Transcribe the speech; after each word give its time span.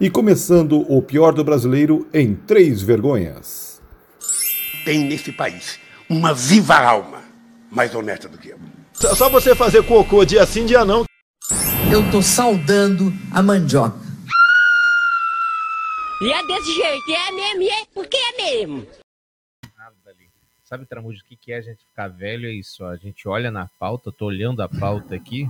e 0.00 0.10
começando 0.10 0.80
o 0.92 1.00
pior 1.00 1.32
do 1.32 1.42
brasileiro 1.42 2.08
em 2.12 2.34
três 2.34 2.82
vergonhas. 2.82 3.82
Tem 4.84 5.00
nesse 5.00 5.32
país 5.32 5.78
uma 6.08 6.32
viva 6.32 6.76
alma 6.76 7.22
mais 7.70 7.94
honesta 7.94 8.28
do 8.28 8.38
que 8.38 8.50
eu. 8.50 8.58
Só 8.92 9.28
você 9.28 9.54
fazer 9.54 9.82
cocô 9.84 10.24
dia 10.24 10.46
sim, 10.46 10.64
dia 10.64 10.84
não. 10.84 11.04
Eu 11.92 12.10
tô 12.10 12.20
saudando 12.20 13.12
a 13.32 13.42
mandioca. 13.42 14.06
E 16.22 16.32
é 16.32 16.46
desse 16.46 16.74
jeito, 16.74 17.10
é 17.10 17.32
mesmo, 17.32 17.62
e 17.62 17.68
é 17.68 17.84
porque 17.92 18.16
é 18.16 18.36
mesmo. 18.36 18.86
Sabe, 20.64 20.84
Tramujo, 20.84 21.20
o 21.20 21.24
que, 21.24 21.36
que 21.36 21.52
é 21.52 21.58
a 21.58 21.60
gente 21.60 21.84
ficar 21.84 22.08
velho? 22.08 22.48
É 22.48 22.52
isso, 22.52 22.82
ó. 22.82 22.88
A 22.88 22.96
gente 22.96 23.28
olha 23.28 23.52
na 23.52 23.68
pauta, 23.78 24.10
tô 24.10 24.26
olhando 24.26 24.62
a 24.62 24.68
pauta 24.68 25.14
aqui 25.14 25.48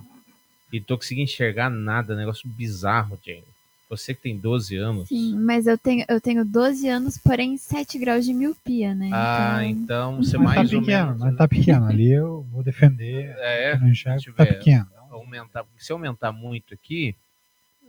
e 0.70 0.78
tô 0.78 0.98
conseguindo 0.98 1.24
enxergar 1.24 1.70
nada. 1.70 2.14
Negócio 2.14 2.46
bizarro, 2.46 3.18
Jane. 3.24 3.55
Você 3.88 4.14
que 4.14 4.22
tem 4.22 4.36
12 4.36 4.76
anos. 4.76 5.08
Sim, 5.08 5.36
mas 5.38 5.66
eu 5.66 5.78
tenho, 5.78 6.04
eu 6.08 6.20
tenho 6.20 6.44
12 6.44 6.88
anos, 6.88 7.16
porém 7.18 7.56
7 7.56 7.98
graus 7.98 8.24
de 8.24 8.34
miopia, 8.34 8.94
né? 8.94 9.10
Ah, 9.12 9.64
então 9.64 10.16
você 10.16 10.36
Mas 10.36 10.56
mais 10.56 10.70
tá 10.70 10.76
ou 10.76 10.82
pequeno, 10.82 11.06
menos. 11.06 11.20
mas 11.22 11.36
tá 11.36 11.46
pequeno. 11.48 11.86
Ali 11.86 12.10
eu 12.12 12.44
vou 12.50 12.62
defender. 12.64 13.34
É, 13.38 13.76
enxergo, 13.76 14.20
se 14.20 14.32
tá 14.32 14.44
tiver- 14.44 14.58
pequeno. 14.58 14.86
Aumentar, 15.10 15.64
se 15.78 15.92
aumentar 15.92 16.32
muito 16.32 16.74
aqui, 16.74 17.14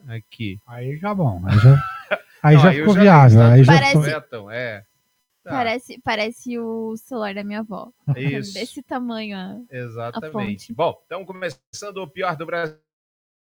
aqui. 0.07 0.59
Aí 0.67 0.97
já 0.97 1.13
bom. 1.15 1.41
Aí 1.45 1.57
já, 1.59 1.83
aí 2.43 2.55
Não, 2.55 2.61
já 2.61 2.73
eu 2.73 2.79
ficou 2.79 2.93
já 2.93 3.01
viável. 3.01 3.39
vi, 3.39 3.45
Aí 3.45 3.63
já 3.63 3.73
Parece- 3.73 3.87
ficou... 3.91 4.03
Corretam, 4.03 4.51
é. 4.51 4.83
Tá, 5.43 5.49
Parece, 5.51 6.01
parece 6.03 6.59
o 6.59 6.95
celular 6.97 7.33
da 7.33 7.43
minha 7.43 7.59
avó. 7.61 7.89
Isso. 8.17 8.53
Desse 8.53 8.83
tamanho, 8.83 9.37
ó. 9.37 9.75
Exatamente. 9.75 10.31
fonte. 10.31 10.73
Bom, 10.73 10.95
estamos 11.01 11.25
começando 11.25 11.97
o 11.97 12.07
Pior 12.07 12.35
do 12.35 12.45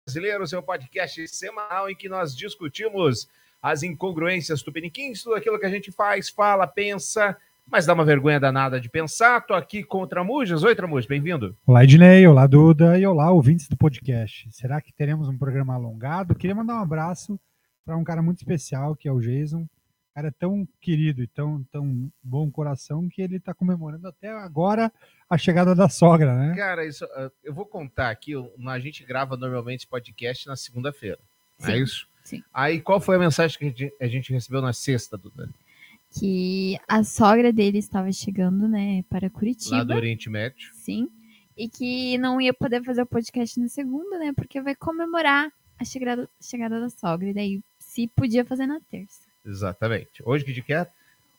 Brasileiro, 0.08 0.46
seu 0.46 0.62
podcast 0.62 1.28
semanal 1.30 1.90
em 1.90 1.96
que 1.96 2.08
nós 2.08 2.38
discutimos 2.38 3.28
as 3.60 3.82
incongruências 3.82 4.62
tupiniquins, 4.62 5.24
tudo 5.24 5.36
aquilo 5.36 5.60
que 5.60 5.66
a 5.66 5.70
gente 5.70 5.92
faz, 5.92 6.30
fala, 6.30 6.68
pensa, 6.68 7.36
mas 7.68 7.88
dá 7.88 7.94
uma 7.96 8.06
vergonha 8.06 8.40
danada 8.40 8.80
de 8.80 8.88
pensar. 8.88 9.44
Tô 9.48 9.56
aqui 9.56 9.84
com 9.84 10.04
o 10.04 10.08
Tramujas. 10.08 10.62
Oi, 10.62 10.76
Tramujas, 10.76 11.08
bem-vindo. 11.08 11.58
Olá, 11.66 11.84
Ednei. 11.84 12.28
Olá, 12.28 12.46
Duda. 12.46 13.00
E 13.00 13.06
olá, 13.08 13.32
ouvintes 13.32 13.68
do 13.68 13.76
podcast. 13.76 14.48
Será 14.52 14.80
que 14.80 14.94
teremos 14.94 15.28
um 15.28 15.40
programa 15.40 15.74
alongado? 15.74 16.36
Queria 16.36 16.56
mandar 16.56 16.76
um 16.76 16.84
abraço 16.84 17.40
para 17.84 17.98
um 17.98 18.04
cara 18.04 18.22
muito 18.22 18.38
especial, 18.38 18.96
que 18.96 19.08
é 19.08 19.12
o 19.12 19.20
Jason. 19.20 19.66
Cara 20.16 20.32
tão 20.32 20.66
querido 20.80 21.22
e 21.22 21.28
tão, 21.28 21.62
tão 21.66 22.10
bom 22.24 22.50
coração 22.50 23.10
que 23.10 23.22
ele 23.22 23.36
está 23.36 23.54
comemorando 23.54 24.08
até 24.08 24.30
agora 24.30 24.90
a 25.30 25.38
chegada 25.38 25.76
da 25.76 25.90
sogra, 25.90 26.34
né? 26.34 26.56
Cara, 26.56 26.86
isso, 26.86 27.04
ah, 27.04 27.30
eu 27.44 27.54
vou 27.54 27.66
contar 27.66 28.12
aqui, 28.12 28.32
a 28.66 28.80
gente 28.80 29.04
grava 29.04 29.36
normalmente 29.36 29.82
esse 29.82 29.88
podcast 29.88 30.48
na 30.48 30.56
segunda-feira, 30.56 31.20
é 31.62 31.78
isso? 31.78 32.08
sim. 32.24 32.42
Aí, 32.54 32.80
qual 32.80 33.02
foi 33.02 33.18
a 33.18 33.20
mensagem 33.20 33.58
que 33.60 33.66
a 33.66 33.68
gente, 33.68 33.94
a 34.00 34.08
gente 34.08 34.32
recebeu 34.32 34.62
na 34.62 34.72
sexta, 34.72 35.18
Duda? 35.18 35.50
Que 36.18 36.80
a 36.88 37.04
sogra 37.04 37.52
dele 37.52 37.80
estava 37.80 38.10
chegando, 38.10 38.70
né, 38.70 39.04
para 39.10 39.26
Lá 39.26 39.28
do 39.28 39.34
Curitiba. 39.34 39.96
Oriente 39.96 40.30
Médio. 40.30 40.70
Sim. 40.76 41.10
E 41.58 41.68
que 41.68 42.18
não 42.20 42.40
ia 42.40 42.54
poder 42.54 42.82
fazer 42.86 43.02
o 43.02 43.06
podcast 43.06 43.60
na 43.60 43.68
segunda, 43.68 44.18
né? 44.18 44.32
Porque 44.34 44.62
vai 44.62 44.76
comemorar 44.76 45.52
a 45.78 45.84
chegada, 45.84 46.30
chegada 46.42 46.80
da 46.80 46.90
sogra. 46.90 47.30
E 47.30 47.34
daí, 47.34 47.62
se 47.80 48.08
podia 48.08 48.46
fazer 48.46 48.66
na 48.66 48.80
terça. 48.80 49.25
Exatamente. 49.46 50.22
Hoje 50.24 50.44
que 50.44 50.54
dia 50.54 50.64
que 50.64 50.74
é? 50.74 50.88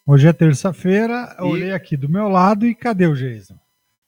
Hoje 0.06 0.28
é 0.28 0.32
terça-feira, 0.32 1.34
E- 1.38 1.42
olhei 1.42 1.72
aqui 1.72 1.96
do 1.96 2.08
meu 2.08 2.28
lado 2.28 2.66
e 2.66 2.74
cadê 2.74 3.06
o 3.06 3.14
Jason? 3.14 3.58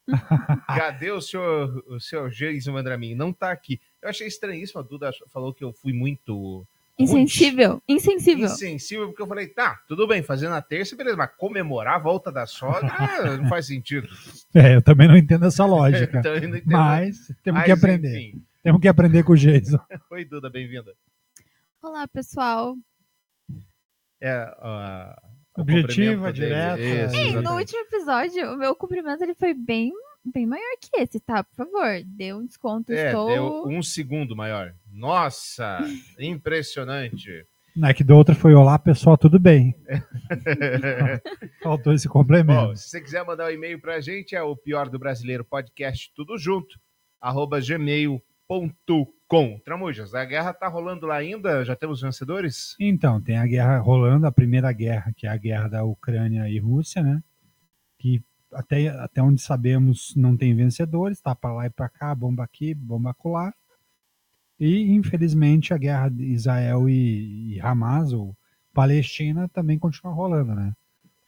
Cadê 0.67 1.11
o 1.11 1.21
senhor, 1.21 1.85
o 1.87 2.01
senhor 2.01 2.31
Jason 2.31 2.75
Andramin? 2.79 3.15
Não 3.15 3.31
tá 3.31 3.51
aqui. 3.51 3.79
Eu 4.01 4.09
achei 4.09 4.27
estranhíssimo. 4.27 4.81
A 4.81 4.83
Duda 4.83 5.11
falou 5.31 5.53
que 5.53 5.63
eu 5.63 5.71
fui 5.71 5.93
muito 5.93 6.67
Insensível. 6.99 7.81
Insensível. 7.87 8.47
insensível, 8.47 9.07
porque 9.09 9.21
eu 9.23 9.27
falei, 9.27 9.47
tá, 9.49 9.79
tudo 9.87 10.07
bem, 10.09 10.23
fazer 10.23 10.49
na 10.49 10.61
terça, 10.63 10.97
beleza, 10.97 11.17
mas 11.17 11.31
comemorar 11.37 11.97
a 11.97 11.99
volta 11.99 12.33
da 12.33 12.45
sogra 12.47 12.91
não 13.37 13.49
faz 13.49 13.67
sentido. 13.67 14.09
É, 14.55 14.77
eu 14.77 14.83
também 14.83 15.07
não 15.07 15.17
entendo 15.17 15.45
essa 15.47 15.65
lógica. 15.67 16.19
Então, 16.19 16.37
entendo. 16.37 16.63
mas 16.67 17.27
temos 17.45 17.59
Mas, 17.61 17.65
que 17.67 17.71
aprender. 17.73 18.19
enfim. 18.19 18.43
Temos 18.63 18.81
que 18.81 18.89
aprender 18.89 19.23
com 19.23 19.33
o 19.33 19.37
Jason. 19.37 19.79
Oi, 20.11 20.25
Duda, 20.25 20.49
bem-vinda. 20.51 20.93
Olá, 21.83 22.09
pessoal. 22.09 22.75
É, 24.21 24.57
ó, 24.61 25.15
o 25.59 25.63
Objetiva, 25.63 26.33
direta. 26.33 26.81
Isso, 26.81 27.17
Ei, 27.17 27.33
no 27.33 27.57
último 27.57 27.81
episódio, 27.81 28.53
o 28.53 28.57
meu 28.57 28.77
cumprimento 28.77 29.23
ele 29.23 29.35
foi 29.35 29.53
bem, 29.55 29.93
bem 30.25 30.47
maior 30.47 30.77
que 30.81 31.01
esse, 31.01 31.19
tá? 31.19 31.43
Por 31.43 31.57
favor, 31.57 32.01
dê 32.05 32.33
um 32.33 32.47
desconto. 32.47 32.93
É, 32.93 33.07
Estou... 33.07 33.29
deu 33.29 33.65
um 33.67 33.83
segundo 33.83 34.37
maior. 34.37 34.73
Nossa, 34.93 35.79
impressionante. 36.19 37.45
Né, 37.77 37.95
que 37.95 38.03
do 38.03 38.17
outro 38.17 38.35
foi 38.35 38.55
olá, 38.55 38.79
pessoal, 38.79 39.17
tudo 39.17 39.39
bem. 39.39 39.75
Faltou 41.63 41.93
esse 41.93 42.09
complemento. 42.09 42.69
Bom, 42.69 42.77
se 42.77 42.89
você 42.89 43.01
quiser 43.01 43.25
mandar 43.25 43.47
um 43.47 43.55
e-mail 43.55 43.81
pra 43.81 44.01
gente, 44.01 44.35
é 44.35 44.43
o 44.43 44.57
pior 44.57 44.89
do 44.89 44.99
brasileiro 44.99 45.45
podcast, 45.45 46.13
tudo 46.15 46.37
junto, 46.39 46.79
arroba 47.21 47.61
gmail.com. 47.61 48.28
Tramujas, 49.63 50.15
a 50.15 50.25
guerra 50.25 50.55
tá 50.55 50.67
rolando 50.69 51.07
lá 51.07 51.17
ainda? 51.17 51.63
Já 51.65 51.77
temos 51.77 52.01
vencedores? 52.01 52.75
Então, 52.81 53.21
tem 53.21 53.37
a 53.37 53.47
guerra 53.47 53.79
rolando, 53.79 54.27
a 54.27 54.33
primeira 54.33 54.73
guerra, 54.73 55.13
que 55.15 55.27
é 55.27 55.31
a 55.31 55.37
guerra 55.37 55.69
da 55.69 55.85
Ucrânia 55.85 56.49
e 56.49 56.59
Rússia, 56.59 57.03
né? 57.03 57.23
Que 57.99 58.23
até, 58.53 58.89
até 58.89 59.23
onde 59.23 59.43
sabemos 59.43 60.15
não 60.17 60.35
tem 60.35 60.55
vencedores, 60.55 61.21
tá 61.21 61.35
para 61.35 61.53
lá 61.53 61.67
e 61.67 61.71
para 61.71 61.91
cá, 61.91 62.15
bomba 62.15 62.43
aqui, 62.43 62.73
bomba 62.73 63.11
acolá. 63.11 63.53
E, 64.59 64.93
infelizmente, 64.93 65.75
a 65.75 65.79
guerra 65.79 66.09
de 66.09 66.25
Israel 66.25 66.89
e, 66.89 67.55
e 67.55 67.61
Hamas, 67.61 68.13
ou 68.15 68.35
Palestina, 68.73 69.47
também 69.49 69.79
continua 69.79 70.13
rolando, 70.13 70.55
né? 70.55 70.73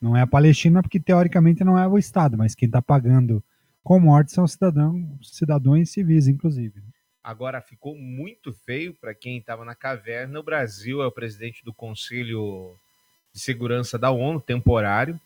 Não 0.01 0.17
é 0.17 0.23
a 0.23 0.27
Palestina 0.27 0.83
porque, 0.83 0.99
teoricamente, 0.99 1.63
não 1.63 1.79
é 1.79 1.87
o 1.87 1.99
Estado, 1.99 2.39
mas 2.39 2.55
quem 2.55 2.67
está 2.67 2.81
pagando 2.81 3.45
com 3.85 4.01
morte 4.01 4.33
são 4.33 4.47
cidadãos, 4.47 5.05
cidadãos 5.37 5.91
civis, 5.91 6.27
inclusive. 6.27 6.83
Agora 7.23 7.61
ficou 7.61 7.95
muito 7.95 8.53
feio 8.65 8.95
para 8.95 9.15
quem 9.15 9.39
estava 9.39 9.65
na 9.65 9.75
caverna. 9.75 10.41
O 10.41 10.43
Brasil 10.43 11.03
é 11.03 11.07
o 11.07 11.13
presidente 11.13 11.65
do 11.65 11.73
Conselho 11.73 12.75
de 13.33 13.41
Segurança 13.41 13.99
da 13.99 14.11
ONU, 14.11 14.41
temporário. 14.41 15.21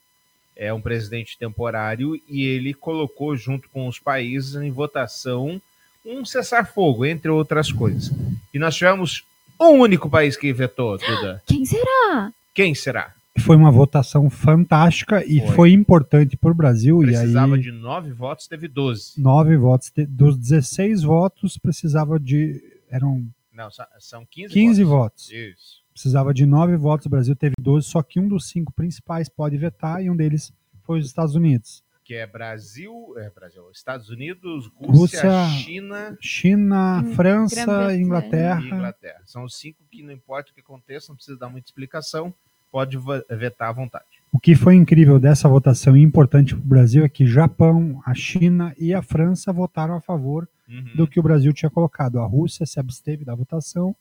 É 0.56 0.72
um 0.72 0.80
presidente 0.80 1.38
temporário 1.38 2.20
e 2.28 2.44
ele 2.44 2.74
colocou 2.74 3.36
junto 3.36 3.68
com 3.68 3.86
os 3.88 3.98
países 3.98 4.54
em 4.54 4.70
votação 4.70 5.60
um 6.04 6.24
cessar-fogo, 6.24 7.06
entre 7.06 7.30
outras 7.30 7.72
coisas. 7.72 8.10
E 8.52 8.58
nós 8.58 8.76
tivemos 8.76 9.24
um 9.58 9.78
único 9.80 10.10
país 10.10 10.36
que 10.36 10.52
vetou, 10.52 10.98
Duda. 10.98 11.42
Quem 11.46 11.64
será? 11.64 12.32
Quem 12.52 12.74
será? 12.74 13.14
Foi 13.40 13.56
uma 13.56 13.70
votação 13.70 14.30
fantástica 14.30 15.24
e 15.26 15.40
Foi. 15.40 15.54
foi, 15.56 15.72
importante 15.72 16.36
para 16.36 16.52
o 16.52 16.54
Brasil. 16.54 16.98
Precisava 17.00 17.54
e 17.56 17.58
aí, 17.58 17.60
de 17.62 17.72
nove 17.72 18.12
votos, 18.12 18.46
teve 18.46 18.68
12. 18.68 19.20
nove 19.20 19.56
votos. 19.56 19.90
De- 19.94 20.06
Dos 20.06 20.36
16 20.36 21.02
votos, 21.02 21.58
precisava 21.58 22.18
de. 22.20 22.62
Eram 22.88 23.26
Não, 23.52 23.68
são 23.98 24.24
15, 24.24 24.54
15 24.54 24.84
votos. 24.84 25.28
votos. 25.28 25.32
Isso. 25.32 25.82
Precisava 25.92 26.32
de 26.32 26.46
nove 26.46 26.76
votos. 26.76 27.06
O 27.06 27.10
Brasil 27.10 27.34
teve 27.34 27.54
12, 27.60 27.88
só 27.88 28.02
que 28.02 28.20
um 28.20 28.28
dos 28.28 28.48
cinco 28.48 28.72
principais 28.72 29.28
pode 29.28 29.56
vetar 29.56 30.02
e 30.02 30.08
um 30.08 30.16
deles 30.16 30.52
foi 30.84 31.00
os 31.00 31.06
Estados 31.06 31.34
Unidos. 31.34 31.82
Que 32.04 32.14
é 32.14 32.26
Brasil, 32.26 33.14
é 33.16 33.30
Brasil, 33.30 33.68
Estados 33.72 34.10
Unidos, 34.10 34.70
Rússia, 34.76 35.22
Rússia, 35.22 35.48
China 35.58 36.16
China, 36.20 37.00
Hum, 37.04 37.14
França. 37.14 37.96
Inglaterra. 37.96 38.60
e 38.60 38.66
Inglaterra. 38.68 39.22
São 39.24 39.42
os 39.44 39.56
cinco 39.58 39.78
que 39.90 40.02
não 40.02 40.12
importa 40.12 40.50
o 40.50 40.54
que 40.54 40.60
aconteça, 40.60 41.06
não 41.10 41.16
precisa 41.16 41.36
dar 41.38 41.48
muita 41.48 41.66
explicação, 41.68 42.32
pode 42.74 42.98
vetar 43.30 43.68
à 43.68 43.72
vontade. 43.72 44.04
O 44.32 44.40
que 44.40 44.56
foi 44.56 44.74
incrível 44.74 45.20
dessa 45.20 45.48
votação 45.48 45.96
e 45.96 46.02
importante 46.02 46.56
para 46.56 46.64
o 46.64 46.66
Brasil 46.66 47.04
é 47.04 47.08
que 47.08 47.24
Japão, 47.24 48.02
a 48.04 48.12
China 48.14 48.74
e 48.76 48.92
a 48.92 49.00
França 49.00 49.52
votaram 49.52 49.94
a 49.94 50.00
favor 50.00 50.48
Uhum. 50.68 50.96
do 50.96 51.06
que 51.06 51.20
o 51.20 51.22
Brasil 51.22 51.52
tinha 51.52 51.70
colocado. 51.70 52.18
A 52.18 52.26
Rússia 52.26 52.66
se 52.66 52.80
absteve 52.80 53.24
da 53.24 53.32
votação 53.34 53.94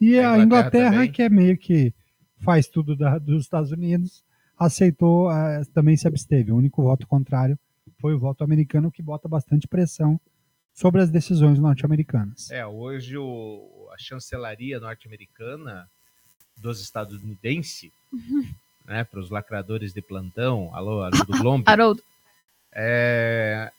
e 0.00 0.16
A 0.20 0.34
a 0.34 0.38
Inglaterra 0.38 0.86
Inglaterra, 0.94 1.08
que 1.08 1.22
é 1.22 1.28
meio 1.28 1.58
que 1.58 1.92
faz 2.38 2.68
tudo 2.68 2.94
da- 2.94 3.18
dos 3.18 3.42
Estados 3.42 3.72
Unidos, 3.72 4.22
aceitou, 4.56 5.32
eh, 5.32 5.62
também 5.74 5.96
se 5.96 6.06
absteve. 6.06 6.52
O 6.52 6.56
único 6.56 6.80
voto 6.82 7.06
contrário 7.08 7.58
foi 7.98 8.14
o 8.14 8.18
voto 8.20 8.44
americano, 8.44 8.92
que 8.92 9.02
bota 9.02 9.26
bastante 9.28 9.66
pressão 9.66 10.20
sobre 10.72 11.00
as 11.02 11.10
decisões 11.10 11.58
norte-americanas. 11.58 12.48
É, 12.52 12.64
hoje 12.64 13.16
o- 13.16 13.88
a 13.92 13.96
chancelaria 13.98 14.78
norte-americana 14.78 15.88
dos 16.56 16.80
estadunidenses, 16.80 17.90
né, 18.84 19.04
para 19.04 19.20
os 19.20 19.30
lacradores 19.30 19.92
de 19.92 20.00
plantão, 20.02 20.70
alô, 20.74 21.02
alô 21.02 21.24
do 21.24 21.38
Glombe, 21.38 21.64
Haroldo. 21.66 22.02
é, 22.72 23.70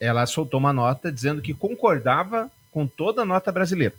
ela 0.00 0.26
soltou 0.26 0.58
uma 0.60 0.72
nota 0.72 1.10
dizendo 1.10 1.40
que 1.42 1.54
concordava 1.54 2.50
com 2.70 2.86
toda 2.86 3.22
a 3.22 3.24
nota 3.24 3.50
brasileira. 3.52 3.94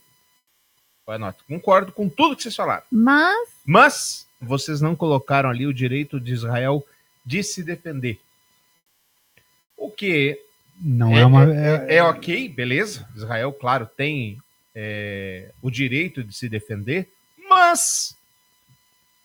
Qual 1.03 1.13
é 1.13 1.17
a 1.17 1.19
nota? 1.19 1.39
Concordo 1.47 1.91
com 1.91 2.09
tudo 2.09 2.35
que 2.35 2.43
vocês 2.43 2.55
falaram. 2.55 2.83
Mas 2.91 3.49
Mas 3.65 4.27
vocês 4.41 4.81
não 4.81 4.95
colocaram 4.95 5.49
ali 5.49 5.65
o 5.67 5.73
direito 5.73 6.19
de 6.19 6.33
Israel 6.33 6.85
de 7.25 7.43
se 7.43 7.63
defender. 7.63 8.19
O 9.77 9.89
que 9.91 10.39
Não 10.79 11.15
é, 11.15 11.25
uma. 11.25 11.43
é, 11.53 11.85
é- 11.89 11.95
é 11.97 12.03
ok, 12.03 12.49
beleza. 12.49 13.07
Israel, 13.15 13.53
claro, 13.53 13.85
tem 13.85 14.37
é, 14.73 15.51
o 15.61 15.69
direito 15.71 16.23
de 16.23 16.35
se 16.35 16.49
defender, 16.49 17.09
Mas, 17.55 18.13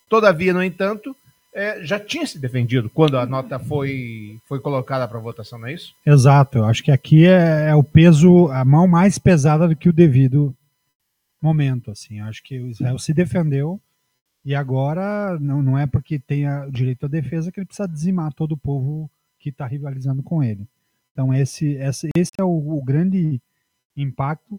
todavia, 0.07 0.53
no 0.53 0.63
entanto, 0.63 1.13
é, 1.53 1.83
já 1.83 1.99
tinha 1.99 2.25
se 2.25 2.39
defendido 2.39 2.89
quando 2.89 3.17
a 3.17 3.25
nota 3.25 3.59
foi, 3.59 4.39
foi 4.47 4.57
colocada 4.61 5.05
para 5.05 5.19
votação, 5.19 5.59
não 5.59 5.67
é 5.67 5.73
isso? 5.73 5.93
Exato, 6.05 6.59
eu 6.59 6.63
acho 6.65 6.81
que 6.81 6.91
aqui 6.91 7.25
é, 7.25 7.67
é 7.71 7.75
o 7.75 7.83
peso, 7.83 8.47
a 8.47 8.63
mão 8.63 8.87
mais 8.87 9.17
pesada 9.19 9.67
do 9.67 9.75
que 9.75 9.89
o 9.89 9.93
devido 9.93 10.55
momento, 11.41 11.91
assim. 11.91 12.19
Eu 12.19 12.25
acho 12.27 12.41
que 12.41 12.57
o 12.57 12.67
Israel 12.69 12.97
se 12.97 13.13
defendeu 13.13 13.81
e 14.45 14.55
agora 14.55 15.37
não, 15.39 15.61
não 15.61 15.77
é 15.77 15.85
porque 15.85 16.17
tem 16.17 16.47
a- 16.47 16.67
o 16.67 16.71
direito 16.71 17.05
à 17.07 17.09
defesa 17.09 17.51
que 17.51 17.59
ele 17.59 17.67
precisa 17.67 17.85
dizimar 17.87 18.31
todo 18.31 18.53
o 18.53 18.57
povo 18.57 19.11
que 19.39 19.49
está 19.49 19.67
rivalizando 19.67 20.23
com 20.23 20.41
ele. 20.41 20.65
Então 21.11 21.33
esse, 21.33 21.73
esse, 21.73 22.09
esse 22.15 22.31
é 22.39 22.43
o, 22.45 22.47
o 22.77 22.81
grande 22.81 23.41
impacto. 23.97 24.57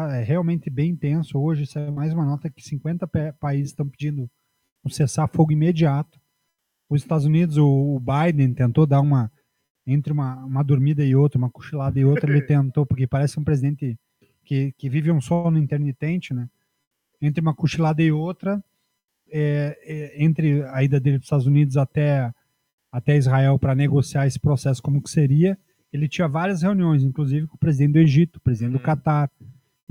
O, 0.00 0.10
é 0.10 0.22
realmente 0.22 0.70
bem 0.70 0.90
intenso. 0.90 1.38
Hoje 1.38 1.66
saiu 1.66 1.92
mais 1.92 2.12
uma 2.12 2.24
nota 2.24 2.50
que 2.50 2.62
50 2.62 3.06
pa- 3.06 3.32
países 3.38 3.70
estão 3.70 3.88
pedindo 3.88 4.28
um 4.84 4.88
cessar-fogo 4.88 5.52
imediato. 5.52 6.20
Os 6.88 7.02
Estados 7.02 7.24
Unidos, 7.26 7.56
o, 7.56 7.66
o 7.96 8.00
Biden 8.00 8.52
tentou 8.54 8.86
dar 8.86 9.00
uma 9.00 9.30
entre 9.86 10.12
uma, 10.12 10.36
uma 10.44 10.62
dormida 10.62 11.04
e 11.04 11.14
outra, 11.16 11.38
uma 11.38 11.50
cochilada 11.50 11.98
e 11.98 12.04
outra, 12.04 12.30
ele 12.30 12.42
tentou, 12.46 12.86
porque 12.86 13.06
parece 13.06 13.38
um 13.40 13.44
presidente 13.44 13.98
que, 14.44 14.72
que 14.78 14.88
vive 14.88 15.10
um 15.10 15.20
sono 15.20 15.58
intermitente, 15.58 16.32
né? 16.32 16.48
Entre 17.20 17.40
uma 17.40 17.54
cochilada 17.54 18.00
e 18.02 18.12
outra, 18.12 18.62
é, 19.30 19.76
é, 19.82 20.22
entre 20.24 20.62
a 20.64 20.82
ida 20.84 21.00
dele 21.00 21.16
para 21.18 21.22
os 21.22 21.26
Estados 21.26 21.46
Unidos 21.46 21.76
até, 21.76 22.32
até 22.92 23.16
Israel 23.16 23.58
para 23.58 23.74
negociar 23.74 24.26
esse 24.26 24.38
processo 24.38 24.82
como 24.82 25.02
que 25.02 25.10
seria, 25.10 25.58
ele 25.92 26.08
tinha 26.08 26.28
várias 26.28 26.62
reuniões, 26.62 27.02
inclusive 27.02 27.46
com 27.46 27.56
o 27.56 27.58
presidente 27.58 27.92
do 27.92 27.98
Egito, 27.98 28.36
o 28.36 28.40
presidente 28.40 28.72
do 28.72 28.78
Uhum. 28.78 28.84
Catar 28.84 29.30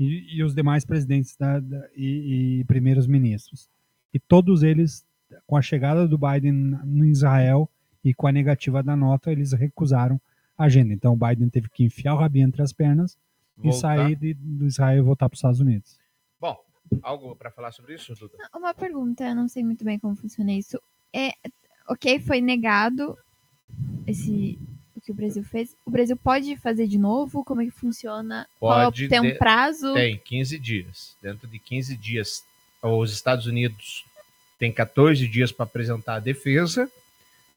e, 0.08 0.36
e 0.36 0.42
os 0.42 0.54
demais 0.54 0.84
presidentes 0.84 1.36
da, 1.36 1.60
da- 1.60 1.88
e, 1.96 2.60
e 2.60 2.64
primeiros 2.64 3.06
ministros. 3.06 3.68
E 4.12 4.18
todos 4.18 4.62
eles, 4.62 5.04
com 5.46 5.56
a 5.56 5.62
chegada 5.62 6.06
do 6.06 6.18
Biden 6.18 6.52
no 6.84 7.04
Israel 7.04 7.68
e 8.04 8.12
com 8.12 8.26
a 8.26 8.32
negativa 8.32 8.82
da 8.82 8.96
nota, 8.96 9.30
eles 9.32 9.52
recusaram 9.52 10.20
a 10.58 10.64
agenda. 10.64 10.92
Então 10.92 11.14
o 11.14 11.16
Biden 11.16 11.48
teve 11.48 11.68
que 11.70 11.84
enfiar 11.84 12.14
o 12.14 12.18
rabinho 12.18 12.46
entre 12.46 12.62
as 12.62 12.72
pernas 12.72 13.16
e 13.58 13.62
Voltar. 13.70 13.78
sair 13.78 14.16
de- 14.16 14.34
do 14.34 14.66
Israel 14.66 14.98
e 14.98 15.02
voltar 15.02 15.28
para 15.28 15.34
os 15.34 15.38
Estados 15.38 15.60
Unidos. 15.60 15.98
Bom, 16.40 16.56
algo 17.02 17.34
para 17.36 17.50
falar 17.50 17.72
sobre 17.72 17.94
isso, 17.94 18.14
Duda? 18.14 18.36
Uma 18.54 18.74
pergunta, 18.74 19.24
eu 19.24 19.34
não 19.34 19.48
sei 19.48 19.62
muito 19.64 19.84
bem 19.84 19.98
como 19.98 20.14
funciona 20.16 20.52
isso. 20.52 20.80
É, 21.14 21.30
ok, 21.88 22.18
foi 22.20 22.40
negado 22.40 23.16
esse 24.06 24.58
que 25.04 25.10
o 25.10 25.14
Brasil 25.14 25.42
fez. 25.42 25.74
O 25.84 25.90
Brasil 25.90 26.16
pode 26.16 26.56
fazer 26.56 26.86
de 26.86 26.98
novo? 26.98 27.44
Como 27.44 27.60
é 27.60 27.64
que 27.64 27.70
funciona? 27.70 28.46
Qual 28.58 28.84
Pode 28.84 29.06
é, 29.06 29.08
tem 29.08 29.20
um 29.20 29.36
prazo? 29.36 29.94
Tem 29.94 30.16
15 30.16 30.58
dias. 30.58 31.16
Dentro 31.20 31.48
de 31.48 31.58
15 31.58 31.96
dias, 31.96 32.44
os 32.80 33.12
Estados 33.12 33.46
Unidos 33.46 34.04
têm 34.58 34.72
14 34.72 35.26
dias 35.26 35.50
para 35.50 35.64
apresentar 35.64 36.14
a 36.14 36.20
defesa. 36.20 36.90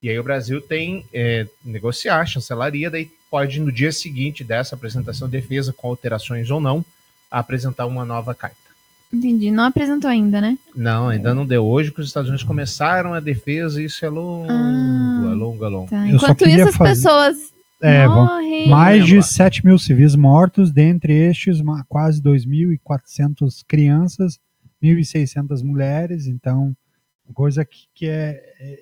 E 0.01 0.09
aí 0.09 0.19
o 0.19 0.24
Brasil 0.24 0.62
tem 0.62 1.06
é, 1.13 1.47
negociar, 1.63 2.19
a 2.19 2.25
chancelaria, 2.25 2.92
daí 2.92 3.09
pode, 3.30 3.59
no 3.59 3.71
dia 3.71 3.92
seguinte 3.92 4.44
dessa 4.44 4.75
apresentação 4.75 5.27
de 5.27 5.39
defesa, 5.39 5.74
com 5.74 5.88
alterações 5.88 6.50
ou 6.50 6.59
não, 6.59 6.86
apresentar 7.30 7.86
uma 7.86 8.06
nova 8.06 8.36
carta. 8.36 8.64
Entendi. 9.13 9.50
Não 9.52 9.63
apresentou 9.66 10.10
ainda, 10.10 10.42
né? 10.42 10.57
Não, 10.75 11.07
ainda 11.10 11.34
não 11.34 11.46
deu. 11.46 11.63
Hoje 11.66 11.92
que 11.92 12.02
os 12.02 12.07
Estados 12.07 12.30
Unidos 12.30 12.44
começaram 12.46 13.13
a 13.13 13.19
defesa, 13.19 13.81
isso 13.81 14.06
é 14.06 14.10
longo, 14.10 14.48
Ah. 14.50 15.30
é 15.31 15.34
longo, 15.36 15.63
é 15.66 15.68
longo. 15.69 15.90
Tá. 15.90 16.07
Enquanto 16.07 16.46
isso, 16.48 16.68
as 16.69 16.75
fazer- 16.75 16.90
pessoas 16.92 17.38
É, 17.81 18.07
morrem. 18.07 18.68
mais 18.69 19.06
de 19.06 19.13
lembro. 19.13 19.28
7 19.28 19.66
mil 19.66 19.78
civis 19.80 20.16
mortos, 20.16 20.72
dentre 20.72 21.13
estes 21.13 21.62
quase 21.88 22.22
2.400 22.22 23.63
crianças, 23.68 24.40
1.600 24.81 25.62
mulheres, 25.63 26.28
então 26.28 26.75
coisa 27.34 27.63
que, 27.66 27.86
que 27.94 28.06
é, 28.07 28.42
é 28.60 28.80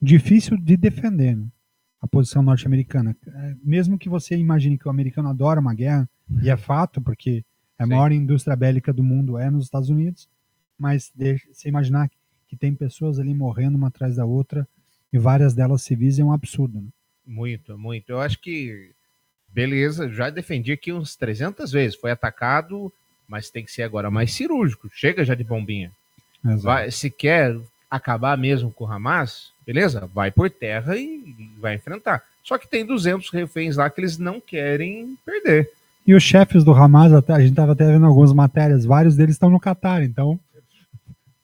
difícil 0.00 0.56
de 0.56 0.76
defender, 0.76 1.36
né? 1.36 1.46
a 2.00 2.06
posição 2.06 2.42
norte-americana. 2.42 3.16
É, 3.26 3.54
Mesmo 3.62 3.98
que 3.98 4.08
você 4.08 4.36
imagine 4.36 4.78
que 4.78 4.86
o 4.86 4.90
americano 4.90 5.28
adora 5.28 5.60
uma 5.60 5.74
guerra, 5.74 6.08
e 6.42 6.48
é 6.48 6.56
fato, 6.56 7.00
porque 7.00 7.44
a 7.78 7.84
Sim. 7.84 7.90
maior 7.90 8.12
indústria 8.12 8.56
bélica 8.56 8.92
do 8.92 9.02
mundo 9.02 9.38
é 9.38 9.50
nos 9.50 9.64
Estados 9.64 9.88
Unidos, 9.88 10.28
mas 10.78 11.12
deixa, 11.14 11.46
você 11.52 11.68
imaginar 11.68 12.10
que 12.48 12.56
tem 12.56 12.74
pessoas 12.74 13.18
ali 13.18 13.34
morrendo 13.34 13.76
uma 13.76 13.88
atrás 13.88 14.16
da 14.16 14.24
outra, 14.24 14.66
e 15.12 15.18
várias 15.18 15.54
delas 15.54 15.82
civis, 15.82 16.18
é 16.18 16.24
um 16.24 16.32
absurdo. 16.32 16.80
Né? 16.80 16.88
Muito, 17.26 17.78
muito. 17.78 18.10
Eu 18.10 18.20
acho 18.20 18.38
que, 18.40 18.90
beleza, 19.48 20.08
já 20.08 20.30
defendi 20.30 20.72
aqui 20.72 20.92
uns 20.92 21.16
300 21.16 21.70
vezes. 21.70 21.98
Foi 21.98 22.10
atacado, 22.10 22.92
mas 23.26 23.50
tem 23.50 23.64
que 23.64 23.72
ser 23.72 23.82
agora 23.82 24.10
mais 24.10 24.32
cirúrgico. 24.32 24.90
Chega 24.92 25.24
já 25.24 25.34
de 25.34 25.44
bombinha. 25.44 25.90
Vai, 26.42 26.90
se 26.90 27.10
quer 27.10 27.56
acabar 27.90 28.36
mesmo 28.36 28.70
com 28.70 28.84
o 28.84 28.86
Hamas, 28.92 29.50
beleza, 29.66 30.08
vai 30.14 30.30
por 30.30 30.50
terra 30.50 30.96
e 30.96 31.34
vai 31.58 31.74
enfrentar. 31.74 32.22
Só 32.44 32.56
que 32.56 32.68
tem 32.68 32.84
200 32.84 33.30
reféns 33.30 33.76
lá 33.76 33.90
que 33.90 34.00
eles 34.00 34.18
não 34.18 34.40
querem 34.40 35.18
perder. 35.24 35.70
E 36.08 36.14
os 36.14 36.22
chefes 36.22 36.64
do 36.64 36.72
Hamas, 36.72 37.12
até, 37.12 37.34
a 37.34 37.38
gente 37.38 37.50
estava 37.50 37.72
até 37.72 37.84
vendo 37.84 38.06
algumas 38.06 38.32
matérias, 38.32 38.86
vários 38.86 39.14
deles 39.14 39.34
estão 39.34 39.50
no 39.50 39.60
Catar, 39.60 40.02
então 40.02 40.40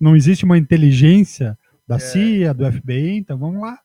não 0.00 0.16
existe 0.16 0.46
uma 0.46 0.56
inteligência 0.56 1.58
da 1.86 1.98
CIA, 1.98 2.54
do 2.54 2.72
FBI, 2.72 3.18
então 3.18 3.36
vamos 3.36 3.60
lá. 3.60 3.78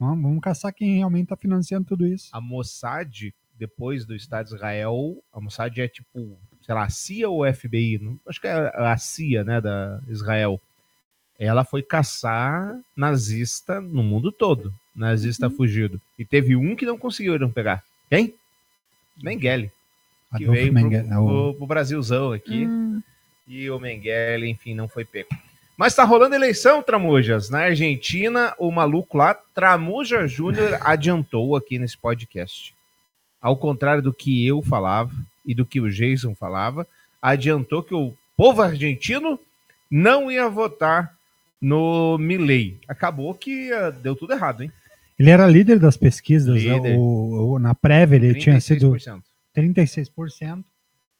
Vamos, 0.00 0.22
vamos 0.22 0.40
caçar 0.40 0.72
quem 0.72 0.96
realmente 0.96 1.24
está 1.24 1.36
financiando 1.36 1.86
tudo 1.86 2.06
isso. 2.06 2.30
A 2.32 2.40
Mossad, 2.40 3.30
depois 3.58 4.06
do 4.06 4.16
Estado 4.16 4.48
de 4.48 4.54
Israel, 4.54 5.22
a 5.34 5.38
Mossad 5.38 5.78
é 5.78 5.86
tipo, 5.86 6.34
sei 6.62 6.74
lá, 6.74 6.84
a 6.84 6.88
CIA 6.88 7.28
ou 7.28 7.44
FBI? 7.44 7.98
Não- 7.98 8.18
acho 8.26 8.40
que 8.40 8.46
é 8.46 8.72
a 8.74 8.96
CIA, 8.96 9.44
né, 9.44 9.60
da 9.60 10.00
Israel. 10.08 10.58
Ela 11.38 11.62
foi 11.62 11.82
caçar 11.82 12.74
nazista 12.96 13.82
no 13.82 14.02
mundo 14.02 14.32
todo. 14.32 14.72
Nazista 14.96 15.50
fugido. 15.50 16.00
E 16.18 16.24
teve 16.24 16.56
um 16.56 16.74
que 16.74 16.86
não 16.86 16.96
conseguiram 16.96 17.50
pegar. 17.50 17.84
Quem? 18.08 18.34
Mengele. 19.22 19.70
Que 20.36 20.44
Adolfo 20.44 20.52
veio 20.52 20.72
Mengele, 20.72 21.08
pro, 21.08 21.22
o- 21.22 21.26
pro- 21.28 21.54
pro 21.54 21.66
Brasilzão 21.66 22.32
aqui. 22.32 22.66
Hum, 22.66 23.02
E 23.46 23.68
o 23.70 23.78
Mengele, 23.78 24.48
enfim, 24.48 24.74
não 24.74 24.88
foi 24.88 25.04
pego. 25.04 25.28
Mas 25.76 25.94
tá 25.94 26.04
rolando 26.04 26.34
eleição, 26.34 26.82
Tramujas. 26.82 27.50
Na 27.50 27.60
Argentina, 27.60 28.54
o 28.58 28.70
maluco 28.70 29.16
lá, 29.18 29.34
Tramuja 29.54 30.26
Júnior, 30.26 30.78
adiantou 30.82 31.56
aqui 31.56 31.78
nesse 31.78 31.96
podcast. 31.98 32.74
Ao 33.40 33.56
contrário 33.56 34.02
do 34.02 34.12
que 34.12 34.46
eu 34.46 34.62
falava 34.62 35.12
e 35.44 35.54
do 35.54 35.66
que 35.66 35.80
o 35.80 35.90
Jason 35.90 36.34
falava, 36.34 36.86
adiantou 37.20 37.82
que 37.82 37.94
o 37.94 38.14
povo 38.36 38.62
argentino 38.62 39.38
não 39.90 40.30
ia 40.30 40.48
votar 40.48 41.12
no 41.60 42.16
Milley. 42.18 42.78
Acabou 42.88 43.34
que 43.34 43.72
ah, 43.72 43.90
deu 43.90 44.14
tudo 44.14 44.32
errado, 44.32 44.62
hein? 44.62 44.72
Ele 45.18 45.30
era 45.30 45.46
líder 45.46 45.78
das 45.78 45.96
pesquisas, 45.96 46.62
né? 46.62 46.74
Líder. 46.74 46.96
O, 46.96 47.54
o- 47.54 47.58
na 47.58 47.74
prévia 47.74 48.16
ele 48.16 48.34
tinha 48.34 48.60
sido 48.60 48.96
36%. 49.56 50.10
36%, 50.12 50.64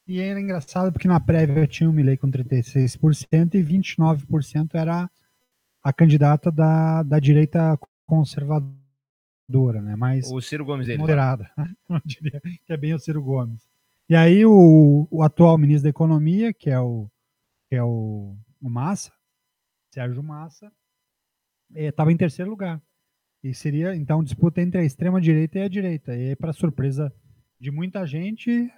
e 0.07 0.21
era 0.21 0.41
engraçado 0.41 0.93
porque 0.93 1.07
na 1.07 1.21
prévia 1.21 1.67
tinha 1.67 1.89
o 1.89 1.93
Milley 1.93 2.17
com 2.17 2.31
36% 2.31 3.55
e 3.55 3.63
29% 3.63 4.75
era 4.75 5.09
a 5.83 5.93
candidata 5.93 6.51
da, 6.51 7.03
da 7.03 7.19
direita 7.19 7.79
conservadora, 8.07 9.81
né? 9.81 9.95
Mas 9.97 10.31
O 10.31 10.41
Ciro 10.41 10.65
Gomes 10.65 10.87
dele. 10.87 10.99
moderada. 10.99 11.51
Eu 11.89 12.01
diria 12.05 12.41
que 12.41 12.73
é 12.73 12.77
bem 12.77 12.95
o 12.95 12.99
Ciro 12.99 13.23
Gomes. 13.23 13.69
E 14.09 14.17
aí 14.17 14.45
o, 14.45 15.07
o 15.11 15.23
atual 15.23 15.57
ministro 15.57 15.85
da 15.85 15.91
Economia, 15.91 16.53
que 16.53 16.69
é 16.69 16.81
o, 16.81 17.09
que 17.69 17.77
é 17.77 17.83
o, 17.83 18.37
o 18.61 18.69
Massa, 18.69 19.13
Sérgio 19.91 20.23
Massa, 20.23 20.71
estava 21.75 22.13
em 22.13 22.17
terceiro 22.17 22.51
lugar. 22.51 22.83
E 23.43 23.55
seria, 23.55 23.97
então, 23.97 24.23
disputa 24.23 24.61
entre 24.61 24.81
a 24.81 24.85
extrema-direita 24.85 25.59
e 25.59 25.63
a 25.63 25.69
direita. 25.69 26.17
E 26.17 26.37
para 26.37 26.53
surpresa 26.53 27.13
de 27.63 27.71
muita 27.71 28.05
gente, 28.05 28.69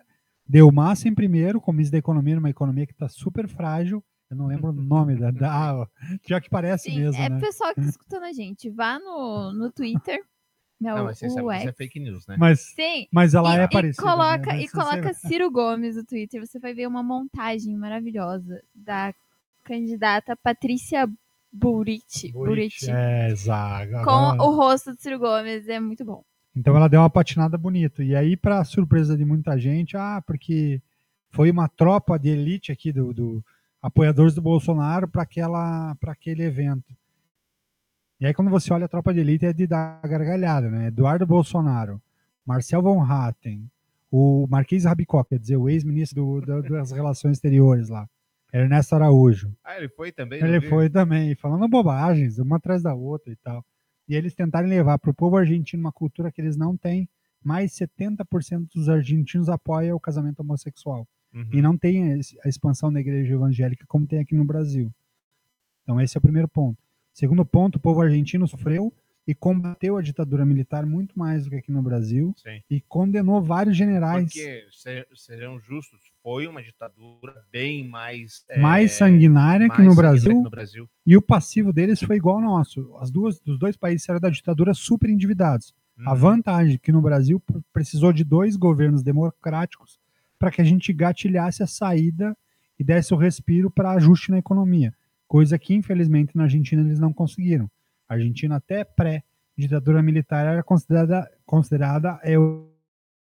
deu 0.46 0.70
Massa 0.70 1.08
em 1.08 1.14
primeiro, 1.14 1.58
como 1.58 1.76
ministro 1.76 1.92
da 1.92 1.98
Economia, 1.98 2.34
numa 2.34 2.50
economia 2.50 2.86
que 2.86 2.92
está 2.92 3.08
super 3.08 3.48
frágil. 3.48 4.04
Eu 4.30 4.36
não 4.36 4.46
lembro 4.46 4.68
o 4.68 4.72
nome 4.74 5.16
da, 5.16 5.30
da 5.30 5.48
ah, 5.82 5.88
já 6.28 6.38
que 6.38 6.50
parece 6.50 6.90
sim, 6.90 6.98
mesmo, 7.00 7.20
é 7.22 7.30
né? 7.30 7.40
pessoal 7.40 7.74
que 7.74 7.80
tá 7.80 7.86
escutando 7.88 8.24
a 8.24 8.32
gente. 8.32 8.68
Vá 8.68 8.98
no, 8.98 9.54
no 9.54 9.72
Twitter. 9.72 10.20
Meu, 10.78 10.96
Não, 10.96 11.04
mas 11.04 11.22
isso 11.22 11.50
é 11.50 11.60
X. 11.62 11.76
fake 11.76 11.98
news, 11.98 12.26
né? 12.26 12.36
Mas, 12.38 12.60
Sim. 12.74 13.06
mas 13.10 13.32
ela 13.32 13.56
e, 13.56 13.60
é 13.60 13.64
e 13.64 13.68
parecida. 13.70 14.02
coloca, 14.02 14.52
né? 14.52 14.62
e 14.62 14.68
Você- 14.68 14.72
coloca 14.76 15.14
Ciro 15.14 15.50
Gomes 15.50 15.96
no 15.96 16.04
Twitter. 16.04 16.44
Você 16.46 16.58
vai 16.58 16.74
ver 16.74 16.86
uma 16.86 17.02
montagem 17.02 17.74
maravilhosa 17.76 18.60
da 18.74 19.14
candidata 19.62 20.36
Patrícia 20.36 21.08
Buriti. 21.50 22.32
Buriti. 22.32 22.90
É, 22.90 23.30
exato. 23.30 23.92
Com 23.92 24.10
Agora- 24.10 24.42
o 24.42 24.54
rosto 24.54 24.94
de 24.94 25.00
Ciro 25.00 25.18
Gomes. 25.18 25.68
É 25.68 25.80
muito 25.80 26.04
bom. 26.04 26.22
Então 26.56 26.76
ela 26.76 26.88
deu 26.88 27.00
uma 27.00 27.10
patinada 27.10 27.58
bonita. 27.58 28.02
E 28.04 28.14
aí, 28.14 28.36
para 28.36 28.64
surpresa 28.64 29.16
de 29.16 29.24
muita 29.24 29.58
gente, 29.58 29.96
ah, 29.96 30.22
porque 30.24 30.80
foi 31.30 31.50
uma 31.50 31.68
tropa 31.68 32.18
de 32.18 32.28
elite 32.28 32.70
aqui 32.70 32.92
do, 32.92 33.12
do 33.12 33.44
apoiadores 33.82 34.34
do 34.34 34.40
Bolsonaro 34.40 35.08
para 35.08 35.22
aquela 35.22 35.94
para 35.96 36.12
aquele 36.12 36.44
evento. 36.44 36.94
E 38.20 38.26
aí 38.26 38.32
quando 38.32 38.50
você 38.50 38.72
olha 38.72 38.86
a 38.86 38.88
tropa 38.88 39.12
de 39.12 39.20
elite 39.20 39.44
é 39.44 39.52
de 39.52 39.66
dar 39.66 40.00
gargalhada, 40.02 40.70
né? 40.70 40.86
Eduardo 40.86 41.26
Bolsonaro, 41.26 42.00
Marcel 42.46 42.80
von 42.80 43.02
Hatten, 43.02 43.68
o 44.10 44.46
Marquês 44.48 44.84
Rabicó, 44.84 45.24
quer 45.24 45.40
dizer, 45.40 45.56
o 45.56 45.68
ex-ministro 45.68 46.40
das 46.70 46.92
relações 46.92 47.32
exteriores 47.32 47.88
lá. 47.88 48.08
Ernesto 48.52 48.94
Araújo. 48.94 49.52
Ah, 49.64 49.76
ele 49.76 49.88
foi 49.88 50.12
também? 50.12 50.40
Ele 50.40 50.60
foi 50.60 50.88
também, 50.88 51.34
falando 51.34 51.66
bobagens, 51.66 52.38
uma 52.38 52.56
atrás 52.56 52.80
da 52.80 52.94
outra 52.94 53.32
e 53.32 53.36
tal. 53.36 53.64
E 54.08 54.14
eles 54.14 54.34
tentarem 54.34 54.68
levar 54.68 54.98
para 54.98 55.10
o 55.10 55.14
povo 55.14 55.36
argentino 55.36 55.80
uma 55.80 55.92
cultura 55.92 56.30
que 56.30 56.40
eles 56.40 56.56
não 56.56 56.76
têm. 56.76 57.08
Mais 57.42 57.72
70% 57.72 58.68
dos 58.74 58.88
argentinos 58.88 59.48
apoiam 59.48 59.96
o 59.96 60.00
casamento 60.00 60.40
homossexual. 60.40 61.06
Uhum. 61.32 61.48
E 61.52 61.60
não 61.60 61.76
tem 61.76 62.12
a 62.44 62.48
expansão 62.48 62.92
da 62.92 63.00
igreja 63.00 63.34
evangélica 63.34 63.84
como 63.86 64.06
tem 64.06 64.20
aqui 64.20 64.34
no 64.34 64.44
Brasil. 64.44 64.90
Então, 65.82 66.00
esse 66.00 66.16
é 66.16 66.18
o 66.18 66.22
primeiro 66.22 66.48
ponto. 66.48 66.78
Segundo 67.12 67.44
ponto, 67.44 67.76
o 67.76 67.80
povo 67.80 68.00
argentino 68.00 68.46
sofreu 68.46 68.92
e 69.26 69.34
combateu 69.34 69.96
a 69.96 70.02
ditadura 70.02 70.44
militar 70.44 70.84
muito 70.84 71.18
mais 71.18 71.44
do 71.44 71.50
que 71.50 71.56
aqui 71.56 71.72
no 71.72 71.80
Brasil 71.82 72.34
Sim. 72.36 72.60
e 72.68 72.80
condenou 72.82 73.42
vários 73.42 73.74
generais 73.76 74.24
Porque, 74.32 74.66
se- 74.70 75.06
sejam 75.14 75.58
justos, 75.60 75.98
foi 76.22 76.46
uma 76.46 76.62
ditadura 76.62 77.34
bem 77.50 77.88
mais... 77.88 78.44
é, 78.50 78.60
mais 78.60 78.92
sanguinária 78.92 79.68
que 79.70 79.78
mais 79.78 79.84
no 79.88 79.94
sanguinária 79.94 80.10
Brasil 80.20 80.36
que 80.38 80.44
no 80.44 80.50
Brasil. 80.50 80.90
e 81.06 81.16
o 81.16 81.22
passivo 81.22 81.72
deles 81.72 82.02
foi 82.02 82.16
igual 82.16 82.36
ao 82.36 82.42
nosso. 82.42 82.94
As 82.98 83.10
duas, 83.10 83.40
dos 83.40 83.58
dois 83.58 83.76
países 83.76 84.06
eram 84.08 84.20
da 84.20 84.28
ditadura 84.28 84.74
super 84.74 85.08
endividados. 85.08 85.74
A 86.04 86.10
Uhum. 86.12 86.16
vantagem 86.18 86.74
é 86.74 86.78
que 86.78 86.92
no 86.92 87.00
Brasil 87.00 87.40
pr- 87.40 87.60
precisou 87.72 88.12
de 88.12 88.24
dois 88.24 88.56
governos 88.56 89.02
democráticos 89.02 89.98
para 90.38 90.50
que 90.50 90.60
a 90.60 90.64
gente 90.64 90.92
gatilhasse 90.92 91.62
a 91.62 91.66
saída 91.66 92.36
e 92.78 92.84
desse 92.84 93.14
o 93.14 93.16
respiro 93.16 93.70
para 93.70 93.92
ajuste 93.92 94.30
na 94.30 94.38
economia, 94.38 94.92
coisa 95.28 95.58
que 95.58 95.72
infelizmente 95.72 96.36
na 96.36 96.42
Argentina 96.42 96.82
eles 96.82 96.98
não 96.98 97.12
conseguiram. 97.12 97.70
A 98.08 98.14
Argentina 98.14 98.56
até 98.56 98.84
pré-ditadura 98.84 100.02
militar 100.02 100.46
era 100.46 100.62
considerada 100.62 101.30
considerada 101.46 102.18
a 102.22 102.30
Eu- 102.30 102.70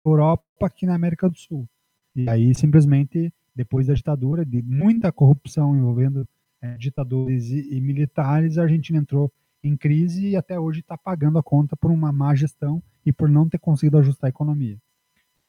Europa 0.06 0.44
aqui 0.62 0.86
na 0.86 0.96
América 0.96 1.30
do 1.30 1.38
Sul. 1.38 1.68
E 2.16 2.30
aí 2.30 2.54
simplesmente 2.56 3.34
depois 3.56 3.88
da 3.88 3.94
ditadura 3.94 4.46
de 4.46 4.62
muita 4.62 5.12
corrupção 5.12 5.76
envolvendo 5.76 6.28
eh, 6.62 6.78
ditadores 6.78 7.50
e, 7.50 7.76
e 7.76 7.82
militares, 7.82 8.58
a 8.58 8.64
Argentina 8.64 9.00
entrou 9.00 9.32
em 9.64 9.76
crise 9.76 10.30
e 10.30 10.36
até 10.36 10.60
hoje 10.60 10.80
está 10.80 10.98
pagando 10.98 11.38
a 11.38 11.44
conta 11.44 11.76
por 11.76 11.92
uma 11.92 12.12
má 12.12 12.34
gestão 12.34 12.82
e 13.06 13.12
por 13.12 13.30
não 13.30 13.50
ter 13.50 13.60
conseguido 13.60 13.98
ajustar 13.98 14.28
a 14.28 14.30
economia. 14.30 14.78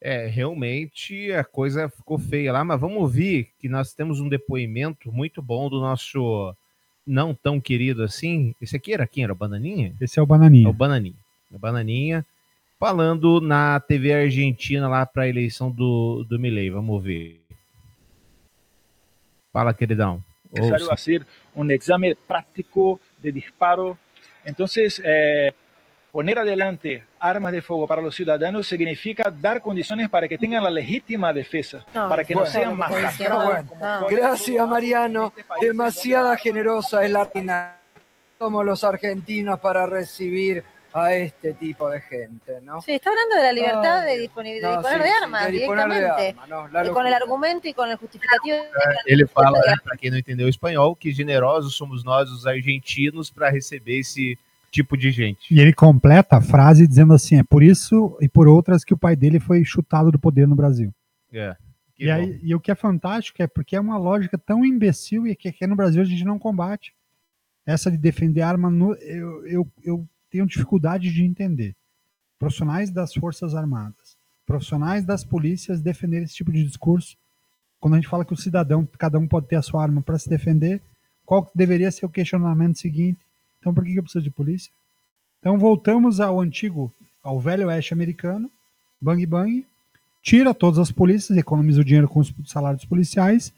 É, 0.00 0.26
realmente 0.26 1.30
a 1.32 1.44
coisa 1.44 1.88
ficou 1.88 2.18
feia 2.18 2.52
lá, 2.52 2.64
mas 2.64 2.80
vamos 2.80 2.98
ouvir 2.98 3.50
que 3.58 3.68
nós 3.68 3.92
temos 3.92 4.18
um 4.18 4.28
depoimento 4.28 5.12
muito 5.12 5.42
bom 5.42 5.68
do 5.68 5.78
nosso 5.78 6.56
não 7.10 7.34
tão 7.34 7.60
querido 7.60 8.02
assim. 8.02 8.54
Esse 8.60 8.76
aqui 8.76 8.92
era 8.94 9.06
quem? 9.06 9.24
Era 9.24 9.32
o 9.32 9.36
Bananinha? 9.36 9.94
Esse 10.00 10.18
é 10.18 10.22
o 10.22 10.24
É 10.24 10.26
Bananinha. 10.26 10.68
o 10.68 10.72
Bananinha. 10.72 11.16
O 11.50 11.58
Bananinha 11.58 12.24
falando 12.78 13.40
na 13.40 13.78
TV 13.80 14.14
Argentina 14.14 14.88
lá 14.88 15.04
para 15.04 15.24
a 15.24 15.28
eleição 15.28 15.70
do, 15.70 16.24
do 16.24 16.38
Milei. 16.38 16.70
Vamos 16.70 17.02
ver. 17.02 17.40
Fala, 19.52 19.74
queridão. 19.74 20.22
necesario 20.52 20.84
Ouça. 20.84 20.94
hacer 20.94 21.26
un 21.54 21.70
examen 21.70 22.16
práctico 22.26 23.00
de 23.22 23.32
disparo. 23.32 23.96
Entonces, 24.44 25.00
eh, 25.04 25.52
poner 26.10 26.38
adelante 26.38 27.04
armas 27.18 27.52
de 27.52 27.62
fuego 27.62 27.86
para 27.86 28.02
los 28.02 28.14
ciudadanos 28.14 28.66
significa 28.66 29.30
dar 29.30 29.60
condiciones 29.62 30.08
para 30.08 30.26
que 30.28 30.36
tengan 30.38 30.64
la 30.64 30.70
legítima 30.70 31.32
defensa, 31.32 31.84
para 31.92 32.24
que 32.24 32.34
no 32.34 32.40
bueno, 32.40 32.52
sean 32.52 32.76
bueno, 32.76 32.94
masacrados. 33.02 33.44
bueno. 33.44 33.68
como- 33.68 34.06
Gracias, 34.08 34.68
Mariano. 34.68 35.32
Demasiada 35.60 36.36
generosa 36.36 37.04
es 37.04 37.10
la 37.10 37.20
Argentina. 37.22 37.76
Somos 38.38 38.64
los 38.64 38.82
argentinos 38.84 39.60
para 39.60 39.86
recibir 39.86 40.64
a 40.92 41.12
este 41.14 41.52
tipo 41.54 41.88
de 41.88 42.00
gente, 42.00 42.60
¿no? 42.62 42.80
Sí, 42.82 42.92
está 42.94 43.10
hablando 43.10 43.36
de 43.36 43.42
la 43.42 43.52
libertad 43.52 44.00
Ay, 44.00 44.14
de 44.16 44.18
disponer 44.22 44.54
de, 44.56 44.62
no, 44.62 44.70
disponer 44.78 44.98
sí, 44.98 45.04
de 45.04 45.08
sí, 45.08 45.14
armas 45.22 45.46
de 45.46 45.52
disponer 45.52 45.88
de 45.88 45.94
directamente. 45.94 46.28
armas, 46.30 46.48
no, 46.48 46.68
la 46.68 46.84
Eh, 46.84 46.90
con 46.90 47.06
el 47.06 47.14
argumento 47.14 47.68
y 47.68 47.74
con 47.74 47.90
el 47.90 47.96
justificativo. 47.96 48.56
de 48.56 49.12
Ele 49.12 49.26
fala, 49.26 49.60
para 49.84 49.96
quem 49.96 50.10
não 50.10 50.18
entendeu 50.18 50.48
espanhol, 50.48 50.96
que 50.96 51.12
generosos 51.12 51.76
somos 51.76 52.02
nós, 52.02 52.28
os 52.30 52.44
argentinos, 52.44 53.30
para 53.30 53.50
receber 53.50 54.00
esse 54.00 54.36
tipo 54.70 54.96
de 54.96 55.10
gente. 55.10 55.52
E 55.52 55.60
ele 55.60 55.72
completa 55.72 56.36
a 56.36 56.40
frase 56.40 56.86
dizendo 56.86 57.12
assim: 57.12 57.36
é 57.36 57.42
por 57.42 57.62
isso 57.62 58.16
e 58.20 58.28
por 58.28 58.48
outras 58.48 58.84
que 58.84 58.94
o 58.94 58.98
pai 58.98 59.16
dele 59.16 59.40
foi 59.40 59.64
chutado 59.64 60.10
do 60.10 60.18
poder 60.18 60.46
no 60.46 60.54
Brasil. 60.56 60.92
É. 61.32 61.56
E, 61.98 62.10
aí, 62.10 62.40
e 62.42 62.54
o 62.54 62.60
que 62.60 62.70
é 62.70 62.74
fantástico 62.74 63.42
é 63.42 63.46
porque 63.46 63.76
é 63.76 63.80
uma 63.80 63.98
lógica 63.98 64.38
tão 64.38 64.64
imbecil 64.64 65.26
e 65.26 65.36
que 65.36 65.48
aqui 65.48 65.66
no 65.66 65.76
Brasil 65.76 66.00
a 66.00 66.04
gente 66.04 66.24
não 66.24 66.38
combate. 66.38 66.94
Essa 67.66 67.90
de 67.90 67.98
defender 67.98 68.40
arma, 68.40 68.70
no- 68.70 68.94
eu, 68.94 69.46
eu, 69.46 69.68
eu 69.84 70.08
tenho 70.30 70.46
dificuldade 70.46 71.12
de 71.12 71.22
entender. 71.22 71.76
Profissionais 72.38 72.90
das 72.90 73.12
Forças 73.12 73.54
Armadas, 73.54 74.16
profissionais 74.46 75.04
das 75.04 75.22
polícias 75.24 75.82
defender 75.82 76.22
esse 76.22 76.34
tipo 76.34 76.50
de 76.50 76.64
discurso. 76.64 77.18
Quando 77.78 77.94
a 77.94 77.96
gente 77.98 78.08
fala 78.08 78.24
que 78.24 78.32
o 78.32 78.36
cidadão, 78.36 78.88
cada 78.98 79.18
um 79.18 79.28
pode 79.28 79.46
ter 79.46 79.56
a 79.56 79.62
sua 79.62 79.82
arma 79.82 80.00
para 80.00 80.18
se 80.18 80.28
defender, 80.28 80.80
qual 81.26 81.50
deveria 81.54 81.90
ser 81.90 82.06
o 82.06 82.10
questionamento 82.10 82.78
seguinte? 82.78 83.20
Então 83.60 83.72
por 83.74 83.84
que 83.84 83.92
que 83.92 83.98
eu 83.98 84.02
preciso 84.02 84.24
de 84.24 84.30
polícia? 84.30 84.72
Então 85.38 85.58
voltamos 85.58 86.18
ao 86.20 86.40
antigo, 86.40 86.92
ao 87.22 87.38
velho 87.40 87.68
oeste 87.68 87.92
americano, 87.94 88.50
bang 89.00 89.24
bang, 89.26 89.66
tira 90.22 90.52
todas 90.52 90.78
as 90.78 90.90
polícias, 90.90 91.38
economiza 91.38 91.80
o 91.80 91.84
dinheiro 91.84 92.08
com 92.08 92.20
os 92.20 92.32
salários 92.46 92.84
policiais 92.84 93.52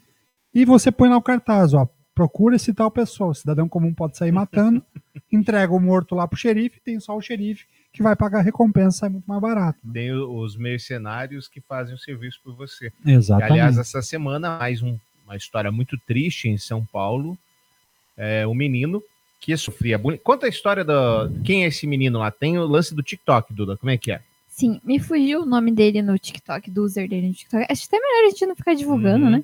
e 0.53 0.65
você 0.65 0.91
põe 0.91 1.09
lá 1.09 1.17
o 1.17 1.21
cartaz, 1.21 1.73
ó, 1.73 1.87
procura 2.15 2.55
esse 2.55 2.73
tal 2.73 2.91
pessoa, 2.91 3.31
o 3.31 3.33
cidadão 3.35 3.67
comum 3.67 3.93
pode 3.93 4.17
sair 4.17 4.31
matando, 4.31 4.81
entrega 5.31 5.73
o 5.73 5.79
morto 5.79 6.13
lá 6.15 6.27
pro 6.27 6.37
xerife, 6.37 6.79
tem 6.79 6.99
só 6.99 7.15
o 7.17 7.21
xerife 7.21 7.65
que 7.91 8.01
vai 8.03 8.15
pagar 8.15 8.39
a 8.39 8.41
recompensa, 8.41 8.99
sai 8.99 9.09
muito 9.09 9.25
mais 9.25 9.39
barato. 9.41 9.77
né? 9.83 9.91
Tem 9.93 10.11
os 10.13 10.55
mercenários 10.57 11.47
que 11.47 11.61
fazem 11.61 11.93
o 11.93 11.97
serviço 11.97 12.39
por 12.43 12.55
você. 12.55 12.91
Exatamente. 13.05 13.51
Aliás, 13.51 13.77
essa 13.77 14.01
semana, 14.01 14.57
mais 14.57 14.81
um- 14.81 14.97
uma 15.25 15.35
história 15.35 15.71
muito 15.71 15.95
triste 16.07 16.49
em 16.49 16.57
São 16.57 16.83
Paulo. 16.85 17.37
É, 18.17 18.45
um 18.47 18.53
menino 18.55 19.01
que 19.43 19.55
sofria 19.57 19.97
bullying. 19.97 20.17
Conta 20.23 20.45
a 20.45 20.49
história 20.49 20.85
da. 20.85 21.29
Quem 21.43 21.65
é 21.65 21.67
esse 21.67 21.85
menino 21.85 22.19
lá? 22.19 22.31
Tem 22.31 22.57
o 22.57 22.65
lance 22.65 22.95
do 22.95 23.03
TikTok, 23.03 23.53
Duda. 23.53 23.75
Como 23.75 23.89
é 23.91 23.97
que 23.97 24.11
é? 24.11 24.21
Sim, 24.47 24.79
me 24.83 24.99
fugiu 24.99 25.41
o 25.41 25.45
nome 25.45 25.69
dele 25.71 26.01
no 26.01 26.17
TikTok, 26.17 26.71
do 26.71 26.83
user 26.83 27.09
dele 27.09 27.27
no 27.27 27.33
TikTok. 27.33 27.65
Acho 27.69 27.85
até 27.87 27.99
melhor 27.99 28.27
a 28.27 28.29
gente 28.29 28.45
não 28.45 28.55
ficar 28.55 28.73
divulgando, 28.73 29.25
Uhum. 29.25 29.31
né? 29.31 29.43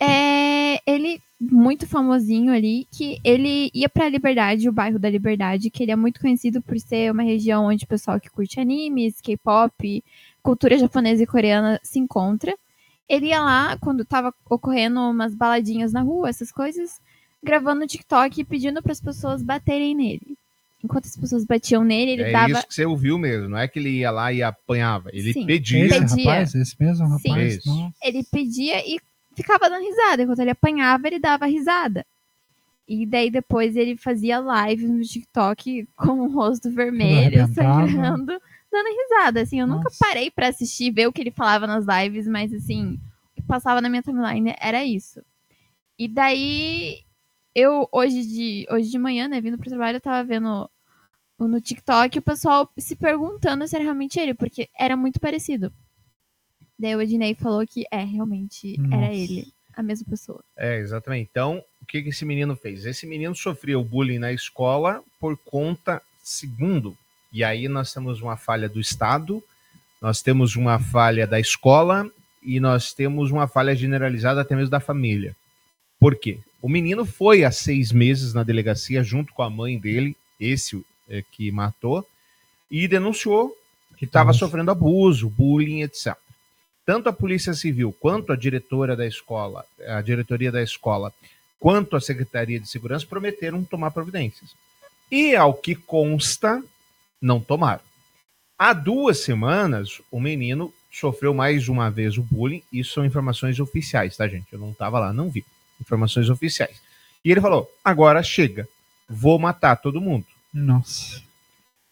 É, 0.00 0.80
ele, 0.90 1.22
muito 1.40 1.86
famosinho 1.86 2.52
ali, 2.52 2.86
que 2.90 3.18
ele 3.24 3.70
ia 3.72 3.88
pra 3.88 4.08
Liberdade, 4.08 4.68
o 4.68 4.72
bairro 4.72 4.98
da 4.98 5.08
Liberdade, 5.08 5.70
que 5.70 5.82
ele 5.84 5.92
é 5.92 5.96
muito 5.96 6.20
conhecido 6.20 6.60
por 6.60 6.78
ser 6.80 7.12
uma 7.12 7.22
região 7.22 7.66
onde 7.66 7.84
o 7.84 7.88
pessoal 7.88 8.20
que 8.20 8.28
curte 8.28 8.58
animes, 8.60 9.20
K-pop, 9.20 10.04
cultura 10.42 10.76
japonesa 10.76 11.22
e 11.22 11.26
coreana 11.26 11.80
se 11.82 11.98
encontra. 11.98 12.54
Ele 13.08 13.28
ia 13.28 13.40
lá, 13.40 13.78
quando 13.80 14.04
tava 14.04 14.34
ocorrendo 14.50 15.00
umas 15.00 15.34
baladinhas 15.34 15.92
na 15.92 16.02
rua, 16.02 16.28
essas 16.28 16.50
coisas, 16.52 17.00
gravando 17.42 17.86
TikTok 17.86 18.40
e 18.40 18.44
pedindo 18.44 18.82
para 18.82 18.92
as 18.92 19.00
pessoas 19.00 19.42
baterem 19.42 19.94
nele. 19.94 20.36
Enquanto 20.82 21.06
as 21.06 21.16
pessoas 21.16 21.44
batiam 21.44 21.82
nele, 21.82 22.12
ele 22.12 22.22
é 22.22 22.32
dava. 22.32 22.50
isso 22.52 22.66
que 22.68 22.74
você 22.74 22.84
ouviu 22.84 23.18
mesmo. 23.18 23.48
Não 23.48 23.58
é 23.58 23.66
que 23.66 23.78
ele 23.80 23.90
ia 23.90 24.10
lá 24.12 24.32
e 24.32 24.42
apanhava. 24.42 25.10
Ele 25.12 25.32
Sim. 25.32 25.44
pedia. 25.44 25.84
Esse 25.86 25.98
Pedia. 26.00 26.24
rapaz, 26.30 26.54
esse 26.54 26.76
mesmo 26.78 27.06
Sim. 27.18 27.28
rapaz. 27.30 27.64
Nossa. 27.64 27.94
ele 28.02 28.24
pedia 28.30 28.86
e 28.86 29.00
ficava 29.34 29.68
dando 29.68 29.84
risada. 29.84 30.22
Enquanto 30.22 30.38
ele 30.38 30.50
apanhava, 30.50 31.06
ele 31.08 31.18
dava 31.18 31.46
risada. 31.46 32.06
E 32.86 33.04
daí 33.04 33.28
depois 33.28 33.76
ele 33.76 33.96
fazia 33.96 34.38
live 34.38 34.86
no 34.86 35.02
TikTok 35.02 35.86
com 35.96 36.20
o 36.20 36.32
rosto 36.32 36.70
vermelho, 36.70 37.46
sangrando, 37.52 38.40
dando 38.72 38.88
risada. 39.02 39.42
Assim, 39.42 39.60
eu 39.60 39.66
nunca 39.66 39.84
Nossa. 39.84 39.96
parei 39.98 40.30
pra 40.30 40.48
assistir, 40.48 40.90
ver 40.92 41.06
o 41.08 41.12
que 41.12 41.20
ele 41.20 41.30
falava 41.32 41.66
nas 41.66 41.84
lives, 41.84 42.26
mas 42.26 42.52
assim, 42.54 42.94
o 43.32 43.34
que 43.34 43.42
passava 43.42 43.80
na 43.80 43.90
minha 43.90 44.00
timeline 44.02 44.54
era 44.60 44.84
isso. 44.84 45.20
E 45.98 46.08
daí, 46.08 47.00
eu, 47.58 47.88
hoje 47.90 48.24
de, 48.24 48.66
hoje 48.70 48.90
de 48.90 48.98
manhã, 48.98 49.26
né, 49.26 49.40
vindo 49.40 49.58
pro 49.58 49.68
trabalho, 49.68 49.96
eu 49.96 50.00
tava 50.00 50.26
vendo 50.26 50.70
no 51.38 51.60
TikTok 51.60 52.18
o 52.18 52.22
pessoal 52.22 52.70
se 52.78 52.94
perguntando 52.96 53.66
se 53.66 53.74
era 53.74 53.84
realmente 53.84 54.18
ele, 54.18 54.34
porque 54.34 54.68
era 54.78 54.96
muito 54.96 55.18
parecido. 55.18 55.72
Daí 56.78 56.94
o 56.94 57.00
Ednei 57.00 57.34
falou 57.34 57.66
que 57.66 57.84
é, 57.90 58.04
realmente 58.04 58.76
era 58.92 59.08
Nossa. 59.08 59.12
ele, 59.12 59.52
a 59.76 59.82
mesma 59.82 60.06
pessoa. 60.08 60.42
É, 60.56 60.78
exatamente. 60.78 61.28
Então, 61.30 61.62
o 61.82 61.86
que, 61.86 62.02
que 62.02 62.10
esse 62.10 62.24
menino 62.24 62.54
fez? 62.54 62.84
Esse 62.84 63.06
menino 63.06 63.34
sofreu 63.34 63.82
bullying 63.82 64.18
na 64.18 64.32
escola 64.32 65.02
por 65.18 65.36
conta, 65.36 66.00
segundo, 66.22 66.96
e 67.32 67.42
aí 67.42 67.68
nós 67.68 67.92
temos 67.92 68.20
uma 68.20 68.36
falha 68.36 68.68
do 68.68 68.80
Estado, 68.80 69.42
nós 70.00 70.22
temos 70.22 70.54
uma 70.54 70.78
falha 70.78 71.26
da 71.26 71.40
escola 71.40 72.08
e 72.42 72.60
nós 72.60 72.94
temos 72.94 73.32
uma 73.32 73.48
falha 73.48 73.74
generalizada 73.74 74.40
até 74.40 74.54
mesmo 74.54 74.70
da 74.70 74.80
família. 74.80 75.34
Por 75.98 76.14
quê? 76.14 76.38
O 76.60 76.68
menino 76.68 77.04
foi 77.04 77.44
há 77.44 77.50
seis 77.50 77.92
meses 77.92 78.34
na 78.34 78.42
delegacia 78.42 79.02
junto 79.02 79.32
com 79.32 79.42
a 79.42 79.50
mãe 79.50 79.78
dele, 79.78 80.16
esse 80.40 80.84
é, 81.08 81.22
que 81.30 81.50
matou, 81.52 82.06
e 82.70 82.88
denunciou 82.88 83.56
que 83.96 84.04
estava 84.04 84.32
sofrendo 84.32 84.70
abuso, 84.70 85.28
bullying, 85.28 85.82
etc. 85.82 86.16
Tanto 86.86 87.08
a 87.08 87.12
Polícia 87.12 87.52
Civil 87.52 87.94
quanto 88.00 88.32
a 88.32 88.36
diretora 88.36 88.96
da 88.96 89.06
escola, 89.06 89.64
a 89.86 90.00
diretoria 90.00 90.52
da 90.52 90.62
escola, 90.62 91.12
quanto 91.58 91.96
a 91.96 92.00
Secretaria 92.00 92.60
de 92.60 92.68
Segurança 92.68 93.06
prometeram 93.06 93.64
tomar 93.64 93.90
providências. 93.90 94.50
E 95.10 95.34
ao 95.34 95.54
que 95.54 95.74
consta, 95.74 96.62
não 97.20 97.40
tomaram. 97.40 97.82
Há 98.58 98.72
duas 98.72 99.18
semanas, 99.18 100.00
o 100.10 100.20
menino 100.20 100.72
sofreu 100.90 101.34
mais 101.34 101.68
uma 101.68 101.90
vez 101.90 102.18
o 102.18 102.22
bullying. 102.22 102.62
Isso 102.72 102.94
são 102.94 103.04
informações 103.04 103.58
oficiais, 103.60 104.16
tá, 104.16 104.26
gente? 104.28 104.46
Eu 104.52 104.58
não 104.58 104.70
estava 104.70 104.98
lá, 104.98 105.12
não 105.12 105.28
vi. 105.28 105.44
Informações 105.80 106.28
oficiais. 106.28 106.80
E 107.24 107.30
ele 107.30 107.40
falou: 107.40 107.70
agora 107.84 108.22
chega, 108.22 108.68
vou 109.08 109.38
matar 109.38 109.76
todo 109.76 110.00
mundo. 110.00 110.26
Nossa. 110.52 111.22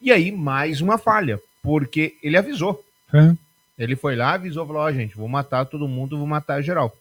E 0.01 0.13
aí, 0.13 0.31
mais 0.31 0.81
uma 0.81 0.99
falha, 0.99 1.41
porque 1.63 2.17
ele 2.23 2.37
avisou. 2.37 2.85
É. 3.13 3.35
Ele 3.79 3.97
foi 3.97 4.17
lá, 4.17 4.35
avisou, 4.35 4.67
falou: 4.67 4.83
Ó, 4.83 4.93
gente, 4.93 5.17
vou 5.17 5.29
matar 5.29 5.67
todo 5.67 5.89
mundo, 5.89 6.19
vou 6.19 6.27
matar 6.27 6.63
geral. 6.63 6.97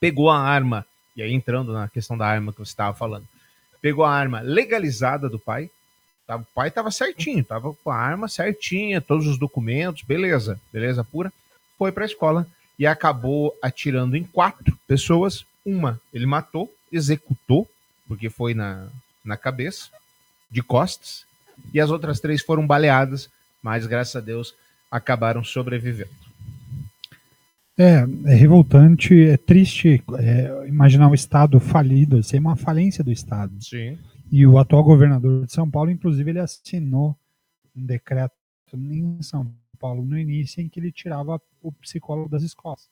Pegou 0.00 0.30
a 0.30 0.38
arma, 0.38 0.86
e 1.14 1.22
aí 1.22 1.32
entrando 1.32 1.72
na 1.72 1.88
questão 1.88 2.16
da 2.16 2.26
arma 2.26 2.52
que 2.52 2.58
você 2.58 2.70
estava 2.70 2.96
falando, 2.96 3.26
pegou 3.80 4.04
a 4.04 4.12
arma 4.12 4.40
legalizada 4.40 5.28
do 5.28 5.38
pai. 5.38 5.70
Tá? 6.26 6.36
O 6.36 6.46
pai 6.54 6.68
estava 6.68 6.90
certinho, 6.90 7.40
estava 7.40 7.72
com 7.72 7.90
a 7.90 7.96
arma 7.96 8.28
certinha, 8.28 9.00
todos 9.00 9.26
os 9.26 9.38
documentos, 9.38 10.02
beleza, 10.02 10.60
beleza 10.72 11.04
pura. 11.04 11.32
Foi 11.78 11.92
para 11.92 12.04
a 12.04 12.06
escola 12.06 12.46
e 12.78 12.86
acabou 12.86 13.56
atirando 13.62 14.16
em 14.16 14.24
quatro 14.24 14.78
pessoas. 14.86 15.44
Uma 15.70 16.00
ele 16.12 16.26
matou, 16.26 16.72
executou, 16.90 17.68
porque 18.08 18.28
foi 18.28 18.54
na, 18.54 18.88
na 19.24 19.36
cabeça, 19.36 19.88
de 20.50 20.62
costas, 20.62 21.24
e 21.72 21.80
as 21.80 21.90
outras 21.90 22.18
três 22.18 22.42
foram 22.42 22.66
baleadas, 22.66 23.30
mas 23.62 23.86
graças 23.86 24.16
a 24.16 24.20
Deus 24.20 24.54
acabaram 24.90 25.44
sobrevivendo. 25.44 26.10
É, 27.78 28.04
é 28.26 28.34
revoltante, 28.34 29.14
é 29.22 29.36
triste 29.36 30.02
é, 30.18 30.66
imaginar 30.66 31.08
o 31.08 31.14
Estado 31.14 31.58
falido, 31.60 32.22
ser 32.22 32.38
uma 32.38 32.56
falência 32.56 33.02
do 33.02 33.12
Estado. 33.12 33.52
Sim. 33.62 33.96
E 34.30 34.46
o 34.46 34.58
atual 34.58 34.84
governador 34.84 35.46
de 35.46 35.52
São 35.52 35.70
Paulo, 35.70 35.90
inclusive, 35.90 36.30
ele 36.30 36.40
assinou 36.40 37.16
um 37.74 37.84
decreto 37.84 38.34
em 38.74 39.22
São 39.22 39.50
Paulo 39.78 40.04
no 40.04 40.18
início 40.18 40.60
em 40.60 40.68
que 40.68 40.78
ele 40.78 40.92
tirava 40.92 41.40
o 41.62 41.72
psicólogo 41.72 42.28
das 42.28 42.42
escolas. 42.42 42.88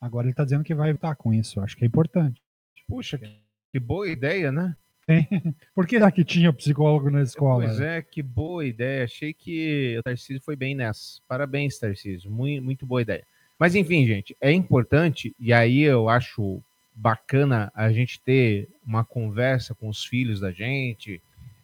Agora 0.00 0.26
ele 0.26 0.32
está 0.32 0.44
dizendo 0.44 0.64
que 0.64 0.74
vai 0.74 0.90
evitar 0.90 1.14
com 1.16 1.32
isso. 1.32 1.60
Acho 1.60 1.76
que 1.76 1.84
é 1.84 1.86
importante. 1.86 2.40
Puxa, 2.88 3.18
que, 3.18 3.28
que 3.72 3.80
boa 3.80 4.08
ideia, 4.08 4.52
né? 4.52 4.76
Por 5.74 5.86
que 5.86 5.98
que 6.10 6.24
tinha 6.24 6.52
psicólogo 6.52 7.10
na 7.10 7.22
escola? 7.22 7.64
Pois 7.64 7.80
é, 7.80 8.02
que 8.02 8.22
boa 8.22 8.64
ideia. 8.64 9.04
Achei 9.04 9.32
que 9.32 9.96
o 9.98 10.02
Tarcísio 10.02 10.42
foi 10.42 10.56
bem 10.56 10.74
nessa. 10.74 11.20
Parabéns, 11.28 11.78
Tarcísio. 11.78 12.30
Muito, 12.30 12.62
muito 12.62 12.86
boa 12.86 13.02
ideia. 13.02 13.24
Mas 13.58 13.74
enfim, 13.74 14.06
gente, 14.06 14.36
é 14.40 14.52
importante, 14.52 15.34
e 15.40 15.52
aí 15.52 15.80
eu 15.80 16.08
acho 16.08 16.60
bacana 16.94 17.70
a 17.74 17.90
gente 17.90 18.20
ter 18.20 18.68
uma 18.86 19.04
conversa 19.04 19.74
com 19.74 19.88
os 19.88 20.04
filhos 20.04 20.40
da 20.40 20.50
gente, 20.50 21.20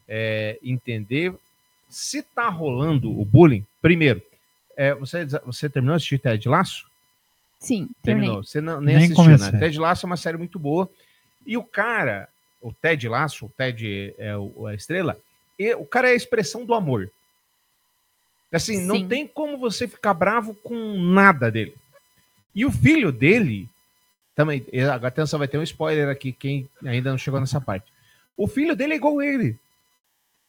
é, 0.08 0.58
entender 0.62 1.34
se 1.88 2.22
tá 2.22 2.48
rolando 2.48 3.10
o 3.18 3.24
bullying. 3.24 3.66
Primeiro, 3.80 4.22
é, 4.76 4.94
você, 4.94 5.26
você 5.44 5.68
terminou 5.68 5.96
de 5.96 5.98
assistir 5.98 6.18
Ted 6.18 6.48
Laço? 6.48 6.90
Sim, 7.62 7.88
terminou. 8.02 8.42
Você 8.42 8.60
não, 8.60 8.80
nem, 8.80 8.96
Nem 8.96 9.04
assistiu, 9.04 9.24
comecei. 9.24 9.52
né? 9.52 9.58
Ted 9.60 9.78
Laço 9.78 10.04
é 10.04 10.08
uma 10.08 10.16
série 10.16 10.36
muito 10.36 10.58
boa. 10.58 10.90
E 11.46 11.56
o 11.56 11.62
cara, 11.62 12.28
o 12.60 12.72
Ted 12.72 13.08
Laço, 13.08 13.46
o 13.46 13.48
Ted 13.48 14.12
é 14.18 14.36
o, 14.36 14.66
a 14.66 14.74
estrela, 14.74 15.16
e 15.56 15.72
o 15.74 15.84
cara 15.84 16.08
é 16.08 16.12
a 16.12 16.16
expressão 16.16 16.66
do 16.66 16.74
amor. 16.74 17.08
Assim, 18.50 18.84
não 18.84 18.96
Sim. 18.96 19.06
tem 19.06 19.28
como 19.28 19.56
você 19.58 19.86
ficar 19.86 20.12
bravo 20.12 20.54
com 20.56 20.98
nada 20.98 21.52
dele. 21.52 21.74
E 22.52 22.66
o 22.66 22.72
filho 22.72 23.12
dele, 23.12 23.68
também, 24.34 24.66
agora 24.92 25.06
atenção, 25.06 25.38
vai 25.38 25.46
ter 25.46 25.56
um 25.56 25.62
spoiler 25.62 26.08
aqui, 26.08 26.32
quem 26.32 26.68
ainda 26.84 27.10
não 27.10 27.18
chegou 27.18 27.38
nessa 27.38 27.60
parte. 27.60 27.92
O 28.36 28.48
filho 28.48 28.74
dele 28.74 28.94
é 28.94 28.96
igual 28.96 29.22
ele. 29.22 29.56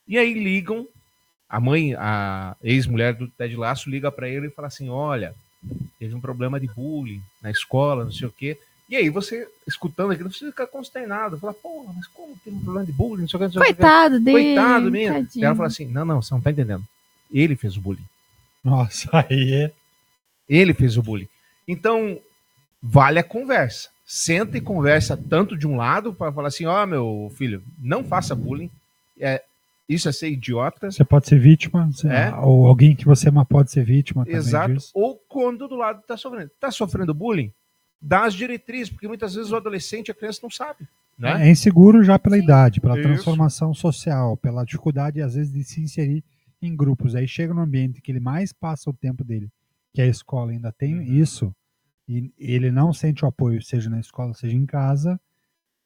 E 0.08 0.18
aí 0.18 0.34
ligam, 0.34 0.88
a 1.48 1.60
mãe, 1.60 1.94
a 1.94 2.56
ex-mulher 2.64 3.14
do 3.14 3.28
Ted 3.28 3.56
Laço 3.56 3.88
liga 3.88 4.12
pra 4.12 4.28
ele 4.28 4.48
e 4.48 4.52
fala 4.52 4.68
assim: 4.68 4.90
olha, 4.90 5.36
teve 6.00 6.16
um 6.16 6.20
problema 6.20 6.60
de 6.60 6.68
bullying 6.68 7.22
na 7.42 7.52
escola, 7.52 8.06
não 8.06 8.12
sei 8.12 8.28
o 8.28 8.32
quê. 8.32 8.58
E 8.90 8.96
aí 8.96 9.10
você, 9.10 9.48
escutando 9.66 10.12
aquilo, 10.12 10.32
você 10.32 10.46
fica 10.46 10.68
consternado. 10.68 11.38
Fala, 11.38 11.54
porra, 11.54 11.94
mas 11.96 12.06
como 12.08 12.36
tem 12.44 12.54
um 12.54 12.60
problema 12.60 12.86
de 12.86 12.92
bullying, 12.92 13.22
não 13.22 13.30
sei 13.30 13.38
o 13.38 13.40
que, 13.40 13.46
não 13.46 13.52
sei 13.52 13.62
o 13.62 13.66
que. 13.66 13.74
Coitado 13.74 14.20
dele. 14.20 14.56
Coitado, 14.56 14.92
menino. 14.92 15.28
E 15.36 15.44
ela 15.44 15.56
fala 15.56 15.68
assim: 15.68 15.88
não, 15.88 16.06
não, 16.06 16.22
você 16.22 16.34
não 16.34 16.42
tá 16.42 16.52
entendendo. 16.52 16.84
Ele 17.32 17.56
fez 17.56 17.78
o 17.78 17.82
bullying. 17.82 18.06
Nossa, 18.64 19.10
aí 19.30 19.54
é. 19.54 19.72
Ele 20.48 20.74
fez 20.74 20.98
o 20.98 21.04
bullying. 21.04 21.28
Então, 21.68 22.20
vale 22.82 23.20
a 23.20 23.24
conversa. 23.24 23.90
Senta 24.06 24.58
e 24.58 24.62
conversa 24.62 25.18
tanto 25.18 25.58
de 25.58 25.66
um 25.66 25.78
lado 25.78 26.14
para 26.14 26.32
falar 26.32 26.50
assim: 26.50 26.66
ó, 26.66 26.86
meu 26.86 27.32
filho, 27.36 27.64
não 27.82 28.04
faça 28.04 28.36
bullying. 28.36 28.70
É, 29.20 29.42
isso 29.88 30.08
é 30.08 30.12
ser 30.12 30.30
idiota. 30.30 30.90
Você 30.92 31.04
pode 31.06 31.28
ser 31.28 31.40
vítima, 31.40 31.90
você- 31.92 32.08
É. 32.08 32.34
ou 32.36 32.66
alguém 32.68 32.96
que 32.96 33.06
você 33.06 33.30
ama 33.30 33.46
pode 33.46 33.72
ser 33.72 33.84
vítima 33.84 34.24
Exato. 34.28 34.74
disso. 34.74 34.92
Ou 34.94 35.18
quando 35.28 35.68
do 35.68 35.76
lado 35.76 36.02
tá 36.08 36.16
sofrendo. 36.18 36.52
Tá 36.60 36.72
sofrendo 36.72 37.14
bullying? 37.14 37.52
Dá 38.02 38.26
as 38.26 38.34
diretrizes, 38.34 38.90
porque 38.90 39.08
muitas 39.08 39.34
vezes 39.36 39.52
o 39.52 39.56
adolescente, 39.56 40.12
a 40.12 40.14
criança 40.14 40.40
não 40.44 40.50
sabe. 40.50 40.88
Né? 41.18 41.48
É 41.48 41.52
inseguro 41.52 42.04
já 42.04 42.18
pela 42.18 42.38
idade, 42.38 42.82
pela 42.82 42.96
Isso. 43.00 43.04
transformação 43.08 43.74
social, 43.74 44.36
pela 44.36 44.64
dificuldade, 44.66 45.22
às 45.22 45.36
vezes, 45.36 45.54
de 45.54 45.64
se 45.64 45.80
inserir 45.80 46.24
em 46.62 46.76
grupos. 46.76 47.14
Aí 47.16 47.28
chega 47.28 47.54
no 47.54 47.62
ambiente 47.62 48.02
que 48.02 48.12
ele 48.12 48.20
mais 48.20 48.52
passa 48.52 48.90
o 48.90 48.94
tempo 48.94 49.24
dele, 49.24 49.50
que 49.94 50.02
a 50.02 50.08
escola 50.08 50.52
ainda 50.52 50.72
tem 50.72 50.96
Uhum. 50.96 51.02
isso, 51.04 51.56
e 52.08 52.34
ele 52.38 52.72
não 52.72 52.92
sente 52.92 53.24
o 53.24 53.28
apoio, 53.28 53.62
seja 53.62 53.90
na 53.90 54.00
escola, 54.00 54.34
seja 54.34 54.56
em 54.56 54.66
casa. 54.66 55.20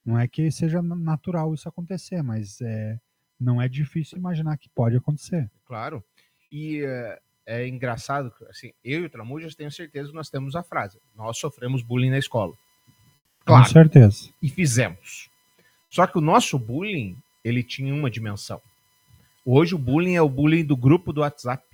Não 0.06 0.18
é 0.18 0.28
que 0.28 0.50
seja 0.50 0.82
natural 0.82 1.54
isso 1.54 1.68
acontecer, 1.68 2.24
mas 2.24 2.62
é, 2.62 2.98
não 3.40 3.62
é 3.62 3.68
difícil 3.68 4.18
imaginar 4.18 4.58
que 4.58 4.70
pode 4.70 4.96
acontecer. 4.96 5.50
Claro. 5.66 6.04
E 6.52 6.84
é, 6.84 7.20
é 7.46 7.68
engraçado, 7.68 8.34
assim, 8.50 8.72
eu 8.84 9.02
e 9.02 9.06
o 9.06 9.10
Tramujas 9.10 9.56
tenho 9.56 9.72
certeza 9.72 10.10
que 10.10 10.16
nós 10.16 10.30
temos 10.30 10.56
a 10.56 10.64
frase: 10.64 11.00
nós 11.16 11.38
sofremos 11.38 11.82
bullying 11.82 12.10
na 12.10 12.18
escola. 12.18 12.54
Claro. 13.46 13.64
Com 13.64 13.70
certeza. 13.70 14.30
E 14.42 14.50
fizemos. 14.50 15.30
Só 15.90 16.06
que 16.06 16.18
o 16.18 16.22
nosso 16.22 16.60
bullying, 16.60 17.18
ele 17.44 17.64
tinha 17.64 17.94
uma 17.94 18.10
dimensão. 18.10 18.62
Hoje 19.46 19.74
o 19.76 19.78
bullying 19.78 20.16
é 20.16 20.22
o 20.22 20.28
bullying 20.28 20.66
do 20.66 20.76
grupo 20.76 21.14
do 21.14 21.22
WhatsApp. 21.22 21.66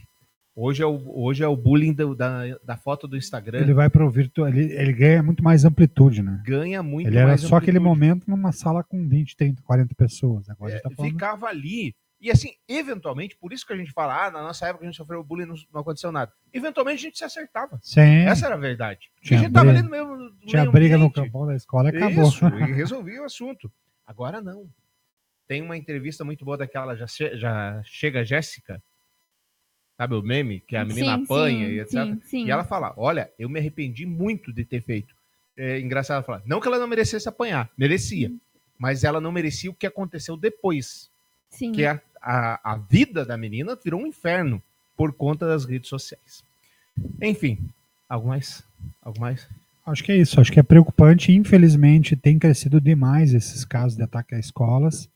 Hoje 0.56 0.84
é 0.84 0.86
o, 0.86 1.02
hoje 1.20 1.44
é 1.44 1.48
o 1.48 1.58
bullying 1.58 1.94
do- 1.94 2.14
da, 2.16 2.42
da 2.64 2.78
foto 2.78 3.08
do 3.08 3.18
Instagram. 3.18 3.60
Ele 3.62 3.74
vai 3.74 3.90
pro 3.90 4.08
virtual, 4.10 4.48
ele, 4.48 4.72
ele 4.72 4.94
ganha 4.94 5.24
muito 5.24 5.44
mais 5.44 5.66
amplitude, 5.66 6.22
né? 6.22 6.42
ganha 6.46 6.84
muito 6.84 7.08
ele 7.08 7.18
era 7.18 7.36
só 7.38 7.56
aquele 7.56 7.80
amplitude. 7.80 8.00
momento 8.00 8.30
numa 8.30 8.52
sala 8.52 8.84
com 8.84 9.08
20, 9.08 9.36
30, 9.36 9.62
40 9.64 9.96
pessoas. 9.96 10.48
Agora 10.50 10.72
É, 10.72 10.76
ele 10.76 10.82
tá 10.82 10.90
falando 10.92 11.12
ficava 11.12 11.48
ali. 11.48 11.96
E 12.22 12.30
assim, 12.32 12.52
eventualmente, 12.70 13.36
por 13.36 13.52
isso 13.52 13.66
que 13.68 13.74
a 13.74 13.76
gente 13.76 13.92
fala, 13.92 14.28
ah, 14.28 14.32
na 14.32 14.44
nossa 14.44 14.66
época 14.68 14.86
a 14.86 14.88
gente 14.88 14.96
sofreu 14.96 15.24
bullying, 15.24 15.46
não, 15.48 15.56
não 15.74 15.82
aconteceu 15.82 16.12
nada. 16.12 16.32
Eventualmente 16.54 17.00
a 17.00 17.02
gente 17.10 17.18
se 17.18 17.24
acertava. 17.26 17.80
Sim. 17.82 18.02
Essa 18.26 18.46
era 18.46 18.56
a 18.56 18.58
verdade. 18.60 19.10
Tinha 19.22 19.40
a 19.40 19.44
gente 19.44 19.52
tava 19.54 19.72
ali 19.72 19.82
briga- 19.82 19.98
no 20.04 20.08
mesmo. 20.08 20.30
no 20.30 20.46
Tinha 20.46 20.72
briga 20.72 20.98
no 20.98 21.06
ambiente. 21.08 21.16
campão 21.26 21.48
da 21.48 21.56
escola 21.56 21.90
e 21.92 21.98
acabou. 21.98 22.30
Isso, 22.30 22.46
e 22.70 22.72
resolvia 22.74 23.22
o 23.24 23.26
assunto. 23.26 23.70
Agora 24.06 24.40
não. 24.40 24.70
Tem 25.48 25.62
uma 25.62 25.76
entrevista 25.76 26.24
muito 26.24 26.46
boa 26.46 26.58
daquela, 26.58 26.96
já, 26.96 27.06
já 27.36 27.82
chega 27.84 28.24
Jéssica, 28.24 28.82
sabe 30.04 30.16
o 30.16 30.22
meme? 30.22 30.60
Que 30.60 30.76
a 30.76 30.84
menina 30.84 31.18
Sim, 31.18 31.24
apanha 31.24 31.68
sim, 31.68 31.74
e 31.74 31.80
etc. 31.80 31.92
sim, 31.92 32.22
sim. 32.26 32.46
E 32.46 32.52
ela 32.52 32.64
fala: 32.64 32.94
Olha, 32.98 33.30
eu 33.40 33.50
me 33.50 33.60
arrependi 33.60 34.06
muito 34.06 34.52
de 34.52 34.66
ter 34.66 34.82
feito. 34.82 35.16
É 35.58 35.80
engraçado 35.80 36.18
ela 36.18 36.24
falar: 36.24 36.42
Não 36.46 36.60
que 36.60 36.68
ela 36.68 36.80
não 36.80 36.88
merecesse 36.88 37.28
apanhar, 37.28 37.70
merecia. 37.78 38.32
Mas 38.78 39.04
ela 39.04 39.22
não 39.22 39.32
merecia 39.32 39.72
o 39.72 39.74
que 39.74 39.88
aconteceu 39.88 40.36
depois. 40.36 41.10
Sim. 41.50 41.72
Que 41.72 41.86
a, 41.86 42.02
a, 42.22 42.74
a 42.74 42.78
vida 42.78 43.24
da 43.24 43.38
menina 43.38 43.78
virou 43.82 44.02
um 44.02 44.08
inferno 44.08 44.62
por 44.98 45.14
conta 45.14 45.48
das 45.48 45.64
redes 45.64 45.90
sociais. 45.90 46.44
Enfim, 47.22 47.60
algo 48.10 48.28
mais? 48.28 48.64
Algo 49.02 49.20
mais? 49.20 49.48
Acho 49.86 50.04
que 50.04 50.12
é 50.12 50.18
isso. 50.18 50.40
Acho 50.40 50.52
que 50.52 50.60
é 50.60 50.64
preocupante. 50.64 51.32
Infelizmente, 51.32 52.16
tem 52.16 52.40
crescido 52.40 52.82
demais 52.82 53.34
esses 53.34 53.64
casos 53.64 53.96
de 53.96 54.04
ataque 54.04 54.36
a 54.36 54.40
escolas. 54.40 55.10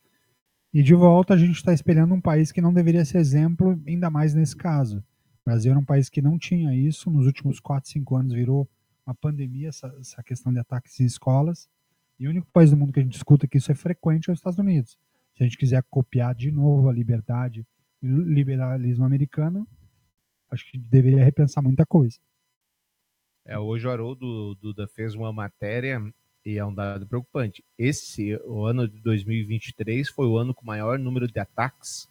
E 0.73 0.83
de 0.83 0.93
volta, 0.93 1.33
a 1.33 1.37
gente 1.37 1.55
está 1.55 1.73
espelhando 1.73 2.13
um 2.13 2.21
país 2.21 2.51
que 2.51 2.61
não 2.61 2.73
deveria 2.73 3.05
ser 3.05 3.19
exemplo, 3.19 3.81
ainda 3.87 4.09
mais 4.09 4.33
nesse 4.33 4.55
caso. 4.55 4.99
O 5.41 5.45
Brasil 5.45 5.71
era 5.71 5.79
um 5.79 5.85
país 5.85 6.09
que 6.09 6.21
não 6.21 6.37
tinha 6.37 6.75
isso. 6.75 7.09
Nos 7.09 7.25
últimos 7.25 7.59
4, 7.59 7.89
5 7.89 8.15
anos 8.15 8.33
virou 8.33 8.69
uma 9.05 9.15
pandemia 9.15 9.69
essa, 9.69 9.87
essa 9.99 10.21
questão 10.21 10.51
de 10.51 10.59
ataques 10.59 10.99
em 10.99 11.05
escolas. 11.05 11.69
E 12.19 12.27
o 12.27 12.29
único 12.29 12.47
país 12.51 12.71
do 12.71 12.77
mundo 12.77 12.91
que 12.91 12.99
a 12.99 13.03
gente 13.03 13.15
escuta 13.15 13.47
que 13.47 13.57
isso 13.57 13.71
é 13.71 13.75
frequente 13.75 14.29
é 14.29 14.33
os 14.33 14.39
Estados 14.39 14.59
Unidos. 14.59 14.97
Se 15.35 15.43
a 15.43 15.45
gente 15.45 15.57
quiser 15.57 15.83
copiar 15.89 16.35
de 16.35 16.51
novo 16.51 16.89
a 16.89 16.93
liberdade 16.93 17.65
e 18.01 18.11
o 18.11 18.21
liberalismo 18.21 19.05
americano, 19.05 19.67
acho 20.49 20.69
que 20.69 20.77
deveria 20.77 21.23
repensar 21.23 21.61
muita 21.61 21.85
coisa. 21.85 22.17
É, 23.45 23.57
hoje 23.57 23.87
o 23.87 23.91
Haroldo 23.91 24.55
Duda 24.55 24.87
fez 24.87 25.15
uma 25.15 25.31
matéria 25.31 26.01
e 26.47 26.57
é 26.57 26.65
um 26.65 26.73
dado 26.73 27.05
preocupante. 27.05 27.61
Esse, 27.77 28.37
o 28.45 28.65
ano 28.65 28.87
de 28.87 28.97
2023, 29.01 30.07
foi 30.09 30.25
o 30.27 30.37
ano 30.37 30.53
com 30.53 30.65
maior 30.65 30.97
número 30.97 31.27
de 31.27 31.37
ataques 31.37 32.07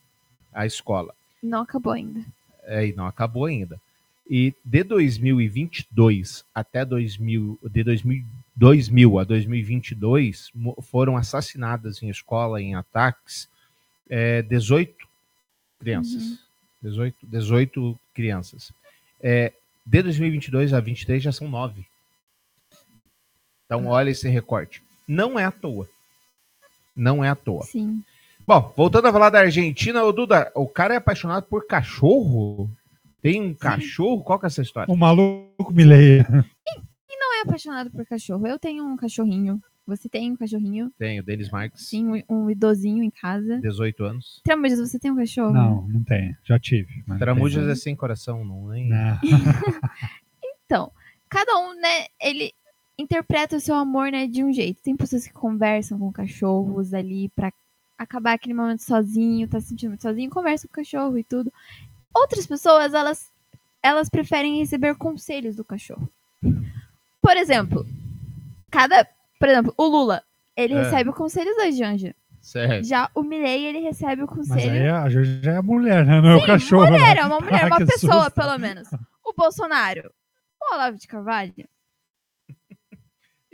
à 0.52 0.66
escola. 0.66 1.14
Não 1.42 1.62
acabou 1.62 1.94
ainda. 1.94 2.22
É, 2.64 2.86
e 2.86 2.92
não 2.94 3.06
acabou 3.06 3.46
ainda. 3.46 3.80
E 4.28 4.52
de 4.62 4.84
2022 4.84 6.44
até 6.54 6.84
2000, 6.84 7.58
de 7.70 7.82
2000, 7.82 8.24
2000 8.54 9.18
a 9.18 9.24
2022, 9.24 10.50
mo- 10.54 10.76
foram 10.82 11.16
assassinadas 11.16 12.02
em 12.02 12.10
escola, 12.10 12.60
em 12.60 12.74
ataques, 12.74 13.48
é, 14.10 14.42
18 14.42 15.08
crianças. 15.78 16.40
18, 16.82 17.16
18 17.26 17.98
crianças. 18.12 18.70
É, 19.22 19.50
de 19.86 20.02
2022 20.02 20.74
a 20.74 20.80
23 20.80 21.22
já 21.22 21.32
são 21.32 21.48
9. 21.48 21.86
Então, 23.66 23.86
olha 23.86 24.10
esse 24.10 24.28
recorte. 24.28 24.82
Não 25.06 25.38
é 25.38 25.44
à 25.44 25.50
toa. 25.50 25.88
Não 26.96 27.22
é 27.22 27.28
à 27.28 27.34
toa. 27.34 27.64
Sim. 27.64 28.02
Bom, 28.46 28.72
voltando 28.76 29.08
a 29.08 29.12
falar 29.12 29.30
da 29.30 29.40
Argentina, 29.40 30.04
o 30.04 30.12
Duda, 30.12 30.50
o 30.54 30.68
cara 30.68 30.94
é 30.94 30.96
apaixonado 30.96 31.44
por 31.44 31.66
cachorro? 31.66 32.70
Tem 33.20 33.42
um 33.42 33.52
cachorro? 33.52 34.22
Qual 34.22 34.38
que 34.38 34.46
é 34.46 34.48
essa 34.48 34.62
história? 34.62 34.92
O 34.92 34.96
maluco 34.96 35.72
me 35.72 35.84
leia. 35.84 36.26
E 37.08 37.16
não 37.18 37.34
é 37.34 37.42
apaixonado 37.42 37.90
por 37.90 38.06
cachorro. 38.06 38.46
Eu 38.46 38.58
tenho 38.58 38.84
um 38.84 38.96
cachorrinho. 38.96 39.60
Você 39.84 40.08
tem 40.08 40.32
um 40.32 40.36
cachorrinho? 40.36 40.92
Tenho, 40.98 41.22
Denis 41.22 41.50
Marques, 41.50 41.88
Sim, 41.88 42.06
um, 42.06 42.22
um 42.28 42.50
idosinho 42.50 43.02
em 43.02 43.10
casa. 43.10 43.60
18 43.60 44.04
anos. 44.04 44.40
Tramujas, 44.44 44.80
você 44.80 44.98
tem 44.98 45.10
um 45.12 45.16
cachorro? 45.16 45.52
Não, 45.52 45.86
não 45.88 46.02
tem. 46.02 46.36
Já 46.44 46.58
tive. 46.58 47.04
Tramujas 47.18 47.64
tem. 47.64 47.72
é 47.72 47.74
sem 47.74 47.96
coração, 47.96 48.44
não 48.44 48.72
é? 48.72 48.80
Não. 48.84 49.18
Então, 50.66 50.90
cada 51.28 51.56
um, 51.58 51.80
né, 51.80 52.06
ele 52.20 52.52
interpreta 52.98 53.56
o 53.56 53.60
seu 53.60 53.74
amor, 53.74 54.10
né, 54.10 54.26
de 54.26 54.42
um 54.44 54.52
jeito. 54.52 54.82
Tem 54.82 54.96
pessoas 54.96 55.26
que 55.26 55.32
conversam 55.32 55.98
com 55.98 56.12
cachorros 56.12 56.94
ali 56.94 57.28
pra 57.30 57.52
acabar 57.98 58.32
aquele 58.34 58.54
momento 58.54 58.82
sozinho, 58.82 59.48
tá 59.48 59.60
se 59.60 59.68
sentindo 59.68 59.90
muito 59.90 60.02
sozinho, 60.02 60.30
conversa 60.30 60.66
com 60.66 60.72
o 60.72 60.76
cachorro 60.76 61.18
e 61.18 61.24
tudo. 61.24 61.52
Outras 62.14 62.46
pessoas, 62.46 62.94
elas, 62.94 63.30
elas 63.82 64.08
preferem 64.08 64.58
receber 64.58 64.94
conselhos 64.96 65.56
do 65.56 65.64
cachorro. 65.64 66.08
Por 67.20 67.36
exemplo, 67.36 67.86
cada, 68.70 69.06
por 69.38 69.48
exemplo, 69.48 69.74
o 69.76 69.84
Lula, 69.86 70.22
ele 70.56 70.74
É. 70.74 70.82
recebe 70.82 71.12
conselhos 71.12 71.56
da 71.56 71.70
Janja. 71.70 72.14
Certo. 72.40 72.86
Já 72.86 73.10
o 73.14 73.22
Milley, 73.24 73.64
ele 73.66 73.80
recebe 73.80 74.22
o 74.22 74.26
Mas 74.28 74.36
conselho 74.48 74.70
aí 74.70 74.88
a 74.88 75.08
Janja 75.08 75.40
já 75.42 75.52
é 75.54 75.60
mulher, 75.62 76.06
né? 76.06 76.20
Não 76.20 76.30
é 76.30 76.36
o 76.36 76.46
cachorro. 76.46 76.86
mulher, 76.86 77.16
né? 77.16 77.20
é 77.22 77.26
uma 77.26 77.40
mulher, 77.40 77.64
Ah, 77.64 77.66
uma 77.66 77.78
pessoa, 77.86 78.24
susto. 78.24 78.34
pelo 78.36 78.56
menos. 78.58 78.88
O 79.24 79.32
Bolsonaro, 79.36 80.12
o 80.62 80.74
Olavo 80.74 80.96
de 80.96 81.08
Carvalho 81.08 81.52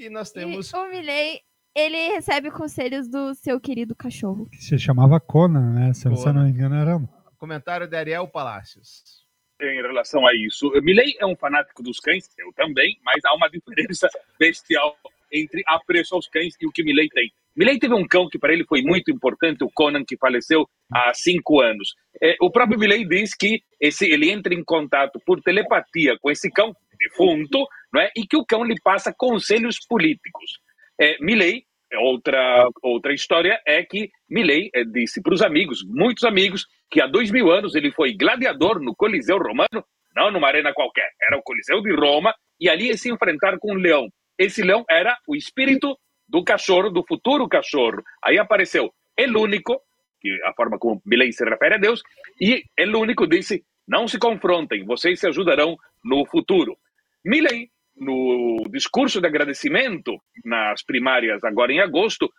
E 0.03 0.11
nós 0.11 0.31
e 0.31 0.35
temos. 0.35 0.75
o 0.75 0.89
Milley, 0.89 1.43
ele 1.77 2.09
recebe 2.09 2.51
conselhos 2.51 3.09
do 3.09 3.33
seu 3.37 3.61
querido 3.61 3.95
cachorro. 3.95 4.49
Que 4.51 4.57
se 4.57 4.77
chamava 4.77 5.21
Conan, 5.21 5.75
né? 5.75 5.95
Se 5.95 6.09
eu 6.09 6.15
Conan. 6.15 6.33
não 6.33 6.45
me 6.45 6.51
engano, 6.51 6.75
era. 6.75 6.99
Comentário 7.39 7.87
de 7.87 7.97
Ariel 7.97 8.27
Palácios. 8.27 9.23
em 9.61 9.81
relação 9.81 10.27
a 10.27 10.35
isso. 10.35 10.73
Milley 10.83 11.15
é 11.21 11.25
um 11.25 11.37
fanático 11.37 11.85
dos 11.85 12.01
cães, 12.01 12.29
eu 12.37 12.53
também, 12.53 12.99
mas 13.05 13.25
há 13.25 13.33
uma 13.33 13.49
diferença 13.49 14.09
bestial 14.41 14.97
entre 15.33 15.63
apreço 15.69 16.17
aos 16.17 16.27
cães 16.27 16.57
e 16.61 16.67
o 16.67 16.73
que 16.73 16.83
Milley 16.83 17.09
tem. 17.09 17.31
Milley 17.55 17.79
teve 17.79 17.95
um 17.95 18.05
cão 18.05 18.29
que 18.29 18.41
para 18.41 18.53
ele 18.53 18.65
foi 18.65 18.83
muito 18.83 19.09
importante, 19.13 19.63
o 19.63 19.71
Conan, 19.73 20.05
que 20.05 20.17
faleceu 20.17 20.69
há 20.93 21.15
cinco 21.15 21.61
anos. 21.61 21.95
É, 22.21 22.35
o 22.41 22.51
próprio 22.51 22.77
Milley 22.77 23.07
diz 23.07 23.37
que 23.37 23.63
esse, 23.81 24.05
ele 24.05 24.33
entra 24.33 24.53
em 24.53 24.65
contato 24.65 25.21
por 25.25 25.41
telepatia 25.41 26.19
com 26.21 26.29
esse 26.29 26.51
cão 26.51 26.75
defunto, 26.99 27.67
não 27.93 28.01
é? 28.01 28.11
e 28.17 28.27
que 28.27 28.37
o 28.37 28.45
cão 28.45 28.65
lhe 28.65 28.81
passa 28.83 29.15
conselhos 29.17 29.79
políticos. 29.87 30.59
É, 31.01 31.17
Milley, 31.21 31.65
outra, 31.99 32.69
outra 32.83 33.13
história 33.13 33.61
é 33.67 33.83
que 33.83 34.11
Milley 34.29 34.71
eh, 34.75 34.85
disse 34.85 35.23
para 35.23 35.35
os 35.35 35.43
amigos, 35.43 35.85
muitos 35.87 36.25
amigos, 36.25 36.67
que 36.91 37.01
há 37.01 37.07
dois 37.07 37.31
mil 37.31 37.51
anos 37.51 37.75
ele 37.75 37.91
foi 37.91 38.15
gladiador 38.15 38.81
no 38.81 38.95
Coliseu 38.95 39.39
Romano, 39.39 39.85
não 40.15 40.31
numa 40.31 40.49
arena 40.49 40.73
qualquer, 40.73 41.11
era 41.21 41.37
o 41.37 41.43
Coliseu 41.43 41.81
de 41.83 41.95
Roma, 41.95 42.35
e 42.61 42.69
ali 42.69 42.89
ia 42.89 42.97
se 42.97 43.11
enfrentar 43.11 43.59
com 43.59 43.73
um 43.73 43.79
leão. 43.79 44.09
Esse 44.39 44.63
leão 44.63 44.85
era 44.89 45.17
o 45.27 45.35
espírito 45.35 45.99
do 46.29 46.45
cachorro, 46.45 46.91
do 46.91 47.05
futuro 47.07 47.49
cachorro. 47.49 48.03
Aí 48.23 48.39
apareceu 48.39 48.93
El 49.17 49.37
Único, 49.37 49.81
que 50.21 50.29
é 50.29 50.49
a 50.49 50.55
forma 50.55 50.79
como 50.79 51.03
Milley 51.05 51.33
se 51.33 51.45
refere 51.45 51.75
a 51.75 51.79
Deus, 51.79 52.03
e 52.41 52.63
El 52.77 52.95
Único 52.95 53.27
disse, 53.27 53.65
não 53.87 54.07
se 54.07 54.19
confrontem, 54.19 54.85
vocês 54.85 55.19
se 55.19 55.27
ajudarão 55.27 55.77
no 56.05 56.25
futuro. 56.27 56.77
Milley, 57.25 57.71
no 57.97 58.65
discurso 58.71 59.21
de 59.21 59.27
agradecimento 59.27 60.17
nas 60.45 60.83
primárias 60.83 61.45
agora 61.45 61.73
em 61.73 61.81
agosto, 61.81 62.31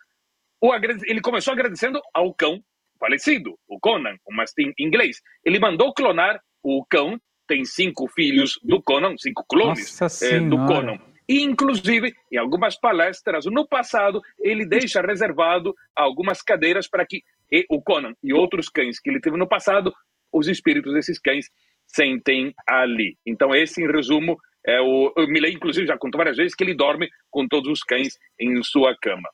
ele 1.06 1.20
começou 1.20 1.52
agradecendo 1.52 2.00
ao 2.12 2.32
cão 2.34 2.62
falecido, 2.98 3.58
o 3.68 3.78
Conan, 3.78 4.16
um 4.28 4.34
mastim 4.34 4.72
inglês. 4.78 5.20
Ele 5.44 5.58
mandou 5.58 5.92
clonar 5.92 6.40
o 6.62 6.84
cão, 6.86 7.20
tem 7.46 7.64
cinco 7.64 8.08
filhos 8.08 8.58
do 8.62 8.82
Conan, 8.82 9.14
cinco 9.18 9.44
clones 9.46 10.00
eh, 10.22 10.40
do. 10.40 10.56
Conan. 10.66 10.98
E, 11.28 11.42
inclusive, 11.42 12.14
em 12.30 12.36
algumas 12.36 12.76
palestras 12.78 13.46
no 13.46 13.66
passado, 13.66 14.20
ele 14.38 14.66
deixa 14.66 15.00
reservado 15.00 15.74
algumas 15.94 16.42
cadeiras 16.42 16.88
para 16.88 17.04
que 17.06 17.22
o 17.70 17.80
Conan 17.80 18.14
e 18.22 18.32
outros 18.32 18.68
cães 18.68 18.98
que 18.98 19.10
ele 19.10 19.20
teve 19.20 19.36
no 19.36 19.48
passado, 19.48 19.92
os 20.32 20.48
espíritos 20.48 20.92
desses 20.92 21.18
cães 21.18 21.50
sentem 21.86 22.54
ali. 22.66 23.16
Então, 23.24 23.54
esse, 23.54 23.82
em 23.82 23.90
resumo, 23.90 24.38
é 24.66 24.80
o, 24.80 25.12
o 25.16 25.26
Milley, 25.26 25.54
inclusive, 25.54 25.86
já 25.86 25.96
contou 25.98 26.18
várias 26.18 26.36
vezes 26.36 26.54
que 26.54 26.64
ele 26.64 26.74
dorme 26.74 27.08
com 27.30 27.46
todos 27.46 27.70
os 27.70 27.82
cães 27.82 28.18
em 28.40 28.62
sua 28.62 28.96
cama. 28.96 29.28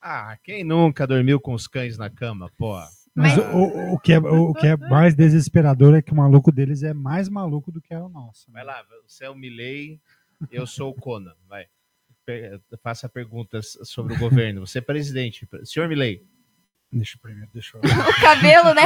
Ah, 0.00 0.36
quem 0.42 0.64
nunca 0.64 1.06
dormiu 1.06 1.40
com 1.40 1.54
os 1.54 1.68
cães 1.68 1.96
na 1.96 2.10
cama, 2.10 2.50
pô? 2.58 2.76
Mas 3.14 3.36
o, 3.38 3.42
o- 3.42 3.94
o 3.94 3.98
que 4.00 4.12
é, 4.12 4.18
o 4.18 4.52
que 4.54 4.66
é 4.66 4.76
mais 4.76 5.14
desesperador 5.14 5.94
é 5.94 6.02
que 6.02 6.12
o 6.12 6.16
maluco 6.16 6.50
deles 6.50 6.82
é 6.82 6.92
mais 6.94 7.28
maluco 7.28 7.70
do 7.70 7.80
que 7.80 7.92
é 7.94 7.98
o 8.00 8.08
nosso. 8.08 8.50
Vai 8.50 8.64
lá, 8.64 8.82
você 9.06 9.26
é 9.26 9.30
o 9.30 9.34
Milley, 9.34 10.00
eu 10.50 10.66
sou 10.66 10.90
o 10.90 10.94
Conan, 10.94 11.34
vai. 11.46 11.66
Faça 12.82 13.08
perguntas 13.08 13.76
sobre 13.82 14.14
o 14.14 14.18
governo. 14.18 14.66
Você 14.66 14.78
é 14.78 14.82
presidente. 14.82 15.46
Senhor 15.64 15.88
Milley, 15.88 16.24
Deixa 16.94 17.16
eu 17.16 17.20
primeiro, 17.22 17.50
deixa 17.54 17.76
eu... 17.78 17.80
O 17.88 18.20
cabelo, 18.20 18.74
né? 18.74 18.82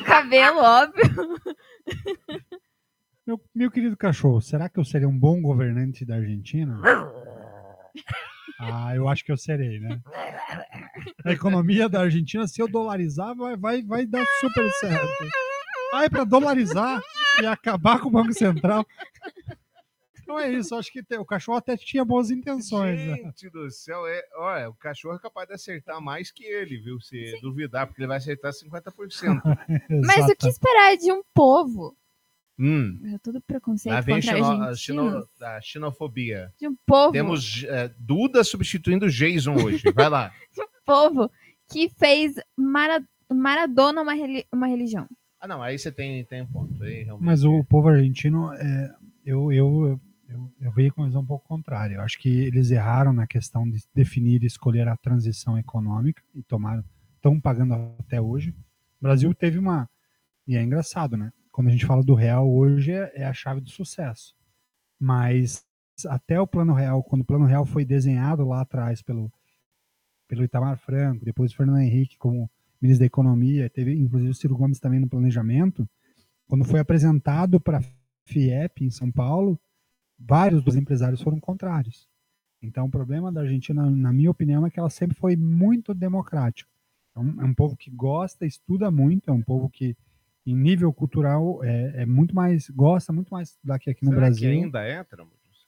O 0.00 0.04
cabelo, 0.04 0.58
óbvio. 0.60 1.04
Meu, 3.28 3.38
meu 3.54 3.70
querido 3.70 3.94
cachorro, 3.94 4.40
será 4.40 4.70
que 4.70 4.80
eu 4.80 4.84
seria 4.86 5.06
um 5.06 5.18
bom 5.18 5.42
governante 5.42 6.02
da 6.02 6.14
Argentina? 6.14 6.80
Ah, 8.58 8.96
eu 8.96 9.06
acho 9.06 9.22
que 9.22 9.30
eu 9.30 9.36
serei, 9.36 9.78
né? 9.78 10.00
A 11.26 11.32
economia 11.32 11.90
da 11.90 12.00
Argentina, 12.00 12.48
se 12.48 12.62
eu 12.62 12.66
dolarizar, 12.66 13.36
vai, 13.36 13.54
vai, 13.54 13.82
vai 13.82 14.06
dar 14.06 14.24
super 14.40 14.70
certo. 14.80 15.12
Ah, 15.92 16.04
é 16.04 16.08
pra 16.08 16.24
dolarizar 16.24 17.02
e 17.42 17.44
acabar 17.44 18.00
com 18.00 18.08
o 18.08 18.10
Banco 18.10 18.32
Central. 18.32 18.86
Não 20.26 20.38
é 20.38 20.50
isso, 20.50 20.74
acho 20.74 20.90
que 20.90 21.04
o 21.18 21.24
cachorro 21.26 21.58
até 21.58 21.76
tinha 21.76 22.06
boas 22.06 22.30
intenções. 22.30 22.98
né? 22.98 23.16
Gente 23.16 23.50
do 23.50 23.70
céu, 23.70 24.06
é, 24.06 24.22
olha, 24.36 24.70
o 24.70 24.74
cachorro 24.74 25.16
é 25.16 25.20
capaz 25.20 25.46
de 25.46 25.52
acertar 25.52 26.00
mais 26.00 26.32
que 26.32 26.44
ele, 26.44 26.78
viu? 26.78 26.98
Se 26.98 27.38
duvidar, 27.42 27.86
porque 27.86 28.00
ele 28.00 28.08
vai 28.08 28.16
acertar 28.16 28.52
50%. 28.52 29.42
Mas 30.02 30.26
o 30.30 30.34
que 30.34 30.48
esperar 30.48 30.96
de 30.96 31.12
um 31.12 31.22
povo? 31.34 31.94
Hum, 32.58 33.00
É 33.14 33.18
todo 33.18 33.40
preconceito 33.40 33.94
lá 33.94 34.00
vem 34.00 34.16
contra 34.20 34.68
a, 34.70 34.74
xeno- 34.74 35.28
a 35.40 35.60
xenofobia. 35.60 36.52
De 36.58 36.66
um 36.68 36.76
povo, 36.86 37.12
Temos 37.12 37.64
eh, 37.68 37.90
Duda 37.98 38.42
substituindo 38.44 39.08
Jason 39.08 39.54
hoje. 39.54 39.82
Vai 39.94 40.08
lá. 40.08 40.32
de 40.54 40.62
um 40.62 40.66
povo 40.84 41.30
que 41.70 41.88
fez 41.98 42.34
Mara- 42.56 43.04
Maradona 43.32 44.02
uma, 44.02 44.14
reli- 44.14 44.46
uma 44.52 44.66
religião. 44.66 45.06
Ah, 45.40 45.46
não, 45.46 45.62
aí 45.62 45.78
você 45.78 45.92
tem, 45.92 46.24
tem 46.24 46.42
um 46.42 46.46
ponto. 46.46 46.82
Aí, 46.82 47.04
realmente. 47.04 47.24
Mas 47.26 47.44
o 47.44 47.62
povo 47.64 47.88
argentino, 47.88 48.52
é, 48.54 48.94
eu, 49.24 49.52
eu, 49.52 50.00
eu, 50.28 50.52
eu 50.60 50.72
vejo 50.72 50.92
com 50.94 51.04
visão 51.04 51.20
um 51.22 51.26
pouco 51.26 51.46
contrária. 51.46 51.94
Eu 51.96 52.00
acho 52.00 52.18
que 52.18 52.28
eles 52.28 52.70
erraram 52.72 53.12
na 53.12 53.26
questão 53.26 53.68
de 53.68 53.82
definir 53.94 54.42
e 54.42 54.46
escolher 54.46 54.88
a 54.88 54.96
transição 54.96 55.56
econômica 55.56 56.20
e 56.34 56.42
tomaram, 56.42 56.82
estão 57.14 57.38
pagando 57.40 57.74
até 58.00 58.20
hoje. 58.20 58.50
O 58.50 59.02
Brasil 59.02 59.32
teve 59.32 59.58
uma. 59.58 59.88
E 60.46 60.56
é 60.56 60.62
engraçado, 60.62 61.16
né? 61.16 61.30
Quando 61.58 61.66
a 61.66 61.72
gente 61.72 61.86
fala 61.86 62.04
do 62.04 62.14
real 62.14 62.48
hoje, 62.48 62.92
é, 62.92 63.10
é 63.16 63.24
a 63.24 63.32
chave 63.32 63.60
do 63.60 63.68
sucesso. 63.68 64.32
Mas 64.96 65.66
até 66.06 66.40
o 66.40 66.46
plano 66.46 66.72
real, 66.72 67.02
quando 67.02 67.22
o 67.22 67.24
plano 67.24 67.46
real 67.46 67.66
foi 67.66 67.84
desenhado 67.84 68.46
lá 68.46 68.60
atrás 68.60 69.02
pelo, 69.02 69.28
pelo 70.28 70.44
Itamar 70.44 70.78
Franco, 70.78 71.24
depois 71.24 71.52
Fernando 71.52 71.80
Henrique 71.80 72.16
como 72.16 72.48
ministro 72.80 73.00
da 73.00 73.06
Economia, 73.06 73.68
teve 73.68 73.92
inclusive 73.92 74.30
o 74.30 74.34
Ciro 74.34 74.56
Gomes 74.56 74.78
também 74.78 75.00
no 75.00 75.08
planejamento, 75.08 75.88
quando 76.46 76.64
foi 76.64 76.78
apresentado 76.78 77.58
para 77.58 77.78
a 77.78 77.84
FIEP 78.24 78.84
em 78.84 78.90
São 78.90 79.10
Paulo, 79.10 79.58
vários 80.16 80.62
dos 80.62 80.76
empresários 80.76 81.20
foram 81.20 81.40
contrários. 81.40 82.08
Então, 82.62 82.86
o 82.86 82.90
problema 82.90 83.32
da 83.32 83.40
Argentina, 83.40 83.90
na 83.90 84.12
minha 84.12 84.30
opinião, 84.30 84.64
é 84.64 84.70
que 84.70 84.78
ela 84.78 84.90
sempre 84.90 85.16
foi 85.16 85.34
muito 85.34 85.92
democrática. 85.92 86.70
É 87.16 87.18
um, 87.18 87.42
é 87.42 87.44
um 87.44 87.52
povo 87.52 87.76
que 87.76 87.90
gosta, 87.90 88.46
estuda 88.46 88.92
muito, 88.92 89.28
é 89.28 89.32
um 89.32 89.42
povo 89.42 89.68
que, 89.68 89.96
em 90.50 90.56
nível 90.56 90.92
cultural, 90.92 91.62
é, 91.62 92.02
é 92.02 92.06
muito 92.06 92.34
mais, 92.34 92.70
gosta 92.70 93.12
muito 93.12 93.28
mais 93.28 93.58
daqui 93.62 93.90
aqui 93.90 94.04
no 94.04 94.10
Será 94.10 94.22
Brasil. 94.22 94.50
que 94.50 94.56
ainda 94.56 94.82
é? 94.82 95.04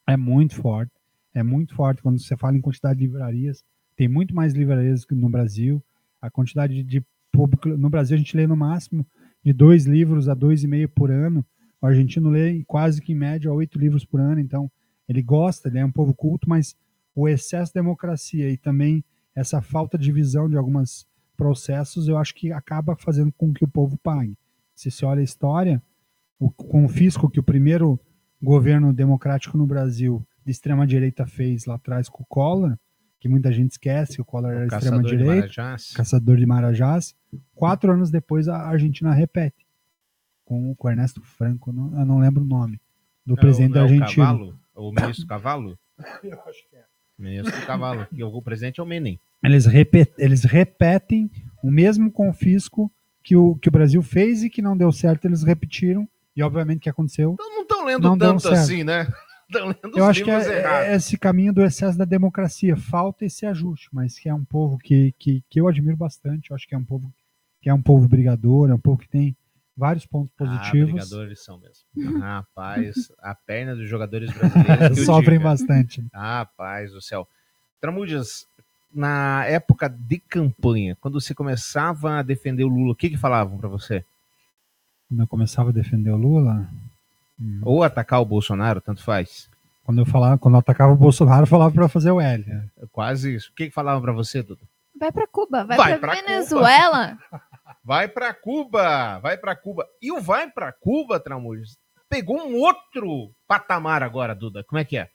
É 0.06 0.16
muito 0.16 0.54
forte. 0.56 0.92
É 1.34 1.42
muito 1.42 1.74
forte 1.74 2.02
quando 2.02 2.18
você 2.18 2.36
fala 2.36 2.56
em 2.56 2.60
quantidade 2.60 2.98
de 2.98 3.04
livrarias. 3.04 3.62
Tem 3.94 4.08
muito 4.08 4.34
mais 4.34 4.54
livrarias 4.54 5.04
que 5.04 5.14
no 5.14 5.28
Brasil. 5.28 5.82
A 6.20 6.30
quantidade 6.30 6.82
de 6.82 7.04
público. 7.30 7.68
No 7.68 7.90
Brasil, 7.90 8.14
a 8.14 8.18
gente 8.18 8.36
lê 8.36 8.46
no 8.46 8.56
máximo 8.56 9.06
de 9.44 9.52
dois 9.52 9.84
livros 9.84 10.28
a 10.28 10.34
dois 10.34 10.64
e 10.64 10.66
meio 10.66 10.88
por 10.88 11.10
ano. 11.10 11.44
O 11.80 11.86
argentino 11.86 12.28
lê 12.30 12.62
quase 12.64 13.00
que 13.00 13.12
em 13.12 13.16
média 13.16 13.52
oito 13.52 13.78
livros 13.78 14.04
por 14.04 14.20
ano. 14.20 14.40
Então, 14.40 14.70
ele 15.08 15.22
gosta, 15.22 15.68
ele 15.68 15.78
é 15.78 15.84
um 15.84 15.92
povo 15.92 16.14
culto, 16.14 16.48
mas 16.48 16.76
o 17.14 17.28
excesso 17.28 17.70
de 17.70 17.80
democracia 17.80 18.50
e 18.50 18.56
também 18.56 19.04
essa 19.34 19.60
falta 19.60 19.98
de 19.98 20.10
visão 20.10 20.48
de 20.48 20.56
alguns 20.56 21.06
processos, 21.36 22.08
eu 22.08 22.18
acho 22.18 22.34
que 22.34 22.52
acaba 22.52 22.96
fazendo 22.96 23.32
com 23.32 23.52
que 23.52 23.64
o 23.64 23.68
povo 23.68 23.98
pague. 24.02 24.36
Se 24.80 24.90
você 24.90 25.04
olha 25.04 25.20
a 25.20 25.24
história, 25.24 25.82
o 26.38 26.50
confisco 26.50 27.28
que 27.28 27.38
o 27.38 27.42
primeiro 27.42 28.00
governo 28.42 28.94
democrático 28.94 29.58
no 29.58 29.66
Brasil 29.66 30.26
de 30.42 30.50
extrema 30.52 30.86
direita 30.86 31.26
fez 31.26 31.66
lá 31.66 31.74
atrás 31.74 32.08
com 32.08 32.22
o 32.22 32.26
Collor, 32.26 32.78
que 33.18 33.28
muita 33.28 33.52
gente 33.52 33.72
esquece, 33.72 34.14
que 34.14 34.22
o 34.22 34.24
Collor 34.24 34.52
era 34.52 34.66
caçador 34.68 35.00
de 35.00 35.06
extrema-direita, 35.08 35.40
Marajás. 35.42 35.92
caçador 35.92 36.36
de 36.38 36.46
Marajás. 36.46 37.14
Quatro 37.54 37.92
anos 37.92 38.10
depois, 38.10 38.48
a 38.48 38.56
Argentina 38.56 39.12
repete, 39.12 39.66
com, 40.46 40.74
com 40.74 40.88
o 40.88 40.90
Ernesto 40.90 41.20
Franco, 41.20 41.70
não- 41.70 41.98
eu 42.00 42.06
não 42.06 42.18
lembro 42.18 42.42
o 42.42 42.46
nome, 42.46 42.80
do 43.26 43.34
É 43.34 43.36
o- 43.36 43.38
presidente 43.40 43.74
da 43.74 43.80
é 43.80 43.82
o 43.82 43.84
Argentina. 43.84 44.24
Cavalo? 44.26 44.58
O 44.74 44.92
ministro 44.92 45.26
Cavalo? 45.26 45.78
Eu 46.24 46.40
acho 46.48 46.66
que 46.70 46.76
é. 46.76 46.84
Ministro 47.18 47.66
Cavalo. 47.66 48.06
que 48.06 48.24
o 48.24 48.40
presidente 48.40 48.80
é 48.80 48.82
o 48.82 48.86
Menem. 48.86 49.20
Eles, 49.44 49.66
repet, 49.66 50.10
eles 50.16 50.42
repetem 50.44 51.30
o 51.62 51.70
mesmo 51.70 52.10
confisco 52.10 52.90
que 53.22 53.36
o, 53.36 53.54
que 53.56 53.68
o 53.68 53.72
Brasil 53.72 54.02
fez 54.02 54.42
e 54.42 54.50
que 54.50 54.62
não 54.62 54.76
deu 54.76 54.90
certo, 54.92 55.26
eles 55.26 55.42
repetiram. 55.42 56.08
E 56.36 56.42
obviamente 56.42 56.78
o 56.78 56.80
que 56.82 56.90
aconteceu. 56.90 57.32
Então 57.34 57.50
não 57.50 57.62
estão 57.62 57.84
lendo 57.84 58.02
Não 58.02 58.16
tanto 58.18 58.48
assim, 58.48 58.84
né? 58.84 59.06
Estão 59.50 59.66
lendo 59.66 59.98
Eu 59.98 60.04
os 60.04 60.10
acho 60.10 60.22
que 60.22 60.30
é, 60.30 60.90
é 60.92 60.94
esse 60.94 61.18
caminho 61.18 61.52
do 61.52 61.64
excesso 61.64 61.98
da 61.98 62.04
democracia. 62.04 62.76
Falta 62.76 63.24
esse 63.24 63.44
ajuste, 63.44 63.88
mas 63.92 64.16
que 64.16 64.28
é 64.28 64.34
um 64.34 64.44
povo 64.44 64.78
que, 64.78 65.12
que, 65.18 65.42
que 65.50 65.60
eu 65.60 65.66
admiro 65.66 65.96
bastante. 65.96 66.50
Eu 66.50 66.54
acho 66.54 66.68
que 66.68 66.74
é 66.74 66.78
um 66.78 66.84
povo 66.84 67.12
que 67.60 67.68
é 67.68 67.74
um 67.74 67.82
povo 67.82 68.06
brigador, 68.08 68.70
é 68.70 68.74
um 68.74 68.78
povo 68.78 68.98
que 68.98 69.08
tem 69.08 69.36
vários 69.76 70.06
pontos 70.06 70.32
Ah, 70.38 70.44
positivos. 70.44 70.92
brigadores 70.92 71.44
são 71.44 71.58
mesmo. 71.58 71.84
Rapaz, 72.20 73.10
a 73.18 73.34
perna 73.34 73.74
dos 73.74 73.88
jogadores 73.88 74.30
brasileiros. 74.32 75.00
Sofrem 75.04 75.38
diga. 75.38 75.50
bastante. 75.50 76.06
Rapaz 76.14 76.92
do 76.92 77.02
céu. 77.02 77.26
Tramujas, 77.80 78.46
na 78.92 79.44
época 79.46 79.88
de 79.88 80.18
campanha, 80.18 80.96
quando 81.00 81.20
você 81.20 81.34
começava 81.34 82.18
a 82.18 82.22
defender 82.22 82.64
o 82.64 82.68
Lula, 82.68 82.92
o 82.92 82.96
que 82.96 83.10
que 83.10 83.16
falavam 83.16 83.58
pra 83.58 83.68
você? 83.68 84.04
Quando 85.08 85.20
eu 85.20 85.26
começava 85.28 85.70
a 85.70 85.72
defender 85.72 86.10
o 86.10 86.16
Lula, 86.16 86.68
Ou 87.62 87.82
atacar 87.82 88.20
o 88.20 88.24
Bolsonaro, 88.24 88.80
tanto 88.80 89.02
faz. 89.02 89.48
quando 89.84 89.98
eu 89.98 90.06
falava, 90.06 90.36
quando 90.38 90.54
eu 90.54 90.60
atacava 90.60 90.92
o 90.92 90.96
Bolsonaro, 90.96 91.42
eu 91.42 91.46
falava 91.46 91.72
para 91.72 91.88
fazer 91.88 92.10
o 92.10 92.20
L. 92.20 92.44
né? 92.46 92.68
Quase 92.92 93.34
isso. 93.34 93.50
O 93.50 93.54
que 93.54 93.66
que 93.68 93.74
falavam 93.74 94.02
pra 94.02 94.12
você, 94.12 94.42
Dudu? 94.42 94.60
Vai 94.98 95.10
pra 95.10 95.26
Cuba, 95.26 95.64
vai, 95.64 95.76
Vai 95.76 95.98
pra, 95.98 96.12
pra 96.12 96.20
Venezuela. 96.20 97.18
Vai 97.82 98.08
pra 98.08 98.34
Cuba, 98.34 99.18
vai 99.20 99.38
pra 99.38 99.56
Cuba. 99.56 99.86
E 100.02 100.12
o 100.12 100.20
vai 100.20 100.50
pra 100.50 100.70
Cuba, 100.70 101.18
Tramujas, 101.18 101.78
pegou 102.10 102.36
um 102.46 102.56
outro 102.56 103.32
patamar 103.48 104.02
agora, 104.02 104.34
Duda. 104.34 104.62
Como 104.64 104.78
é 104.78 104.84
que 104.84 104.98
é? 104.98 105.08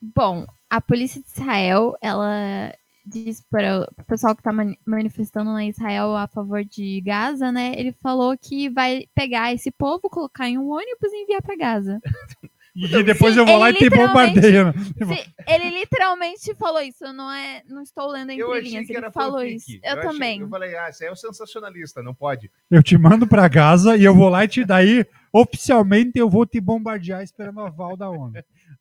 Bom, 0.00 0.44
a 0.76 0.80
polícia 0.80 1.20
de 1.20 1.28
Israel, 1.28 1.94
ela 2.00 2.72
diz 3.04 3.42
para 3.50 3.80
o 3.98 4.04
pessoal 4.04 4.34
que 4.34 4.40
está 4.40 4.52
manifestando 4.86 5.52
na 5.52 5.66
Israel 5.66 6.14
a 6.16 6.26
favor 6.28 6.64
de 6.64 7.00
Gaza, 7.00 7.50
né? 7.52 7.74
Ele 7.76 7.92
falou 8.02 8.36
que 8.38 8.70
vai 8.70 9.04
pegar 9.14 9.52
esse 9.52 9.70
povo, 9.70 10.08
colocar 10.08 10.48
em 10.48 10.56
um 10.56 10.70
ônibus 10.70 11.12
e 11.12 11.22
enviar 11.24 11.42
para 11.42 11.56
Gaza. 11.56 12.00
E 12.74 13.02
depois 13.02 13.36
eu 13.36 13.44
vou 13.44 13.56
ele 13.56 13.60
lá 13.60 13.70
e 13.70 13.74
te 13.74 13.84
literalmente- 13.84 14.40
bombardeio. 14.40 14.64
né? 14.64 14.72
Sim, 15.14 15.32
ele 15.46 15.78
literalmente 15.78 16.54
falou 16.54 16.80
isso, 16.80 17.12
não 17.12 17.30
é, 17.30 17.60
não 17.68 17.82
estou 17.82 18.06
lendo 18.08 18.30
entre 18.30 18.42
Eu 18.42 18.50
achei 18.50 18.62
linhas, 18.62 18.86
que 18.86 18.92
ele 18.92 18.98
era 18.98 19.12
falou 19.12 19.40
fanfic. 19.40 19.56
isso. 19.56 19.80
Eu, 19.84 19.92
achei- 19.98 20.10
também. 20.10 20.40
eu 20.40 20.48
falei, 20.48 20.74
ah, 20.74 20.86
aí 20.86 21.06
é 21.06 21.12
o 21.12 21.14
sensacionalista, 21.14 22.02
não 22.02 22.14
pode. 22.14 22.50
Eu 22.70 22.82
te 22.82 22.96
mando 22.96 23.26
pra 23.26 23.46
Gaza 23.46 23.94
e 23.94 24.02
eu 24.04 24.14
vou 24.14 24.30
lá 24.30 24.46
e 24.46 24.48
te 24.48 24.64
daí, 24.64 25.04
oficialmente, 25.30 26.18
eu 26.18 26.30
vou 26.30 26.46
te 26.46 26.62
bombardear 26.62 27.22
esperando 27.22 27.60
a 27.60 27.66
aval 27.66 27.94
da 27.94 28.08
ONU. 28.08 28.32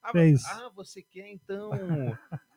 Ah, 0.03 0.11
É 0.15 0.33
ah, 0.47 0.71
você 0.75 1.01
quer 1.01 1.29
então? 1.29 1.71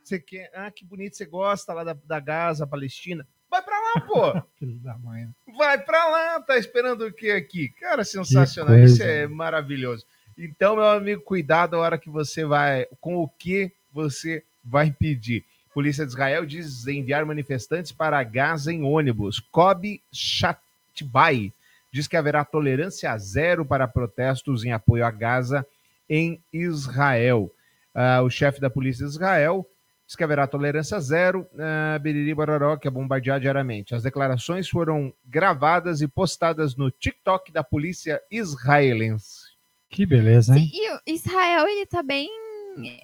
Você 0.03 0.18
quer? 0.18 0.51
Ah, 0.55 0.70
que 0.70 0.85
bonito, 0.85 1.16
você 1.16 1.25
gosta 1.25 1.73
lá 1.73 1.83
da, 1.83 1.97
da 2.05 2.20
Gaza, 2.20 2.66
Palestina. 2.66 3.27
Vai 3.51 3.62
pra 3.62 3.79
lá, 3.79 4.01
pô! 4.01 4.42
Filho 4.59 4.79
da 4.81 4.99
mãe. 4.99 5.29
Vai 5.57 5.79
pra 5.79 6.09
lá, 6.09 6.40
tá 6.40 6.59
esperando 6.59 7.07
o 7.07 7.12
que 7.12 7.31
aqui? 7.31 7.68
Cara, 7.81 8.05
sensacional, 8.05 8.79
isso 8.79 9.03
é 9.03 9.27
maravilhoso. 9.27 10.05
Então, 10.37 10.75
meu 10.75 10.85
amigo, 10.85 11.23
cuidado 11.23 11.77
a 11.77 11.79
hora 11.79 11.99
que 11.99 12.11
você 12.11 12.44
vai, 12.44 12.87
com 13.01 13.16
o 13.16 13.29
que 13.29 13.73
você 13.92 14.44
vai 14.62 14.90
pedir. 14.90 15.44
Polícia 15.73 16.05
de 16.05 16.12
Israel 16.12 16.44
diz 16.44 16.87
enviar 16.87 17.25
manifestantes 17.25 17.92
para 17.92 18.23
Gaza 18.23 18.73
em 18.73 18.83
ônibus. 18.83 19.40
Kobe 19.40 20.03
Shatbai 20.12 21.53
diz 21.92 22.09
que 22.09 22.16
haverá 22.16 22.44
tolerância 22.44 23.16
zero 23.16 23.64
para 23.64 23.87
protestos 23.87 24.64
em 24.64 24.73
apoio 24.73 25.05
a 25.07 25.11
Gaza 25.11 25.64
em 26.09 26.43
Israel. 26.53 27.51
Ah, 27.95 28.23
o 28.23 28.31
chefe 28.31 28.61
da 28.61 28.69
Polícia 28.69 29.05
de 29.05 29.11
Israel 29.12 29.67
diz 30.07 30.17
que 30.17 30.25
haverá 30.25 30.47
tolerância 30.47 31.01
zero, 31.01 31.47
uh, 31.55 31.99
Biriri 32.01 32.35
Bororó, 32.35 32.77
que 32.77 32.87
é 32.87 32.90
bombardear 32.90 33.40
diariamente. 33.40 33.95
As 33.95 34.03
declarações 34.03 34.69
foram 34.69 35.12
gravadas 35.25 36.01
e 36.01 36.09
postadas 36.09 36.77
no 36.77 36.90
TikTok 36.90 37.51
da 37.51 37.64
polícia 37.64 38.21
israelense. 38.31 39.55
Que 39.88 40.05
beleza, 40.05 40.57
hein? 40.57 40.71
E 40.73 40.93
o 40.93 41.01
Israel, 41.07 41.67
ele 41.67 41.87
tá 41.87 42.03
bem. 42.03 42.29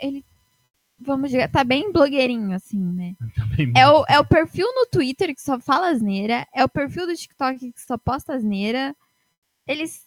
Ele. 0.02 0.24
Vamos 0.98 1.30
dizer, 1.30 1.48
tá 1.48 1.64
bem 1.64 1.90
blogueirinho, 1.90 2.52
assim, 2.52 2.78
né? 2.78 3.14
É 3.74 3.88
o, 3.88 4.04
é 4.06 4.18
o 4.18 4.24
perfil 4.24 4.66
no 4.74 4.86
Twitter 4.86 5.34
que 5.34 5.40
só 5.40 5.58
fala 5.58 5.88
asneira, 5.88 6.46
é 6.54 6.62
o 6.62 6.68
perfil 6.68 7.06
do 7.06 7.14
TikTok 7.14 7.72
que 7.72 7.80
só 7.80 7.96
posta 7.96 8.34
asneira. 8.34 8.94
Eles. 9.66 10.06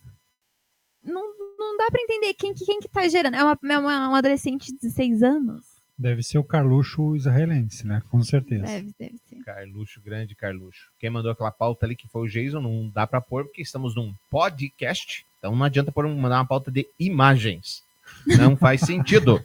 Não, 1.03 1.21
não 1.57 1.77
dá 1.77 1.87
pra 1.91 2.01
entender 2.01 2.33
quem, 2.33 2.53
que- 2.53 2.65
quem 2.65 2.79
que 2.79 2.87
tá 2.87 3.07
gerando. 3.07 3.35
É 3.35 3.43
uma, 3.43 3.57
é 3.63 3.77
uma, 3.77 4.07
uma 4.09 4.17
adolescente 4.17 4.67
de 4.71 4.79
16 4.79 5.21
anos? 5.23 5.65
Deve 5.97 6.23
ser 6.23 6.39
o 6.39 6.43
Carluxo 6.43 7.15
israelense, 7.15 7.85
né? 7.85 8.01
Com 8.09 8.21
certeza. 8.23 8.63
Deve, 8.63 8.91
deve 8.99 9.17
ser. 9.29 9.35
Carluxo, 9.43 10.01
grande 10.03 10.35
Carluxo. 10.35 10.89
Quem 10.99 11.09
mandou 11.09 11.31
aquela 11.31 11.51
pauta 11.51 11.85
ali 11.85 11.95
que 11.95 12.07
foi 12.07 12.23
o 12.23 12.27
Jason, 12.29 12.59
não 12.61 12.89
dá 12.89 13.05
pra 13.05 13.21
pôr 13.21 13.43
porque 13.45 13.61
estamos 13.61 13.95
num 13.95 14.11
podcast, 14.31 15.23
então 15.37 15.55
não 15.55 15.63
adianta 15.63 15.91
pôr, 15.91 16.05
um- 16.05 16.17
mandar 16.19 16.37
uma 16.39 16.47
pauta 16.47 16.71
de 16.71 16.87
imagens. 16.99 17.83
Não 18.25 18.55
faz 18.57 18.81
sentido. 18.81 19.43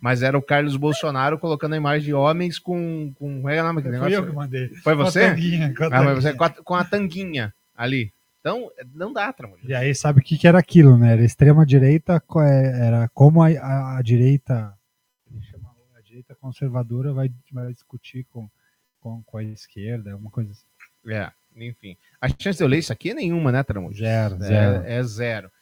Mas 0.00 0.22
era 0.22 0.36
o 0.38 0.42
Carlos 0.42 0.76
Bolsonaro 0.76 1.38
colocando 1.38 1.74
a 1.74 1.76
imagem 1.76 2.06
de 2.06 2.14
homens 2.14 2.58
com. 2.58 3.12
com 3.18 3.36
como 3.36 3.48
é 3.48 3.60
o 3.60 3.64
nome 3.64 3.82
negócio? 3.82 4.14
eu 4.14 4.26
que 4.26 4.32
mandei. 4.32 4.68
Foi 4.82 4.94
Com 4.94 5.00
a 5.02 5.04
você? 5.04 5.28
tanguinha, 5.28 5.74
com 5.74 5.84
a 5.84 5.86
ah, 5.86 6.14
você 6.14 6.32
tanguinha. 6.32 6.34
com 6.36 6.44
a, 6.44 6.50
com 6.50 6.74
a 6.74 6.84
tanguinha 6.84 7.54
ali. 7.76 8.12
Então, 8.48 8.70
não 8.94 9.12
dá, 9.12 9.30
Tramujo. 9.32 9.60
E 9.68 9.74
aí, 9.74 9.94
sabe 9.94 10.20
o 10.20 10.22
que, 10.22 10.38
que 10.38 10.48
era 10.48 10.58
aquilo, 10.58 10.96
né? 10.96 11.12
Era 11.12 11.22
extrema-direita, 11.24 12.22
é, 12.42 12.86
era 12.86 13.08
como 13.12 13.42
a, 13.42 13.48
a, 13.48 13.98
a 13.98 14.02
direita 14.02 14.74
a 15.94 16.00
direita 16.00 16.34
conservadora 16.34 17.12
vai, 17.12 17.30
vai 17.52 17.72
discutir 17.72 18.24
com, 18.30 18.48
com, 19.00 19.22
com 19.24 19.36
a 19.36 19.44
esquerda, 19.44 20.16
uma 20.16 20.30
coisa 20.30 20.50
assim. 20.50 20.64
É, 21.12 21.30
enfim. 21.54 21.96
A 22.20 22.28
chance 22.28 22.56
de 22.56 22.64
eu 22.64 22.68
ler 22.68 22.78
isso 22.78 22.92
aqui 22.92 23.10
é 23.10 23.14
nenhuma, 23.14 23.52
né, 23.52 23.62
Tramujo? 23.62 23.98
Zero, 23.98 24.36
É, 24.36 24.38
zero. 24.38 24.84
é 24.86 25.02
zero. 25.02 25.52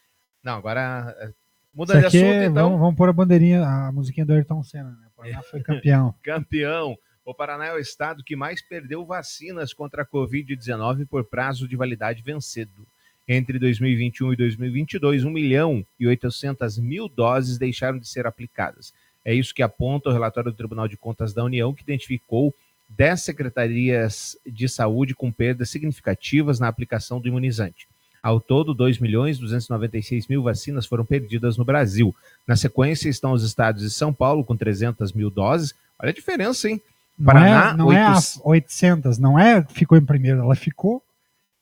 Não, 0.43 0.55
agora. 0.55 1.15
é, 1.19 1.33
Muda 1.75 1.93
Isso 1.93 2.01
de 2.01 2.07
assunto, 2.07 2.25
é- 2.25 2.45
então. 2.47 2.65
vamos, 2.69 2.81
vamos 2.81 2.97
pôr 2.97 3.09
a 3.09 3.13
bandeirinha, 3.13 3.63
a 3.67 3.93
musiquinha 3.93 4.25
do 4.25 4.33
Ayrton 4.33 4.63
Senna, 4.63 4.91
né? 4.93 5.09
Paraná 5.15 5.43
foi 5.51 5.61
campeão. 5.61 6.15
Campeão. 6.23 6.97
O 7.27 7.35
Paraná 7.35 7.67
é 7.67 7.75
o 7.75 7.79
estado 7.81 8.23
que 8.23 8.37
mais 8.37 8.63
perdeu 8.63 9.05
vacinas 9.05 9.75
contra 9.75 10.03
a 10.03 10.07
Covid-19 10.07 11.09
por 11.09 11.25
prazo 11.25 11.67
de 11.67 11.75
validade 11.75 12.23
vencido. 12.23 12.87
Entre 13.27 13.59
2021 13.59 14.33
e 14.33 14.37
2022, 14.37 15.25
1 15.25 15.31
milhão 15.31 15.85
e 15.99 16.07
800 16.07 16.79
mil 16.79 17.09
doses 17.09 17.59
deixaram 17.59 17.99
de 17.99 18.07
ser 18.07 18.29
aplicadas. 18.29 18.95
É 19.25 19.35
isso 19.35 19.53
que 19.53 19.61
aponta 19.61 20.09
o 20.09 20.13
relatório 20.13 20.53
do 20.53 20.57
Tribunal 20.57 20.87
de 20.87 20.97
Contas 20.97 21.35
da 21.35 21.43
União, 21.43 21.75
que 21.75 21.83
identificou 21.83 22.55
10 22.91 23.21
secretarias 23.21 24.39
de 24.47 24.69
saúde 24.69 25.13
com 25.13 25.33
perdas 25.33 25.69
significativas 25.69 26.61
na 26.61 26.69
aplicação 26.69 27.21
do 27.21 27.27
imunizante. 27.27 27.89
Ao 28.23 28.39
todo, 28.41 28.73
2 28.73 29.01
milhões 29.01 29.37
296 29.37 30.29
mil 30.29 30.45
vacinas 30.45 30.87
foram 30.87 31.05
perdidas 31.05 31.57
no 31.57 31.65
Brasil. 31.65 32.15
Na 32.47 32.55
sequência 32.55 33.09
estão 33.09 33.33
os 33.33 33.43
estados 33.43 33.83
de 33.83 33.91
São 33.91 34.15
Paulo, 34.15 34.45
com 34.45 34.57
300 34.57 35.13
mil 35.13 35.29
doses. 35.29 35.75
Olha 35.99 36.11
a 36.11 36.15
diferença, 36.15 36.71
hein? 36.71 36.81
Não 37.19 37.27
Paraná, 37.27 37.71
é, 37.71 37.77
não 37.77 37.93
é 37.93 38.03
a 38.03 38.11
800 38.11 38.41
800, 38.45 39.19
não 39.19 39.39
é 39.39 39.65
ficou 39.71 39.97
em 39.97 40.05
primeiro, 40.05 40.41
ela 40.41 40.55
ficou 40.55 41.03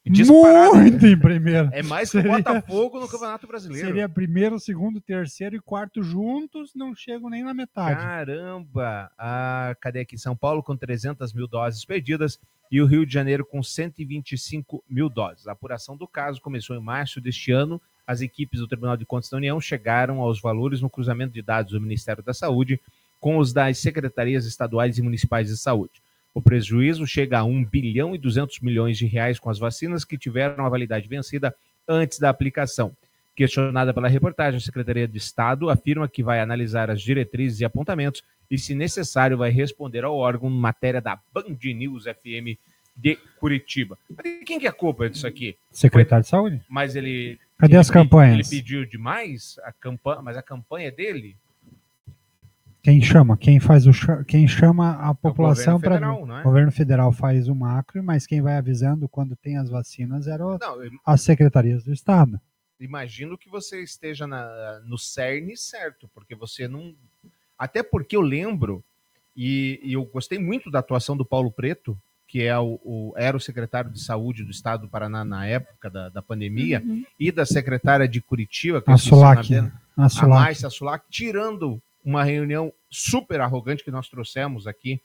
Disparado. 0.07 0.77
muito 0.77 1.07
em 1.07 1.19
primeiro. 1.19 1.71
É 1.73 1.83
mais 1.83 2.11
que 2.11 2.19
o 2.19 2.21
Seria- 2.21 2.37
Botafogo 2.37 3.01
no 3.01 3.09
Campeonato 3.09 3.47
Brasileiro. 3.47 3.87
Seria 3.87 4.07
primeiro, 4.09 4.61
segundo, 4.61 5.01
terceiro 5.01 5.57
e 5.57 5.61
quarto 5.61 6.03
juntos, 6.03 6.73
não 6.75 6.95
chegam 6.95 7.31
nem 7.31 7.43
na 7.43 7.55
metade. 7.55 8.01
Caramba! 8.03 9.11
Ah, 9.19 9.75
cadê 9.81 10.01
aqui? 10.01 10.19
São 10.19 10.37
Paulo 10.37 10.63
com 10.63 10.77
300 10.77 11.33
mil 11.33 11.47
doses 11.49 11.85
perdidas 11.87 12.39
e 12.71 12.83
o 12.83 12.87
Rio 12.87 13.07
de 13.07 13.15
Janeiro 13.15 13.47
com 13.47 13.63
125 13.63 14.85
mil 14.89 15.09
doses. 15.09 15.47
A 15.47 15.53
apuração 15.53 15.97
do 15.97 16.07
caso 16.07 16.41
começou 16.41 16.77
em 16.77 16.81
março 16.83 17.19
deste 17.21 17.51
ano. 17.53 17.81
As 18.07 18.21
equipes 18.21 18.61
do 18.61 18.69
Tribunal 18.69 18.99
de 18.99 19.07
Contas 19.07 19.31
da 19.31 19.39
União 19.39 19.59
chegaram 19.59 20.21
aos 20.21 20.39
valores 20.39 20.83
no 20.83 20.91
cruzamento 20.91 21.33
de 21.33 21.41
dados 21.41 21.73
do 21.73 21.81
Ministério 21.81 22.23
da 22.23 22.35
Saúde 22.35 22.79
com 23.25 23.39
os 23.39 23.55
das 23.55 23.79
secretarias 23.79 24.45
estaduais 24.45 24.99
e 24.99 25.03
municipais 25.03 25.49
de 25.49 25.57
saúde. 25.57 26.03
O 26.35 26.43
prejuízo 26.43 27.07
chega 27.07 27.39
a 27.39 27.45
1 27.45 27.65
bilhão 27.65 28.15
e 28.15 28.19
200 28.19 28.61
milhões 28.61 28.99
de 28.99 29.07
reais 29.07 29.39
com 29.39 29.49
as 29.49 29.59
vacinas 29.59 30.05
que 30.05 30.19
tiveram 30.19 30.67
a 30.67 30.69
validade 30.69 31.09
vencida 31.09 31.55
antes 31.89 32.19
da 32.19 32.29
aplicação. 32.29 32.95
Questionada 33.35 33.95
pela 33.95 34.09
reportagem, 34.09 34.59
a 34.59 34.61
Secretaria 34.61 35.09
de 35.09 35.17
Estado 35.17 35.71
afirma 35.71 36.07
que 36.07 36.23
vai 36.23 36.39
analisar 36.39 36.91
as 36.91 37.01
diretrizes 37.01 37.61
e 37.61 37.65
apontamentos 37.65 38.23
e, 38.51 38.59
se 38.59 38.75
necessário, 38.75 39.39
vai 39.39 39.49
responder 39.49 40.05
ao 40.05 40.15
órgão 40.15 40.51
em 40.51 40.61
matéria 40.61 41.01
da 41.01 41.19
Band 41.33 41.57
News 41.63 42.05
FM 42.05 42.61
de 42.95 43.17
Curitiba. 43.41 43.97
Mas 44.15 44.45
quem 44.45 44.61
que 44.61 44.67
é 44.67 44.69
a 44.69 44.73
culpa 44.73 45.09
disso 45.09 45.27
aqui? 45.27 45.57
Secretário 45.73 46.25
de 46.25 46.29
Saúde? 46.29 46.61
Mas 46.69 46.95
ele. 46.95 47.41
Cadê 47.57 47.73
ele 47.73 47.81
as 47.81 47.91
campanhas? 47.91 48.53
Ele 48.53 48.61
pediu 48.61 48.85
demais 48.85 49.59
a 49.65 49.73
campanha, 49.73 50.21
mas 50.21 50.37
a 50.37 50.43
campanha 50.43 50.89
é 50.89 50.91
dele? 50.91 51.39
Quem 52.85 53.01
chama? 53.01 53.35
Quem 53.39 53.59
faz 53.59 53.87
o 53.87 53.93
quem 54.27 54.47
chama 54.47 54.93
a 54.97 55.15
população 55.15 55.81
para 55.81 55.97
é? 55.97 56.07
o 56.07 56.43
governo 56.43 56.71
federal 56.71 57.11
faz 57.13 57.49
o 57.49 57.55
macro, 57.55 58.05
mas 58.05 58.27
quem 58.27 58.43
vai 58.43 58.59
avisando 58.59 59.09
quando 59.09 59.35
tem 59.35 59.57
as 59.57 59.71
vacinas 59.71 60.27
eram 60.29 60.59
Não, 60.61 60.83
eu 60.85 60.91
as 61.05 61.23
secretarias 61.23 61.83
do 61.83 61.95
estado. 61.95 62.39
imagino 62.79 63.39
que 63.39 63.49
você 63.49 63.83
esteja 63.83 64.27
na- 64.27 64.81
no 64.85 64.99
CERN 64.99 65.57
certo, 65.57 66.11
porque 66.15 66.35
você 66.35 66.69
não. 66.69 66.95
Até 67.59 67.83
porque 67.83 68.15
eu 68.15 68.21
lembro, 68.21 68.85
e, 69.35 69.81
e 69.83 69.95
eu 69.95 70.05
gostei 70.05 70.39
muito 70.39 70.71
da 70.71 70.81
atuação 70.81 71.17
do 71.17 71.25
Paulo 71.25 71.51
Preto, 71.51 71.97
que 72.29 72.43
é 72.43 72.59
o, 72.59 72.79
o- 72.85 73.15
era 73.17 73.35
o 73.35 73.41
secretário 73.41 73.91
de 73.91 74.01
saúde 74.03 74.45
do 74.45 74.51
estado 74.51 74.83
do 74.83 74.89
Paraná 74.89 75.25
na 75.25 75.47
época 75.47 75.89
da, 75.89 76.11
da 76.11 76.21
pandemia, 76.21 76.83
Uhum. 76.85 77.03
e 77.19 77.33
da 77.33 77.47
secretária 77.47 78.07
de 78.07 78.21
Curitiba, 78.21 78.83
que 78.83 78.91
A 78.91 78.99
Sulac, 78.99 79.55
a 79.57 79.71
a 79.97 80.09
Sulac. 80.11 80.29
Márcia 80.43 80.69
Sulac, 80.69 81.07
tirando 81.09 81.81
uma 82.05 82.23
reunião 82.25 82.73
super 82.91 83.41
arrogante 83.41 83.83
que 83.85 83.91
nós 83.91 84.09
trouxemos 84.09 84.67
aqui 84.67 85.01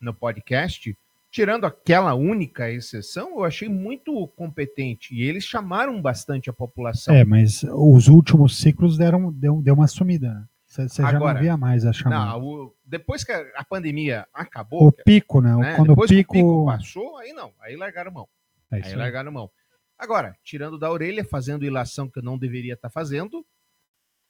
no 0.00 0.12
podcast, 0.14 0.96
tirando 1.30 1.64
aquela 1.64 2.14
única 2.14 2.70
exceção, 2.70 3.30
eu 3.38 3.44
achei 3.44 3.68
muito 3.68 4.26
competente. 4.28 5.14
E 5.14 5.22
eles 5.22 5.44
chamaram 5.44 6.00
bastante 6.02 6.50
a 6.50 6.52
população. 6.52 7.14
É, 7.14 7.24
mas 7.24 7.62
os 7.62 8.08
últimos 8.08 8.58
ciclos 8.58 8.98
deram 8.98 9.32
deu, 9.32 9.60
deu 9.62 9.74
uma 9.74 9.86
sumida. 9.86 10.34
né? 10.34 10.44
Você 10.66 10.88
você 10.88 11.02
já 11.02 11.18
não 11.18 11.34
via 11.34 11.56
mais 11.56 11.84
a 11.84 11.92
chamada. 11.92 12.32
Não, 12.32 12.44
o- 12.44 12.74
depois 12.84 13.24
que 13.24 13.32
a, 13.32 13.64
pandemia 13.64 14.26
acabou, 14.32 14.86
o 14.86 14.92
pico, 14.92 15.40
né? 15.40 15.54
né, 15.56 15.74
Quando 15.76 15.90
o 15.90 15.92
depois 15.94 16.10
que 16.10 16.16
pico, 16.18 16.32
o 16.32 16.36
pico 16.36 16.66
passou, 16.66 17.18
aí 17.18 17.32
não, 17.32 17.52
aí 17.60 17.76
largaram 17.76 18.12
mão. 18.12 18.28
É 18.70 18.76
aí 18.76 18.82
aí. 18.84 18.94
largaram 18.94 19.30
mão. 19.32 19.50
Agora, 19.98 20.36
tirando 20.42 20.78
da 20.78 20.90
orelha, 20.90 21.24
fazendo 21.24 21.64
ilação 21.64 22.08
que 22.08 22.18
eu 22.20 22.22
não 22.22 22.38
deveria 22.38 22.74
estar 22.74 22.88
fazendo, 22.88 23.44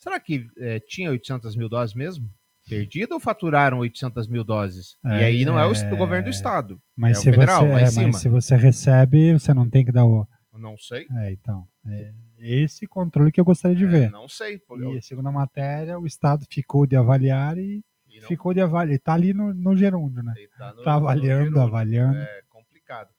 será 0.01 0.19
que 0.19 0.47
eh, 0.59 0.81
tinha 0.81 1.11
800 1.11 1.55
mil 1.55 1.69
doses 1.69 1.95
mesmo? 1.95 2.29
Perdida 2.69 3.15
ou 3.15 3.21
faturaram 3.21 3.79
800 3.79 4.29
mil 4.29 4.45
doses? 4.45 4.97
e 5.05 5.09
É, 5.09 5.25
aí 5.25 5.45
não 5.45 5.59
é 5.59 5.67
o, 5.67 5.73
é, 5.73 5.93
o 5.93 5.97
governo 5.97 6.25
do 6.25 6.31
estado. 6.31 6.81
Mas, 6.97 7.19
é 7.19 7.21
se 7.23 7.31
o 7.31 7.33
federal, 7.33 7.67
você, 7.67 7.83
é, 7.83 7.87
cima. 7.87 8.07
mas 8.09 8.17
se 8.17 8.29
você 8.29 8.57
recebe, 8.57 9.33
você 9.33 9.55
não 9.55 9.69
tem 9.69 9.85
que 9.85 9.93
dar 9.93 10.05
o. 10.05 10.27
Não 10.53 10.77
sei. 10.77 11.07
É, 11.19 11.33
então. 11.33 11.67
é 11.87 12.13
esse 12.39 12.87
controle 12.87 13.31
que 13.31 13.41
eu 13.41 13.45
gostaria 13.45 13.77
de 13.77 13.87
ver. 13.87 14.09
É, 14.09 14.11
Não 14.11 14.29
sei. 14.29 14.61
E 14.97 15.03
segundo 15.03 15.29
a 15.29 15.33
matéria, 15.33 15.99
o 15.99 16.07
Estado 16.07 16.47
ficou 16.51 16.87
de 16.87 16.97
avaliar 16.97 17.59
e, 17.59 17.85
ficou 18.27 18.55
de 18.55 18.61
avaliar. 18.61 18.97
Está 18.97 19.15
ali 19.15 19.35
no, 19.35 19.53
no 19.53 19.77
gerúndio, 19.77 20.23
né? 20.23 20.33
tá 20.57 20.71
Está 20.71 20.73
no 20.73 20.91
avaliando, 20.91 21.43
gerúndio. 21.45 21.63
avaliando. 21.63 22.19
É 22.19 22.43
complicado. 22.49 23.11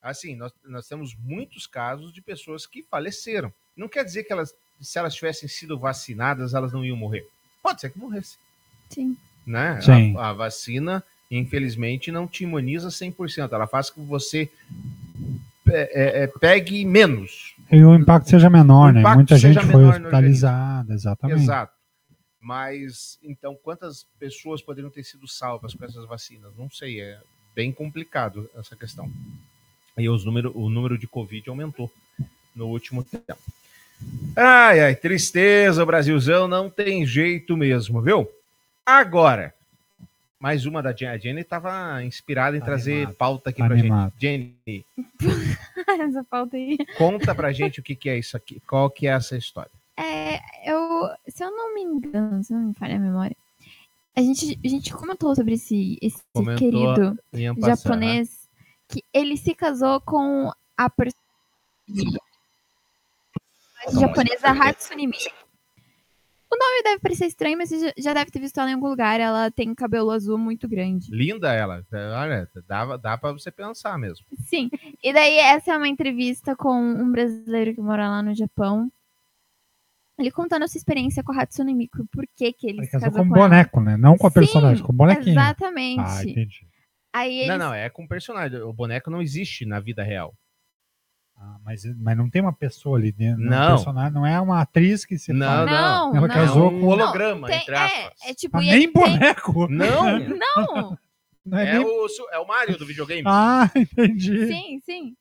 Assim, 0.00 0.36
nós, 0.36 0.52
nós 0.64 0.86
temos 0.86 1.16
muitos 1.16 1.66
casos 1.66 2.12
de 2.12 2.20
pessoas 2.22 2.66
que 2.66 2.82
faleceram. 2.84 3.52
Não 3.76 3.88
quer 3.88 4.04
dizer 4.04 4.24
que 4.24 4.32
elas, 4.32 4.52
se 4.80 4.98
elas 4.98 5.14
tivessem 5.14 5.48
sido 5.48 5.78
vacinadas, 5.78 6.54
elas 6.54 6.72
não 6.72 6.84
iam 6.84 6.96
morrer. 6.96 7.26
Pode 7.62 7.80
ser 7.80 7.90
que 7.90 7.98
morresse. 7.98 8.36
Sim. 8.90 9.16
Né? 9.46 9.80
Sim. 9.80 10.16
A, 10.16 10.30
a 10.30 10.32
vacina, 10.32 11.02
infelizmente, 11.30 12.10
não 12.10 12.26
te 12.26 12.44
imuniza 12.44 12.88
100%. 12.88 13.52
Ela 13.52 13.66
faz 13.66 13.90
com 13.90 14.02
que 14.02 14.08
você 14.08 14.50
é, 15.68 16.20
é, 16.20 16.22
é, 16.24 16.26
pegue 16.26 16.84
menos. 16.84 17.54
E 17.70 17.82
o 17.82 17.94
impacto 17.94 18.28
seja 18.28 18.50
menor, 18.50 18.90
O 18.90 18.92
né? 18.92 19.00
impacto 19.00 19.16
Muita 19.16 19.38
seja 19.38 19.60
gente 19.60 19.72
foi 19.72 19.84
hospitalizada, 19.84 20.92
exatamente. 20.92 21.42
Exato. 21.42 21.72
Mas, 22.40 23.18
então, 23.22 23.56
quantas 23.62 24.04
pessoas 24.18 24.60
poderiam 24.60 24.90
ter 24.90 25.04
sido 25.04 25.28
salvas 25.28 25.74
com 25.74 25.84
essas 25.84 26.04
vacinas? 26.06 26.52
Não 26.56 26.68
sei, 26.68 27.00
é 27.00 27.20
bem 27.54 27.72
complicado 27.72 28.50
essa 28.56 28.74
questão. 28.74 29.10
E 29.96 30.08
os 30.08 30.24
número, 30.24 30.56
o 30.58 30.68
número 30.68 30.98
de 30.98 31.06
Covid 31.06 31.48
aumentou 31.48 31.92
no 32.54 32.66
último 32.66 33.04
tempo. 33.04 33.38
Ai, 34.36 34.80
ai, 34.80 34.94
tristeza, 34.96 35.82
o 35.82 35.86
Brasilzão 35.86 36.48
não 36.48 36.70
tem 36.70 37.04
jeito 37.06 37.56
mesmo, 37.56 38.00
viu? 38.00 38.28
Agora, 38.84 39.54
mais 40.40 40.66
uma 40.66 40.82
da 40.82 40.92
Jenny. 40.92 41.12
A 41.14 41.18
Jenny 41.18 41.40
estava 41.42 42.02
inspirada 42.02 42.56
em 42.56 42.60
trazer 42.60 43.14
pauta 43.14 43.50
aqui 43.50 43.62
pra 43.62 43.74
Animado. 43.74 44.12
gente. 44.18 44.56
Jenny, 44.68 44.84
Essa 46.00 46.24
pauta 46.24 46.56
aí. 46.56 46.78
conta 46.98 47.34
pra 47.34 47.52
gente 47.52 47.78
o 47.80 47.82
que, 47.82 47.94
que 47.94 48.08
é 48.08 48.18
isso 48.18 48.36
aqui. 48.36 48.60
Qual 48.66 48.90
que 48.90 49.06
é 49.06 49.10
essa 49.10 49.36
história? 49.36 49.70
É, 49.96 50.40
eu, 50.64 51.10
se 51.28 51.44
eu 51.44 51.50
não 51.50 51.74
me 51.74 51.82
engano, 51.82 52.42
se 52.42 52.52
não 52.52 52.62
me 52.62 52.74
falha 52.74 52.96
a 52.96 52.98
memória, 52.98 53.36
a 54.16 54.20
gente, 54.20 54.58
a 54.64 54.68
gente 54.68 54.92
comentou 54.92 55.34
sobre 55.36 55.54
esse, 55.54 55.98
esse 56.02 56.22
Comentou 56.32 56.56
querido 56.58 57.18
em 57.32 57.46
en 57.46 57.54
passant, 57.54 57.76
japonês 57.76 58.48
que 58.88 59.04
ele 59.12 59.36
se 59.36 59.54
casou 59.54 60.00
com 60.00 60.50
a 60.76 60.90
personagem 63.84 64.00
japonesa 64.00 64.48
Hatsune 64.48 65.06
Miku. 65.06 65.42
O 66.50 66.56
nome 66.58 66.82
deve 66.82 67.00
parecer 67.00 67.24
estranho, 67.26 67.56
mas 67.56 67.70
você 67.70 67.94
já- 67.96 68.12
deve 68.12 68.30
ter 68.30 68.38
visto 68.38 68.58
ela 68.60 68.68
em 68.70 68.74
algum 68.74 68.88
lugar. 68.88 69.18
Ela 69.18 69.50
tem 69.50 69.74
cabelo 69.74 70.10
azul 70.10 70.36
muito 70.36 70.68
grande. 70.68 71.10
Linda 71.10 71.50
ela. 71.54 71.82
Olha, 72.20 72.46
dá, 72.68 72.96
dá 72.98 73.16
pra 73.16 73.32
você 73.32 73.50
pensar 73.50 73.98
mesmo. 73.98 74.26
Sim. 74.44 74.68
E 75.02 75.12
daí 75.14 75.38
essa 75.38 75.72
é 75.72 75.76
uma 75.78 75.88
entrevista 75.88 76.54
com 76.54 76.74
um 76.78 77.10
brasileiro 77.10 77.74
que 77.74 77.80
mora 77.80 78.06
lá 78.06 78.22
no 78.22 78.34
Japão. 78.34 78.92
Ele 80.18 80.30
contando 80.30 80.64
a 80.64 80.68
sua 80.68 80.76
experiência 80.76 81.22
com 81.24 81.32
a 81.32 81.42
Hatsune 81.42 81.74
Miku, 81.74 82.06
por 82.12 82.26
que 82.36 82.52
que 82.52 82.68
ele 82.68 82.80
Ele 82.80 82.86
casou 82.88 83.08
casou 83.08 83.24
com 83.24 83.30
com 83.30 83.36
ela. 83.38 83.48
boneco, 83.48 83.80
né? 83.80 83.96
Não 83.96 84.18
com 84.18 84.26
a 84.26 84.30
Sim, 84.30 84.34
personagem, 84.34 84.84
com 84.84 84.92
o 84.92 84.96
bonequinho. 84.96 85.32
Exatamente. 85.32 86.00
Ah, 86.00 86.22
entendi. 86.22 86.66
Aí 87.14 87.34
eles... 87.38 87.48
Não, 87.48 87.58
não, 87.58 87.74
é 87.74 87.88
com 87.88 88.06
personagem. 88.06 88.60
O 88.60 88.72
boneco 88.74 89.10
não 89.10 89.22
existe 89.22 89.64
na 89.64 89.80
vida 89.80 90.02
real. 90.02 90.34
Ah, 91.44 91.56
mas, 91.64 91.84
mas 91.96 92.16
não 92.16 92.30
tem 92.30 92.40
uma 92.40 92.52
pessoa 92.52 92.96
ali 92.96 93.10
dentro. 93.10 93.42
Não. 93.42 93.72
Um 93.72 93.76
personagem, 93.76 94.12
não 94.12 94.24
é 94.24 94.40
uma 94.40 94.60
atriz 94.60 95.04
que 95.04 95.18
se 95.18 95.32
Não, 95.32 95.44
fala. 95.46 95.66
Não, 95.66 96.16
Ela 96.16 96.28
não. 96.28 96.34
casou 96.34 96.64
É 96.66 96.68
um 96.74 96.80
com 96.80 96.86
holograma, 96.86 97.48
Tem- 97.48 97.58
entre 97.60 97.74
aspas. 97.74 98.12
é, 98.24 98.30
é 98.30 98.34
tipo, 98.34 98.56
Ah, 98.58 98.62
e 98.62 98.66
nem 98.66 98.74
ele 98.74 98.88
tem- 98.88 99.02
boneco. 99.02 99.68
Não! 99.68 100.18
Não! 100.38 100.98
Não 101.44 101.58
é 101.58 101.68
É, 101.68 101.78
nem- 101.78 101.84
o, 101.84 102.06
é 102.30 102.38
o 102.38 102.46
Mario 102.46 102.78
do 102.78 102.86
videogame. 102.86 103.24
Ah, 103.26 103.68
entendi. 103.74 104.46
Sim, 104.46 104.80
sim. 104.84 105.16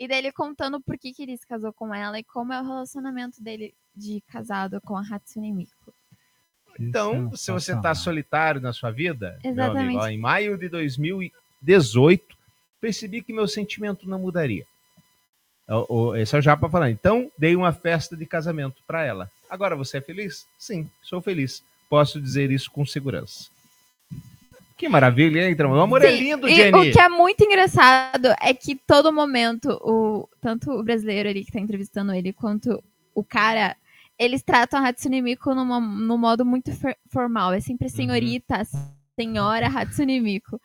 E 0.00 0.08
daí 0.08 0.18
ele 0.18 0.32
contando 0.32 0.80
por 0.80 0.98
que, 0.98 1.12
que 1.14 1.22
ele 1.22 1.36
se 1.36 1.46
casou 1.46 1.72
com 1.72 1.94
ela 1.94 2.18
e 2.18 2.24
como 2.24 2.52
é 2.52 2.60
o 2.60 2.64
relacionamento 2.66 3.40
dele 3.40 3.72
de 3.94 4.20
casado 4.26 4.80
com 4.80 4.96
a 4.96 5.02
Hatsune 5.08 5.52
Miku. 5.52 5.94
Então, 6.80 7.30
se 7.36 7.52
você 7.52 7.72
está 7.72 7.94
solitário 7.94 8.60
na 8.60 8.72
sua 8.72 8.90
vida, 8.90 9.38
meu 9.44 9.50
amigo, 9.52 9.60
Exatamente. 9.60 9.96
ó, 9.98 10.08
em 10.08 10.18
maio 10.18 10.58
de 10.58 10.68
2018, 10.68 12.36
percebi 12.80 13.22
que 13.22 13.32
meu 13.32 13.46
sentimento 13.46 14.08
não 14.08 14.18
mudaria. 14.18 14.66
Esse 16.18 16.36
é 16.36 16.38
o 16.38 16.42
Japa 16.42 16.68
falando. 16.68 16.90
Então, 16.90 17.30
dei 17.38 17.56
uma 17.56 17.72
festa 17.72 18.16
de 18.16 18.26
casamento 18.26 18.82
para 18.86 19.04
ela. 19.04 19.30
Agora 19.48 19.74
você 19.76 19.98
é 19.98 20.00
feliz? 20.00 20.46
Sim, 20.58 20.88
sou 21.02 21.20
feliz. 21.22 21.62
Posso 21.88 22.20
dizer 22.20 22.50
isso 22.50 22.70
com 22.70 22.84
segurança. 22.84 23.46
Que 24.76 24.88
maravilha, 24.88 25.46
hein, 25.46 25.52
Então, 25.52 25.70
O 25.70 25.80
amor 25.80 26.04
é 26.04 26.10
Sim, 26.10 26.18
lindo, 26.22 26.48
e 26.48 26.54
Jenny. 26.54 26.90
O 26.90 26.92
que 26.92 27.00
é 27.00 27.08
muito 27.08 27.42
engraçado 27.44 28.34
é 28.40 28.52
que 28.52 28.74
todo 28.74 29.12
momento, 29.12 29.70
o, 29.82 30.28
tanto 30.40 30.70
o 30.72 30.82
brasileiro 30.82 31.28
ali 31.28 31.44
que 31.44 31.52
tá 31.52 31.60
entrevistando 31.60 32.12
ele, 32.12 32.32
quanto 32.32 32.82
o 33.14 33.22
cara, 33.22 33.76
eles 34.18 34.42
tratam 34.42 34.80
a 34.84 34.88
Hatsune 34.88 35.22
Miku 35.22 35.54
numa, 35.54 35.78
num 35.80 36.18
modo 36.18 36.44
muito 36.44 36.72
for- 36.72 36.96
formal. 37.08 37.52
É 37.52 37.60
sempre 37.60 37.86
Uhum. 37.86 37.94
senhorita, 37.94 38.62
senhora 39.18 39.68
Hatsune 39.68 40.20
Miku. 40.20 40.60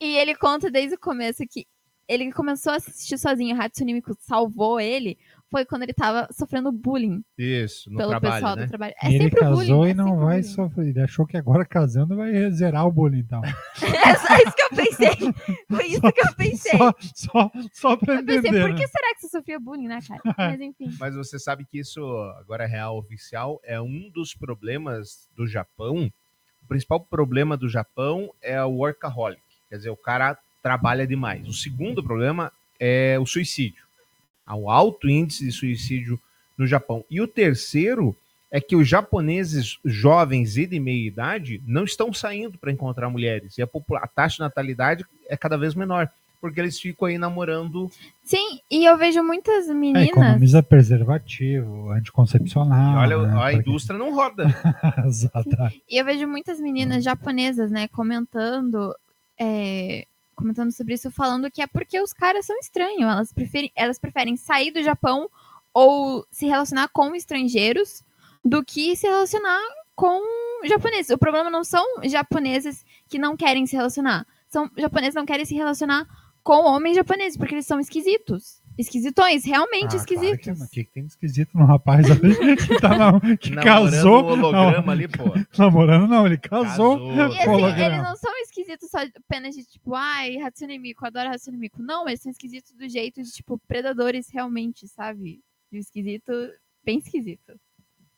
E 0.00 0.16
ele 0.16 0.34
conta 0.34 0.70
desde 0.70 0.94
o 0.94 0.98
começo 0.98 1.44
que 1.46 1.66
ele 2.10 2.32
começou 2.32 2.72
a 2.72 2.76
assistir 2.76 3.16
sozinho, 3.16 3.56
Miku 3.84 4.16
salvou 4.18 4.80
ele, 4.80 5.16
foi 5.48 5.64
quando 5.64 5.82
ele 5.84 5.94
tava 5.94 6.28
sofrendo 6.32 6.72
bullying 6.72 7.24
Isso, 7.38 7.88
no 7.90 7.98
pelo 7.98 8.10
trabalho, 8.10 8.34
pessoal 8.34 8.56
né? 8.56 8.64
do 8.64 8.68
trabalho. 8.68 8.94
É 9.00 9.08
ele 9.08 9.24
sempre 9.24 9.40
casou 9.40 9.56
bullying. 9.56 9.88
e 9.88 9.90
é 9.90 9.94
não 9.94 10.04
sempre 10.06 10.24
vai 10.24 10.40
bullying. 10.40 10.54
sofrer. 10.54 10.86
Ele 10.88 11.00
achou 11.00 11.26
que 11.26 11.36
agora 11.36 11.64
casando 11.64 12.16
vai 12.16 12.50
zerar 12.50 12.86
o 12.86 12.92
bullying, 12.92 13.20
então. 13.20 13.40
É 14.10 14.14
só 14.16 14.36
isso 14.36 14.56
que 14.56 14.62
eu 14.62 14.70
pensei. 14.70 15.32
Foi 15.68 15.86
isso 15.86 16.00
que 16.00 16.20
eu 16.20 16.34
pensei. 16.36 16.78
Só, 16.78 16.94
só, 17.14 17.50
só 17.72 17.96
pra 17.96 18.14
Eu 18.16 18.24
pensei, 18.24 18.38
entender. 18.38 18.60
por 18.60 18.74
que 18.74 18.80
né? 18.82 18.86
será 18.88 19.14
que 19.14 19.20
você 19.20 19.28
sofria 19.28 19.60
bullying, 19.60 19.88
né, 19.88 19.98
cara? 20.06 20.20
Mas 20.36 20.60
enfim. 20.60 20.96
Mas 20.98 21.14
você 21.14 21.38
sabe 21.38 21.64
que 21.64 21.78
isso, 21.78 22.00
agora 22.40 22.64
é 22.64 22.66
real 22.66 22.98
oficial, 22.98 23.60
é 23.62 23.80
um 23.80 24.10
dos 24.12 24.34
problemas 24.34 25.28
do 25.36 25.46
Japão. 25.46 26.10
O 26.62 26.66
principal 26.66 27.00
problema 27.04 27.56
do 27.56 27.68
Japão 27.68 28.32
é 28.42 28.62
o 28.64 28.70
workaholic. 28.70 29.42
Quer 29.68 29.76
dizer, 29.76 29.90
o 29.90 29.96
cara 29.96 30.36
trabalha 30.62 31.06
demais. 31.06 31.46
O 31.48 31.52
segundo 31.52 32.02
problema 32.02 32.52
é 32.78 33.18
o 33.18 33.26
suicídio. 33.26 33.84
Há 34.46 34.56
um 34.56 34.70
alto 34.70 35.08
índice 35.08 35.44
de 35.44 35.52
suicídio 35.52 36.18
no 36.58 36.66
Japão. 36.66 37.04
E 37.10 37.20
o 37.20 37.26
terceiro 37.28 38.16
é 38.50 38.60
que 38.60 38.74
os 38.74 38.88
japoneses 38.88 39.78
jovens 39.84 40.56
e 40.56 40.66
de 40.66 40.80
meia 40.80 41.06
idade 41.06 41.62
não 41.66 41.84
estão 41.84 42.12
saindo 42.12 42.58
para 42.58 42.72
encontrar 42.72 43.08
mulheres. 43.08 43.56
E 43.56 43.62
a, 43.62 43.68
a 44.02 44.06
taxa 44.08 44.36
de 44.36 44.40
natalidade 44.40 45.04
é 45.28 45.36
cada 45.36 45.56
vez 45.56 45.74
menor. 45.74 46.08
Porque 46.40 46.58
eles 46.58 46.80
ficam 46.80 47.06
aí 47.06 47.18
namorando 47.18 47.90
Sim, 48.24 48.60
e 48.70 48.86
eu 48.86 48.96
vejo 48.96 49.22
muitas 49.22 49.68
É, 49.68 49.74
meninas. 49.74 50.08
economiza 50.08 50.62
preservativo, 50.62 51.90
anticoncepcional. 51.90 52.96
Olha, 52.98 53.18
né, 53.26 53.34
a 53.34 53.40
porque- 53.52 53.56
indústria 53.70 53.98
não 53.98 54.14
roda. 54.14 54.44
Exatamente. 55.06 55.82
E 55.88 55.98
eu 56.00 56.04
vejo 56.04 56.26
muitas 56.26 56.58
meninas 56.58 57.04
japonesas, 57.04 57.70
né, 57.70 57.88
comentando. 57.88 58.94
é, 59.38 60.06
comentando 60.40 60.72
sobre 60.72 60.94
isso, 60.94 61.10
falando 61.10 61.50
que 61.50 61.62
é 61.62 61.66
porque 61.66 62.00
os 62.00 62.12
caras 62.12 62.46
são 62.46 62.58
estranhos. 62.58 63.02
Elas 63.02 63.32
preferem, 63.32 63.70
elas 63.76 63.98
preferem 63.98 64.36
sair 64.36 64.70
do 64.72 64.82
Japão 64.82 65.30
ou 65.72 66.26
se 66.30 66.46
relacionar 66.46 66.88
com 66.88 67.14
estrangeiros 67.14 68.02
do 68.44 68.64
que 68.64 68.96
se 68.96 69.06
relacionar 69.06 69.60
com 69.94 70.20
japoneses. 70.64 71.10
O 71.10 71.18
problema 71.18 71.50
não 71.50 71.62
são 71.62 71.84
japoneses 72.04 72.84
que 73.08 73.18
não 73.18 73.36
querem 73.36 73.66
se 73.66 73.76
relacionar. 73.76 74.26
São 74.48 74.68
japoneses 74.76 75.14
que 75.14 75.20
não 75.20 75.26
querem 75.26 75.44
se 75.44 75.54
relacionar 75.54 76.06
com 76.42 76.64
homens 76.64 76.96
japoneses, 76.96 77.36
porque 77.36 77.54
eles 77.54 77.66
são 77.66 77.78
esquisitos. 77.78 78.59
Esquisitões, 78.78 79.44
realmente 79.44 79.94
Ah, 79.94 79.96
esquisitos. 79.96 80.40
Claro 80.44 80.58
que, 80.58 80.64
o 80.64 80.68
que, 80.70 80.84
que 80.84 80.90
tem 80.92 81.02
de 81.04 81.10
esquisito 81.10 81.56
no 81.58 81.64
rapaz 81.66 82.06
ali 82.10 82.56
que, 82.56 82.80
tá 82.80 82.96
na- 82.96 83.36
que 83.36 83.54
casou? 83.56 84.22
o 84.22 84.26
holograma 84.32 84.80
Não, 84.82 84.90
ali, 84.92 85.06
pô. 85.08 85.24
Namorando 85.58 86.08
não, 86.08 86.26
ele 86.26 86.38
casou. 86.38 86.64
Casou. 86.98 87.14
E 87.32 87.38
assim, 87.38 87.82
eles 87.84 88.02
não 88.02 88.16
são 88.16 88.32
esquisitos 88.42 88.90
só 88.90 88.98
apenas 89.16 89.54
de 89.54 89.64
tipo, 89.66 89.94
ai, 89.94 90.38
Hatsune 90.38 90.78
Miku, 90.78 91.06
adoro 91.06 91.28
Hatsune 91.28 91.58
Miku. 91.58 91.82
Não, 91.82 92.08
eles 92.08 92.20
são 92.22 92.30
esquisitos 92.32 92.72
do 92.72 92.88
jeito 92.88 93.22
de, 93.22 93.30
tipo, 93.30 93.58
predadores 93.68 94.28
realmente, 94.32 94.88
sabe? 94.88 95.40
De 95.70 95.76
um 95.78 95.80
esquisito, 95.80 96.32
bem 96.82 96.98
esquisito. 96.98 97.60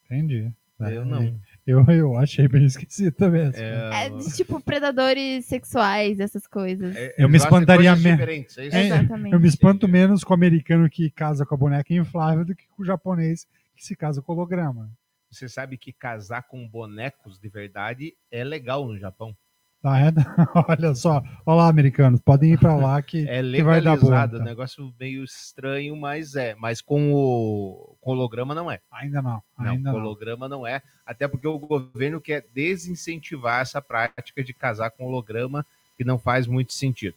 Entendi. 0.05 0.53
Eu 0.79 1.05
não. 1.05 1.39
Eu, 1.65 1.85
eu 1.87 2.17
achei 2.17 2.49
bem 2.49 2.65
esquisito 2.65 3.31
mesmo. 3.31 3.63
É 3.63 4.11
de, 4.11 4.35
tipo, 4.35 4.61
predadores 4.61 5.47
sexuais, 5.47 6.19
essas 6.19 6.47
coisas. 6.47 6.95
É, 6.97 7.15
Eu 7.17 7.29
me 7.29 7.39
gostam 7.39 7.59
de 7.59 7.65
espantaria 7.65 7.97
menos. 7.97 8.59
é? 8.59 8.89
É, 8.89 9.33
eu 9.33 9.39
me 9.39 9.49
espanto 9.49 9.87
menos 9.87 10.25
com 10.25 10.33
o 10.33 10.35
americano 10.35 10.91
que 10.91 11.11
casa 11.11 11.47
com 11.47 11.55
a 11.55 11.59
boneca 11.59 11.95
inflável 11.95 12.45
do 12.45 12.55
que 12.55 12.67
com 12.69 12.83
o 12.83 12.85
japonês 12.85 13.47
que 13.77 13.85
se 13.85 13.95
casa 13.95 14.21
com 14.21 14.33
holograma. 14.33 14.91
Você 15.31 15.49
sabe 15.49 15.79
que 15.79 15.93
casar 15.93 16.43
com 16.43 16.69
bonecos 16.69 17.39
de 17.39 17.49
verdade 17.49 18.15
é 18.31 18.45
legal 18.45 18.87
no 18.87 18.99
Japão. 18.99 19.35
Tá, 19.83 19.99
é? 19.99 20.13
Olha 20.69 20.95
só, 20.95 21.21
olha 21.45 21.57
lá, 21.57 21.69
americanos, 21.69 22.21
podem 22.21 22.53
ir 22.53 22.59
pra 22.59 22.77
lá 22.77 23.03
que, 23.03 23.29
É 23.29 23.43
que 23.43 23.65
vai 23.65 23.81
dar 23.81 23.95
legalizado, 23.95 24.37
então. 24.37 24.47
negócio 24.47 24.95
meio 24.99 25.25
estranho, 25.25 25.97
mas 25.97 26.37
é. 26.37 26.55
Mas 26.55 26.81
com 26.81 27.13
o 27.13 27.97
com 28.01 28.13
holograma 28.13 28.55
não 28.55 28.71
é. 28.71 28.79
Ainda 28.93 29.21
não, 29.21 29.43
ainda 29.59 29.91
com 29.91 29.99
não. 29.99 30.05
holograma 30.05 30.49
não 30.49 30.65
é. 30.65 30.81
Até 31.05 31.27
porque 31.27 31.49
o 31.49 31.59
governo 31.59 32.21
quer 32.21 32.47
desincentivar 32.55 33.61
essa 33.61 33.83
prática 33.83 34.45
de 34.45 34.55
casar 34.55 34.91
com 34.93 35.05
holograma, 35.05 35.67
que 35.97 36.05
não 36.05 36.17
faz 36.17 36.47
muito 36.47 36.73
sentido. 36.73 37.17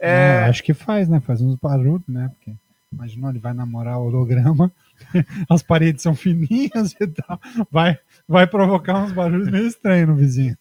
É, 0.00 0.40
É, 0.42 0.44
acho 0.46 0.64
que 0.64 0.74
faz, 0.74 1.08
né? 1.08 1.20
Faz 1.20 1.40
uns 1.40 1.54
barulhos, 1.54 2.02
né? 2.08 2.32
Porque 2.34 2.52
imagina, 2.92 3.30
ele 3.30 3.38
vai 3.38 3.54
namorar 3.54 3.98
o 3.98 4.06
holograma, 4.06 4.72
as 5.48 5.62
paredes 5.62 6.02
são 6.02 6.16
fininhas 6.16 6.96
e 7.00 7.06
tal. 7.06 7.40
Vai, 7.70 7.96
vai 8.26 8.44
provocar 8.44 9.04
uns 9.04 9.12
barulhos 9.12 9.48
meio 9.48 9.68
estranhos 9.68 10.08
no 10.08 10.16
vizinho. 10.16 10.56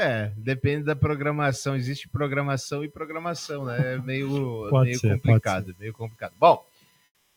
É, 0.00 0.32
depende 0.36 0.84
da 0.84 0.96
programação. 0.96 1.76
Existe 1.76 2.08
programação 2.08 2.84
e 2.84 2.88
programação, 2.88 3.64
né? 3.64 3.94
É 3.94 3.98
meio, 3.98 4.68
meio 4.82 4.98
ser, 4.98 5.14
complicado, 5.14 5.74
meio 5.78 5.92
complicado. 5.92 6.32
Bom, 6.38 6.64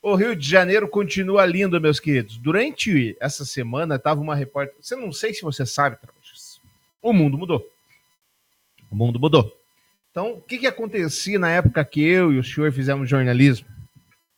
o 0.02 0.16
Rio 0.16 0.36
de 0.36 0.48
Janeiro 0.48 0.88
continua 0.88 1.46
lindo, 1.46 1.80
meus 1.82 2.00
queridos. 2.00 2.38
Durante 2.38 3.18
essa 3.20 3.44
semana 3.46 3.98
tava 4.00 4.22
uma 4.22 4.36
repórter. 4.36 4.76
Você 4.80 4.96
não 4.96 5.12
sei 5.12 5.34
se 5.34 5.42
você 5.42 5.66
sabe, 5.66 5.98
Trabujas. 5.98 6.62
O 7.02 7.12
mundo 7.12 7.38
mudou. 7.38 7.68
O 8.92 8.96
mundo 8.96 9.20
mudou. 9.20 9.56
Então, 10.12 10.34
o 10.34 10.42
que, 10.42 10.60
que 10.60 10.68
acontecia 10.68 11.38
na 11.38 11.50
época 11.50 11.84
que 11.84 12.02
eu 12.02 12.32
e 12.32 12.40
o 12.40 12.44
senhor 12.44 12.72
fizemos 12.72 13.10
jornalismo? 13.10 13.68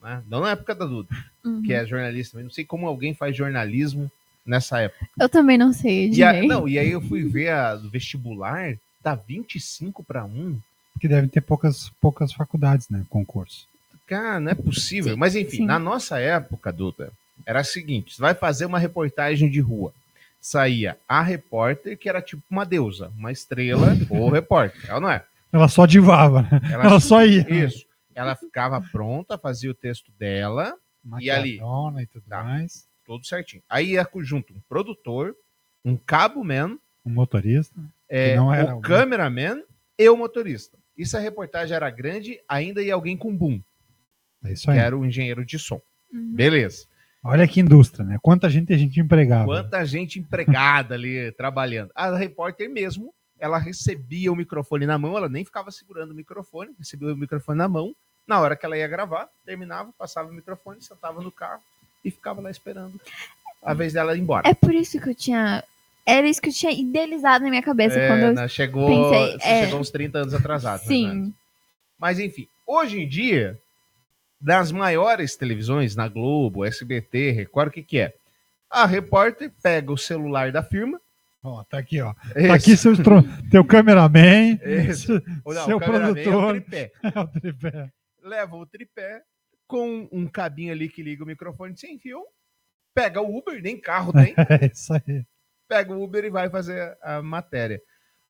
Né? 0.01 0.23
Não 0.27 0.41
na 0.41 0.51
época 0.51 0.73
da 0.73 0.85
Duda, 0.85 1.09
Uhum. 1.43 1.61
que 1.61 1.73
é 1.73 1.85
jornalista. 1.85 2.37
Eu 2.39 2.43
não 2.43 2.49
sei 2.49 2.65
como 2.65 2.87
alguém 2.87 3.13
faz 3.13 3.35
jornalismo 3.35 4.11
nessa 4.47 4.79
época. 4.79 5.07
Eu 5.19 5.29
também 5.29 5.57
não 5.57 5.73
sei, 5.73 6.09
E, 6.11 6.23
a- 6.23 6.41
não, 6.43 6.67
e 6.67 6.79
aí 6.79 6.89
eu 6.91 7.01
fui 7.01 7.23
ver 7.23 7.49
a 7.49 7.75
do 7.75 7.89
vestibular, 7.89 8.75
tá 9.03 9.13
25 9.15 10.03
para 10.03 10.23
1. 10.25 10.57
Porque 10.93 11.07
deve 11.07 11.27
ter 11.27 11.41
poucas, 11.41 11.91
poucas 12.01 12.33
faculdades, 12.33 12.89
né? 12.89 13.03
Concurso. 13.09 13.67
Cara, 14.07 14.39
não 14.39 14.51
é 14.51 14.55
possível. 14.55 15.13
Sim, 15.13 15.19
Mas 15.19 15.35
enfim, 15.35 15.57
sim. 15.57 15.65
na 15.65 15.77
nossa 15.77 16.17
época, 16.19 16.71
Duda, 16.71 17.11
era 17.45 17.61
o 17.61 17.65
seguinte: 17.65 18.15
você 18.15 18.21
vai 18.21 18.33
fazer 18.33 18.65
uma 18.65 18.79
reportagem 18.79 19.49
de 19.49 19.59
rua. 19.59 19.93
Saía 20.39 20.97
a 21.09 21.21
repórter, 21.21 21.97
que 21.97 22.07
era 22.07 22.21
tipo 22.21 22.41
uma 22.49 22.65
deusa, 22.65 23.11
uma 23.17 23.31
estrela 23.31 23.87
ou 24.09 24.29
repórter. 24.29 24.89
Ela 24.89 24.99
não 25.01 25.09
é. 25.11 25.23
Ela 25.51 25.67
só 25.67 25.85
divava, 25.85 26.43
né? 26.43 26.61
Ela- 26.71 26.83
Ela, 26.85 26.99
só 26.99 27.25
ia. 27.25 27.45
Isso. 27.65 27.85
Ela 28.15 28.35
ficava 28.35 28.79
pronta, 28.81 29.37
fazia 29.37 29.69
o 29.69 29.73
texto 29.75 30.11
dela, 30.17 30.73
E 31.19 31.29
ali? 31.29 31.57
Maquiadona 31.57 32.01
e 32.01 32.05
tudo 32.07 32.23
Tá. 32.29 32.43
mais. 32.43 32.86
Tudo 33.07 33.25
certinho. 33.25 33.63
Aí 33.69 33.93
ia 33.93 34.07
junto 34.21 34.53
um 34.53 34.59
produtor, 34.69 35.35
um 35.83 35.95
cabo 35.95 36.43
man, 36.43 36.77
Um 37.05 37.11
motorista. 37.11 37.79
é, 38.09 38.35
não 38.35 38.53
era 38.53 38.75
o 38.75 38.79
o- 38.79 38.81
cameraman 38.81 39.63
e 39.97 40.07
o 40.09 40.17
motorista. 40.17 40.77
E 40.97 41.05
se 41.05 41.15
a 41.15 41.19
reportagem 41.19 41.75
era 41.75 41.89
grande, 41.89 42.39
ainda 42.47 42.83
ia 42.83 42.93
alguém 42.93 43.15
com 43.15 43.35
boom, 43.35 43.61
É 44.43 44.51
isso 44.51 44.65
que 44.65 44.71
aí. 44.71 44.77
era 44.79 44.95
o 44.97 45.05
engenheiro 45.05 45.45
de 45.45 45.57
som. 45.57 45.81
Uhum. 46.11 46.33
Beleza. 46.35 46.85
Olha 47.23 47.47
que 47.47 47.59
indústria, 47.59 48.05
né? 48.05 48.17
Quanta 48.21 48.49
gente 48.49 48.71
a 48.73 48.77
gente 48.77 48.99
empregava. 48.99 49.45
Quanta 49.45 49.83
gente 49.85 50.19
empregada 50.19 50.95
ali 50.95 51.31
trabalhando. 51.37 51.91
A 51.95 52.15
repórter 52.15 52.69
mesmo, 52.69 53.13
ela 53.39 53.57
recebia 53.57 54.31
o 54.31 54.35
microfone 54.35 54.85
na 54.85 54.97
mão, 54.97 55.15
ela 55.17 55.29
nem 55.29 55.45
ficava 55.45 55.71
segurando 55.71 56.11
o 56.11 56.15
microfone, 56.15 56.73
recebia 56.77 57.13
o 57.13 57.17
microfone 57.17 57.57
na 57.57 57.67
mão. 57.69 57.95
Na 58.25 58.39
hora 58.41 58.55
que 58.57 58.65
ela 58.65 58.77
ia 58.77 58.87
gravar, 58.87 59.29
terminava, 59.45 59.93
passava 59.97 60.29
o 60.29 60.33
microfone, 60.33 60.81
sentava 60.81 61.21
no 61.21 61.31
carro 61.31 61.61
e 62.03 62.11
ficava 62.11 62.41
lá 62.41 62.49
esperando 62.51 62.99
a 63.63 63.73
vez 63.73 63.93
dela 63.93 64.15
ir 64.15 64.21
embora. 64.21 64.47
É 64.47 64.53
por 64.53 64.73
isso 64.73 64.99
que 64.99 65.09
eu 65.09 65.15
tinha. 65.15 65.63
Era 66.05 66.27
isso 66.27 66.41
que 66.41 66.49
eu 66.49 66.53
tinha 66.53 66.71
idealizado 66.71 67.43
na 67.43 67.49
minha 67.49 67.61
cabeça 67.61 67.99
É, 67.99 68.07
quando 68.07 68.21
eu. 68.21 68.33
né, 68.33 68.47
chegou, 68.47 68.87
pensei, 68.87 69.37
você 69.39 69.47
é. 69.47 69.65
chegou 69.65 69.79
uns 69.81 69.89
30 69.91 70.17
anos 70.19 70.33
atrasado. 70.33 70.87
menos. 70.87 71.27
Sim. 71.27 71.33
Mas 71.99 72.17
enfim, 72.19 72.47
hoje 72.65 73.01
em 73.01 73.07
dia, 73.07 73.59
das 74.39 74.71
maiores 74.71 75.35
televisões, 75.35 75.95
na 75.97 76.07
Globo, 76.07 76.63
SBT, 76.63 77.31
Record, 77.31 77.69
o 77.69 77.71
que, 77.71 77.83
que 77.83 77.99
é? 77.99 78.13
A 78.69 78.85
repórter 78.85 79.51
pega 79.61 79.91
o 79.91 79.97
celular 79.97 80.51
da 80.51 80.63
firma. 80.63 81.01
Ó, 81.43 81.63
tá 81.63 81.77
aqui, 81.77 82.01
ó. 82.01 82.13
Esse, 82.35 82.47
Tá 82.47 82.53
aqui 82.53 82.77
seu 82.77 82.93
estro... 82.93 83.23
teu 83.51 83.63
cameraman, 83.65 84.59
Esse. 84.61 85.07
seu, 85.07 85.21
não, 85.45 85.65
seu 85.65 85.77
o 85.77 85.79
cameraman 85.79 86.07
é 86.07 86.11
o 86.11 86.23
produtor. 86.23 86.51
tripé. 86.61 86.91
É 87.03 87.19
o 87.19 87.27
tripé. 87.27 87.89
Leva 88.23 88.55
o 88.55 88.65
tripé 88.65 89.21
com 89.67 90.07
um 90.11 90.27
cabinho 90.27 90.71
ali 90.71 90.87
que 90.89 91.03
liga 91.03 91.23
o 91.23 91.27
microfone 91.27 91.77
sem 91.77 91.99
fio, 91.99 92.23
pega 92.93 93.21
o 93.21 93.37
Uber, 93.37 93.61
nem 93.61 93.79
carro 93.79 94.11
tem, 94.13 94.33
É 94.61 94.65
isso 94.71 94.93
aí. 94.93 95.25
pega 95.67 95.93
o 95.93 96.01
Uber 96.03 96.23
e 96.25 96.29
vai 96.29 96.49
fazer 96.49 96.97
a 97.01 97.21
matéria. 97.21 97.81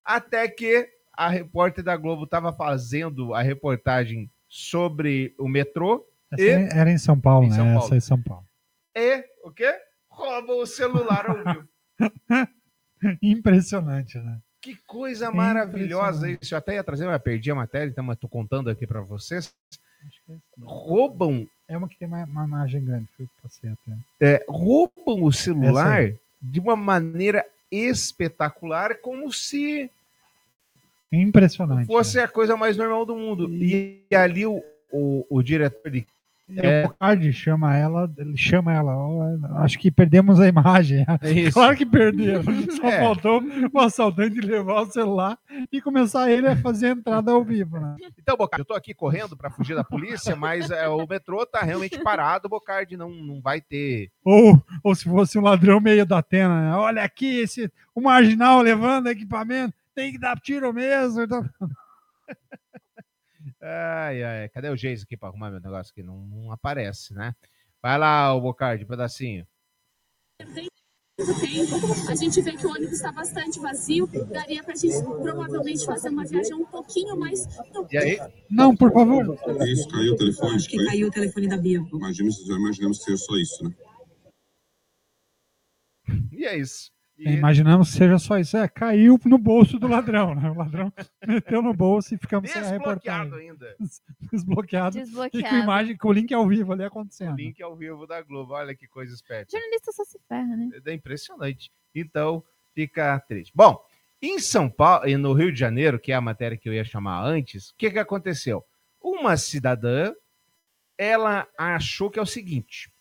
Até 0.04 0.48
que 0.48 0.90
a 1.14 1.30
repórter 1.30 1.84
da 1.84 1.96
Globo 1.96 2.24
estava 2.24 2.52
fazendo 2.54 3.34
a 3.34 3.42
reportagem 3.42 4.30
sobre 4.48 5.36
o 5.38 5.48
metrô 5.48 6.08
Essa 6.32 6.42
E- 6.44 6.70
era 6.78 6.90
em 6.92 6.98
São 6.98 7.20
Paulo, 7.20 7.46
Em 7.46 7.50
né? 7.50 7.56
São 7.56 7.66
Paulo. 7.66 7.86
Essa 7.86 7.94
é 7.94 7.98
em 7.98 8.02
São 8.02 8.22
Paulo. 8.22 8.48
e 8.96 9.24
o 9.44 9.52
quê? 9.52 9.74
Rouba 10.10 10.54
o 10.56 10.66
celular 10.66 11.26
ao 11.30 11.38
vivo. 11.54 11.68
Impressionante, 13.22 14.18
né? 14.18 14.40
Que 14.62 14.76
coisa 14.88 15.32
maravilhosa 15.32 16.30
isso. 16.32 16.54
Eu 16.54 16.58
até 16.58 16.74
ia 16.76 16.84
trazer, 16.84 17.06
mas 17.06 17.22
perdi 17.22 17.52
a 17.52 17.56
matéria, 17.56 17.90
então 17.90 18.04
mas 18.04 18.18
tô 18.18 18.28
contando 18.28 18.70
aqui 18.70 18.88
para 18.88 19.02
vocês. 19.02 19.54
Acho 20.08 20.22
que 20.26 20.32
é, 20.32 20.36
isso. 20.36 20.44
Roubam, 20.66 21.48
é 21.68 21.78
uma 21.78 21.88
que 21.88 21.98
tem 21.98 22.08
uma, 22.08 22.24
uma 22.24 22.46
imagem 22.46 22.84
grande, 22.84 23.08
foi 23.16 23.26
o 23.26 23.30
que 23.30 23.42
passei 23.42 23.70
até. 23.70 23.98
é, 24.22 24.46
roubam 24.48 25.24
o 25.24 25.32
celular 25.32 26.14
de 26.42 26.60
uma 26.60 26.76
maneira 26.76 27.46
espetacular, 27.72 28.98
como 29.02 29.32
se 29.32 29.90
Impressionante. 31.12 31.88
fosse 31.88 32.18
né? 32.18 32.24
a 32.24 32.28
coisa 32.28 32.56
mais 32.56 32.78
normal 32.78 33.06
do 33.06 33.16
mundo. 33.16 33.50
E 33.54 34.04
ali 34.14 34.46
o, 34.46 34.64
o, 34.92 35.26
o 35.30 35.42
diretor 35.42 35.92
de 35.92 36.08
É, 36.56 36.86
o 36.86 36.88
Bocardi 36.88 37.34
chama 37.34 37.76
ela, 37.76 38.10
ele 38.18 38.38
chama 38.38 38.74
ela, 38.74 38.94
acho 39.58 39.78
que 39.78 39.92
perdemos 39.92 40.40
a 40.40 40.48
imagem. 40.48 41.06
Isso. 41.24 41.54
Claro 41.54 41.76
que 41.76 41.86
perdeu. 41.86 42.42
Só 42.80 42.88
É. 42.88 43.00
faltou 43.02 43.42
o 43.74 43.80
assaltante 43.80 44.40
levar 44.40 44.82
o 44.82 44.86
celular 44.92 45.38
e 45.72 45.82
começar 45.82 46.32
ele 46.32 46.48
a 46.48 46.56
fazer 46.56 46.88
a 46.88 46.92
entrada 46.92 47.32
ao 47.32 47.44
vivo, 47.44 47.78
né? 47.80 47.96
Então, 48.18 48.38
Bocardi, 48.38 48.62
eu 48.62 48.66
tô 48.66 48.74
aqui 48.74 48.94
correndo 48.94 49.36
para 49.36 49.50
fugir 49.50 49.76
da 49.76 49.84
polícia, 49.84 50.36
mas 50.38 50.72
é, 50.72 50.88
o 50.88 51.06
metrô 51.06 51.46
tá 51.46 51.60
realmente 51.60 52.00
parado, 52.02 52.48
Bocardi, 52.48 52.96
não, 52.96 53.10
não 53.10 53.42
vai 53.42 53.60
ter. 53.60 54.10
Ou, 54.24 54.64
ou 54.82 54.96
se 54.96 55.04
fosse 55.04 55.38
um 55.38 55.42
ladrão 55.44 55.82
meio 55.82 56.06
da 56.06 56.20
Atena, 56.20 56.62
né? 56.70 56.76
olha 56.78 57.04
aqui, 57.04 57.40
esse, 57.42 57.70
o 57.94 58.02
marginal 58.02 58.62
levando 58.62 59.08
equipamento, 59.08 59.74
tem 59.94 60.12
que 60.14 60.20
dar 60.20 60.40
tiro 60.40 60.72
mesmo. 60.74 61.24
Então, 61.24 61.44
Ai, 63.62 64.24
ai, 64.24 64.50
cadê 64.50 64.70
o 64.70 64.76
Geis 64.78 65.04
aqui 65.04 65.18
para 65.18 65.30
arrumar 65.30 65.50
meu 65.50 65.60
negócio 65.60 65.92
aqui? 65.92 66.04
Não, 66.04 66.26
não 66.28 66.52
aparece, 66.52 67.14
né? 67.14 67.36
Vai 67.82 67.98
lá, 67.98 68.34
o 68.34 68.42
Bocardi, 68.42 68.84
um 68.84 68.88
pedacinho. 68.88 69.48
muito 70.40 71.40
tempo. 71.40 72.12
A 72.12 72.16
gente 72.16 72.42
vê 72.42 72.56
que 72.56 72.68
o 72.68 72.70
ônibus 72.70 72.94
está 72.94 73.12
bastante 73.12 73.60
vazio. 73.60 74.08
Daria 74.28 74.64
para 74.64 74.74
a 74.74 74.76
gente 74.76 75.02
provavelmente 75.02 75.86
fazer 75.86 76.10
uma 76.10 76.24
viagem 76.24 76.54
um 76.54 76.66
pouquinho 76.66 77.18
mais. 77.18 77.48
E 77.92 77.98
aí? 77.98 78.20
não, 78.50 78.76
por 78.76 78.92
favor. 78.92 79.38
Isso, 79.66 79.88
caiu 79.90 80.14
o 80.14 80.18
telefone. 80.18 80.56
Acho 80.56 80.70
que 80.70 80.86
caiu 80.86 81.08
o 81.08 81.12
telefone 81.12 81.48
da 81.48 81.58
Bia. 81.58 81.80
Imaginamos, 81.92 82.48
imaginamos 82.48 83.02
ser 83.02 83.18
só 83.18 83.36
isso, 83.36 83.64
né? 83.64 83.76
E 86.32 86.46
é 86.46 86.58
isso. 86.58 86.92
E- 87.18 87.32
Imaginamos 87.34 87.92
que 87.92 87.98
seja 87.98 88.20
só 88.20 88.38
isso. 88.38 88.56
É, 88.58 88.68
caiu 88.68 89.20
no 89.26 89.38
bolso 89.38 89.80
do 89.80 89.88
ladrão, 89.88 90.36
né? 90.36 90.50
O 90.52 90.54
ladrão 90.54 90.94
meteu 91.28 91.62
no 91.62 91.74
bolso 91.74 92.14
e 92.14 92.18
ficamos 92.18 92.50
sem 92.50 92.62
a 92.62 92.70
Desbloqueado 92.70 93.36
reportagem. 93.36 93.50
ainda. 93.50 93.76
Desbloqueado. 94.32 94.98
E 94.98 95.00
com 95.02 95.06
Desbloqueado. 95.06 95.56
imagem, 95.58 95.98
com 95.98 96.08
o 96.10 96.14
link 96.14 96.34
ao 96.34 96.48
vivo 96.48 96.74
ali 96.74 96.84
acontecendo. 96.84 97.36
Link 97.36 97.62
ao 97.64 97.76
vivo 97.76 98.06
da 98.06 98.22
Globo. 98.22 98.54
Olha 98.54 98.76
que 98.76 98.88
coisa 98.88 99.14
esperta. 99.14 99.52
Jornalista 99.52 99.92
só 99.92 100.04
se 100.06 100.20
ferra, 100.28 100.56
né? 100.56 100.70
É 100.86 100.94
impressionante. 100.94 101.72
Então, 101.96 102.44
fica 102.76 103.20
triste. 103.22 103.52
Bom, 103.56 103.80
em 104.22 104.40
São 104.40 104.70
Paulo 104.70 105.08
e 105.08 105.18
no 105.18 105.34
Rio 105.34 105.52
de 105.52 105.60
Janeiro, 105.60 106.00
que 106.00 106.12
é 106.12 106.16
a 106.16 106.22
matéria 106.22 106.58
que 106.58 106.70
eu 106.70 106.74
ia 106.74 106.84
chamar 106.86 107.24
antes, 107.24 107.70
o 107.70 107.76
que, 107.78 107.90
que 107.90 108.00
aconteceu? 108.00 108.64
Uma 109.02 109.38
cidadã, 109.38 110.14
ela 110.98 111.48
achou 111.58 112.10
que 112.10 112.20
é 112.20 112.22
o 112.22 112.26
seguinte, 112.26 112.92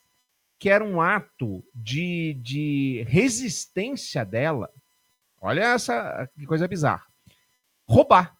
que 0.58 0.70
era 0.70 0.84
um 0.84 1.00
ato 1.00 1.64
de, 1.74 2.34
de 2.34 3.04
resistência 3.08 4.24
dela, 4.24 4.70
olha 5.40 5.74
essa 5.74 6.28
coisa 6.46 6.66
bizarra, 6.68 7.06
roubar 7.88 8.36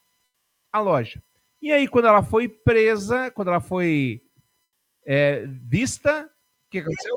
a 0.73 0.81
loja. 0.81 1.23
E 1.61 1.73
aí, 1.73 1.89
quando 1.89 2.09
ela 2.09 2.23
foi 2.23 2.49
presa, 2.49 3.31
quando 3.31 3.49
ela 3.49 3.61
foi 3.61 4.23
é, 5.05 5.47
vista, 5.47 6.25
o 6.67 6.71
que 6.71 6.79
aconteceu? 6.79 7.15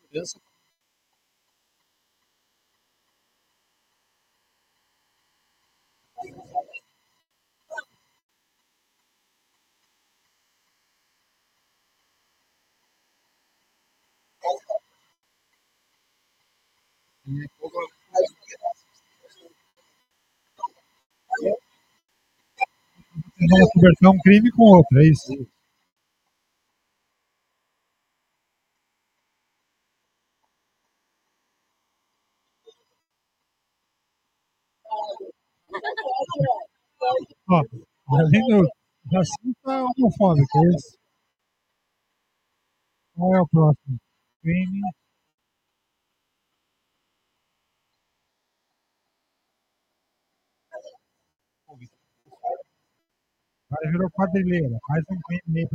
Segurança 0.00 0.47
Tentando 23.38 23.68
conversar 23.74 24.10
um 24.10 24.18
crime 24.20 24.50
com 24.52 24.62
outro, 24.62 24.98
é 24.98 25.08
isso. 25.08 25.46
Ó, 37.50 37.62
além 38.16 38.40
do 38.48 38.66
racista 39.12 39.84
homofóbico, 39.98 40.58
é 40.64 40.68
isso. 40.74 40.98
Qual 43.14 43.36
é 43.36 43.40
o 43.42 43.48
próximo? 43.48 43.98
Crime. 44.40 44.80
Agora 53.70 53.90
virou 53.92 54.10
quadrilheira. 54.10 54.78
Mais 54.88 55.04
um 55.10 55.20
crime 55.20 55.60
aí. 55.60 55.68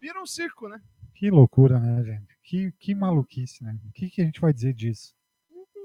Vira 0.00 0.20
um 0.20 0.26
circo, 0.26 0.68
né? 0.68 0.80
Que 1.14 1.30
loucura, 1.30 1.78
né, 1.78 2.02
gente? 2.04 2.36
Que, 2.42 2.72
que 2.72 2.94
maluquice, 2.94 3.64
né? 3.64 3.76
O 3.88 3.92
que, 3.92 4.10
que 4.10 4.20
a 4.20 4.24
gente 4.24 4.40
vai 4.40 4.52
dizer 4.52 4.74
disso? 4.74 5.14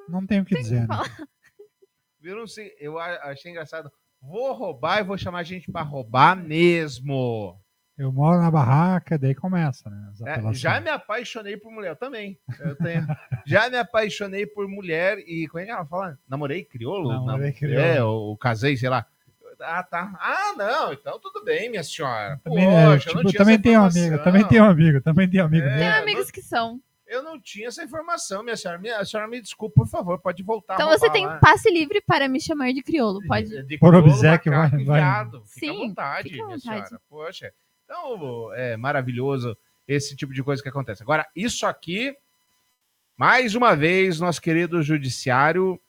Não 0.09 0.25
tem 0.25 0.41
o 0.41 0.45
que 0.45 0.55
dizer, 0.55 0.87
né? 0.87 0.95
Vira 2.19 2.41
um 2.43 2.47
circo. 2.47 2.75
Eu 2.79 2.99
a- 2.99 3.29
achei 3.29 3.51
engraçado. 3.51 3.91
Vou 4.21 4.51
roubar 4.53 4.99
e 4.99 5.03
vou 5.03 5.17
chamar 5.17 5.43
gente 5.43 5.71
pra 5.71 5.81
roubar 5.81 6.35
mesmo. 6.35 7.57
Eu 7.97 8.11
moro 8.11 8.39
na 8.41 8.49
barraca, 8.51 9.17
daí 9.17 9.35
começa, 9.35 9.89
né? 9.89 10.11
É, 10.25 10.53
já 10.53 10.79
me 10.81 10.89
apaixonei 10.89 11.55
por 11.57 11.71
mulher 11.71 11.91
eu 11.91 11.95
também. 11.95 12.37
Eu 12.59 12.75
tenho. 12.77 13.05
já 13.45 13.69
me 13.69 13.77
apaixonei 13.77 14.45
por 14.45 14.67
mulher 14.67 15.17
e 15.19 15.47
como 15.47 15.59
é 15.61 15.65
que 15.65 15.71
ela 15.71 15.85
fala? 15.85 16.17
Namorei 16.27 16.63
crioulo? 16.65 17.09
Namorei 17.25 17.51
Nam- 17.51 17.57
crioulo. 17.57 17.79
É, 17.79 18.03
ou, 18.03 18.19
ou 18.29 18.37
casei, 18.37 18.75
sei 18.75 18.89
lá. 18.89 19.05
Ah, 19.61 19.83
tá. 19.83 20.11
Ah, 20.19 20.53
não, 20.57 20.93
então 20.93 21.19
tudo 21.19 21.43
bem, 21.43 21.69
minha 21.69 21.83
senhora. 21.83 22.39
Também, 22.43 22.65
é, 22.65 22.85
Poxa, 22.85 23.09
eu 23.09 23.15
não 23.15 23.21
tipo, 23.21 23.29
tinha 23.31 23.39
também 23.39 23.55
um 23.55 23.59
informação. 23.59 24.01
amigo, 24.03 24.23
também 24.23 24.47
tem 24.47 24.61
um 24.61 24.65
amigo, 24.65 25.01
também 25.01 25.29
tem 25.29 25.41
um 25.41 25.45
amigo 25.45 25.67
É, 25.67 25.77
Tem 25.77 25.87
amigos 25.89 26.31
que 26.31 26.41
são. 26.41 26.79
Eu 27.05 27.23
não 27.23 27.41
tinha 27.41 27.67
essa 27.69 27.83
informação, 27.83 28.43
minha 28.43 28.55
senhora. 28.55 28.79
Minha, 28.79 28.99
a 28.99 29.05
senhora 29.05 29.27
me 29.27 29.41
desculpa, 29.41 29.73
por 29.81 29.87
favor, 29.87 30.19
pode 30.19 30.43
voltar. 30.43 30.75
Então 30.75 30.87
você 30.89 31.09
tem 31.09 31.25
lá. 31.25 31.39
passe 31.39 31.69
livre 31.71 31.99
para 32.01 32.27
me 32.29 32.39
chamar 32.39 32.71
de 32.71 32.83
crioulo. 32.83 33.19
Pode. 33.27 33.49
De 33.63 33.77
Por 33.79 33.89
crioulo, 33.91 34.15
macaco 34.15 34.49
vai- 34.51 34.69
vai- 34.69 34.99
viado. 34.99 35.43
Fica 35.47 35.65
à 35.71 35.73
Sim, 35.73 35.77
vontade, 35.87 36.29
fica 36.29 36.43
à 36.43 36.45
minha 36.47 36.57
vontade. 36.59 36.87
senhora. 36.87 37.01
Poxa. 37.09 37.53
Então, 37.83 38.53
é 38.53 38.77
maravilhoso 38.77 39.57
esse 39.87 40.15
tipo 40.15 40.31
de 40.35 40.43
coisa 40.43 40.61
que 40.61 40.69
acontece. 40.69 41.01
Agora, 41.01 41.25
isso 41.35 41.65
aqui, 41.65 42.15
mais 43.17 43.55
uma 43.55 43.75
vez, 43.75 44.19
nosso 44.19 44.39
querido 44.39 44.81
judiciário 44.83 45.81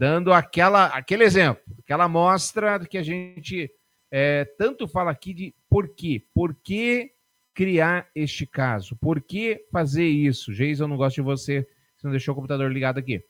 dando 0.00 0.32
aquela, 0.32 0.86
aquele 0.86 1.24
exemplo, 1.24 1.62
aquela 1.78 2.08
mostra 2.08 2.78
que 2.86 2.96
a 2.96 3.02
gente 3.02 3.70
é, 4.10 4.46
tanto 4.56 4.88
fala 4.88 5.10
aqui 5.10 5.34
de 5.34 5.54
por 5.68 5.88
quê? 5.88 6.24
Por 6.32 6.54
que 6.54 7.12
criar 7.52 8.08
este 8.14 8.46
caso? 8.46 8.96
Por 8.96 9.20
que 9.20 9.66
fazer 9.70 10.06
isso? 10.06 10.54
Geis, 10.54 10.80
eu 10.80 10.88
não 10.88 10.96
gosto 10.96 11.16
de 11.16 11.20
você, 11.20 11.68
você 11.98 12.06
não 12.06 12.12
deixou 12.12 12.32
o 12.32 12.34
computador 12.34 12.72
ligado 12.72 12.96
aqui. 12.96 13.22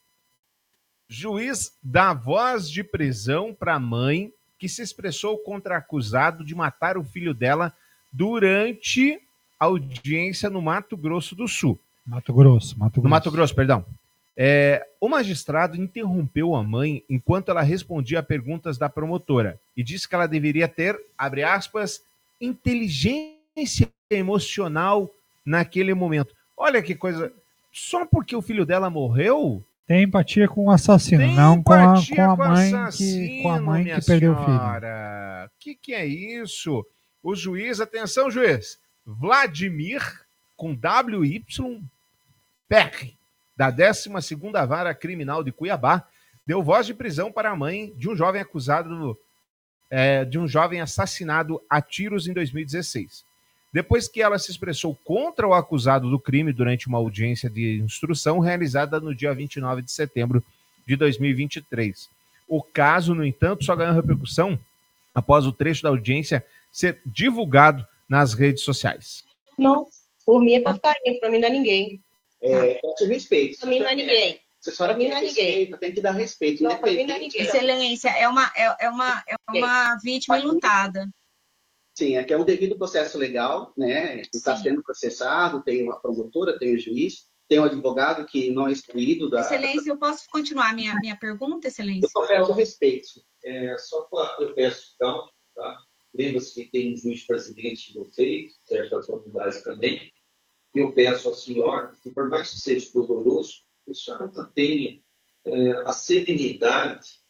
Juiz 1.08 1.76
dá 1.82 2.14
voz 2.14 2.70
de 2.70 2.84
prisão 2.84 3.52
para 3.52 3.74
a 3.74 3.80
mãe 3.80 4.32
que 4.56 4.68
se 4.68 4.80
expressou 4.80 5.38
contra 5.38 5.76
acusado 5.76 6.44
de 6.44 6.54
matar 6.54 6.96
o 6.96 7.02
filho 7.02 7.34
dela 7.34 7.74
durante 8.12 9.20
audiência 9.58 10.48
no 10.48 10.62
Mato 10.62 10.96
Grosso 10.96 11.34
do 11.34 11.48
Sul. 11.48 11.80
Mato 12.06 12.32
Grosso, 12.32 12.78
Mato 12.78 12.98
No 12.98 13.02
Grosso. 13.02 13.10
Mato 13.10 13.30
Grosso, 13.32 13.54
perdão. 13.56 13.84
É, 14.36 14.86
o 15.00 15.08
magistrado 15.08 15.76
interrompeu 15.76 16.54
a 16.54 16.62
mãe 16.62 17.04
enquanto 17.08 17.50
ela 17.50 17.62
respondia 17.62 18.20
a 18.20 18.22
perguntas 18.22 18.78
da 18.78 18.88
promotora 18.88 19.60
e 19.76 19.82
disse 19.82 20.08
que 20.08 20.14
ela 20.14 20.26
deveria 20.26 20.68
ter, 20.68 20.98
abre 21.18 21.42
aspas, 21.42 22.02
inteligência 22.40 23.88
emocional 24.10 25.10
naquele 25.44 25.92
momento. 25.94 26.34
Olha 26.56 26.82
que 26.82 26.94
coisa. 26.94 27.32
Só 27.72 28.06
porque 28.06 28.34
o 28.34 28.42
filho 28.42 28.66
dela 28.66 28.90
morreu, 28.90 29.62
Tem 29.86 30.04
empatia 30.04 30.48
com 30.48 30.66
o 30.66 30.70
assassino, 30.70 31.22
tem 31.22 31.34
não 31.34 31.62
com 31.62 31.72
a, 31.72 31.94
com 31.94 32.22
a 32.22 32.36
mãe 32.36 32.70
que, 32.70 32.76
assassino, 32.76 33.42
com 33.42 33.50
a 33.50 33.60
mãe 33.60 33.84
que 33.84 34.06
perdeu 34.06 34.32
o 34.32 34.36
filho. 34.36 34.46
senhora. 34.46 35.46
O 35.46 35.50
que, 35.60 35.74
que 35.74 35.94
é 35.94 36.06
isso? 36.06 36.84
O 37.22 37.34
juiz, 37.34 37.80
atenção, 37.80 38.30
juiz, 38.30 38.78
Vladimir, 39.04 40.02
com 40.56 40.70
WY, 40.72 41.44
PR, 42.68 43.12
da 43.60 43.70
12ª 43.70 44.66
Vara 44.66 44.94
Criminal 44.94 45.44
de 45.44 45.52
Cuiabá, 45.52 46.08
deu 46.46 46.62
voz 46.62 46.86
de 46.86 46.94
prisão 46.94 47.30
para 47.30 47.50
a 47.50 47.54
mãe 47.54 47.92
de 47.94 48.08
um 48.08 48.16
jovem 48.16 48.40
acusado 48.40 49.18
é, 49.90 50.24
de 50.24 50.38
um 50.38 50.48
jovem 50.48 50.80
assassinado 50.80 51.60
a 51.68 51.82
tiros 51.82 52.26
em 52.26 52.32
2016. 52.32 53.22
Depois 53.70 54.08
que 54.08 54.22
ela 54.22 54.38
se 54.38 54.50
expressou 54.50 54.98
contra 55.04 55.46
o 55.46 55.52
acusado 55.52 56.08
do 56.08 56.18
crime 56.18 56.54
durante 56.54 56.88
uma 56.88 56.96
audiência 56.96 57.50
de 57.50 57.82
instrução 57.84 58.38
realizada 58.38 58.98
no 58.98 59.14
dia 59.14 59.34
29 59.34 59.82
de 59.82 59.92
setembro 59.92 60.42
de 60.86 60.96
2023. 60.96 62.08
O 62.48 62.62
caso, 62.62 63.14
no 63.14 63.26
entanto, 63.26 63.62
só 63.62 63.76
ganhou 63.76 63.94
repercussão 63.94 64.58
após 65.14 65.44
o 65.44 65.52
trecho 65.52 65.82
da 65.82 65.90
audiência 65.90 66.42
ser 66.72 67.02
divulgado 67.04 67.86
nas 68.08 68.32
redes 68.32 68.62
sociais. 68.62 69.22
Não, 69.58 69.86
por 70.24 70.40
mim 70.40 70.54
é 70.54 70.60
porcaria, 70.60 71.20
pra 71.20 71.30
mim 71.30 71.40
não 71.40 71.48
é 71.48 71.50
ninguém. 71.50 72.00
É, 72.42 72.74
peço 72.74 73.06
respeito. 73.06 73.58
Pra 73.58 73.68
mim 73.68 73.78
não 73.80 73.88
é 73.88 73.94
ninguém. 73.94 74.40
A 74.66 74.70
senhora 74.70 74.94
quer 74.94 75.08
não 75.08 75.16
é 75.16 75.20
respeito, 75.20 75.78
tem 75.78 75.94
que 75.94 76.00
dar 76.02 76.10
respeito. 76.10 76.62
Não, 76.62 76.70
é 76.70 76.74
independente. 76.74 77.38
Excelência, 77.38 78.10
é 78.10 78.28
uma, 78.28 78.52
é, 78.54 78.86
é 78.86 78.90
uma, 78.90 79.24
é 79.26 79.36
uma 79.48 79.96
vítima 79.96 80.36
lutada. 80.36 81.08
Sim, 81.96 82.16
aqui 82.16 82.32
é 82.32 82.38
um 82.38 82.44
devido 82.44 82.76
processo 82.76 83.16
legal, 83.18 83.72
né? 83.76 84.22
Está 84.34 84.56
sendo 84.56 84.82
processado, 84.82 85.62
tem 85.62 85.82
uma 85.82 85.98
promotora, 86.00 86.58
tem 86.58 86.74
o 86.74 86.78
juiz, 86.78 87.26
tem 87.48 87.58
um 87.58 87.64
advogado 87.64 88.24
que 88.26 88.50
não 88.50 88.68
é 88.68 88.72
excluído 88.72 89.28
da. 89.30 89.40
Excelência, 89.40 89.90
eu 89.90 89.98
posso 89.98 90.28
continuar 90.30 90.74
minha, 90.74 90.94
minha 90.96 91.16
pergunta, 91.16 91.68
Excelência? 91.68 92.06
Eu 92.06 92.10
só 92.10 92.26
peço 92.26 92.52
respeito. 92.52 93.08
É, 93.42 93.76
só 93.78 94.02
pra, 94.02 94.36
eu 94.40 94.54
peço, 94.54 94.92
então, 94.94 95.26
tá? 95.54 95.78
Lembra-se 96.14 96.54
que 96.54 96.70
tem 96.70 96.92
um 96.92 96.96
juiz 96.96 97.26
presidente 97.26 97.92
de 97.92 97.98
vocês, 97.98 98.52
certas 98.64 99.08
autoridades 99.08 99.62
também. 99.62 100.12
Eu 100.74 100.92
peço 100.92 101.28
à 101.28 101.34
senhora 101.34 101.92
que, 102.02 102.10
por 102.10 102.28
mais 102.28 102.50
que 102.50 102.60
seja 102.60 102.90
doloroso, 102.92 103.62
que 103.84 103.90
a 103.90 103.94
senhora 103.94 104.50
tenha 104.54 105.00
é, 105.44 105.70
a 105.84 105.92
serenidade 105.92 107.20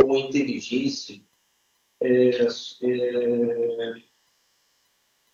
com 0.00 0.14
a 0.14 0.18
inteligência 0.18 1.20
é, 2.00 2.30
é, 2.30 3.94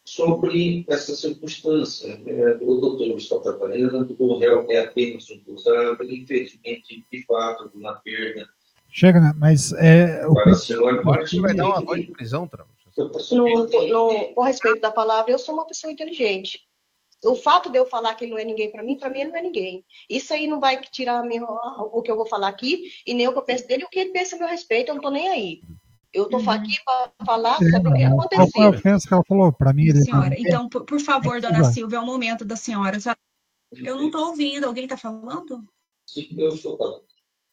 sobre 0.05 0.85
essa 0.89 1.15
circunstância. 1.15 2.21
É, 2.27 2.59
o 2.61 2.77
doutor 2.77 3.17
está 3.17 3.39
trabalhando, 3.39 4.15
o 4.19 4.39
réu 4.39 4.67
é 4.71 4.81
apenas 4.81 5.31
um 5.31 5.39
cruzado, 5.41 6.03
infelizmente, 6.05 7.05
de 7.11 7.25
fato, 7.25 7.71
uma 7.75 7.95
perda. 7.97 8.49
Chega, 8.91 9.21
né? 9.21 9.33
Mas 9.37 9.73
é. 9.75 10.27
O... 10.27 10.35
Para 10.35 10.53
a 10.53 10.55
senhora, 10.55 11.01
Agora 11.01 11.27
você 11.27 11.41
vai 11.41 11.55
dar 11.55 11.67
uma 11.67 11.81
voz 11.81 12.05
de 12.05 12.13
prisão, 12.13 12.49
no, 13.91 14.35
com 14.35 14.43
respeito 14.43 14.81
da 14.81 14.91
palavra, 14.91 15.31
eu 15.31 15.39
sou 15.39 15.55
uma 15.55 15.67
pessoa 15.67 15.93
inteligente. 15.93 16.68
O 17.25 17.35
fato 17.35 17.71
de 17.71 17.79
eu 17.79 17.85
falar 17.87 18.15
que 18.15 18.25
ele 18.25 18.33
não 18.33 18.39
é 18.39 18.45
ninguém 18.45 18.71
para 18.71 18.83
mim, 18.83 18.97
para 18.97 19.11
mim 19.11 19.21
ele 19.21 19.31
não 19.31 19.39
é 19.39 19.43
ninguém. 19.43 19.85
Isso 20.09 20.33
aí 20.33 20.47
não 20.47 20.61
vai 20.61 20.81
tirar 20.81 21.23
minha, 21.25 21.45
o 21.45 22.01
que 22.01 22.11
eu 22.11 22.17
vou 22.17 22.27
falar 22.27 22.49
aqui 22.49 22.91
e 23.05 23.13
nem 23.13 23.27
o 23.27 23.33
que 23.33 23.39
eu 23.39 23.45
penso 23.45 23.67
dele, 23.67 23.85
o 23.85 23.89
que 23.89 23.99
ele 23.99 24.13
pensa 24.13 24.37
a 24.37 24.39
meu 24.39 24.49
respeito, 24.49 24.89
eu 24.89 24.95
não 24.95 25.01
estou 25.01 25.11
nem 25.13 25.29
aí. 25.29 25.61
Eu 26.13 26.25
estou 26.25 26.41
aqui 26.49 26.77
para 26.85 27.13
falar 27.27 27.59
sobre 27.59 27.89
o 27.89 27.93
que 27.93 28.09
Qual 28.09 28.29
foi 28.29 28.65
a 28.65 28.69
aconteceu. 28.69 28.69
ofensa 28.71 29.09
que 29.09 29.15
ela 29.15 29.25
falou? 29.29 29.53
Para 29.53 29.73
mim, 29.73 29.89
ele. 29.89 30.01
Senhora, 30.01 30.35
então, 30.39 30.69
por, 30.69 30.85
por 30.85 31.01
favor, 31.01 31.41
dona 31.41 31.63
Vai. 31.63 31.73
Silvia, 31.73 31.99
é 31.99 32.01
o 32.01 32.07
momento 32.07 32.45
da 32.45 32.57
senhora. 32.57 32.97
Eu 33.73 33.97
não 33.97 34.07
estou 34.07 34.29
ouvindo. 34.29 34.65
Alguém 34.65 34.85
está 34.85 34.97
falando? 34.97 35.69
Sim, 36.07 36.29
eu 36.39 36.49
estou 36.49 36.79
falando. 36.79 37.05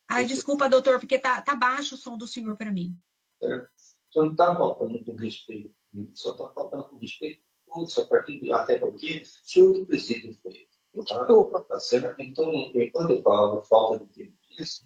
Ai, 0.10 0.26
desculpa, 0.26 0.70
doutor, 0.70 1.00
porque 1.00 1.20
tá, 1.20 1.42
tá 1.42 1.56
baixo 1.56 1.96
o 1.96 1.98
som 1.98 2.18
do 2.18 2.28
senhor 2.28 2.56
para 2.56 2.72
mim. 2.72 2.96
certo? 3.42 3.70
Só 4.12 4.24
não 4.24 4.32
está 4.32 4.56
faltando 4.56 5.04
com 5.04 5.16
respeito, 5.16 5.76
só 6.14 6.32
está 6.32 6.48
faltando 6.50 6.86
com 6.86 6.98
respeito. 6.98 7.44
Putz, 7.76 8.00
a 8.00 8.06
partir 8.06 8.40
de, 8.40 8.54
até 8.54 8.80
porque 8.80 9.22
o 9.22 9.50
senhor 9.50 9.74
que 9.74 9.86
preside 9.86 10.34
foi. 10.42 10.66
Tá, 11.06 11.26
tá 11.68 11.78
certo? 11.78 12.16
Então, 12.22 12.50
quando 12.94 13.12
eu 13.12 13.22
falo 13.22 13.62
falta 13.64 14.06
de 14.14 14.24
inteligência, 14.24 14.86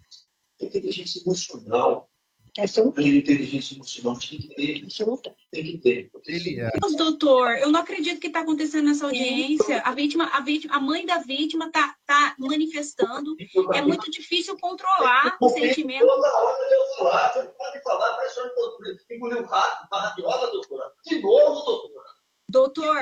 é 0.60 0.64
inteligência 0.64 1.22
emocional. 1.22 2.10
Essa 2.58 2.80
eu 2.80 2.88
inteligência 2.88 3.76
emocional 3.76 4.18
tem 4.18 4.40
que 4.40 4.48
ter. 4.48 4.88
Tem 5.52 5.62
que 5.62 5.78
ter. 5.78 6.10
Ele, 6.26 6.60
é, 6.60 6.68
Mas, 6.82 6.96
doutor, 6.96 7.58
eu 7.58 7.70
não 7.70 7.78
acredito 7.78 8.18
que 8.18 8.26
está 8.26 8.40
acontecendo 8.40 8.86
nessa 8.86 9.06
audiência. 9.06 9.80
A 9.82 9.94
vítima, 9.94 10.24
a 10.32 10.40
vítima, 10.40 10.74
a 10.74 10.80
mãe 10.80 11.06
da 11.06 11.18
vítima 11.18 11.66
está 11.66 11.94
tá 12.04 12.34
manifestando. 12.40 13.36
É 13.72 13.82
muito 13.82 14.10
difícil 14.10 14.58
controlar 14.58 15.36
o 15.40 15.48
sentimento. 15.48 16.04
Toda 16.04 16.26
hora 16.26 16.74
eu 16.74 16.96
falar, 16.98 17.32
você 17.32 17.42
não 17.44 17.52
pode 17.52 17.82
falar, 17.84 18.14
para 18.14 18.26
a 18.26 18.30
senhora 18.30 18.52
engolir 19.12 19.42
um 19.42 19.46
rato, 19.46 19.86
uma 19.92 20.00
radiola, 20.00 20.50
doutora. 20.50 20.92
De 21.06 21.22
novo, 21.22 21.64
doutora. 21.64 22.09
Doutor, 22.50 22.96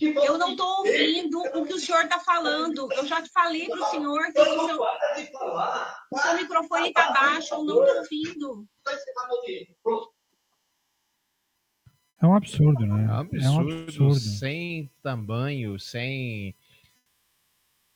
eu 0.00 0.38
não 0.38 0.50
estou 0.50 0.66
ouvindo 0.78 1.38
o 1.54 1.64
que 1.64 1.74
o 1.74 1.78
senhor 1.78 2.02
está 2.04 2.18
falando. 2.18 2.88
Eu 2.92 3.06
já 3.06 3.22
te 3.22 3.30
falei 3.30 3.68
para 3.68 3.80
o 3.80 3.90
senhor 3.90 4.32
que 4.32 4.40
o 4.40 4.66
seu, 4.66 4.80
o 6.10 6.18
seu 6.18 6.36
microfone 6.36 6.88
está 6.88 7.12
baixo, 7.12 7.54
eu 7.54 7.64
não 7.64 7.84
estou 7.84 7.98
ouvindo. 7.98 8.66
É 12.22 12.26
um 12.26 12.34
absurdo, 12.34 12.84
né? 12.84 13.04
é 13.04 13.06
um 13.06 13.10
É 13.10 13.14
um 13.14 13.20
absurdo, 13.20 13.82
absurdo. 13.82 14.14
sem 14.18 14.90
tamanho, 15.02 15.78
sem. 15.78 16.54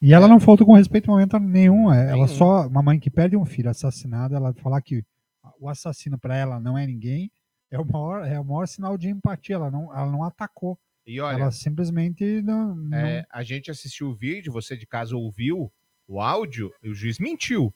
E 0.01 0.12
ela 0.12 0.28
não 0.28 0.39
faltou 0.39 0.66
com 0.66 0.74
respeito 0.74 1.07
em 1.07 1.11
momento 1.11 1.39
nenhum. 1.39 1.93
é, 1.93 2.11
Ela 2.11 2.28
só. 2.28 2.66
Uma 2.66 2.82
mãe 2.82 3.01
que 3.01 3.11
perde 3.11 3.37
um 3.37 3.45
filho 3.45 3.70
assassinado, 3.70 4.35
ela 4.35 4.55
falar 4.55 4.80
que 4.80 5.05
o 5.59 5.68
assassino 5.68 6.18
para 6.18 6.37
ela 6.37 6.61
não 6.61 6.76
é 6.78 6.87
ninguém, 6.87 7.30
é 7.74 7.78
o 7.80 7.84
maior, 7.84 8.26
é 8.26 8.40
o 8.40 8.44
maior 8.44 8.66
sinal 8.66 8.96
de 8.96 9.08
empatia. 9.08 9.56
Ela 9.56 9.70
não, 9.70 9.92
ela 9.94 10.10
não 10.10 10.22
atacou. 10.24 10.78
E 11.06 11.20
olha, 11.20 11.36
ela 11.42 11.50
simplesmente 11.50 12.40
não. 12.42 12.74
não- 12.74 12.96
É, 12.96 13.26
a 13.30 13.42
gente 13.42 13.70
assistiu 13.70 14.08
o 14.08 14.14
vídeo, 14.14 14.52
você 14.52 14.76
de 14.76 14.86
casa 14.86 15.16
ouviu 15.16 15.70
o 16.08 16.20
áudio, 16.20 16.72
e 16.82 16.88
o 16.88 16.94
juiz 16.94 17.18
mentiu. 17.18 17.72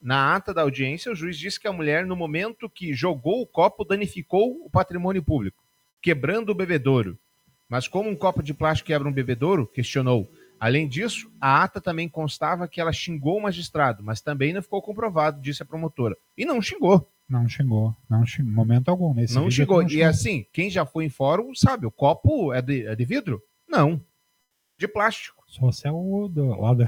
Na 0.00 0.34
ata 0.34 0.52
da 0.52 0.62
audiência, 0.62 1.12
o 1.12 1.14
juiz 1.14 1.38
disse 1.38 1.60
que 1.60 1.68
a 1.68 1.72
mulher, 1.72 2.04
no 2.04 2.16
momento 2.16 2.68
que 2.68 2.92
jogou 2.92 3.40
o 3.40 3.46
copo, 3.46 3.84
danificou 3.84 4.64
o 4.64 4.70
patrimônio 4.70 5.22
público, 5.22 5.62
quebrando 6.00 6.50
o 6.50 6.54
bebedouro. 6.54 7.18
Mas 7.68 7.86
como 7.88 8.10
um 8.10 8.16
copo 8.16 8.42
de 8.42 8.52
plástico 8.52 8.88
quebra 8.88 9.08
um 9.08 9.12
bebedouro? 9.12 9.66
Questionou. 9.66 10.28
Além 10.58 10.86
disso, 10.88 11.30
a 11.40 11.62
ata 11.62 11.80
também 11.80 12.08
constava 12.08 12.68
que 12.68 12.80
ela 12.80 12.92
xingou 12.92 13.38
o 13.38 13.42
magistrado, 13.42 14.02
mas 14.02 14.20
também 14.20 14.52
não 14.52 14.62
ficou 14.62 14.82
comprovado, 14.82 15.40
disse 15.40 15.62
a 15.62 15.66
promotora. 15.66 16.16
E 16.36 16.44
não 16.44 16.60
xingou. 16.60 17.08
Não 17.28 17.48
chegou. 17.48 17.96
Não. 18.10 18.24
Momento 18.44 18.90
algum. 18.90 19.14
Nesse 19.14 19.34
não 19.34 19.44
vídeo 19.44 19.56
chegou. 19.56 19.82
não 19.82 19.88
E 19.88 20.02
assim, 20.02 20.46
quem 20.52 20.68
já 20.68 20.84
foi 20.84 21.06
em 21.06 21.10
fórum 21.10 21.54
sabe, 21.54 21.86
o 21.86 21.90
copo 21.90 22.52
é 22.52 22.60
de, 22.60 22.86
é 22.86 22.94
de 22.94 23.04
vidro? 23.04 23.42
Não. 23.68 24.04
De 24.78 24.86
plástico. 24.86 25.42
Só 25.46 25.70
se 25.70 25.86
é 25.86 25.92
o 25.92 26.28
do, 26.28 26.48
lá 26.60 26.74
da, 26.74 26.86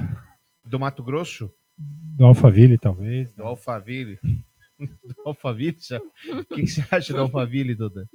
Do 0.65 0.79
Mato 0.79 1.03
Grosso? 1.03 1.51
do 1.77 2.25
Alphaville, 2.27 2.79
talvez. 2.79 3.33
Do 3.35 3.43
Alphaville. 3.45 4.19
Do 4.79 5.23
Alphaville? 5.25 5.77
já- 5.81 5.99
O 5.99 6.45
que, 6.47 6.63
que 6.63 6.67
você 6.67 6.85
acha 6.91 7.13
do 7.13 7.21
Alphaville, 7.21 7.75
Duda? 7.77 8.09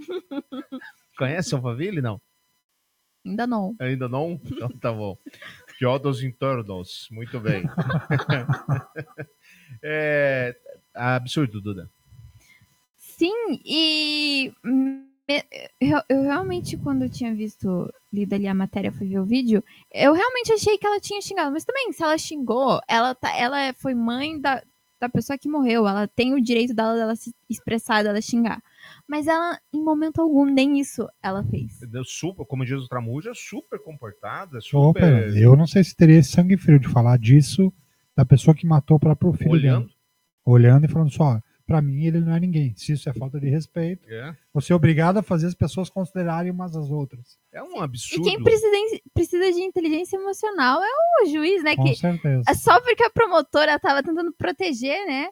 Conhece 1.17 1.53
o 1.53 1.57
Alphaville? 1.57 2.01
Não. 2.01 2.21
Ainda 3.25 3.47
não. 3.47 3.75
Ainda 3.79 4.09
não? 4.09 4.39
Então 4.45 4.67
tá 4.69 4.91
bom. 4.91 5.17
Piodos 5.77 6.21
internos. 6.21 7.07
Muito 7.11 7.39
bem. 7.39 7.63
é 9.83 10.55
absurdo, 10.93 11.61
Duda. 11.61 11.89
Sim, 13.19 13.59
e 13.65 14.53
eu, 15.77 15.99
eu 16.07 16.21
realmente, 16.21 16.77
quando 16.77 17.01
eu 17.01 17.09
tinha 17.09 17.35
visto, 17.35 17.93
lido 18.13 18.33
ali 18.33 18.47
a 18.47 18.53
matéria, 18.53 18.93
fui 18.93 19.09
ver 19.09 19.19
o 19.19 19.25
vídeo, 19.25 19.61
eu 19.93 20.13
realmente 20.13 20.53
achei 20.53 20.77
que 20.77 20.87
ela 20.87 21.01
tinha 21.01 21.19
xingado. 21.21 21.51
Mas 21.51 21.65
também, 21.65 21.91
se 21.91 22.01
ela 22.01 22.17
xingou, 22.17 22.79
ela, 22.87 23.13
tá, 23.13 23.37
ela 23.37 23.73
foi 23.73 23.93
mãe 23.93 24.39
da, 24.39 24.63
da 25.01 25.09
pessoa 25.09 25.37
que 25.37 25.49
morreu. 25.49 25.85
Ela 25.85 26.07
tem 26.07 26.33
o 26.33 26.41
direito 26.41 26.73
dela, 26.73 26.95
dela 26.95 27.13
se 27.13 27.35
expressar, 27.49 28.05
dela 28.05 28.21
xingar. 28.21 28.63
Mas 29.05 29.27
ela, 29.27 29.59
em 29.73 29.83
momento 29.83 30.21
algum, 30.21 30.45
nem 30.45 30.79
isso 30.79 31.05
ela 31.21 31.43
fez. 31.43 31.77
Deu 31.91 32.05
Super, 32.05 32.45
como 32.45 32.63
diz 32.63 32.81
o 32.81 32.87
Tramuja, 32.87 33.33
super 33.35 33.79
comportada, 33.83 34.61
super. 34.61 35.03
Opa, 35.03 35.37
eu 35.37 35.57
não 35.57 35.67
sei 35.67 35.83
se 35.83 35.93
teria 35.93 36.19
esse 36.19 36.31
sangue 36.31 36.55
frio 36.55 36.79
de 36.79 36.87
falar 36.87 37.19
disso 37.19 37.73
da 38.15 38.23
pessoa 38.23 38.55
que 38.55 38.65
matou 38.65 38.95
o 38.95 38.99
próprio 38.99 39.33
filho 39.33 39.51
Olhando. 39.51 39.87
dela. 39.87 39.99
Olhando 40.45 40.85
e 40.85 40.87
falando 40.87 41.11
só, 41.11 41.37
pra 41.69 41.81
mim 41.83 42.03
ele 42.03 42.19
não 42.19 42.35
é 42.35 42.39
ninguém. 42.39 42.73
Se 42.75 42.93
isso 42.93 43.07
é 43.07 43.13
falta 43.13 43.39
de 43.39 43.47
respeito, 43.47 44.11
É, 44.11 44.35
você 44.51 44.73
é 44.73 44.75
obrigado 44.75 45.17
a 45.17 45.21
fazer 45.21 45.45
as 45.45 45.53
pessoas 45.53 45.87
considerarem 45.87 46.51
umas 46.51 46.75
às 46.75 46.89
outras. 46.89 47.37
é 47.53 47.61
um 47.61 47.77
E 47.77 47.79
absurdo. 47.81 48.23
quem 48.23 48.41
precisa, 48.41 48.67
precisa 49.13 49.51
de 49.53 49.61
inteligência 49.61 50.17
emocional 50.17 50.81
é 50.81 51.23
o 51.23 51.25
juiz, 51.27 51.63
né? 51.63 51.75
Com 51.75 51.83
que, 51.83 51.95
certeza. 51.95 52.43
É 52.49 52.53
só 52.55 52.81
porque 52.81 53.03
a 53.03 53.09
promotora 53.11 53.77
tava 53.79 54.01
tentando 54.01 54.33
proteger, 54.33 55.05
né? 55.05 55.29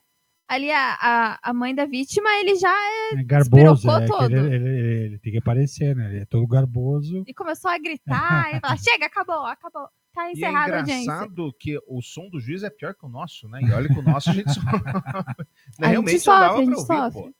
Ali 0.47 0.71
a, 0.71 0.97
a, 1.01 1.39
a 1.49 1.53
mãe 1.53 1.75
da 1.75 1.85
vítima, 1.85 2.29
ele 2.39 2.55
já 2.55 2.69
é, 2.71 3.15
É 3.19 3.23
garboso, 3.23 3.85
despirocou 3.87 3.97
é, 3.97 4.05
todo. 4.05 4.31
ele, 4.33 4.55
ele- 4.55 5.05
ele 5.07 5.17
tem 5.19 5.31
que 5.33 5.39
aparecer, 5.39 5.93
né? 5.95 6.09
Ele 6.09 6.19
é 6.21 6.25
todo 6.25 6.47
garboso. 6.47 7.23
E 7.27 7.33
começou 7.33 7.69
a 7.69 7.77
gritar 7.77 8.49
e 8.55 8.59
falar: 8.61 8.77
chega, 8.77 9.05
acabou, 9.07 9.45
acabou. 9.45 9.87
Tá 10.13 10.29
é 10.29 10.31
encerrada 10.31 10.75
a 10.75 10.79
audiência. 10.79 11.03
engraçado 11.03 11.53
que 11.59 11.77
o 11.85 12.01
som 12.01 12.29
do 12.29 12.39
juiz 12.39 12.63
é 12.63 12.69
pior 12.69 12.95
que 12.95 13.05
o 13.05 13.09
nosso, 13.09 13.47
né? 13.49 13.59
E 13.61 13.71
olha 13.71 13.87
que 13.87 13.99
o 13.99 14.01
nosso 14.01 14.29
a 14.29 14.33
gente 14.33 14.51
só. 14.53 14.61
A 15.81 15.87
Realmente 15.87 16.11
gente 16.13 16.23
só 16.23 16.39
dava 16.39 16.55
sofre, 16.55 16.63
a 16.63 16.65
pra 16.65 16.75
gente 16.75 16.91
ouvir, 16.91 17.11
sofre. 17.13 17.21
pô. 17.31 17.35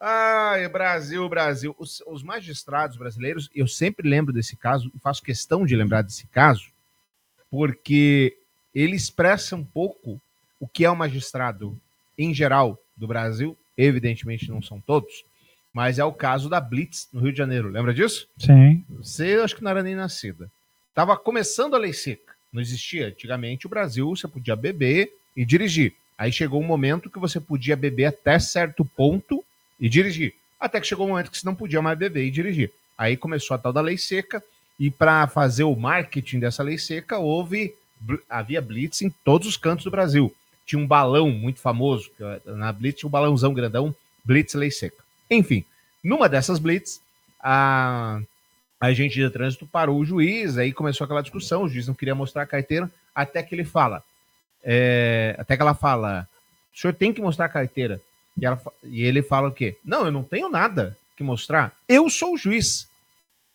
Ai, 0.00 0.68
Brasil, 0.68 1.28
Brasil. 1.28 1.76
Os, 1.78 2.02
os 2.08 2.22
magistrados 2.24 2.96
brasileiros, 2.96 3.48
eu 3.54 3.68
sempre 3.68 4.08
lembro 4.08 4.32
desse 4.32 4.56
caso, 4.56 4.90
e 4.94 4.98
faço 4.98 5.22
questão 5.22 5.64
de 5.64 5.76
lembrar 5.76 6.02
desse 6.02 6.26
caso, 6.26 6.66
porque 7.50 8.36
ele 8.74 8.96
expressa 8.96 9.54
um 9.56 9.64
pouco 9.64 10.20
o 10.58 10.66
que 10.66 10.84
é 10.84 10.90
o 10.90 10.96
magistrado 10.96 11.78
em 12.18 12.34
geral 12.34 12.78
do 12.96 13.06
Brasil. 13.06 13.56
Evidentemente 13.76 14.50
não 14.50 14.62
são 14.62 14.80
todos, 14.80 15.24
mas 15.72 15.98
é 15.98 16.04
o 16.04 16.12
caso 16.12 16.48
da 16.48 16.60
Blitz 16.60 17.08
no 17.12 17.20
Rio 17.20 17.32
de 17.32 17.38
Janeiro. 17.38 17.68
Lembra 17.68 17.94
disso? 17.94 18.28
Sim. 18.38 18.84
Você 18.90 19.40
acho 19.42 19.56
que 19.56 19.62
não 19.62 19.70
era 19.70 19.82
nem 19.82 19.94
nascida. 19.94 20.50
Tava 20.94 21.16
começando 21.16 21.74
a 21.74 21.78
lei 21.78 21.92
seca. 21.92 22.34
Não 22.52 22.60
existia. 22.60 23.08
Antigamente, 23.08 23.66
o 23.66 23.70
Brasil, 23.70 24.08
você 24.14 24.28
podia 24.28 24.54
beber 24.54 25.12
e 25.34 25.44
dirigir. 25.44 25.94
Aí 26.18 26.30
chegou 26.30 26.60
um 26.60 26.66
momento 26.66 27.08
que 27.08 27.18
você 27.18 27.40
podia 27.40 27.74
beber 27.74 28.04
até 28.04 28.38
certo 28.38 28.84
ponto 28.84 29.42
e 29.80 29.88
dirigir. 29.88 30.34
Até 30.60 30.80
que 30.80 30.86
chegou 30.86 31.06
um 31.06 31.10
momento 31.10 31.30
que 31.30 31.38
você 31.38 31.46
não 31.46 31.54
podia 31.54 31.80
mais 31.80 31.98
beber 31.98 32.26
e 32.26 32.30
dirigir. 32.30 32.70
Aí 32.96 33.16
começou 33.16 33.54
a 33.54 33.58
tal 33.58 33.72
da 33.72 33.80
lei 33.80 33.96
seca. 33.96 34.42
E 34.78 34.90
para 34.90 35.26
fazer 35.26 35.64
o 35.64 35.74
marketing 35.74 36.40
dessa 36.40 36.62
lei 36.62 36.78
seca, 36.78 37.18
houve 37.18 37.74
havia 38.28 38.60
blitz 38.60 39.02
em 39.02 39.10
todos 39.24 39.46
os 39.46 39.56
cantos 39.56 39.84
do 39.84 39.90
Brasil. 39.90 40.34
Tinha 40.72 40.82
um 40.82 40.86
balão 40.86 41.30
muito 41.30 41.60
famoso, 41.60 42.10
eh, 42.18 42.40
na 42.46 42.72
blitz 42.72 43.00
tinha 43.00 43.08
um 43.08 43.10
balãozão 43.10 43.52
grandão, 43.52 43.94
blitz 44.24 44.54
lei 44.54 44.70
seca. 44.70 45.04
Enfim, 45.30 45.66
numa 46.02 46.30
dessas 46.30 46.58
blitz, 46.58 46.98
a 47.38 48.18
A 48.80 48.86
agente 48.86 49.14
de 49.14 49.30
trânsito 49.30 49.66
parou 49.66 50.00
o 50.00 50.04
juiz, 50.04 50.56
aí 50.58 50.72
começou 50.72 51.04
aquela 51.04 51.20
discussão, 51.22 51.62
o 51.62 51.68
juiz 51.68 51.86
não 51.86 51.94
queria 51.94 52.14
mostrar 52.14 52.42
a 52.42 52.46
carteira, 52.46 52.90
até 53.14 53.42
que 53.42 53.54
ele 53.54 53.64
fala, 53.64 54.02
é, 54.64 55.36
até 55.38 55.54
que 55.56 55.62
ela 55.62 55.74
fala, 55.74 56.26
o 56.74 56.80
senhor 56.80 56.94
tem 56.94 57.12
que 57.12 57.20
mostrar 57.20 57.44
a 57.44 57.48
carteira. 57.48 58.00
E, 58.36 58.46
ela, 58.46 58.60
e 58.82 59.02
ele 59.04 59.22
fala 59.22 59.48
o 59.48 59.52
quê? 59.52 59.76
Não, 59.84 60.06
eu 60.06 60.10
não 60.10 60.24
tenho 60.24 60.48
nada 60.48 60.96
que 61.16 61.22
mostrar, 61.22 61.76
eu 61.86 62.08
sou 62.08 62.34
o 62.34 62.38
juiz. 62.38 62.88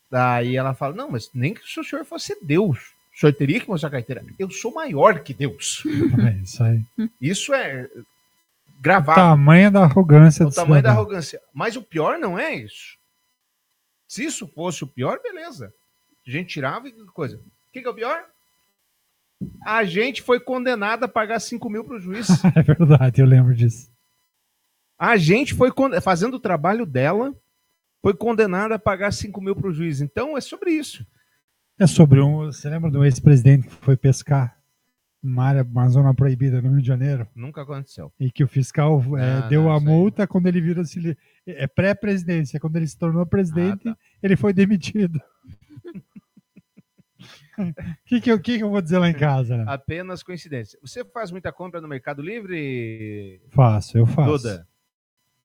Daí 0.10 0.56
ela 0.56 0.74
fala, 0.74 0.94
não, 0.96 1.12
mas 1.12 1.30
nem 1.34 1.54
que 1.54 1.68
se 1.68 1.80
o 1.80 1.84
senhor 1.84 2.06
fosse 2.06 2.38
Deus, 2.42 2.94
o 3.18 3.20
senhor 3.20 3.34
teria 3.34 3.60
que 3.60 3.68
mostrar 3.68 3.90
a 3.90 3.94
carteira. 3.94 4.24
Eu 4.38 4.48
sou 4.52 4.72
maior 4.72 5.22
que 5.24 5.34
Deus. 5.34 5.82
É 6.24 6.44
isso 6.44 6.64
aí. 6.64 6.84
Isso 7.20 7.52
é 7.52 7.90
gravado. 8.80 9.20
Tamanho 9.20 9.72
da 9.72 9.86
arrogância 9.86 10.46
o 10.46 10.50
do 10.50 10.56
tamanho 10.56 10.84
da 10.84 10.92
arrogância. 10.92 11.42
Mas 11.52 11.76
o 11.76 11.82
pior 11.82 12.20
não 12.20 12.38
é 12.38 12.54
isso. 12.54 12.96
Se 14.08 14.24
isso 14.24 14.48
fosse 14.48 14.84
o 14.84 14.88
pior, 14.88 15.20
beleza. 15.20 15.74
A 16.28 16.30
gente 16.30 16.50
tirava 16.50 16.88
e 16.88 16.92
coisa. 17.08 17.38
O 17.38 17.42
que, 17.74 17.82
que 17.82 17.88
é 17.88 17.90
o 17.90 17.96
pior? 17.96 18.24
A 19.66 19.84
gente 19.84 20.22
foi 20.22 20.40
condenado 20.40 21.06
a 21.06 21.08
pagar 21.08 21.40
5 21.40 21.68
mil 21.72 21.84
para 21.84 21.96
o 21.96 22.00
juiz. 22.00 22.28
É 22.56 22.62
verdade, 22.62 23.20
eu 23.20 23.26
lembro 23.26 23.56
disso. 23.56 23.90
A 24.98 25.18
gente 25.18 25.56
foi 25.56 25.72
fazendo 26.04 26.36
o 26.36 26.40
trabalho 26.40 26.86
dela, 26.86 27.34
foi 28.00 28.14
condenada 28.14 28.76
a 28.76 28.80
pagar 28.80 29.12
5 29.12 29.42
mil 29.42 29.56
para 29.56 29.70
o 29.70 29.74
juiz. 29.74 30.02
Então 30.02 30.38
é 30.38 30.42
sobre 30.42 30.70
isso. 30.70 31.04
É 31.80 31.86
sobre 31.88 32.20
um. 32.22 32.46
Você 32.46 32.70
lembra 32.70 32.90
do 32.90 33.04
ex-presidente 33.04 33.68
que 33.68 33.74
foi 33.76 33.96
pescar 33.96 34.58
numa 35.22 35.44
área, 35.46 35.64
uma 35.64 35.88
zona 35.90 36.14
proibida 36.14 36.62
no 36.62 36.70
Rio 36.72 36.82
de 36.82 36.88
Janeiro? 36.88 37.28
Nunca 37.36 37.62
aconteceu. 37.62 38.12
E 38.20 38.32
que 38.32 38.44
o 38.44 38.48
fiscal 38.48 39.02
é, 39.18 39.38
Ah, 39.44 39.48
deu 39.48 39.64
não, 39.64 39.72
a 39.74 39.78
isso 39.78 39.88
aí. 39.88 39.94
multa 39.94 40.28
quando 40.28 40.48
ele 40.48 40.62
virou 40.62 40.84
se 40.86 40.98
ele- 41.00 41.18
é 41.46 41.68
pré-presidência, 41.68 42.60
quando 42.60 42.76
ele 42.78 42.88
se 42.88 42.98
tornou 42.98 43.26
presidente, 43.26 43.88
Ah, 43.90 43.94
tá. 43.94 43.98
ele 44.24 44.36
foi 44.36 44.54
demitido. 44.54 45.22
O 47.58 47.58
que, 48.06 48.22
que, 48.22 48.32
eu- 48.32 48.40
que, 48.40 48.58
que 48.58 48.64
eu 48.64 48.70
vou 48.70 48.82
dizer 48.82 48.98
lá 49.00 49.10
em 49.10 49.14
casa? 49.14 49.58
Né? 49.58 49.66
Apenas 49.68 50.24
coincidência. 50.24 50.80
Você 50.82 51.04
faz 51.06 51.32
muita 51.32 51.52
compra 51.52 51.80
no 51.82 51.88
Mercado 51.88 52.22
Livre? 52.22 53.42
Faço, 53.50 53.98
eu 53.98 54.06
faço. 54.06 54.32
Duda? 54.32 54.68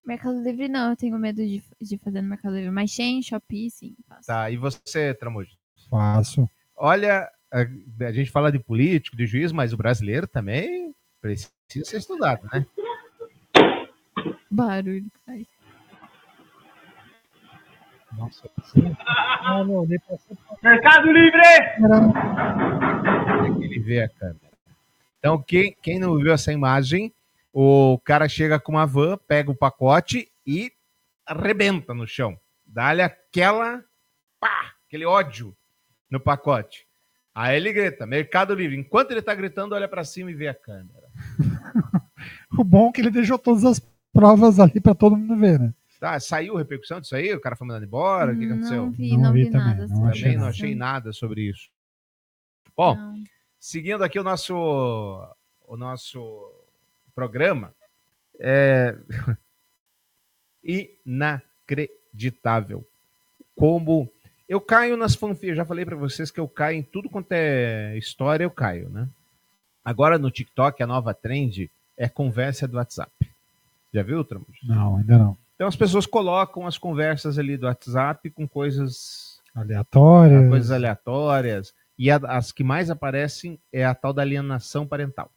Mercado 0.04 0.42
Livre 0.42 0.68
não, 0.68 0.90
eu 0.90 0.96
tenho 0.96 1.16
medo 1.18 1.36
de, 1.46 1.62
de 1.80 1.98
fazer 1.98 2.20
no 2.22 2.28
Mercado 2.28 2.54
Livre. 2.56 2.70
Mas 2.70 2.90
Shein, 2.90 3.22
Shopee, 3.22 3.70
sim. 3.70 3.94
faço. 4.08 4.26
Tá, 4.26 4.50
e 4.50 4.56
você, 4.56 5.14
Tramujo? 5.14 5.56
Faço. 5.92 6.48
Olha, 6.74 7.30
a, 7.52 8.06
a 8.06 8.12
gente 8.12 8.30
fala 8.30 8.50
de 8.50 8.58
político, 8.58 9.14
de 9.14 9.26
juiz, 9.26 9.52
mas 9.52 9.74
o 9.74 9.76
brasileiro 9.76 10.26
também 10.26 10.94
precisa 11.20 11.50
ser 11.84 11.98
estudado, 11.98 12.48
né? 12.50 12.64
Barulho. 14.50 15.04
Ai. 15.28 15.46
Nossa. 18.16 18.48
Ah, 19.06 19.62
não, 19.64 19.86
passou. 20.08 20.38
Mercado 20.62 21.12
Livre! 21.12 21.40
Ele 23.60 23.78
vê 23.80 24.02
a 24.04 24.08
câmera. 24.08 24.50
Então, 25.18 25.42
quem, 25.42 25.76
quem 25.82 25.98
não 25.98 26.16
viu 26.16 26.32
essa 26.32 26.54
imagem, 26.54 27.12
o 27.52 27.98
cara 28.02 28.30
chega 28.30 28.58
com 28.58 28.72
uma 28.72 28.86
van, 28.86 29.18
pega 29.28 29.50
o 29.50 29.54
pacote 29.54 30.32
e 30.46 30.72
arrebenta 31.26 31.92
no 31.92 32.06
chão. 32.06 32.40
Dá-lhe 32.66 33.02
aquela. 33.02 33.84
pá, 34.40 34.72
aquele 34.86 35.04
ódio 35.04 35.54
no 36.12 36.20
pacote. 36.20 36.86
Aí 37.34 37.56
ele 37.56 37.72
grita, 37.72 38.06
Mercado 38.06 38.54
Livre. 38.54 38.76
Enquanto 38.76 39.10
ele 39.12 39.22
tá 39.22 39.34
gritando, 39.34 39.74
olha 39.74 39.88
pra 39.88 40.04
cima 40.04 40.30
e 40.30 40.34
vê 40.34 40.48
a 40.48 40.54
câmera. 40.54 41.08
O 42.56 42.62
bom 42.62 42.90
é 42.90 42.92
que 42.92 43.00
ele 43.00 43.10
deixou 43.10 43.36
todas 43.36 43.64
as 43.64 43.80
provas 44.12 44.60
ali 44.60 44.80
pra 44.80 44.94
todo 44.94 45.16
mundo 45.16 45.36
ver, 45.40 45.58
né? 45.58 45.74
Tá, 45.98 46.20
saiu 46.20 46.54
repercussão 46.54 47.00
disso 47.00 47.16
aí? 47.16 47.34
O 47.34 47.40
cara 47.40 47.56
foi 47.56 47.66
mandado 47.66 47.84
embora? 47.84 48.32
O 48.32 48.38
que 48.38 48.44
aconteceu? 48.44 48.84
Não 48.84 48.92
vi, 48.92 49.16
não, 49.16 49.32
vi, 49.32 49.50
nada. 49.50 49.88
não 49.88 49.96
sobre 49.96 50.10
achei 50.10 50.22
Também 50.22 50.36
não 50.36 50.40
nada. 50.44 50.50
achei 50.50 50.74
nada 50.76 51.12
sobre 51.12 51.42
isso. 51.48 51.68
Bom, 52.76 52.94
Não. 52.94 53.14
seguindo 53.58 54.04
aqui 54.04 54.20
o 54.20 54.22
nosso, 54.22 54.54
o 55.66 55.76
nosso 55.76 56.52
programa, 57.14 57.74
é 58.38 58.96
inacreditável 60.62 62.86
como 63.56 64.08
eu 64.48 64.60
caio 64.60 64.96
nas 64.96 65.14
fanfics. 65.14 65.56
Já 65.56 65.64
falei 65.64 65.84
pra 65.84 65.96
vocês 65.96 66.30
que 66.30 66.40
eu 66.40 66.48
caio 66.48 66.78
em 66.78 66.82
tudo 66.82 67.08
quanto 67.08 67.32
é 67.32 67.96
história, 67.96 68.44
eu 68.44 68.50
caio, 68.50 68.88
né? 68.88 69.08
Agora 69.84 70.18
no 70.18 70.30
TikTok 70.30 70.82
a 70.82 70.86
nova 70.86 71.12
trend 71.14 71.70
é 71.96 72.08
conversa 72.08 72.68
do 72.68 72.76
WhatsApp. 72.76 73.10
Já 73.92 74.02
viu, 74.02 74.24
Tramujo? 74.24 74.58
Não, 74.64 74.96
ainda 74.96 75.18
não. 75.18 75.36
Então 75.54 75.66
as 75.68 75.76
pessoas 75.76 76.06
colocam 76.06 76.66
as 76.66 76.78
conversas 76.78 77.38
ali 77.38 77.56
do 77.56 77.66
WhatsApp 77.66 78.30
com 78.30 78.46
coisas 78.48 79.40
Aleatório. 79.54 80.48
coisas 80.48 80.70
aleatórias. 80.70 81.74
E 81.98 82.10
a- 82.10 82.16
as 82.24 82.50
que 82.52 82.64
mais 82.64 82.90
aparecem 82.90 83.58
é 83.72 83.84
a 83.84 83.94
tal 83.94 84.12
da 84.12 84.22
alienação 84.22 84.86
parental. 84.86 85.30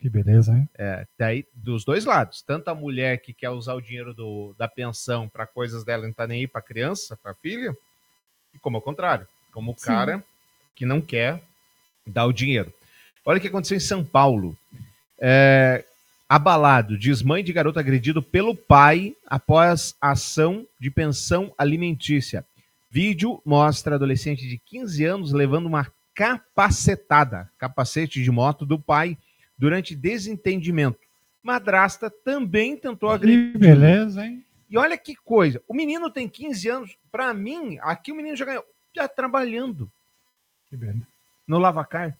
Que 0.00 0.08
beleza, 0.08 0.56
hein? 0.56 0.68
É, 0.78 1.06
daí, 1.18 1.44
dos 1.52 1.84
dois 1.84 2.04
lados. 2.06 2.42
Tanto 2.42 2.68
a 2.68 2.74
mulher 2.74 3.18
que 3.18 3.34
quer 3.34 3.50
usar 3.50 3.74
o 3.74 3.80
dinheiro 3.82 4.14
do- 4.14 4.54
da 4.58 4.66
pensão 4.66 5.28
para 5.28 5.46
coisas 5.46 5.84
dela 5.84 6.06
não 6.06 6.12
tá 6.12 6.26
nem 6.26 6.40
aí 6.40 6.46
para 6.46 6.62
criança, 6.62 7.18
para 7.22 7.34
filha, 7.34 7.76
e 8.54 8.58
como 8.58 8.76
ao 8.78 8.82
contrário. 8.82 9.26
Como 9.52 9.72
o 9.72 9.78
Sim. 9.78 9.86
cara 9.86 10.24
que 10.74 10.86
não 10.86 11.00
quer 11.00 11.42
dar 12.06 12.24
o 12.24 12.32
dinheiro. 12.32 12.72
Olha 13.26 13.36
o 13.36 13.40
que 13.40 13.48
aconteceu 13.48 13.76
em 13.76 13.80
São 13.80 14.02
Paulo. 14.02 14.56
É, 15.18 15.84
abalado, 16.26 16.96
diz 16.96 17.20
mãe 17.20 17.44
de 17.44 17.52
garoto 17.52 17.78
agredido 17.78 18.22
pelo 18.22 18.54
pai 18.56 19.14
após 19.26 19.94
ação 20.00 20.66
de 20.80 20.90
pensão 20.90 21.52
alimentícia. 21.58 22.42
Vídeo 22.90 23.42
mostra 23.44 23.96
adolescente 23.96 24.48
de 24.48 24.56
15 24.56 25.04
anos 25.04 25.32
levando 25.32 25.66
uma 25.66 25.86
capacetada, 26.14 27.50
capacete 27.58 28.22
de 28.22 28.30
moto 28.30 28.64
do 28.64 28.78
pai, 28.78 29.18
durante 29.60 29.94
desentendimento. 29.94 30.98
Madrasta 31.42 32.10
também 32.10 32.76
tentou 32.76 33.10
Que 33.10 33.14
agredir. 33.14 33.58
beleza, 33.58 34.24
hein? 34.26 34.42
E 34.70 34.78
olha 34.78 34.96
que 34.96 35.14
coisa, 35.14 35.60
o 35.68 35.74
menino 35.74 36.10
tem 36.10 36.26
15 36.28 36.68
anos, 36.68 36.96
pra 37.12 37.34
mim, 37.34 37.76
aqui 37.82 38.10
o 38.10 38.14
menino 38.14 38.36
já 38.36 38.44
ganhou, 38.46 38.64
já 38.94 39.06
trabalhando 39.06 39.90
Que 40.70 40.76
beleza. 40.76 41.06
no 41.46 41.58
Lavacar. 41.58 42.16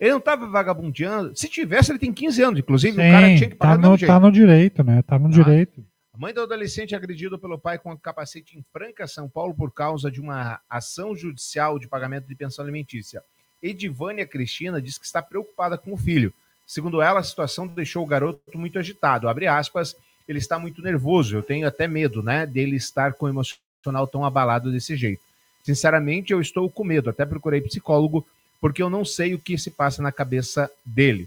Ele 0.00 0.12
não 0.12 0.20
tava 0.20 0.46
vagabundeando. 0.46 1.36
Se 1.36 1.48
tivesse, 1.48 1.90
ele 1.90 1.98
tem 1.98 2.12
15 2.12 2.40
anos. 2.42 2.60
Inclusive, 2.60 2.94
Sim, 2.94 3.08
o 3.08 3.12
cara 3.12 3.36
tinha 3.36 3.50
que 3.50 3.56
pagar 3.56 3.70
tá, 3.72 3.76
do 3.76 3.80
mesmo 3.80 3.92
no, 3.92 3.98
jeito. 3.98 4.08
tá 4.12 4.20
no 4.20 4.32
direito, 4.32 4.84
né? 4.84 5.02
Tá 5.02 5.18
no 5.18 5.28
direito. 5.28 5.84
A 6.14 6.18
mãe 6.18 6.32
do 6.32 6.40
adolescente 6.40 6.94
é 6.94 6.96
agredida 6.96 7.36
pelo 7.36 7.58
pai 7.58 7.78
com 7.80 7.96
capacete 7.98 8.56
em 8.56 8.64
Franca, 8.72 9.08
São 9.08 9.28
Paulo, 9.28 9.52
por 9.54 9.72
causa 9.72 10.08
de 10.10 10.20
uma 10.20 10.60
ação 10.70 11.16
judicial 11.16 11.78
de 11.80 11.88
pagamento 11.88 12.28
de 12.28 12.34
pensão 12.36 12.62
alimentícia. 12.64 13.22
Edivânia 13.60 14.24
Cristina 14.24 14.80
diz 14.80 14.96
que 14.98 15.04
está 15.06 15.20
preocupada 15.20 15.76
com 15.76 15.92
o 15.92 15.96
filho. 15.96 16.32
Segundo 16.68 17.00
ela, 17.00 17.20
a 17.20 17.24
situação 17.24 17.66
deixou 17.66 18.04
o 18.04 18.06
garoto 18.06 18.40
muito 18.54 18.78
agitado. 18.78 19.26
Abre 19.26 19.46
aspas, 19.46 19.96
ele 20.28 20.38
está 20.38 20.58
muito 20.58 20.82
nervoso. 20.82 21.34
Eu 21.34 21.42
tenho 21.42 21.66
até 21.66 21.88
medo, 21.88 22.22
né, 22.22 22.44
dele 22.44 22.76
estar 22.76 23.14
com 23.14 23.24
o 23.24 23.28
emocional 23.30 24.06
tão 24.06 24.22
abalado 24.22 24.70
desse 24.70 24.94
jeito. 24.94 25.22
Sinceramente, 25.64 26.30
eu 26.30 26.42
estou 26.42 26.68
com 26.68 26.84
medo. 26.84 27.08
Até 27.08 27.24
procurei 27.24 27.62
psicólogo 27.62 28.26
porque 28.60 28.82
eu 28.82 28.90
não 28.90 29.02
sei 29.02 29.32
o 29.34 29.38
que 29.38 29.56
se 29.56 29.70
passa 29.70 30.02
na 30.02 30.12
cabeça 30.12 30.70
dele. 30.84 31.26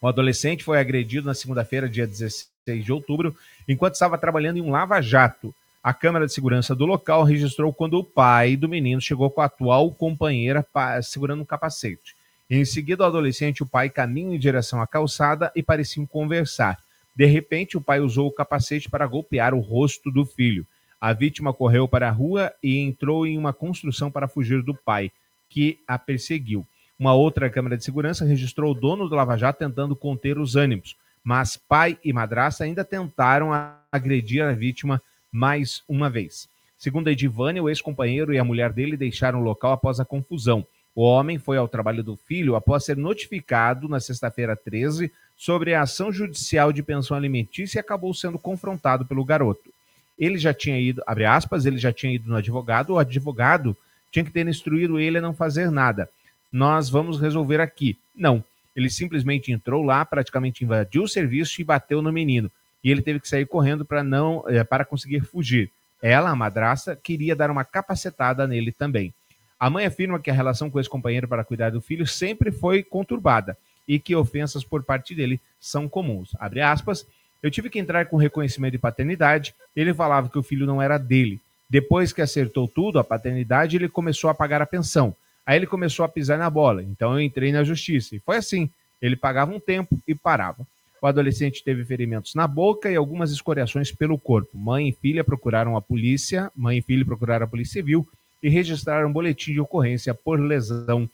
O 0.00 0.08
adolescente 0.08 0.64
foi 0.64 0.78
agredido 0.78 1.26
na 1.28 1.34
segunda-feira, 1.34 1.88
dia 1.88 2.06
16 2.06 2.48
de 2.84 2.92
outubro, 2.92 3.34
enquanto 3.68 3.94
estava 3.94 4.18
trabalhando 4.18 4.56
em 4.58 4.62
um 4.62 4.70
lava-jato. 4.72 5.54
A 5.82 5.94
câmera 5.94 6.26
de 6.26 6.32
segurança 6.32 6.74
do 6.74 6.84
local 6.84 7.22
registrou 7.22 7.72
quando 7.72 7.94
o 7.98 8.04
pai 8.04 8.56
do 8.56 8.68
menino 8.68 9.00
chegou 9.00 9.30
com 9.30 9.40
a 9.40 9.44
atual 9.44 9.90
companheira 9.92 10.62
pa- 10.62 11.00
segurando 11.00 11.42
um 11.42 11.46
capacete. 11.46 12.16
Em 12.48 12.64
seguida, 12.64 13.02
o 13.02 13.06
adolescente 13.06 13.58
e 13.58 13.62
o 13.62 13.66
pai 13.66 13.88
caminham 13.88 14.34
em 14.34 14.38
direção 14.38 14.80
à 14.80 14.86
calçada 14.86 15.50
e 15.56 15.62
pareciam 15.62 16.06
conversar. 16.06 16.78
De 17.16 17.24
repente, 17.24 17.76
o 17.76 17.80
pai 17.80 18.00
usou 18.00 18.28
o 18.28 18.32
capacete 18.32 18.90
para 18.90 19.06
golpear 19.06 19.54
o 19.54 19.60
rosto 19.60 20.10
do 20.10 20.26
filho. 20.26 20.66
A 21.00 21.12
vítima 21.12 21.52
correu 21.52 21.86
para 21.86 22.08
a 22.08 22.12
rua 22.12 22.52
e 22.62 22.78
entrou 22.78 23.26
em 23.26 23.38
uma 23.38 23.52
construção 23.52 24.10
para 24.10 24.28
fugir 24.28 24.62
do 24.62 24.74
pai, 24.74 25.10
que 25.48 25.78
a 25.86 25.98
perseguiu. 25.98 26.66
Uma 26.98 27.14
outra 27.14 27.50
câmera 27.50 27.76
de 27.76 27.84
segurança 27.84 28.24
registrou 28.24 28.72
o 28.72 28.74
dono 28.74 29.08
do 29.08 29.14
Lava 29.14 29.36
Jato 29.36 29.58
tentando 29.58 29.96
conter 29.96 30.38
os 30.38 30.56
ânimos, 30.56 30.96
mas 31.22 31.56
pai 31.56 31.98
e 32.04 32.12
madrasta 32.12 32.64
ainda 32.64 32.84
tentaram 32.84 33.50
agredir 33.90 34.42
a 34.42 34.52
vítima 34.52 35.00
mais 35.32 35.82
uma 35.88 36.08
vez. 36.08 36.48
Segundo 36.76 37.08
a 37.08 37.12
Edivânia, 37.12 37.62
o 37.62 37.68
ex-companheiro 37.68 38.32
e 38.34 38.38
a 38.38 38.44
mulher 38.44 38.72
dele 38.72 38.96
deixaram 38.96 39.40
o 39.40 39.44
local 39.44 39.72
após 39.72 39.98
a 40.00 40.04
confusão. 40.04 40.66
O 40.94 41.02
homem 41.02 41.38
foi 41.38 41.56
ao 41.56 41.66
trabalho 41.66 42.02
do 42.02 42.16
filho 42.16 42.54
após 42.54 42.84
ser 42.84 42.96
notificado 42.96 43.88
na 43.88 43.98
sexta-feira 43.98 44.54
13 44.54 45.10
sobre 45.36 45.74
a 45.74 45.82
ação 45.82 46.12
judicial 46.12 46.72
de 46.72 46.82
pensão 46.82 47.16
alimentícia 47.16 47.78
e 47.78 47.80
acabou 47.80 48.14
sendo 48.14 48.38
confrontado 48.38 49.04
pelo 49.04 49.24
garoto. 49.24 49.72
Ele 50.16 50.38
já 50.38 50.54
tinha 50.54 50.78
ido, 50.78 51.02
abre 51.06 51.24
aspas, 51.24 51.66
ele 51.66 51.78
já 51.78 51.92
tinha 51.92 52.14
ido 52.14 52.28
no 52.28 52.36
advogado, 52.36 52.90
o 52.90 52.98
advogado 52.98 53.76
tinha 54.12 54.24
que 54.24 54.30
ter 54.30 54.46
instruído 54.46 55.00
ele 55.00 55.18
a 55.18 55.20
não 55.20 55.34
fazer 55.34 55.70
nada. 55.72 56.08
Nós 56.52 56.88
vamos 56.88 57.20
resolver 57.20 57.60
aqui. 57.60 57.98
Não. 58.14 58.44
Ele 58.76 58.88
simplesmente 58.88 59.50
entrou 59.50 59.82
lá, 59.82 60.04
praticamente 60.04 60.62
invadiu 60.62 61.02
o 61.02 61.08
serviço 61.08 61.60
e 61.60 61.64
bateu 61.64 62.00
no 62.00 62.12
menino. 62.12 62.50
E 62.82 62.90
ele 62.90 63.02
teve 63.02 63.18
que 63.18 63.28
sair 63.28 63.46
correndo 63.46 63.84
para 63.84 64.04
não, 64.04 64.44
eh, 64.46 64.62
para 64.62 64.84
conseguir 64.84 65.20
fugir. 65.22 65.70
Ela, 66.00 66.30
a 66.30 66.36
madrasta, 66.36 66.94
queria 66.94 67.34
dar 67.34 67.50
uma 67.50 67.64
capacetada 67.64 68.46
nele 68.46 68.70
também. 68.70 69.12
A 69.58 69.70
mãe 69.70 69.86
afirma 69.86 70.18
que 70.18 70.30
a 70.30 70.34
relação 70.34 70.68
com 70.70 70.80
esse 70.80 70.88
companheiro 70.88 71.28
para 71.28 71.44
cuidar 71.44 71.70
do 71.70 71.80
filho 71.80 72.06
sempre 72.06 72.50
foi 72.50 72.82
conturbada 72.82 73.56
e 73.86 73.98
que 73.98 74.14
ofensas 74.14 74.64
por 74.64 74.82
parte 74.82 75.14
dele 75.14 75.40
são 75.60 75.88
comuns. 75.88 76.32
Abre 76.38 76.60
aspas. 76.60 77.06
Eu 77.42 77.50
tive 77.50 77.68
que 77.68 77.78
entrar 77.78 78.06
com 78.06 78.16
reconhecimento 78.16 78.72
de 78.72 78.78
paternidade. 78.78 79.54
Ele 79.76 79.92
falava 79.92 80.28
que 80.28 80.38
o 80.38 80.42
filho 80.42 80.66
não 80.66 80.80
era 80.80 80.98
dele. 80.98 81.40
Depois 81.68 82.12
que 82.12 82.22
acertou 82.22 82.66
tudo, 82.66 82.98
a 82.98 83.04
paternidade, 83.04 83.76
ele 83.76 83.88
começou 83.88 84.30
a 84.30 84.34
pagar 84.34 84.62
a 84.62 84.66
pensão. 84.66 85.14
Aí 85.44 85.56
ele 85.56 85.66
começou 85.66 86.04
a 86.04 86.08
pisar 86.08 86.38
na 86.38 86.48
bola. 86.48 86.82
Então 86.82 87.12
eu 87.12 87.20
entrei 87.20 87.52
na 87.52 87.62
justiça. 87.62 88.16
E 88.16 88.18
foi 88.20 88.36
assim. 88.36 88.70
Ele 89.00 89.16
pagava 89.16 89.52
um 89.52 89.60
tempo 89.60 89.98
e 90.08 90.14
parava. 90.14 90.66
O 91.02 91.06
adolescente 91.06 91.62
teve 91.62 91.84
ferimentos 91.84 92.34
na 92.34 92.46
boca 92.46 92.90
e 92.90 92.96
algumas 92.96 93.30
escoriações 93.30 93.92
pelo 93.92 94.16
corpo. 94.16 94.56
Mãe 94.56 94.88
e 94.88 94.92
filha 94.92 95.22
procuraram 95.22 95.76
a 95.76 95.82
polícia, 95.82 96.50
mãe 96.56 96.78
e 96.78 96.82
filho 96.82 97.04
procuraram 97.04 97.44
a 97.44 97.48
polícia 97.48 97.74
civil 97.74 98.08
e 98.44 98.50
registraram 98.50 99.08
um 99.08 99.12
boletim 99.12 99.54
de 99.54 99.60
ocorrência 99.60 100.12
por 100.12 100.38
lesão 100.38 101.08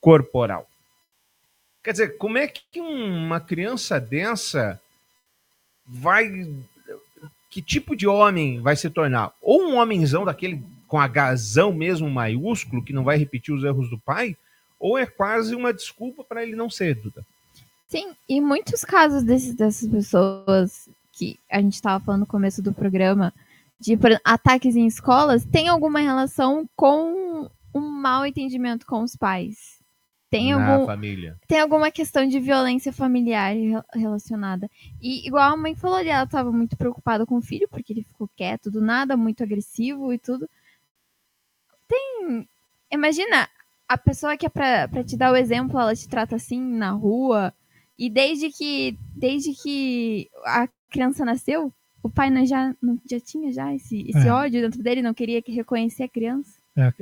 corporal. 0.00 0.68
Quer 1.82 1.90
dizer, 1.90 2.16
como 2.16 2.38
é 2.38 2.46
que 2.46 2.80
uma 2.80 3.40
criança 3.40 3.98
dessa 4.00 4.80
vai. 5.84 6.48
Que 7.50 7.60
tipo 7.60 7.96
de 7.96 8.06
homem 8.06 8.60
vai 8.60 8.76
se 8.76 8.88
tornar? 8.88 9.32
Ou 9.42 9.62
um 9.62 9.78
homenzão 9.78 10.24
daquele 10.24 10.62
com 10.86 11.00
a 11.00 11.08
gazão 11.08 11.72
mesmo 11.72 12.08
maiúsculo, 12.08 12.84
que 12.84 12.92
não 12.92 13.02
vai 13.02 13.18
repetir 13.18 13.52
os 13.52 13.64
erros 13.64 13.90
do 13.90 13.98
pai, 13.98 14.36
ou 14.78 14.96
é 14.96 15.06
quase 15.06 15.56
uma 15.56 15.74
desculpa 15.74 16.22
para 16.22 16.44
ele 16.44 16.54
não 16.54 16.70
ser, 16.70 16.94
Duda? 16.94 17.26
Sim, 17.88 18.14
e 18.28 18.40
muitos 18.40 18.84
casos 18.84 19.24
dessas 19.24 19.88
pessoas 19.88 20.88
que 21.12 21.36
a 21.50 21.60
gente 21.60 21.74
estava 21.74 22.04
falando 22.04 22.20
no 22.20 22.26
começo 22.26 22.62
do 22.62 22.72
programa, 22.72 23.32
de 23.78 23.98
ataques 24.24 24.74
em 24.76 24.86
escolas, 24.86 25.44
tem 25.44 25.68
alguma 25.68 26.00
relação 26.00 26.68
com 26.74 27.48
um 27.74 27.80
mau 27.80 28.24
entendimento 28.24 28.86
com 28.86 29.02
os 29.02 29.14
pais. 29.16 29.76
Tem, 30.28 30.52
Na 30.54 30.72
algum, 30.74 30.86
família. 30.86 31.38
tem 31.46 31.60
alguma 31.60 31.90
questão 31.90 32.26
de 32.26 32.40
violência 32.40 32.92
familiar 32.92 33.54
re- 33.54 33.82
relacionada. 33.94 34.68
E 35.00 35.26
igual 35.26 35.52
a 35.52 35.56
mãe 35.56 35.74
falou 35.74 35.96
ali, 35.98 36.08
ela 36.08 36.24
estava 36.24 36.50
muito 36.50 36.76
preocupada 36.76 37.24
com 37.24 37.36
o 37.36 37.42
filho, 37.42 37.68
porque 37.68 37.92
ele 37.92 38.02
ficou 38.02 38.28
quieto, 38.36 38.70
do 38.70 38.80
nada, 38.80 39.16
muito 39.16 39.44
agressivo 39.44 40.12
e 40.12 40.18
tudo. 40.18 40.48
Tem. 41.88 42.48
Imagina, 42.90 43.48
a 43.88 43.96
pessoa 43.98 44.36
que 44.36 44.46
é 44.46 44.48
pra, 44.48 44.88
pra 44.88 45.04
te 45.04 45.16
dar 45.16 45.32
o 45.32 45.36
exemplo, 45.36 45.78
ela 45.78 45.94
te 45.94 46.08
trata 46.08 46.36
assim 46.36 46.60
na 46.60 46.90
rua. 46.90 47.54
E 47.98 48.10
desde 48.10 48.50
que. 48.50 48.98
Desde 49.14 49.52
que 49.54 50.28
a 50.44 50.68
criança 50.90 51.24
nasceu, 51.24 51.72
o 52.02 52.08
pai 52.10 52.30
não 52.30 52.44
já, 52.46 52.74
não, 52.80 52.98
já 53.08 53.18
tinha 53.20 53.52
já 53.52 53.74
esse, 53.74 54.02
esse 54.08 54.26
É. 54.28 54.32
ódio 54.32 54.60
dentro 54.60 54.82
dele, 54.82 55.02
não 55.02 55.14
queria 55.14 55.42
que 55.42 55.52
reconhecer 55.52 56.04
a 56.04 56.08
criança. 56.08 56.58
É, 56.76 56.92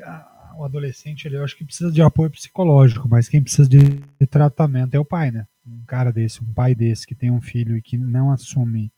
o 0.57 0.65
adolescente, 0.65 1.27
ele, 1.27 1.37
eu 1.37 1.45
acho 1.45 1.57
que 1.57 1.65
precisa 1.65 1.91
de 1.91 2.01
apoio 2.01 2.31
psicológico, 2.31 3.09
mas 3.09 3.29
quem 3.29 3.43
precisa 3.43 3.69
de, 3.69 3.79
de 3.79 4.27
tratamento 4.27 4.95
é 4.95 4.99
o 4.99 5.05
pai, 5.05 5.31
né? 5.31 5.47
Um 5.67 5.85
cara 5.87 6.13
desse, 6.13 6.43
um 6.43 6.53
pai 6.53 6.75
desse 6.75 7.07
que 7.07 7.15
tem 7.15 7.31
um 7.31 7.41
filho 7.41 7.77
e 7.77 7.83
que 7.83 7.97
não 7.99 8.31
assume 8.31 8.93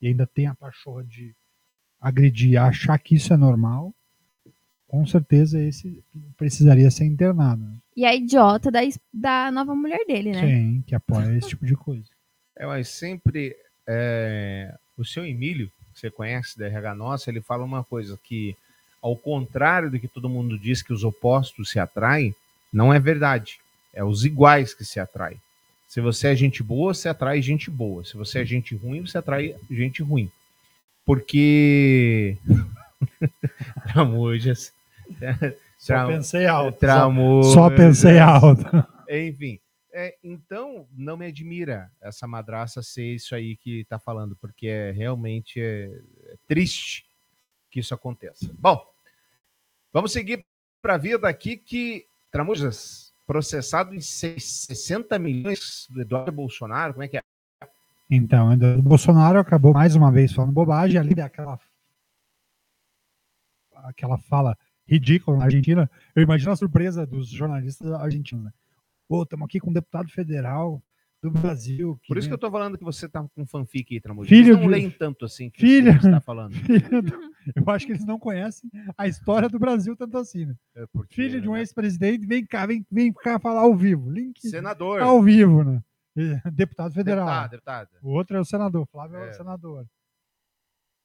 e 0.00 0.08
ainda 0.08 0.26
tem 0.26 0.46
a 0.46 0.54
pachorra 0.54 1.04
de 1.04 1.34
agredir, 2.00 2.60
achar 2.60 2.98
que 2.98 3.14
isso 3.14 3.32
é 3.32 3.36
normal, 3.36 3.94
com 4.88 5.06
certeza 5.06 5.62
esse 5.62 6.02
precisaria 6.36 6.90
ser 6.90 7.04
internado. 7.04 7.70
E 7.94 8.04
a 8.04 8.14
idiota 8.14 8.70
da, 8.70 8.80
da 9.12 9.50
nova 9.52 9.74
mulher 9.74 10.04
dele, 10.06 10.32
né? 10.32 10.40
Sim, 10.40 10.82
que 10.86 10.94
apoia 10.94 11.36
esse 11.36 11.48
tipo 11.50 11.64
de 11.66 11.76
coisa. 11.76 12.08
É, 12.56 12.66
mas 12.66 12.88
sempre. 12.88 13.54
É, 13.92 14.72
o 14.96 15.04
seu 15.04 15.26
Emílio, 15.26 15.68
que 15.92 16.00
você 16.00 16.10
conhece 16.10 16.56
da 16.56 16.66
RH 16.66 16.94
Nossa, 16.94 17.28
ele 17.28 17.40
fala 17.40 17.64
uma 17.64 17.82
coisa 17.82 18.16
que, 18.22 18.56
ao 19.02 19.16
contrário 19.16 19.90
do 19.90 19.98
que 19.98 20.06
todo 20.06 20.28
mundo 20.28 20.56
diz 20.56 20.80
que 20.80 20.92
os 20.92 21.02
opostos 21.02 21.70
se 21.70 21.80
atraem, 21.80 22.32
não 22.72 22.94
é 22.94 23.00
verdade. 23.00 23.58
É 23.92 24.04
os 24.04 24.24
iguais 24.24 24.72
que 24.72 24.84
se 24.84 25.00
atraem. 25.00 25.36
Se 25.88 26.00
você 26.00 26.28
é 26.28 26.36
gente 26.36 26.62
boa, 26.62 26.94
você 26.94 27.08
atrai 27.08 27.42
gente 27.42 27.68
boa. 27.68 28.04
Se 28.04 28.16
você 28.16 28.42
é 28.42 28.44
gente 28.44 28.76
ruim, 28.76 29.00
você 29.00 29.18
atrai 29.18 29.56
gente 29.68 30.04
ruim. 30.04 30.30
Porque. 31.04 32.36
Tramujas. 33.92 34.72
Só 35.76 36.06
pensei 36.06 36.46
alto. 36.46 36.78
Tramujas. 36.78 37.52
Só 37.52 37.70
pensei 37.70 38.20
alto. 38.20 38.64
Enfim. 39.10 39.58
É, 39.92 40.16
então, 40.22 40.86
não 40.92 41.16
me 41.16 41.26
admira 41.26 41.90
essa 42.00 42.26
madraça 42.26 42.82
ser 42.82 43.14
isso 43.14 43.34
aí 43.34 43.56
que 43.56 43.84
tá 43.84 43.98
falando, 43.98 44.36
porque 44.36 44.66
é 44.66 44.90
realmente 44.90 45.60
é, 45.60 46.00
é 46.26 46.36
triste 46.46 47.04
que 47.70 47.80
isso 47.80 47.94
aconteça. 47.94 48.50
Bom, 48.58 48.84
vamos 49.92 50.12
seguir 50.12 50.44
para 50.82 50.94
a 50.94 50.98
vida 50.98 51.28
aqui 51.28 51.56
que 51.56 52.06
Tramujas, 52.30 53.12
processado 53.26 53.94
em 53.94 54.00
60 54.00 55.18
milhões 55.18 55.86
do 55.90 56.00
Eduardo 56.00 56.32
Bolsonaro, 56.32 56.94
como 56.94 57.04
é 57.04 57.08
que 57.08 57.16
é? 57.16 57.22
Então, 58.10 58.52
o 58.52 58.82
Bolsonaro 58.82 59.38
acabou 59.38 59.72
mais 59.72 59.94
uma 59.94 60.10
vez 60.10 60.32
falando 60.32 60.52
bobagem 60.52 60.98
ali 60.98 61.14
daquela 61.14 61.58
aquela 63.84 64.18
fala 64.18 64.56
ridícula 64.86 65.38
na 65.38 65.44
Argentina. 65.44 65.90
Eu 66.14 66.22
imagino 66.22 66.52
a 66.52 66.56
surpresa 66.56 67.06
dos 67.06 67.28
jornalistas 67.28 67.90
argentinos. 67.92 68.44
Né? 68.44 68.52
Pô, 69.10 69.24
estamos 69.24 69.44
aqui 69.46 69.58
com 69.58 69.70
um 69.70 69.72
deputado 69.72 70.08
federal 70.08 70.80
do 71.20 71.32
Brasil. 71.32 71.98
Por 72.06 72.16
isso 72.16 72.28
que 72.28 72.30
vem- 72.30 72.34
eu 72.34 72.38
tô 72.38 72.48
falando 72.48 72.78
que 72.78 72.84
você 72.84 73.08
tá 73.08 73.26
com 73.34 73.44
fanfic 73.44 73.92
aí, 73.92 74.00
Tramujas. 74.00 74.28
Filho 74.28 74.50
Eles 74.50 74.56
não 74.56 74.62
de- 74.62 74.68
leem 74.68 74.88
tanto 74.88 75.24
assim 75.24 75.50
que 75.50 75.60
filho, 75.60 75.90
você 76.00 76.06
está 76.06 76.20
falando. 76.22 76.52
filho 76.54 77.02
do- 77.02 77.20
eu 77.56 77.70
acho 77.70 77.86
que 77.86 77.92
eles 77.92 78.04
não 78.06 78.20
conhecem 78.20 78.70
a 78.96 79.08
história 79.08 79.48
do 79.48 79.58
Brasil 79.58 79.96
tanto 79.96 80.16
assim. 80.16 80.46
né? 80.46 80.54
É 80.76 80.86
porque, 80.92 81.12
Filho 81.16 81.40
de 81.40 81.48
um 81.48 81.54
né? 81.54 81.58
ex-presidente, 81.58 82.24
vem 82.24 82.46
cá, 82.46 82.66
vem, 82.66 82.86
vem 82.88 83.12
cá 83.12 83.40
falar 83.40 83.62
ao 83.62 83.74
vivo. 83.74 84.08
Link 84.08 84.40
Senador. 84.48 85.02
ao 85.02 85.20
vivo, 85.20 85.64
né? 85.64 85.82
Deputado 86.54 86.94
federal. 86.94 87.26
Deputado, 87.26 87.50
deputado. 87.50 87.88
O 88.04 88.10
outro 88.12 88.36
é 88.36 88.40
o 88.40 88.44
senador, 88.44 88.86
Flávio 88.92 89.18
é, 89.18 89.26
É. 89.26 89.30
o 89.30 89.34
senador. 89.34 89.86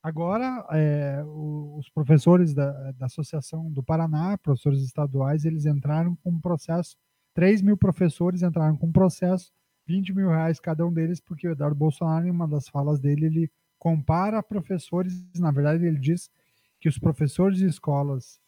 Agora, 0.03 0.64
é, 0.70 1.24
o- 1.26 1.78
os 1.80 1.89
professores 1.89 2.53
da, 2.53 2.91
da 2.91 3.08
Associação 3.08 3.72
do 3.72 3.82
Paraná, 3.84 4.38
professores 4.38 4.84
estaduais, 4.84 5.43
eles 5.43 5.66
entraram 5.66 6.16
com 6.18 6.30
um 6.30 6.39
processo, 6.39 6.95
3 7.36 7.61
mil 7.61 7.77
professores 7.77 8.41
entraram 8.41 8.75
com 8.75 8.91
processo, 8.91 9.53
20 9.86 10.13
mil 10.15 10.29
reais 10.29 10.59
cada 10.59 10.88
um 10.88 10.91
deles, 10.91 11.19
porque 11.19 11.47
o 11.47 11.51
Eduardo 11.51 11.75
Bolsonaro, 11.75 12.25
em 12.25 12.31
uma 12.31 12.47
das 12.47 12.67
falas 12.67 12.99
dele, 12.99 13.25
ele 13.27 13.51
compara 13.77 14.41
professores, 14.41 15.13
na 15.38 15.51
verdade 15.51 15.86
ele 15.86 15.99
diz 15.99 16.31
que 16.79 16.89
os 16.89 16.97
professores 16.97 17.59
de 17.59 17.67
escolas 17.67 18.39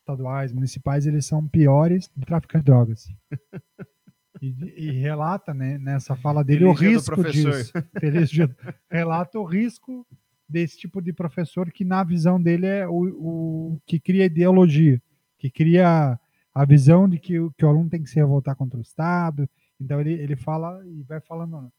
estaduais, 0.00 0.52
municipais, 0.52 1.06
eles 1.06 1.24
são 1.24 1.46
piores 1.48 2.10
do 2.14 2.26
tráfico 2.26 2.58
de 2.58 2.64
drogas. 2.64 3.08
E, 4.42 4.48
e 4.76 4.90
relata, 4.90 5.54
né, 5.54 5.78
nessa 5.78 6.16
fala 6.16 6.44
dele, 6.44 6.74
Feliz 6.74 7.08
o 7.08 7.14
risco 7.14 7.24
disso. 7.30 7.72
Feliz 7.98 8.28
dia. 8.28 8.54
Relata 8.90 9.38
o 9.38 9.44
risco 9.44 10.06
desse 10.46 10.76
tipo 10.76 11.00
de 11.00 11.12
professor 11.12 11.70
que, 11.70 11.84
na 11.84 12.04
visão 12.04 12.42
dele, 12.42 12.66
é 12.66 12.86
o, 12.86 13.72
o 13.74 13.80
que 13.86 13.98
cria 13.98 14.26
ideologia, 14.26 15.00
que 15.38 15.50
cria 15.50 16.18
a 16.54 16.64
visão 16.64 17.08
de 17.08 17.18
que, 17.18 17.38
o- 17.40 17.50
que 17.52 17.64
o 17.64 17.68
aluno 17.68 17.90
tem 17.90 18.02
que 18.02 18.08
se 18.10 18.16
revoltar 18.16 18.54
contra 18.56 18.78
o 18.78 18.82
Estado. 18.82 19.48
Então, 19.80 20.00
ele, 20.00 20.12
ele 20.12 20.36
fala 20.36 20.80
e 20.86 21.02
vai 21.02 21.20
falando. 21.20 21.70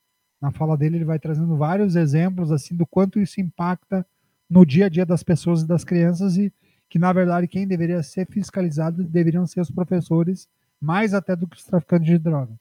Na 0.42 0.52
fala 0.52 0.78
dele, 0.78 0.98
ele 0.98 1.06
vai 1.06 1.18
trazendo 1.18 1.56
vários 1.56 1.96
exemplos 1.96 2.52
assim 2.52 2.76
do 2.76 2.86
quanto 2.86 3.20
isso 3.20 3.40
impacta 3.40 4.06
no 4.50 4.66
dia 4.66 4.86
a 4.88 4.90
dia 4.90 5.06
das 5.06 5.24
pessoas 5.24 5.62
e 5.62 5.68
das 5.68 5.84
crianças 5.84 6.38
e 6.38 6.52
que, 6.90 7.00
na 7.00 7.12
verdade, 7.14 7.48
quem 7.48 7.66
deveria 7.66 8.04
ser 8.04 8.28
fiscalizado 8.28 9.04
deveriam 9.04 9.48
ser 9.48 9.62
os 9.62 9.72
professores, 9.72 10.48
mais 10.80 11.14
até 11.14 11.36
do 11.36 11.48
que 11.48 11.56
os 11.56 11.64
traficantes 11.64 12.08
de 12.08 12.18
drogas. 12.20 12.56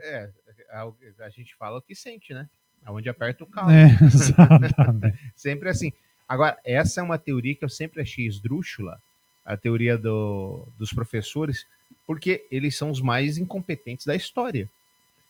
É, 0.00 0.30
a, 0.70 0.84
a 1.24 1.28
gente 1.30 1.56
fala 1.56 1.78
o 1.78 1.82
que 1.82 1.94
sente, 1.96 2.32
né? 2.32 2.48
Aonde 2.84 3.08
aperta 3.08 3.42
o 3.42 3.46
carro. 3.46 3.70
É, 3.70 3.88
sempre 5.34 5.68
assim. 5.70 5.90
Agora, 6.28 6.56
essa 6.64 7.00
é 7.00 7.02
uma 7.02 7.18
teoria 7.18 7.54
que 7.56 7.64
eu 7.64 7.68
sempre 7.68 8.00
achei 8.02 8.26
esdrúxula, 8.26 9.00
a 9.44 9.56
teoria 9.56 9.96
do, 9.98 10.66
dos 10.78 10.92
professores, 10.92 11.66
porque 12.06 12.44
eles 12.50 12.76
são 12.76 12.90
os 12.90 13.00
mais 13.00 13.38
incompetentes 13.38 14.06
da 14.06 14.14
história. 14.16 14.68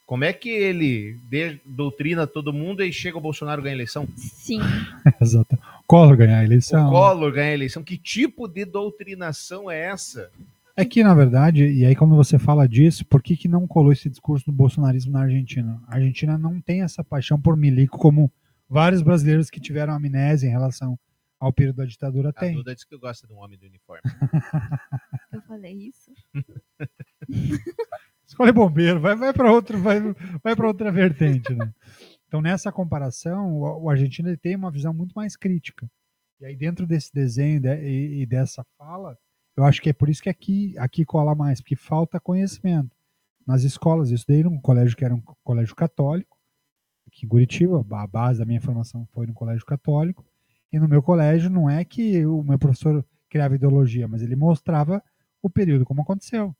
Como 0.06 0.22
é 0.24 0.32
que 0.32 0.50
ele 0.50 1.16
de- 1.30 1.58
doutrina 1.64 2.26
todo 2.26 2.52
mundo 2.52 2.82
e 2.82 2.92
chega 2.92 3.16
o 3.16 3.20
Bolsonaro 3.20 3.62
ganha 3.62 3.74
a 3.74 3.76
eleição? 3.76 4.06
Sim. 4.16 4.60
Exato. 5.20 5.58
Collor 5.86 6.16
ganhar 6.16 6.40
a 6.40 6.44
eleição. 6.44 6.88
O 6.88 6.90
Collor 6.90 7.32
ganha 7.32 7.50
a 7.50 7.54
eleição. 7.54 7.82
Que 7.82 7.96
tipo 7.96 8.46
de 8.46 8.64
doutrinação 8.64 9.70
é 9.70 9.80
essa? 9.86 10.30
É 10.76 10.84
que, 10.84 11.02
na 11.04 11.14
verdade, 11.14 11.64
e 11.66 11.86
aí 11.86 11.94
quando 11.94 12.16
você 12.16 12.38
fala 12.38 12.68
disso, 12.68 13.04
por 13.06 13.22
que, 13.22 13.36
que 13.36 13.48
não 13.48 13.66
colou 13.66 13.92
esse 13.92 14.10
discurso 14.10 14.44
do 14.44 14.52
bolsonarismo 14.52 15.12
na 15.12 15.22
Argentina? 15.22 15.80
A 15.86 15.94
Argentina 15.96 16.36
não 16.36 16.60
tem 16.60 16.82
essa 16.82 17.02
paixão 17.02 17.40
por 17.40 17.56
milico 17.56 17.96
como 17.96 18.30
vários 18.68 19.00
brasileiros 19.00 19.48
que 19.50 19.60
tiveram 19.60 19.94
amnésia 19.94 20.48
em 20.48 20.50
relação 20.50 20.98
ao 21.44 21.52
período 21.52 21.76
da 21.76 21.84
ditadura 21.84 22.30
A 22.30 22.32
têm. 22.32 22.54
Duda 22.54 22.74
diz 22.74 22.84
que 22.84 22.96
gosta 22.96 23.26
de 23.26 23.32
um 23.34 23.36
homem 23.36 23.58
do 23.58 23.66
uniforme. 23.66 24.02
Eu 25.30 25.42
falei 25.42 25.74
isso. 25.74 26.10
Escolhe 28.26 28.52
bombeiro, 28.52 28.98
vai, 28.98 29.14
vai 29.14 29.32
para 29.34 29.52
outro, 29.52 29.78
vai, 29.78 30.00
vai 30.42 30.56
para 30.56 30.66
outra 30.66 30.90
vertente, 30.90 31.54
né? 31.54 31.70
Então, 32.26 32.40
nessa 32.40 32.72
comparação, 32.72 33.52
o, 33.52 33.84
o 33.84 33.90
argentino 33.90 34.30
ele 34.30 34.38
tem 34.38 34.56
uma 34.56 34.70
visão 34.70 34.94
muito 34.94 35.12
mais 35.12 35.36
crítica. 35.36 35.86
E 36.40 36.46
aí, 36.46 36.56
dentro 36.56 36.86
desse 36.86 37.12
desenho 37.12 37.60
de, 37.60 37.68
e, 37.76 38.22
e, 38.22 38.26
dessa 38.26 38.64
fala, 38.78 39.18
eu 39.54 39.64
acho 39.64 39.82
que 39.82 39.90
é 39.90 39.92
por 39.92 40.08
isso 40.08 40.22
que 40.22 40.30
aqui, 40.30 40.74
aqui 40.78 41.04
cola 41.04 41.34
mais, 41.34 41.60
porque 41.60 41.76
falta 41.76 42.18
conhecimento. 42.18 42.96
Nas 43.46 43.62
escolas, 43.62 44.08
eu 44.08 44.14
estudei 44.14 44.42
num 44.42 44.58
colégio 44.58 44.96
que 44.96 45.04
era 45.04 45.14
um 45.14 45.20
colégio 45.44 45.76
católico, 45.76 46.38
aqui 47.06 47.26
em 47.26 47.28
Curitiba, 47.28 47.84
a 47.90 48.06
base 48.06 48.38
da 48.38 48.46
minha 48.46 48.60
formação 48.62 49.06
foi 49.12 49.26
no 49.26 49.34
colégio 49.34 49.66
católico, 49.66 50.24
e 50.74 50.78
no 50.80 50.88
meu 50.88 51.00
colégio 51.00 51.48
não 51.48 51.70
é 51.70 51.84
que 51.84 52.26
o 52.26 52.42
meu 52.42 52.58
professor 52.58 53.06
criava 53.30 53.54
ideologia, 53.54 54.08
mas 54.08 54.22
ele 54.22 54.34
mostrava 54.34 55.00
o 55.40 55.48
período 55.48 55.84
como 55.84 56.02
aconteceu. 56.02 56.52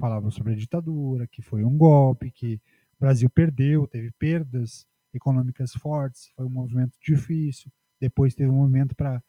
Falava 0.00 0.30
sobre 0.30 0.54
a 0.54 0.56
ditadura, 0.56 1.26
que 1.26 1.42
foi 1.42 1.64
um 1.64 1.76
golpe, 1.76 2.30
que 2.30 2.54
o 2.54 3.00
Brasil 3.00 3.28
perdeu, 3.28 3.86
teve 3.86 4.10
perdas 4.12 4.86
econômicas 5.12 5.74
fortes, 5.74 6.30
foi 6.34 6.46
um 6.46 6.50
movimento 6.50 6.96
difícil. 6.98 7.70
Depois 8.00 8.34
teve 8.34 8.48
um 8.50 8.54
movimento 8.54 8.96
para 8.96 9.22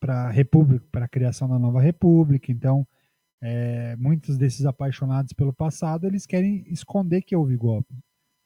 para 0.00 0.24
a 0.24 0.30
república, 0.30 0.84
para 0.90 1.04
a 1.04 1.08
criação 1.08 1.48
da 1.48 1.58
nova 1.58 1.80
república. 1.80 2.50
Então, 2.50 2.86
é, 3.40 3.94
muitos 3.96 4.36
desses 4.36 4.66
apaixonados 4.66 5.32
pelo 5.32 5.52
passado, 5.52 6.06
eles 6.06 6.26
querem 6.26 6.64
esconder 6.68 7.22
que 7.22 7.36
houve 7.36 7.56
golpe. 7.56 7.94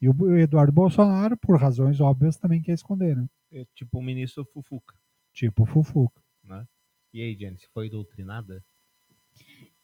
E 0.02 0.08
o 0.08 0.36
Eduardo 0.36 0.72
Bolsonaro, 0.72 1.34
por 1.36 1.58
razões 1.58 1.98
óbvias, 2.00 2.36
também 2.36 2.60
quer 2.60 2.72
esconder, 2.72 3.16
né? 3.16 3.26
É 3.52 3.64
tipo 3.74 3.98
o 3.98 4.02
ministro 4.02 4.44
Fufuca. 4.52 4.94
Tipo 5.34 5.66
Fufuca. 5.66 6.20
Né? 6.44 6.64
E 7.12 7.20
aí, 7.22 7.34
Jenny, 7.34 7.58
você 7.58 7.66
foi 7.74 7.90
doutrinada? 7.90 8.62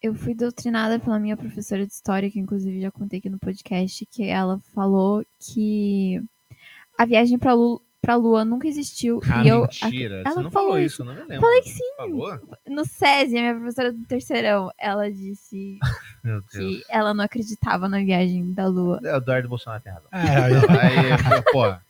Eu 0.02 0.14
fui 0.14 0.34
doutrinada 0.34 0.98
pela 0.98 1.18
minha 1.18 1.36
professora 1.36 1.86
de 1.86 1.92
história, 1.92 2.30
que 2.30 2.38
inclusive 2.40 2.80
já 2.80 2.90
contei 2.90 3.18
aqui 3.18 3.28
no 3.28 3.38
podcast, 3.38 4.06
que 4.06 4.24
ela 4.24 4.58
falou 4.74 5.24
que 5.38 6.22
a 6.98 7.04
viagem 7.04 7.38
para 7.38 7.52
Lula 7.52 7.80
pra 8.00 8.16
Lua 8.16 8.46
nunca 8.46 8.66
existiu. 8.66 9.20
Ah, 9.30 9.44
e 9.44 9.48
eu, 9.48 9.60
mentira. 9.60 10.22
Ela 10.24 10.30
Você 10.36 10.42
não 10.42 10.50
falou 10.50 10.68
falou 10.70 10.80
isso, 10.82 11.04
não 11.04 11.12
me 11.14 11.20
lembro. 11.20 11.40
Falei 11.42 11.60
que 11.60 11.68
sim. 11.68 11.94
Falou? 11.98 12.40
No 12.66 12.84
SESI, 12.86 13.36
a 13.36 13.40
minha 13.42 13.54
professora 13.54 13.92
do 13.92 14.02
terceirão, 14.06 14.70
ela 14.78 15.12
disse 15.12 15.78
que 16.50 16.82
ela 16.88 17.12
não 17.12 17.22
acreditava 17.24 17.86
na 17.90 17.98
viagem 17.98 18.54
da 18.54 18.66
Lua. 18.68 19.00
É, 19.04 19.12
O 19.12 19.16
Eduardo 19.18 19.50
Bolsonaro 19.50 19.82
tem 19.82 19.92
razão. 19.92 20.08
É, 20.12 20.18
aí- 20.44 20.54
aí, 20.54 21.42
pô. 21.52 21.89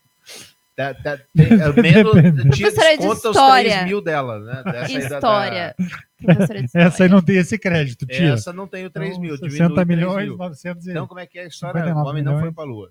Tá, 0.81 0.95
tá, 0.95 1.25
tem, 1.37 1.47
é, 1.47 1.73
menos, 1.83 2.13
tira, 2.57 2.71
Professora 2.71 2.91
de 2.91 2.97
desconta 2.97 3.29
os 3.31 3.37
história. 3.37 3.71
3 3.73 3.85
mil 3.85 4.01
dela, 4.01 4.39
né? 4.41 4.63
Dessa 4.65 5.09
da- 5.09 5.17
História. 5.17 5.75
da-. 5.79 6.81
Essa 6.81 7.03
aí 7.05 7.09
não 7.09 7.23
tem 7.23 7.37
esse 7.37 7.59
crédito, 7.59 8.07
tira. 8.07 8.35
Essa 8.35 8.53
não 8.53 8.67
tem 8.67 8.87
o 8.87 8.91
3 8.91 9.19
mil, 9.19 9.35
Então, 9.35 9.49
diminui 9.49 9.69
60 9.69 9.75
3 9.85 9.89
milhões, 9.89 10.29
mil. 10.29 10.37
900 10.37 10.87
e- 10.87 10.91
Então, 10.91 11.07
como 11.07 11.21
é 11.21 11.27
que 11.27 11.39
é 11.39 11.43
a 11.43 11.47
história? 11.47 11.81
O 11.81 11.85
59 11.85 12.11
homem 12.11 12.23
não 12.23 12.33
foi 12.33 12.41
milhões. 12.41 12.55
pra 12.55 12.65
lua. 12.65 12.91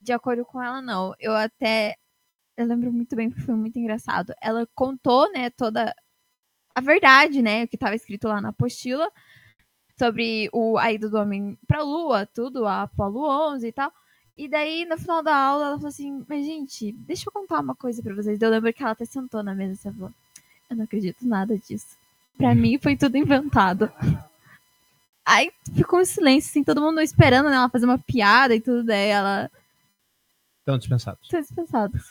De 0.00 0.12
acordo 0.12 0.44
com 0.44 0.62
ela, 0.62 0.80
não. 0.80 1.14
Eu 1.18 1.32
até. 1.34 1.94
Eu 2.56 2.66
lembro 2.66 2.92
muito 2.92 3.14
bem, 3.14 3.28
porque 3.30 3.44
foi 3.44 3.54
muito 3.54 3.78
engraçado. 3.78 4.32
Ela 4.42 4.66
contou, 4.74 5.30
né, 5.32 5.48
toda 5.50 5.94
a 6.74 6.80
verdade, 6.80 7.40
né, 7.42 7.64
o 7.64 7.68
que 7.68 7.76
estava 7.76 7.94
escrito 7.94 8.26
lá 8.28 8.40
na 8.40 8.48
apostila 8.50 9.08
sobre 9.98 10.48
o, 10.52 10.78
a 10.78 10.92
ida 10.92 11.08
do 11.08 11.18
homem 11.18 11.58
pra 11.66 11.82
Lua, 11.82 12.26
tudo, 12.26 12.66
a 12.66 12.82
Apolo 12.82 13.20
11 13.52 13.66
e 13.68 13.72
tal. 13.72 13.92
E 14.38 14.46
daí, 14.46 14.84
no 14.84 14.96
final 14.96 15.20
da 15.20 15.36
aula, 15.36 15.66
ela 15.66 15.74
falou 15.74 15.88
assim: 15.88 16.24
Mas, 16.28 16.46
gente, 16.46 16.92
deixa 16.92 17.24
eu 17.26 17.32
contar 17.32 17.58
uma 17.58 17.74
coisa 17.74 18.00
pra 18.00 18.14
vocês. 18.14 18.40
Eu 18.40 18.48
lembro 18.48 18.72
que 18.72 18.80
ela 18.80 18.92
até 18.92 19.04
sentou 19.04 19.42
na 19.42 19.52
mesa 19.52 19.88
e 19.88 19.92
falou: 19.92 20.12
Eu 20.70 20.76
não 20.76 20.84
acredito 20.84 21.26
nada 21.26 21.58
disso. 21.58 21.98
Pra 22.36 22.54
mim, 22.54 22.78
foi 22.78 22.96
tudo 22.96 23.16
inventado. 23.16 23.90
Aí 25.26 25.50
ficou 25.74 25.98
um 25.98 26.04
silêncio, 26.04 26.48
assim, 26.50 26.62
todo 26.62 26.80
mundo 26.80 27.00
esperando 27.00 27.50
né, 27.50 27.56
ela 27.56 27.68
fazer 27.68 27.84
uma 27.84 27.98
piada 27.98 28.54
e 28.54 28.60
tudo. 28.60 28.84
Daí 28.84 29.08
ela. 29.08 29.50
Estão 30.60 30.78
dispensados. 30.78 31.20
Estão 31.24 31.40
dispensados. 31.40 32.02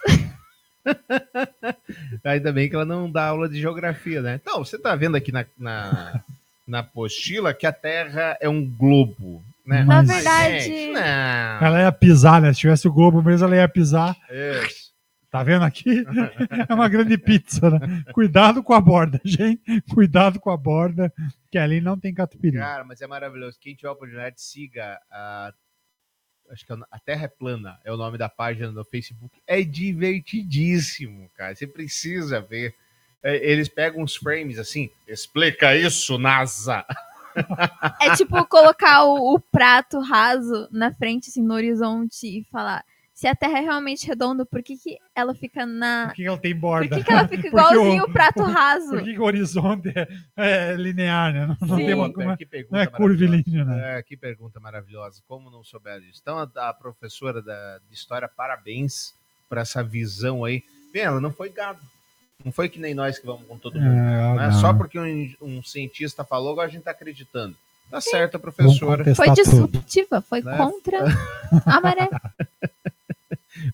Ainda 2.26 2.52
bem 2.52 2.70
que 2.70 2.76
ela 2.76 2.86
não 2.86 3.10
dá 3.10 3.28
aula 3.28 3.48
de 3.48 3.60
geografia, 3.60 4.22
né? 4.22 4.36
Então, 4.36 4.64
você 4.64 4.78
tá 4.78 4.96
vendo 4.96 5.16
aqui 5.16 5.32
na, 5.32 5.46
na, 5.58 6.24
na 6.68 6.80
apostila 6.80 7.54
que 7.54 7.66
a 7.66 7.72
Terra 7.72 8.38
é 8.42 8.50
um 8.50 8.66
globo, 8.66 9.42
né? 9.68 9.84
Na 9.84 9.98
Mas, 9.98 10.08
verdade- 10.08 10.60
gente. 10.62 10.98
Ela 10.98 11.82
ia 11.82 11.92
pisar, 11.92 12.42
né? 12.42 12.54
Se 12.54 12.60
tivesse 12.62 12.88
o 12.88 12.94
Globo 12.94 13.22
mesmo, 13.22 13.46
ela 13.46 13.56
ia 13.58 13.68
pisar. 13.68 14.16
Isso. 14.30 14.88
Tá 15.30 15.44
vendo 15.44 15.66
aqui? 15.66 16.04
É 16.70 16.74
uma 16.74 16.88
grande 16.88 17.18
pizza, 17.18 17.70
né? 17.70 18.04
Cuidado 18.14 18.64
com 18.64 18.74
a 18.74 18.80
borda, 18.80 19.20
gente. 19.26 19.82
Cuidado 19.94 20.40
com 20.40 20.50
a 20.50 20.56
borda, 20.58 21.14
que 21.52 21.58
ali 21.58 21.82
não 21.82 22.00
tem 22.00 22.14
catupiry. 22.14 22.58
Cara, 22.58 22.84
mas 22.86 23.02
é 23.02 23.08
maravilhoso. 23.08 23.58
Quem 23.60 23.76
tiver 23.76 23.90
a 23.90 23.92
oportunidade, 23.92 24.42
siga 24.42 24.98
a. 25.12 25.54
Acho 26.50 26.66
que 26.66 26.72
é 26.72 26.78
a 26.90 26.98
Terra 27.00 27.26
é 27.26 27.28
Plana 27.28 27.78
é 27.84 27.92
o 27.92 27.98
nome 27.98 28.18
da 28.18 28.30
página 28.30 28.72
no 28.72 28.86
Facebook. 28.86 29.38
É 29.46 29.62
divertidíssimo, 29.64 31.30
cara. 31.36 31.54
Você 31.54 31.68
precisa 31.68 32.40
ver. 32.40 32.74
É, 33.22 33.36
Eles 33.52 33.68
pegam 33.68 34.02
uns 34.02 34.16
frames 34.16 34.58
assim. 34.58 34.90
Explica 35.08 35.76
isso, 35.76 36.18
NASA. 36.18 36.86
É 38.02 38.16
tipo 38.16 38.46
colocar 38.48 39.04
o, 39.06 39.36
o 39.36 39.40
prato 39.40 40.00
raso 40.00 40.68
na 40.72 40.92
frente, 40.92 41.30
assim, 41.30 41.42
no 41.42 41.54
horizonte 41.54 42.26
e 42.28 42.44
falar. 42.52 42.84
Se 43.14 43.26
a 43.28 43.34
Terra 43.34 43.58
é 43.58 43.62
realmente 43.62 44.06
redonda, 44.06 44.46
por 44.46 44.62
que, 44.62 44.78
que 44.78 45.00
ela 45.16 45.34
fica 45.34 45.66
na. 45.66 46.06
Por 46.10 46.16
que 46.16 46.26
ela 46.26 46.38
tem 46.38 46.56
borda? 46.56 46.88
Por 46.88 46.98
que, 47.00 47.04
que 47.04 47.12
ela 47.12 47.28
fica 47.28 47.48
igualzinho 47.50 48.04
o 48.04 48.14
prato 48.14 48.44
raso? 48.44 48.92
Por 48.92 49.04
que, 49.04 49.14
que 49.14 49.20
o 49.20 49.24
horizonte 49.24 49.92
é, 49.96 50.08
é 50.36 50.76
linear, 50.76 51.34
né? 51.34 51.48
Não, 51.60 51.68
não 51.68 51.78
tem 51.78 51.94
uma, 51.96 52.10
não 52.10 52.32
é- 52.32 52.38
que 52.38 52.46
não 52.46 52.50
pergunta 52.52 52.78
é 52.80 52.86
curvilíneo, 52.86 53.66
maravilhosa. 53.66 53.82
né? 53.82 54.00
É, 54.00 54.04
que 54.04 54.16
pergunta 54.16 54.60
maravilhosa. 54.60 55.24
Como 55.28 55.50
não 55.50 55.64
souber 55.64 56.00
disso? 56.00 56.20
Então, 56.22 56.38
a, 56.38 56.70
a 56.70 56.74
professora 56.76 57.42
da, 57.42 57.80
de 57.90 57.96
história, 57.96 58.28
parabéns 58.28 59.16
por 59.50 59.58
essa 59.58 59.84
visão 59.84 60.46
aí. 60.46 60.64
Bem, 60.94 61.02
ela 61.02 61.20
não 61.20 61.32
foi 61.32 61.50
gado. 61.50 61.80
Não 62.44 62.52
foi 62.52 62.70
que 62.70 62.80
nem 62.80 62.94
nós 62.94 63.18
que 63.18 63.26
vamos 63.26 63.48
com 63.48 63.58
todo 63.58 63.80
mundo. 63.80 63.88
É, 63.94 64.36
né? 64.36 64.48
não. 64.48 64.62
Só 64.62 64.74
porque 64.74 65.00
um, 65.00 65.34
um 65.42 65.64
cientista 65.64 66.24
falou, 66.24 66.52
agora 66.52 66.68
a 66.68 66.72
gente 66.72 66.84
tá 66.84 66.92
acreditando. 66.92 67.56
Tá 67.90 68.02
certo, 68.02 68.36
a 68.36 68.40
professora. 68.40 69.16
Foi 69.16 69.30
disruptiva, 69.32 70.22
foi 70.22 70.42
Né? 70.42 70.58
contra 70.58 71.00
a 71.66 71.82
maré. 71.82 72.10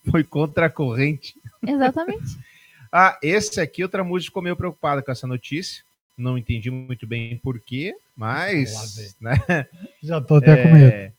Foi 0.10 0.24
contra 0.24 0.68
a 0.68 0.70
corrente. 0.70 1.36
Exatamente. 1.66 2.38
Ah, 2.96 3.18
esse 3.24 3.60
aqui 3.60 3.84
o 3.84 3.90
Tramujo 3.90 4.26
ficou 4.26 4.44
meio 4.44 4.56
preocupado 4.56 5.02
com 5.02 5.12
essa 5.12 5.26
notícia. 5.26 5.84
Não 6.16 6.38
entendi 6.38 6.70
muito 6.70 7.08
bem 7.08 7.36
porquê, 7.40 7.96
mas. 8.16 9.16
Né? 9.20 9.34
Já 10.00 10.22
tô 10.22 10.36
até 10.36 10.62
com 10.62 10.70
É, 10.70 10.72
medo. 10.74 11.14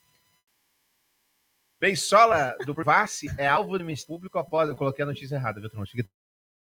Beisola 1.81 2.57
do 2.65 2.77
Privacy 2.77 3.27
é 3.37 3.49
alvo 3.49 3.77
do 3.77 3.85
Ministério 3.85 4.07
Público 4.15 4.39
após. 4.39 4.69
Eu 4.69 4.77
coloquei 4.77 5.03
a 5.03 5.07
notícia 5.07 5.35
errada, 5.35 5.59
viu, 5.61 5.69
Tramujo? 5.69 5.91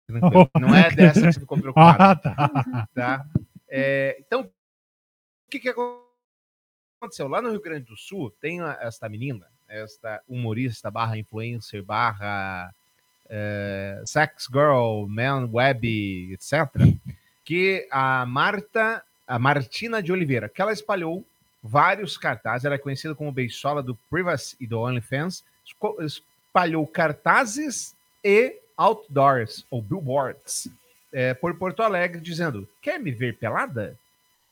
Tranquilo. 0.07 0.50
Não 0.59 0.74
é 0.74 0.90
dessa 0.94 1.20
que 1.20 1.32
você 1.32 1.40
ficou 1.40 1.59
preocupado. 1.59 2.02
Ah, 2.02 2.16
tá. 2.16 2.88
tá? 2.94 3.26
É, 3.68 4.16
então, 4.20 4.42
o 4.42 5.50
que, 5.50 5.59
que 5.59 5.68
aconteceu? 5.68 7.28
Lá 7.28 7.40
no 7.40 7.50
Rio 7.50 7.61
Grande 7.61 7.86
do 7.86 7.96
Sul, 7.96 8.30
tem 8.40 8.61
esta 8.80 9.09
menina, 9.09 9.46
esta 9.68 10.22
humorista 10.28 10.90
barra 10.90 11.18
influencer, 11.18 11.82
barra 11.82 12.72
é, 13.28 14.02
sex 14.05 14.48
girl, 14.52 15.07
man 15.09 15.48
web, 15.52 16.32
etc., 16.32 16.70
que 17.44 17.86
a 17.90 18.24
Marta, 18.26 19.05
a 19.26 19.38
Martina 19.38 20.02
de 20.02 20.12
Oliveira, 20.12 20.48
que 20.48 20.62
ela 20.62 20.72
espalhou 20.72 21.24
vários 21.62 22.16
cartazes, 22.16 22.64
ela 22.64 22.74
é 22.74 22.78
conhecida 22.78 23.14
como 23.14 23.32
beisola 23.32 23.82
do 23.82 23.96
Privacy 24.11 24.57
e 24.61 24.66
do 24.66 24.80
OnlyFans, 24.80 25.44
espalhou 26.00 26.86
cartazes 26.86 27.94
e 28.22 28.61
outdoors, 28.77 29.64
ou 29.70 29.81
billboards, 29.81 30.68
é, 31.12 31.33
por 31.35 31.55
Porto 31.55 31.83
Alegre, 31.83 32.20
dizendo: 32.20 32.68
quer 32.83 32.99
me 32.99 33.11
ver 33.11 33.37
pelada? 33.37 33.97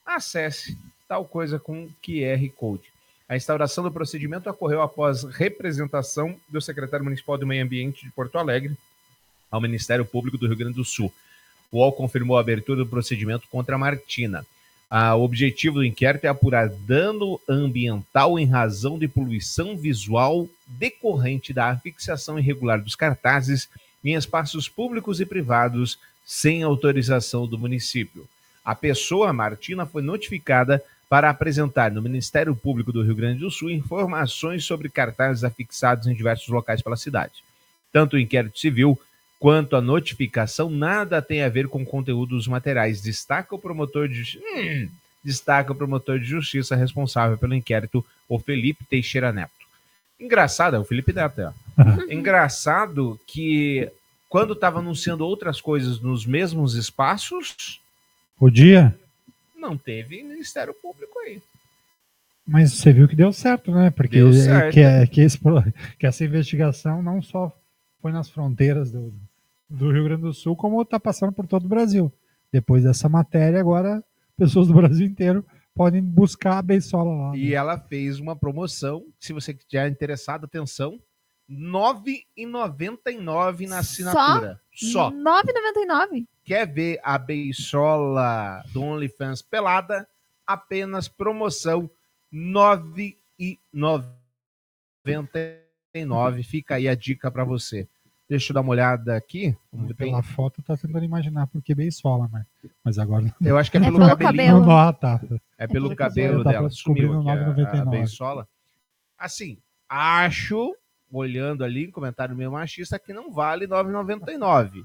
Acesse 0.04 0.76
tal 1.08 1.24
coisa 1.24 1.58
com 1.58 1.88
QR 2.02 2.48
Code. 2.56 2.92
A 3.28 3.36
instauração 3.36 3.82
do 3.82 3.90
procedimento 3.90 4.50
ocorreu 4.50 4.82
após 4.82 5.24
representação 5.24 6.36
do 6.48 6.60
secretário 6.60 7.04
municipal 7.04 7.38
do 7.38 7.46
Meio 7.46 7.64
Ambiente 7.64 8.04
de 8.04 8.10
Porto 8.10 8.36
Alegre 8.36 8.76
ao 9.50 9.60
Ministério 9.60 10.04
Público 10.04 10.36
do 10.38 10.46
Rio 10.46 10.56
Grande 10.56 10.76
do 10.76 10.84
Sul. 10.84 11.12
O 11.70 11.78
UOL 11.78 11.92
confirmou 11.92 12.36
a 12.36 12.40
abertura 12.40 12.84
do 12.84 12.86
procedimento 12.86 13.48
contra 13.48 13.76
a 13.76 13.78
Martina. 13.78 14.46
Ah, 14.90 15.14
o 15.14 15.22
objetivo 15.22 15.76
do 15.76 15.84
inquérito 15.84 16.26
é 16.26 16.28
apurar 16.28 16.68
dano 16.68 17.40
ambiental 17.48 18.38
em 18.38 18.44
razão 18.44 18.98
de 18.98 19.08
poluição 19.08 19.74
visual 19.74 20.46
decorrente 20.66 21.54
da 21.54 21.74
fixação 21.76 22.38
irregular 22.38 22.82
dos 22.82 22.94
cartazes 22.94 23.70
em 24.04 24.14
espaços 24.14 24.68
públicos 24.68 25.20
e 25.20 25.26
privados 25.26 25.98
sem 26.24 26.62
autorização 26.62 27.46
do 27.46 27.58
município. 27.58 28.28
A 28.64 28.74
pessoa, 28.74 29.32
Martina, 29.32 29.86
foi 29.86 30.02
notificada 30.02 30.82
para 31.08 31.28
apresentar 31.28 31.90
no 31.90 32.00
Ministério 32.00 32.54
Público 32.54 32.92
do 32.92 33.02
Rio 33.02 33.14
Grande 33.14 33.40
do 33.40 33.50
Sul 33.50 33.70
informações 33.70 34.64
sobre 34.64 34.88
cartazes 34.88 35.44
afixados 35.44 36.06
em 36.06 36.14
diversos 36.14 36.48
locais 36.48 36.80
pela 36.80 36.96
cidade. 36.96 37.44
Tanto 37.92 38.16
o 38.16 38.18
inquérito 38.18 38.58
civil 38.58 38.98
quanto 39.38 39.76
a 39.76 39.80
notificação 39.80 40.70
nada 40.70 41.20
tem 41.20 41.42
a 41.42 41.48
ver 41.48 41.68
com 41.68 41.84
conteúdo 41.84 42.36
dos 42.36 42.46
materiais, 42.46 43.02
destaca 43.02 43.54
o 43.54 43.58
promotor 43.58 44.08
de 44.08 44.40
Hum, 44.56 44.88
destaca 45.22 45.72
o 45.72 45.74
promotor 45.74 46.18
de 46.18 46.24
justiça 46.24 46.74
responsável 46.74 47.36
pelo 47.36 47.54
inquérito, 47.54 48.04
o 48.28 48.38
Felipe 48.38 48.84
Teixeira 48.84 49.32
Neto. 49.32 49.52
Engraçado, 50.18 50.76
é 50.76 50.78
o 50.78 50.84
Felipe 50.84 51.12
Neto, 51.12 51.40
é. 51.40 51.52
Engraçado 52.10 53.18
que 53.26 53.90
quando 54.28 54.52
estava 54.54 54.78
anunciando 54.78 55.24
outras 55.26 55.60
coisas 55.60 56.00
nos 56.00 56.24
mesmos 56.26 56.74
espaços, 56.74 57.80
Podia, 58.38 58.98
não 59.56 59.76
teve 59.76 60.22
Ministério 60.22 60.74
Público 60.74 61.18
aí. 61.20 61.40
mas 62.46 62.72
você 62.72 62.92
viu 62.92 63.06
que 63.06 63.14
deu 63.14 63.32
certo, 63.32 63.70
né? 63.70 63.90
Porque 63.90 64.16
Deu 64.16 64.30
é- 64.30 64.32
certo. 64.32 64.72
Que, 64.74 64.80
é- 64.80 65.06
que, 65.06 65.20
esse 65.20 65.38
que 65.98 66.06
essa 66.06 66.24
investigação 66.24 67.02
não 67.02 67.22
só 67.22 67.56
foi 68.00 68.10
nas 68.10 68.28
fronteiras 68.28 68.90
do, 68.90 69.12
do 69.70 69.92
Rio 69.92 70.04
Grande 70.04 70.22
do 70.22 70.32
Sul, 70.34 70.56
como 70.56 70.80
está 70.82 70.98
passando 70.98 71.32
por 71.32 71.46
todo 71.46 71.66
o 71.66 71.68
Brasil. 71.68 72.12
Depois 72.52 72.82
dessa 72.82 73.08
matéria, 73.08 73.60
agora 73.60 74.02
pessoas 74.36 74.66
do 74.66 74.74
Brasil 74.74 75.06
inteiro 75.06 75.44
podem 75.74 76.02
buscar 76.02 76.58
a 76.58 76.62
Beisola 76.62 77.14
lá. 77.14 77.30
né? 77.32 77.38
E 77.38 77.54
ela 77.54 77.78
fez 77.78 78.18
uma 78.18 78.34
promoção, 78.34 79.04
se 79.20 79.32
você 79.32 79.52
estiver 79.52 79.88
interessado, 79.88 80.44
atenção, 80.44 80.98
9,99 81.52 83.68
na 83.68 83.78
assinatura. 83.78 84.60
Só. 84.72 85.10
9,99. 85.10 86.26
Quer 86.44 86.66
ver 86.66 86.98
a 87.04 87.18
beisola 87.18 88.62
do 88.72 88.82
OnlyFans 88.82 89.42
pelada? 89.42 90.08
Apenas 90.46 91.06
promoção 91.08 91.90
R$ 92.32 93.18
9,99. 95.04 96.42
Fica 96.44 96.76
aí 96.76 96.88
a 96.88 96.94
dica 96.94 97.30
para 97.30 97.44
você. 97.44 97.86
Deixa 98.28 98.50
eu 98.50 98.54
dar 98.54 98.62
uma 98.62 98.70
olhada 98.70 99.14
aqui. 99.14 99.54
Vamos 99.70 99.88
ver, 99.88 99.94
tem- 99.94 100.08
Pela 100.10 100.22
foto, 100.22 100.62
tá 100.62 100.74
tentando 100.76 101.04
imaginar 101.04 101.46
por 101.48 101.60
que 101.62 101.74
Beisola, 101.74 102.28
mas, 102.32 102.46
mas 102.82 102.98
agora. 102.98 103.34
Eu 103.40 103.58
acho 103.58 103.70
que 103.70 103.76
é 103.76 103.80
É 103.80 103.84
pelo, 103.84 103.98
pelo 103.98 104.08
cabelinho. 104.08 104.54
cabelo. 104.60 104.70
Ah, 104.70 104.92
tá. 104.92 105.20
É 105.58 105.66
pelo 105.66 105.88
pelo 105.88 105.96
cabelo 105.96 106.38
cabelo. 106.38 106.44
Dela. 106.44 106.70
Sumiu 106.70 107.20
aqui 107.20 107.28
a, 107.28 107.32
a 107.32 107.54
9,99. 107.84 107.90
beisola. 107.90 108.48
Assim, 109.18 109.58
acho, 109.88 110.74
olhando 111.12 111.62
ali, 111.64 111.92
comentário 111.92 112.34
meio 112.34 112.50
machista, 112.52 112.98
que 112.98 113.12
não 113.12 113.30
vale 113.32 113.66
9,99. 113.66 114.82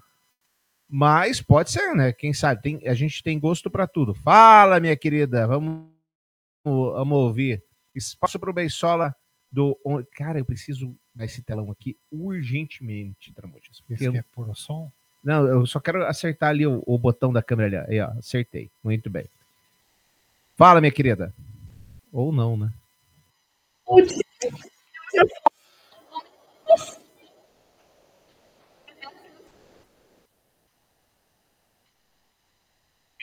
Mas 0.89 1.41
pode 1.41 1.71
ser, 1.71 1.93
né? 1.95 2.11
Quem 2.13 2.33
sabe? 2.33 2.61
Tem, 2.61 2.87
a 2.87 2.93
gente 2.93 3.21
tem 3.23 3.39
gosto 3.39 3.69
para 3.69 3.87
tudo. 3.87 4.13
Fala, 4.13 4.79
minha 4.79 4.95
querida. 4.95 5.45
Vamos, 5.47 5.87
vamos 6.63 7.17
ouvir. 7.17 7.63
Espaço 7.95 8.39
pro 8.39 8.53
Beisola 8.53 9.15
do. 9.51 9.77
on- 9.85 10.03
Cara, 10.15 10.39
eu 10.39 10.45
preciso 10.45 10.95
desse 11.13 11.41
telão 11.41 11.71
aqui 11.71 11.97
urgentemente, 12.11 13.33
Tramujas. 13.33 13.79
porque 13.81 13.93
Esse 13.95 14.05
eu- 14.05 14.13
é 14.15 14.23
por 14.33 14.55
som. 14.55 14.91
não, 15.23 15.45
eu 15.47 15.65
só 15.65 15.79
quero 15.79 16.05
acertar 16.05 16.49
ali 16.49 16.65
o, 16.67 16.83
o 16.85 16.97
botão 16.97 17.33
da 17.33 17.41
câmera 17.43 17.83
ali. 17.83 17.91
Aí, 17.95 18.01
ó, 18.01 18.11
acertei. 18.19 18.69
Muito 18.83 19.09
bem. 19.09 19.25
Fala, 20.55 20.79
minha 20.79 20.91
querida. 20.91 21.33
Ou 22.13 22.31
não, 22.31 22.55
né? 22.55 22.71
De 24.05 25.19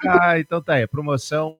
Ah, 0.00 0.38
então 0.38 0.62
tá 0.62 0.74
aí. 0.74 0.86
Promoção 0.86 1.58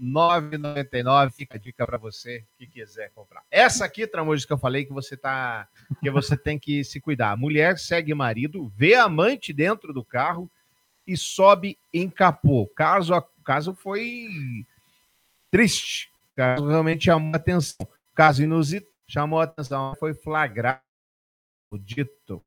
9,99. 0.00 1.32
Fica 1.32 1.56
a 1.56 1.60
dica 1.60 1.86
para 1.86 1.98
você 1.98 2.44
que 2.58 2.66
quiser 2.66 3.10
comprar. 3.14 3.42
Essa 3.50 3.84
aqui, 3.84 4.06
Tramujas, 4.06 4.44
que 4.44 4.52
eu 4.52 4.58
falei 4.58 4.84
que 4.84 4.92
você 4.92 5.16
tá, 5.16 5.68
que 6.00 6.10
você 6.10 6.36
tem 6.36 6.58
que 6.58 6.84
se 6.84 7.00
cuidar. 7.00 7.36
Mulher 7.36 7.78
segue 7.78 8.14
marido, 8.14 8.70
vê 8.76 8.94
amante 8.94 9.52
dentro 9.52 9.92
do 9.92 10.04
carro 10.04 10.50
e 11.06 11.16
sobe 11.16 11.78
em 11.92 12.08
capô. 12.08 12.66
Caso 12.76 13.14
caso 13.44 13.74
foi 13.74 14.28
triste. 15.50 16.10
Caso 16.36 16.66
realmente 16.68 17.06
chamou 17.06 17.34
atenção. 17.34 17.86
Caso 18.14 18.42
inusitado, 18.42 18.90
chamou 19.08 19.40
atenção. 19.40 19.94
Foi 19.98 20.14
flagrado, 20.14 20.80
dito, 21.80 22.42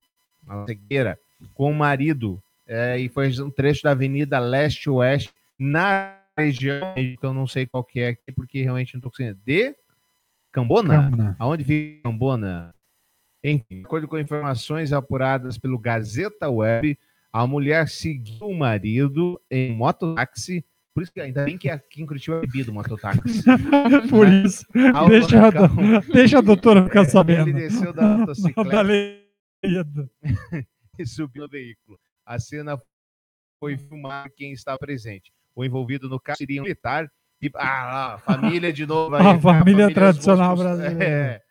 na 0.45 0.65
cegueira, 0.65 1.19
com 1.53 1.71
o 1.71 1.75
marido. 1.75 2.41
é, 2.65 2.97
e 2.97 3.09
foi 3.09 3.29
um 3.41 3.49
trecho 3.49 3.83
da 3.83 3.91
Avenida 3.91 4.39
Leste-Oeste, 4.39 5.33
na 5.59 6.17
região, 6.37 6.93
que 6.95 7.17
eu 7.21 7.33
não 7.33 7.45
sei 7.45 7.65
qual 7.65 7.83
que 7.83 7.99
é 7.99 8.09
aqui, 8.09 8.31
porque 8.35 8.61
realmente 8.61 8.93
não 8.93 8.99
estou 8.99 9.11
conseguindo. 9.11 9.39
De 9.45 9.75
Cambona? 10.51 11.09
Cambona. 11.09 11.35
Aonde 11.39 11.63
fica 11.63 12.03
Cambona? 12.03 12.75
Enfim, 13.43 13.79
de 13.79 13.85
acordo 13.85 14.07
com 14.07 14.17
informações 14.17 14.93
apuradas 14.93 15.57
pelo 15.57 15.77
Gazeta 15.77 16.49
Web, 16.49 16.97
a 17.31 17.45
mulher 17.45 17.89
seguiu 17.89 18.47
o 18.47 18.55
marido 18.55 19.41
em 19.49 19.75
mototáxi. 19.75 20.63
Por 20.93 21.01
isso 21.01 21.11
que 21.11 21.19
ainda 21.19 21.43
bem 21.43 21.57
que 21.57 21.69
aqui 21.69 22.03
em 22.03 22.05
Curitiba 22.05 22.37
é 22.37 22.41
bebido 22.41 22.71
mototáxi. 22.71 23.43
Por 24.09 24.27
isso. 24.27 24.63
Ao 24.93 25.09
Deixa 25.09 25.47
a, 25.47 25.99
deixa 26.13 26.37
a 26.37 26.41
doutora 26.41 26.83
ficar 26.83 27.05
sabendo. 27.05 27.49
Ele 27.49 27.53
desceu 27.61 27.91
da 27.91 28.17
motocicleta 28.17 28.83
e 30.99 31.05
subiu 31.05 31.43
no 31.43 31.49
veículo. 31.49 31.99
A 32.23 32.39
cena 32.39 32.79
foi 33.59 33.77
filmada 33.77 34.29
quem 34.35 34.51
está 34.51 34.77
presente. 34.77 35.31
O 35.55 35.65
envolvido 35.65 36.07
no 36.07 36.19
caso 36.19 36.37
seria 36.37 36.61
um 36.61 36.63
militar. 36.63 37.09
E, 37.41 37.49
ah, 37.55 37.85
lá, 37.85 38.17
família 38.19 38.71
de 38.71 38.85
novo. 38.85 39.15
aí, 39.15 39.25
A 39.25 39.33
né? 39.33 39.41
família 39.41 39.87
os 39.87 39.93
tradicional 39.93 40.55
rostos- 40.55 40.77
brasileira. 40.77 41.03
É. 41.03 41.41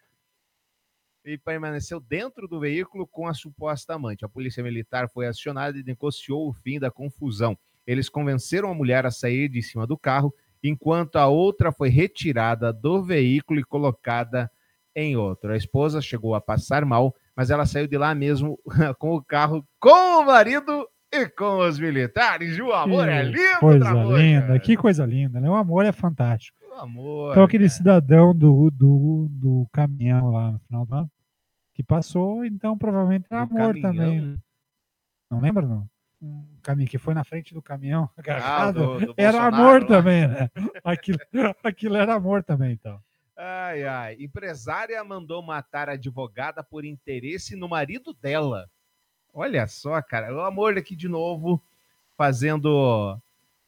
E 1.24 1.38
permaneceu 1.38 2.00
dentro 2.00 2.46
do 2.46 2.60
veículo 2.60 3.06
com 3.06 3.26
a 3.26 3.34
suposta 3.34 3.94
amante. 3.94 4.24
A 4.24 4.28
polícia 4.28 4.62
militar 4.62 5.08
foi 5.12 5.26
acionada 5.26 5.76
e 5.78 5.82
negociou 5.82 6.48
o 6.48 6.52
fim 6.52 6.78
da 6.78 6.90
confusão. 6.90 7.56
Eles 7.86 8.08
convenceram 8.08 8.70
a 8.70 8.74
mulher 8.74 9.04
a 9.06 9.10
sair 9.10 9.48
de 9.48 9.62
cima 9.62 9.86
do 9.86 9.98
carro, 9.98 10.34
enquanto 10.62 11.16
a 11.16 11.26
outra 11.26 11.72
foi 11.72 11.88
retirada 11.88 12.72
do 12.72 13.02
veículo 13.02 13.58
e 13.60 13.64
colocada 13.64 14.50
em 14.94 15.16
outro. 15.16 15.52
A 15.52 15.56
esposa 15.56 16.00
chegou 16.00 16.34
a 16.34 16.40
passar 16.40 16.84
mal, 16.84 17.14
mas 17.34 17.50
ela 17.50 17.66
saiu 17.66 17.86
de 17.88 17.98
lá 17.98 18.14
mesmo 18.14 18.58
com 18.98 19.14
o 19.14 19.24
carro, 19.24 19.66
com 19.80 20.20
o 20.20 20.26
marido 20.26 20.86
e 21.12 21.28
com 21.28 21.58
os 21.58 21.78
militares. 21.78 22.58
O 22.58 22.72
amor 22.72 23.08
é 23.08 23.24
Que 23.24 23.30
lindo, 23.30 23.60
Coisa 23.60 23.92
linda, 23.92 24.58
que 24.60 24.76
coisa 24.76 25.06
linda, 25.06 25.40
né? 25.40 25.50
O 25.50 25.54
amor 25.54 25.84
é 25.84 25.92
fantástico. 25.92 26.56
O 26.70 26.74
amor. 26.80 27.32
Então, 27.32 27.44
aquele 27.44 27.68
cidadão 27.68 28.34
do, 28.34 28.70
do, 28.70 29.28
do 29.30 29.66
caminhão 29.72 30.30
lá 30.30 30.52
no 30.52 30.58
final 30.60 30.86
do 30.86 30.94
ano, 30.94 31.10
que 31.74 31.82
passou, 31.82 32.44
então 32.44 32.78
provavelmente 32.78 33.26
era 33.30 33.44
Do 33.44 33.52
amor 33.54 33.74
caminhão? 33.80 33.92
também. 33.92 34.38
Não 35.30 35.40
lembra, 35.40 35.66
não? 35.66 35.86
Um 36.22 36.44
caminho 36.62 36.88
que 36.88 36.98
foi 36.98 37.14
na 37.14 37.24
frente 37.24 37.52
do 37.52 37.60
caminhão 37.60 38.08
agarrado. 38.16 38.94
Ah, 38.94 38.98
do- 38.98 39.06
do 39.06 39.14
era 39.16 39.42
amor 39.42 39.82
lá. 39.82 39.88
também, 39.88 40.28
né? 40.28 40.50
Aquilo, 40.84 41.18
aquilo 41.64 41.96
era 41.96 42.14
amor 42.14 42.42
também, 42.44 42.72
então. 42.72 43.00
Ai, 43.36 43.82
ai. 43.84 44.16
Empresária 44.20 45.02
mandou 45.02 45.42
matar 45.42 45.88
a 45.88 45.92
advogada 45.94 46.62
por 46.62 46.84
interesse 46.84 47.56
no 47.56 47.68
marido 47.68 48.14
dela. 48.22 48.68
Olha 49.34 49.66
só, 49.66 50.00
cara. 50.00 50.32
O 50.32 50.40
amor 50.42 50.78
aqui 50.78 50.94
de 50.94 51.08
novo, 51.08 51.60
fazendo 52.16 53.18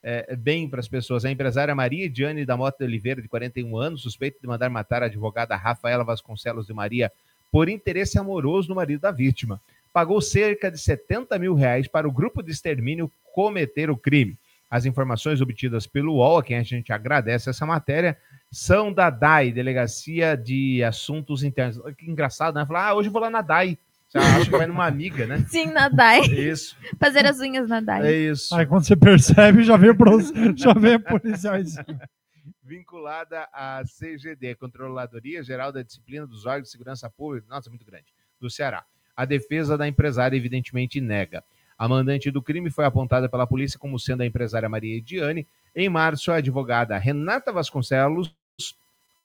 é, 0.02 0.36
bem 0.36 0.68
para 0.68 0.78
as 0.80 0.86
pessoas. 0.86 1.24
A 1.24 1.30
empresária 1.30 1.74
Maria 1.74 2.08
Diane 2.08 2.44
da 2.44 2.56
Mota 2.56 2.78
de 2.78 2.84
Oliveira, 2.84 3.20
de 3.20 3.28
41 3.28 3.76
anos, 3.76 4.02
suspeita 4.02 4.38
de 4.40 4.46
mandar 4.46 4.68
matar 4.70 5.02
a 5.02 5.06
advogada 5.06 5.56
Rafaela 5.56 6.04
Vasconcelos 6.04 6.66
de 6.66 6.72
Maria 6.74 7.10
por 7.50 7.68
interesse 7.68 8.18
amoroso 8.18 8.68
no 8.68 8.74
marido 8.76 9.00
da 9.00 9.10
vítima. 9.10 9.60
Pagou 9.94 10.20
cerca 10.20 10.72
de 10.72 10.78
70 10.78 11.38
mil 11.38 11.54
reais 11.54 11.86
para 11.86 12.08
o 12.08 12.10
grupo 12.10 12.42
de 12.42 12.50
extermínio 12.50 13.08
cometer 13.32 13.88
o 13.88 13.96
crime. 13.96 14.36
As 14.68 14.84
informações 14.84 15.40
obtidas 15.40 15.86
pelo 15.86 16.14
UOL, 16.14 16.38
a 16.38 16.42
quem 16.42 16.56
a 16.56 16.64
gente 16.64 16.92
agradece 16.92 17.48
essa 17.48 17.64
matéria, 17.64 18.18
são 18.50 18.92
da 18.92 19.08
DAI, 19.08 19.52
Delegacia 19.52 20.36
de 20.36 20.82
Assuntos 20.82 21.44
Internos. 21.44 21.80
Que 21.96 22.10
engraçado, 22.10 22.56
né? 22.56 22.66
Falar, 22.66 22.88
ah, 22.88 22.94
hoje 22.94 23.08
eu 23.08 23.12
vou 23.12 23.22
lá 23.22 23.30
na 23.30 23.40
DAI. 23.40 23.78
Você 24.08 24.18
acha 24.18 24.44
que 24.44 24.50
vai 24.50 24.66
numa 24.66 24.84
amiga, 24.84 25.28
né? 25.28 25.46
Sim, 25.48 25.66
na 25.66 25.88
DAI. 25.88 26.22
Isso. 26.22 26.76
Fazer 26.98 27.24
as 27.24 27.38
unhas 27.38 27.68
na 27.68 27.80
DAI. 27.80 28.04
É 28.04 28.12
isso. 28.32 28.52
Aí 28.52 28.66
quando 28.66 28.84
você 28.84 28.96
percebe, 28.96 29.62
já 29.62 29.76
vem, 29.76 29.94
pro, 29.94 30.18
já 30.58 30.72
vem 30.74 30.98
policiais. 30.98 31.76
vinculada 32.64 33.48
à 33.52 33.84
CGD, 33.84 34.56
Controladoria 34.56 35.40
Geral 35.44 35.70
da 35.70 35.82
Disciplina 35.82 36.26
dos 36.26 36.46
Órgãos 36.46 36.64
de 36.64 36.72
Segurança 36.72 37.08
Pública, 37.08 37.46
nossa, 37.48 37.70
muito 37.70 37.84
grande, 37.84 38.06
do 38.40 38.50
Ceará. 38.50 38.84
A 39.16 39.24
defesa 39.24 39.78
da 39.78 39.86
empresária, 39.86 40.36
evidentemente, 40.36 41.00
nega. 41.00 41.44
A 41.76 41.88
mandante 41.88 42.30
do 42.30 42.42
crime 42.42 42.70
foi 42.70 42.84
apontada 42.84 43.28
pela 43.28 43.46
polícia 43.46 43.78
como 43.78 43.98
sendo 43.98 44.22
a 44.22 44.26
empresária 44.26 44.68
Maria 44.68 44.96
Ediane. 44.96 45.46
Em 45.74 45.88
março, 45.88 46.30
a 46.30 46.36
advogada 46.36 46.96
Renata 46.98 47.52
Vasconcelos, 47.52 48.34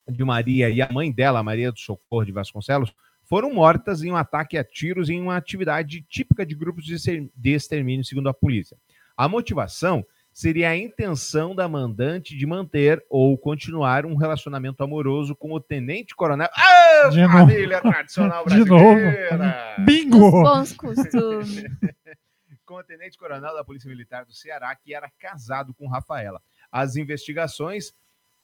de 0.07 0.23
Maria, 0.23 0.69
e 0.69 0.81
a 0.81 0.91
mãe 0.91 1.11
dela, 1.11 1.43
Maria 1.43 1.71
do 1.71 1.79
Socorro 1.79 2.25
de 2.25 2.31
Vasconcelos, 2.31 2.93
foram 3.23 3.53
mortas 3.53 4.01
em 4.01 4.11
um 4.11 4.15
ataque 4.15 4.57
a 4.57 4.63
tiros 4.63 5.09
em 5.09 5.21
uma 5.21 5.37
atividade 5.37 6.01
típica 6.09 6.43
de 6.43 6.55
grupos 6.55 6.83
de 6.83 7.51
extermínio, 7.51 8.03
segundo 8.03 8.27
a 8.27 8.33
polícia. 8.33 8.75
A 9.15 9.27
motivação 9.27 10.03
seria 10.33 10.69
a 10.69 10.77
intenção 10.77 11.53
da 11.55 11.67
mandante 11.67 12.37
de 12.37 12.45
manter 12.45 13.03
ou 13.09 13.37
continuar 13.37 14.05
um 14.05 14.15
relacionamento 14.15 14.83
amoroso 14.83 15.35
com 15.35 15.51
o 15.51 15.59
tenente-coronel. 15.59 16.47
Ah, 16.55 17.09
De 17.09 17.21
novo. 17.21 17.33
família 17.33 17.81
tradicional 17.81 18.45
De 18.47 18.57
novo. 18.59 18.95
brasileira! 18.95 19.75
Bingo! 19.79 20.31
Bons 20.43 20.73
costumes. 20.73 21.63
com 22.65 22.75
o 22.75 22.83
tenente-coronel 22.83 23.53
da 23.55 23.63
Polícia 23.63 23.89
Militar 23.89 24.25
do 24.25 24.33
Ceará, 24.33 24.75
que 24.75 24.93
era 24.93 25.09
casado 25.19 25.73
com 25.73 25.87
Rafaela. 25.87 26.39
As 26.71 26.95
investigações 26.95 27.91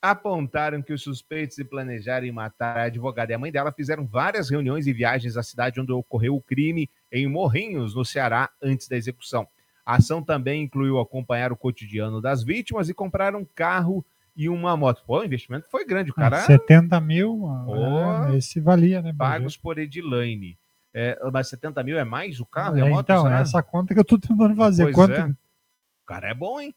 apontaram 0.01 0.81
que 0.81 0.93
os 0.93 1.01
suspeitos 1.03 1.55
de 1.57 1.63
planejarem 1.63 2.31
matar 2.31 2.77
a 2.77 2.83
advogada 2.83 3.31
e 3.31 3.35
a 3.35 3.39
mãe 3.39 3.51
dela 3.51 3.71
fizeram 3.71 4.05
várias 4.05 4.49
reuniões 4.49 4.85
e 4.87 4.93
viagens 4.93 5.37
à 5.37 5.43
cidade 5.43 5.79
onde 5.79 5.91
ocorreu 5.91 6.35
o 6.35 6.41
crime, 6.41 6.89
em 7.11 7.27
Morrinhos, 7.27 7.95
no 7.95 8.03
Ceará, 8.03 8.49
antes 8.61 8.87
da 8.87 8.97
execução. 8.97 9.47
A 9.85 9.95
ação 9.97 10.21
também 10.23 10.63
incluiu 10.63 10.99
acompanhar 10.99 11.51
o 11.51 11.57
cotidiano 11.57 12.19
das 12.21 12.43
vítimas 12.43 12.89
e 12.89 12.93
comprar 12.93 13.35
um 13.35 13.45
carro 13.45 14.03
e 14.35 14.49
uma 14.49 14.75
moto. 14.75 15.03
Pô, 15.05 15.19
o 15.19 15.23
investimento 15.23 15.69
foi 15.69 15.85
grande, 15.85 16.11
o 16.11 16.13
cara 16.13 16.41
70 16.41 16.99
mil, 16.99 17.43
Ó. 17.43 18.27
é, 18.29 18.37
esse 18.37 18.59
valia, 18.59 19.01
né? 19.01 19.13
pagos 19.17 19.55
por 19.55 19.77
Edilaine. 19.77 20.57
É, 20.93 21.19
mas 21.31 21.49
70 21.49 21.83
mil 21.83 21.97
é 21.99 22.03
mais 22.03 22.39
o 22.39 22.45
carro 22.45 22.77
e 22.77 22.81
É, 22.81 22.83
a 22.83 22.89
moto? 22.89 23.03
então, 23.05 23.23
será? 23.23 23.39
essa 23.39 23.61
conta 23.61 23.93
que 23.93 23.99
eu 23.99 24.05
tô 24.05 24.17
tentando 24.17 24.55
fazer. 24.55 24.83
Pois 24.83 24.95
Quanto... 24.95 25.13
é. 25.13 25.27
O 25.27 26.05
cara 26.05 26.29
é 26.29 26.33
bom, 26.33 26.59
hein? 26.59 26.73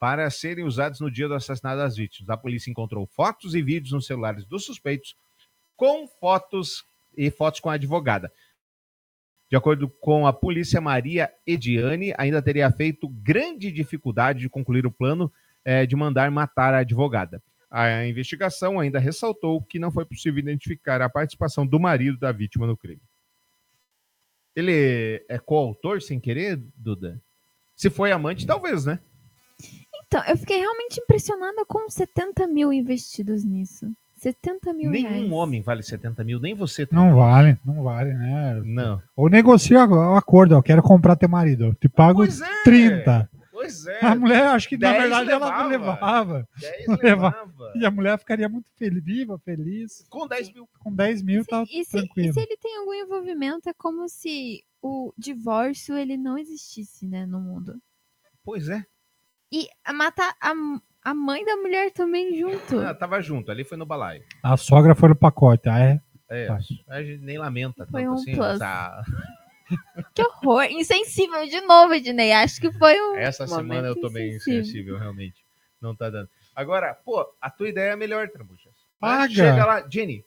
Para 0.00 0.30
serem 0.30 0.64
usados 0.64 1.00
no 1.00 1.10
dia 1.10 1.28
do 1.28 1.34
assassinato 1.34 1.76
das 1.76 1.96
vítimas. 1.96 2.30
A 2.30 2.36
polícia 2.36 2.70
encontrou 2.70 3.06
fotos 3.06 3.54
e 3.54 3.62
vídeos 3.62 3.92
nos 3.92 4.06
celulares 4.06 4.44
dos 4.44 4.64
suspeitos 4.64 5.14
com 5.76 6.08
fotos 6.08 6.84
e 7.16 7.30
fotos 7.30 7.60
com 7.60 7.68
a 7.68 7.74
advogada. 7.74 8.32
De 9.50 9.56
acordo 9.56 9.88
com 9.88 10.26
a 10.26 10.32
polícia, 10.32 10.80
Maria 10.80 11.32
Ediane 11.46 12.12
ainda 12.18 12.42
teria 12.42 12.70
feito 12.70 13.08
grande 13.08 13.72
dificuldade 13.72 14.40
de 14.40 14.48
concluir 14.48 14.86
o 14.86 14.92
plano 14.92 15.32
eh, 15.64 15.86
de 15.86 15.96
mandar 15.96 16.30
matar 16.30 16.74
a 16.74 16.78
advogada. 16.78 17.42
A 17.70 18.06
investigação 18.06 18.78
ainda 18.78 18.98
ressaltou 18.98 19.62
que 19.62 19.78
não 19.78 19.90
foi 19.90 20.04
possível 20.04 20.38
identificar 20.38 21.00
a 21.02 21.08
participação 21.08 21.66
do 21.66 21.80
marido 21.80 22.18
da 22.18 22.32
vítima 22.32 22.66
no 22.66 22.76
crime. 22.76 23.02
Ele 24.56 25.24
é 25.28 25.38
coautor 25.38 26.02
sem 26.02 26.18
querer, 26.18 26.56
Duda? 26.76 27.22
Se 27.76 27.88
foi 27.88 28.10
amante, 28.10 28.46
talvez, 28.46 28.84
né? 28.84 28.98
Então, 30.06 30.24
eu 30.24 30.36
fiquei 30.36 30.58
realmente 30.58 31.00
impressionada 31.00 31.64
com 31.66 31.88
70 31.88 32.46
mil 32.48 32.72
investidos 32.72 33.44
nisso. 33.44 33.86
70 34.18 34.72
mil 34.74 34.90
Nenhum 34.90 35.08
reais. 35.08 35.32
homem 35.32 35.62
vale 35.62 35.82
70 35.82 36.22
mil, 36.24 36.38
nem 36.40 36.54
você. 36.54 36.86
Não 36.90 37.14
vale, 37.16 37.58
não 37.64 37.82
vale, 37.82 38.12
né? 38.14 38.60
Não. 38.64 39.02
Ou 39.16 39.28
negocia 39.28 39.84
o 39.84 40.14
acordo, 40.16 40.56
ó, 40.56 40.62
quero 40.62 40.82
comprar 40.82 41.16
teu 41.16 41.28
marido, 41.28 41.64
eu 41.66 41.74
te 41.74 41.88
pago 41.88 42.22
30. 42.64 43.28
Pois 43.50 43.86
é. 43.88 44.04
A 44.04 44.14
mulher, 44.14 44.46
acho 44.48 44.68
que 44.68 44.78
na 44.78 44.90
10 44.92 45.02
verdade 45.02 45.30
ela 45.32 45.66
levava. 45.66 45.68
levava. 45.68 46.48
10 46.60 46.86
Leva- 47.02 47.02
levava. 47.02 47.72
E 47.74 47.84
a 47.84 47.90
mulher 47.90 48.16
ficaria 48.18 48.48
muito 48.48 48.70
feliz, 48.76 49.02
viva, 49.04 49.36
feliz. 49.44 50.04
Com 50.08 50.28
10 50.28 50.52
mil. 50.54 50.68
Com 50.78 50.94
10 50.94 51.22
mil 51.22 51.44
tá 51.44 51.64
E 51.64 51.84
se, 51.84 51.90
tranquilo. 51.90 52.30
e 52.30 52.32
se 52.32 52.40
ele 52.40 52.56
tem 52.56 52.76
algum 52.78 52.94
envolvimento, 52.94 53.68
é 53.68 53.72
como 53.72 54.08
se 54.08 54.62
o 54.80 55.12
divórcio 55.18 55.96
ele 55.96 56.16
não 56.16 56.38
existisse, 56.38 57.04
né, 57.08 57.26
no 57.26 57.40
mundo. 57.40 57.74
Pois 58.44 58.68
é. 58.68 58.84
E 59.52 59.66
matar 59.92 60.32
a, 60.40 60.52
a 61.04 61.14
mãe 61.14 61.44
da 61.44 61.56
mulher 61.56 61.90
também 61.92 62.38
junto. 62.38 62.78
Ah, 62.80 62.94
tava 62.94 63.20
junto, 63.22 63.50
ali 63.50 63.64
foi 63.64 63.76
no 63.78 63.86
balaio. 63.86 64.22
A 64.42 64.56
sogra 64.56 64.94
foi 64.94 65.08
no 65.10 65.16
pacote, 65.16 65.68
ah, 65.68 65.78
é? 65.78 66.00
É, 66.30 66.46
Tá. 66.46 66.58
a 66.88 67.02
gente 67.02 67.22
nem 67.24 67.38
lamenta 67.38 67.86
Foi 67.86 68.02
tanto 68.02 68.12
um 68.12 68.14
assim. 68.14 68.34
plus. 68.34 68.46
essa- 68.56 69.02
Que 70.14 70.22
horror. 70.22 70.64
Insensível 70.64 71.46
de 71.46 71.60
novo, 71.62 71.94
Ednei. 71.94 72.32
Acho 72.32 72.60
que 72.60 72.72
foi 72.72 72.98
um. 73.00 73.16
Essa 73.16 73.46
semana 73.46 73.88
eu 73.88 73.94
tô 74.00 74.08
bem 74.10 74.28
insensível. 74.30 74.60
insensível, 74.60 74.98
realmente. 74.98 75.44
Não 75.80 75.94
tá 75.94 76.08
dando. 76.10 76.28
Agora, 76.56 76.94
pô, 77.04 77.26
a 77.40 77.50
tua 77.50 77.68
ideia 77.68 77.92
é 77.92 77.96
melhor, 77.96 78.28
Trambuchas. 78.28 78.72
Paga. 78.98 79.32
Chega 79.32 79.64
lá, 79.64 79.84
Jenny, 79.88 80.24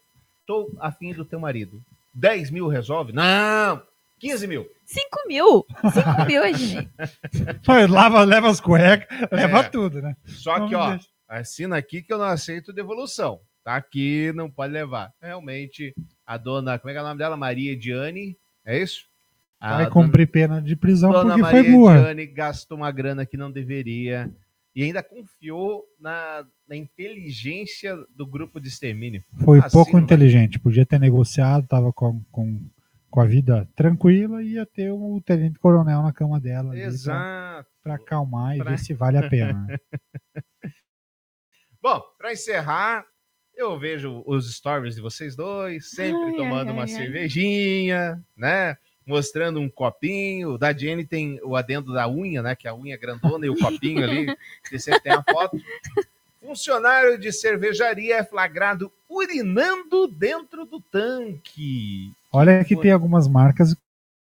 tô 0.47 0.71
afim 0.79 1.13
do 1.13 1.25
teu 1.25 1.39
marido. 1.39 1.81
10 2.13 2.51
mil 2.51 2.67
resolve? 2.67 3.11
Não! 3.11 3.81
15 4.21 4.47
mil. 4.47 4.65
5 4.85 5.07
mil. 5.27 5.65
5 5.93 6.25
mil, 6.27 6.43
Ednei. 6.45 6.87
Lava, 7.89 8.23
leva 8.23 8.49
as 8.49 8.61
cuecas, 8.61 9.07
leva 9.31 9.59
É. 9.59 9.63
tudo, 9.69 10.01
né? 10.01 10.15
Só 10.25 10.59
Não 10.59 10.69
que, 10.69 10.75
ó, 10.75 10.91
deixa. 10.91 11.07
assina 11.27 11.75
aqui 11.77 12.01
que 12.01 12.13
eu 12.13 12.17
não 12.19 12.25
aceito 12.25 12.71
devolução. 12.71 13.39
Tá 13.63 13.75
aqui, 13.75 14.31
não 14.33 14.49
pode 14.49 14.73
levar. 14.73 15.11
Realmente, 15.21 15.93
a 16.25 16.37
dona, 16.37 16.79
como 16.79 16.89
é 16.89 16.93
que 16.93 16.99
é 16.99 17.01
o 17.01 17.05
nome 17.05 17.17
dela? 17.17 17.35
Maria 17.37 17.75
Diane, 17.77 18.37
é 18.65 18.81
isso? 18.81 19.05
A 19.59 19.69
Vai 19.75 19.77
dona- 19.85 19.89
cumprir 19.91 20.27
pena 20.27 20.61
de 20.61 20.75
prisão 20.75 21.11
Dona 21.11 21.25
porque 21.35 21.41
Maria 21.41 21.63
foi 21.63 21.71
burra. 21.71 21.99
Diane 22.01 22.25
gastou 22.27 22.77
uma 22.77 22.91
grana 22.91 23.25
que 23.25 23.37
não 23.37 23.51
deveria 23.51 24.31
e 24.75 24.83
ainda 24.83 25.03
confiou 25.03 25.83
na, 25.99 26.43
na 26.67 26.75
inteligência 26.75 27.95
do 28.15 28.25
grupo 28.25 28.59
de 28.59 28.67
extermínio. 28.69 29.23
Foi 29.43 29.59
Assim 29.59 29.69
pouco 29.71 29.99
inteligente. 29.99 30.59
Podia 30.59 30.85
ter 30.85 30.99
negociado, 30.99 31.67
tava 31.67 31.93
com, 31.93 32.23
com, 32.31 32.59
com 33.11 33.19
a 33.21 33.25
vida 33.25 33.67
tranquila 33.75 34.41
e 34.41 34.53
ia 34.53 34.65
ter 34.65 34.89
o 34.91 35.21
tenente 35.23 35.59
coronel 35.59 36.01
na 36.01 36.13
cama 36.13 36.39
dela. 36.39 36.75
Exato. 36.77 37.69
Pra 37.83 37.95
acalmar 37.95 38.55
e 38.55 38.59
Pra- 38.59 38.71
ver 38.71 38.79
se 38.79 38.93
vale 38.93 39.17
a 39.17 39.29
pena. 39.29 39.53
né? 39.67 39.77
Bom, 41.81 42.01
para 42.17 42.31
encerrar, 42.31 43.05
eu 43.55 43.77
vejo 43.77 44.23
os 44.25 44.53
stories 44.55 44.95
de 44.95 45.01
vocês 45.01 45.35
dois, 45.35 45.89
sempre 45.89 46.21
Ai, 46.31 46.35
tomando 46.35 46.67
ai, 46.69 46.73
uma 46.73 46.83
ai, 46.83 46.89
ai. 46.91 46.95
cervejinha, 46.95 48.23
né? 48.37 48.77
Mostrando 49.05 49.59
um 49.59 49.67
copinho. 49.67 50.51
O 50.51 50.57
da 50.57 50.71
Jenny 50.71 51.05
tem 51.05 51.39
o 51.43 51.55
adendo 51.55 51.91
da 51.91 52.07
unha, 52.07 52.41
né? 52.43 52.55
Que 52.55 52.67
a 52.67 52.75
unha 52.75 52.93
é 52.93 52.97
grandona 52.97 53.45
e 53.45 53.49
o 53.49 53.57
copinho 53.57 54.03
ali, 54.03 54.27
que 54.69 54.79
sempre 54.79 55.01
tem 55.01 55.11
a 55.13 55.23
foto. 55.23 55.57
Funcionário 56.39 57.17
de 57.17 57.31
cervejaria 57.31 58.17
é 58.17 58.23
flagrado 58.23 58.91
urinando 59.09 60.07
dentro 60.07 60.65
do 60.65 60.79
tanque. 60.79 62.11
Olha 62.31 62.63
que 62.63 62.75
tem 62.75 62.91
algumas 62.91 63.27
marcas 63.27 63.75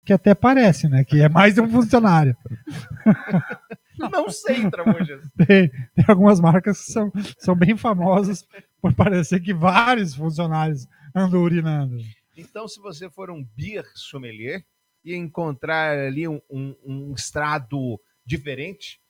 que 0.04 0.12
até 0.12 0.34
parece, 0.34 0.88
né? 0.88 1.04
Que 1.04 1.22
é 1.22 1.28
mais 1.28 1.54
de 1.54 1.60
um 1.60 1.68
funcionário. 1.68 2.36
Não 3.98 4.30
sei, 4.30 4.70
Tramujas. 4.70 5.22
Tem, 5.46 5.70
tem 5.70 6.04
algumas 6.06 6.38
marcas 6.38 6.84
que 6.84 6.92
são, 6.92 7.10
são 7.38 7.56
bem 7.56 7.76
famosas 7.78 8.46
por 8.80 8.92
parecer 8.94 9.40
que 9.40 9.54
vários 9.54 10.14
funcionários 10.14 10.86
andam 11.14 11.40
urinando. 11.40 11.96
Então, 12.36 12.68
se 12.68 12.78
você 12.78 13.08
for 13.08 13.30
um 13.30 13.42
beer 13.56 13.86
sommelier 13.94 14.62
e 15.02 15.14
encontrar 15.14 15.98
ali 15.98 16.28
um, 16.28 16.40
um, 16.50 16.76
um 16.84 17.14
estrado 17.14 17.98
diferente, 18.24 19.00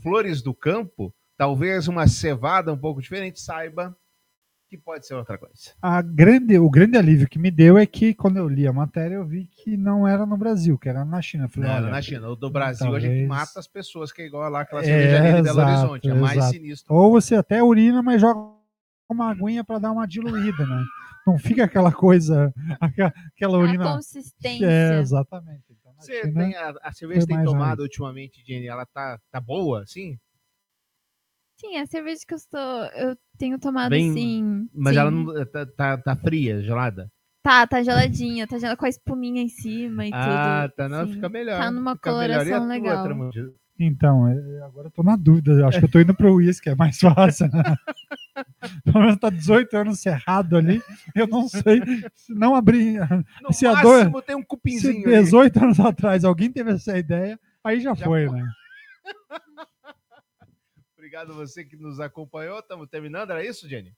flores 0.00 0.40
do 0.40 0.54
campo, 0.54 1.14
talvez 1.36 1.86
uma 1.86 2.08
cevada 2.08 2.72
um 2.72 2.78
pouco 2.78 3.02
diferente, 3.02 3.40
saiba 3.40 3.94
que 4.70 4.78
pode 4.78 5.04
ser 5.04 5.14
outra 5.14 5.36
coisa. 5.36 5.54
A 5.82 6.00
grande, 6.00 6.56
o 6.56 6.70
grande 6.70 6.96
alívio 6.96 7.28
que 7.28 7.40
me 7.40 7.50
deu 7.50 7.76
é 7.76 7.84
que 7.84 8.14
quando 8.14 8.36
eu 8.36 8.48
li 8.48 8.68
a 8.68 8.72
matéria 8.72 9.16
eu 9.16 9.26
vi 9.26 9.46
que 9.46 9.76
não 9.76 10.06
era 10.06 10.24
no 10.24 10.36
Brasil, 10.36 10.78
que 10.78 10.88
era 10.88 11.04
na 11.04 11.20
China. 11.20 11.46
Eu 11.46 11.48
Falei, 11.48 11.68
Não, 11.68 11.76
olha, 11.76 11.90
na 11.90 12.00
China. 12.00 12.28
O 12.30 12.36
do 12.36 12.48
Brasil 12.48 12.86
a 12.86 12.90
talvez- 12.92 13.02
gente 13.12 13.26
mata 13.26 13.58
as 13.58 13.66
pessoas, 13.66 14.12
que 14.12 14.22
é 14.22 14.26
igual 14.26 14.48
lá 14.48 14.60
aquela 14.60 14.84
cervejaria 14.84 15.30
É, 15.30 15.36
de 15.36 15.42
Belo 15.42 15.60
Horizonte. 15.60 16.08
É 16.08 16.14
mais 16.14 16.36
exato. 16.38 16.52
sinistro. 16.54 16.94
Ou 16.94 17.10
você 17.10 17.34
até 17.34 17.60
urina, 17.60 18.00
mas 18.00 18.20
joga 18.20 18.48
uma 19.08 19.28
aguinha 19.32 19.64
para 19.64 19.80
dar 19.80 19.90
uma 19.90 20.06
diluída, 20.06 20.64
né? 20.64 20.84
Não 21.26 21.36
fica 21.36 21.64
aquela 21.64 21.90
coisa, 21.92 22.54
aquela, 22.80 23.12
aquela 23.34 23.58
urina. 23.58 23.92
consistência. 23.92 24.66
É, 24.66 25.00
exatamente. 25.00 25.64
Então, 25.68 25.92
Você 25.98 26.22
China 26.22 26.40
tem 26.44 26.54
a, 26.54 26.74
a 26.82 26.92
cerveja 26.92 27.26
tem 27.26 27.42
tomado 27.44 27.78
raiz. 27.78 27.80
ultimamente, 27.80 28.40
Jenny, 28.46 28.68
ela 28.68 28.86
tá, 28.86 29.18
tá 29.32 29.40
boa, 29.40 29.82
assim? 29.82 30.16
Sim, 31.60 31.76
a 31.76 31.86
cerveja 31.86 32.20
que 32.26 32.32
eu, 32.32 32.38
estou, 32.38 32.60
eu 32.94 33.16
tenho 33.36 33.58
tomado 33.58 33.90
Bem- 33.90 34.10
assim. 34.10 34.68
Mas 34.74 34.94
sim. 34.94 35.00
ela 35.00 35.10
não 35.10 35.46
tá, 35.46 35.66
tá, 35.66 35.98
tá 35.98 36.16
fria, 36.16 36.62
gelada? 36.62 37.10
Tá, 37.42 37.66
tá 37.66 37.82
geladinha, 37.82 38.46
tá 38.46 38.58
gelada 38.58 38.76
com 38.76 38.86
a 38.86 38.88
espuminha 38.88 39.42
em 39.42 39.48
cima 39.48 40.06
e 40.06 40.10
Ah, 40.12 40.64
tudo. 40.68 40.76
tá, 40.76 40.88
não, 40.88 41.06
sim. 41.06 41.14
fica 41.14 41.28
melhor. 41.28 41.60
Tá 41.60 41.70
numa 41.70 41.96
coloração 41.98 42.66
legal. 42.66 43.06
Então, 43.78 44.28
é, 44.28 44.62
agora 44.62 44.88
eu 44.88 44.90
tô 44.90 45.02
na 45.02 45.16
dúvida. 45.16 45.52
Eu 45.52 45.66
acho 45.66 45.78
que 45.78 45.84
eu 45.86 45.90
tô 45.90 45.98
indo 46.00 46.14
pro 46.14 46.34
uísque, 46.34 46.68
é 46.68 46.74
mais 46.74 46.98
fácil. 47.00 47.48
Né? 47.48 47.62
Pelo 48.84 49.00
menos 49.00 49.16
tá 49.18 49.30
18 49.30 49.74
anos 49.74 50.00
cerrado 50.00 50.56
ali. 50.56 50.82
Eu 51.14 51.26
não 51.26 51.48
sei 51.48 51.80
se 52.14 52.34
não 52.34 52.54
abrir. 52.54 53.00
No 53.42 53.52
se 53.52 53.66
há 53.66 53.72
máximo 53.72 54.10
dois- 54.12 54.24
tem 54.26 54.36
um 54.36 54.40
se 54.40 54.46
cupinzinho 54.46 55.08
ali. 55.08 55.22
18 55.22 55.62
anos 55.62 55.80
atrás 55.80 56.24
alguém 56.24 56.50
teve 56.52 56.72
essa 56.72 56.96
ideia, 56.98 57.38
aí 57.64 57.80
já, 57.80 57.94
foi, 57.96 58.28
né? 58.30 58.46
Obrigado 61.10 61.34
você 61.34 61.64
que 61.64 61.76
nos 61.76 61.98
acompanhou. 61.98 62.60
Estamos 62.60 62.88
terminando, 62.88 63.32
era 63.32 63.44
isso, 63.44 63.68
Jenny? 63.68 63.92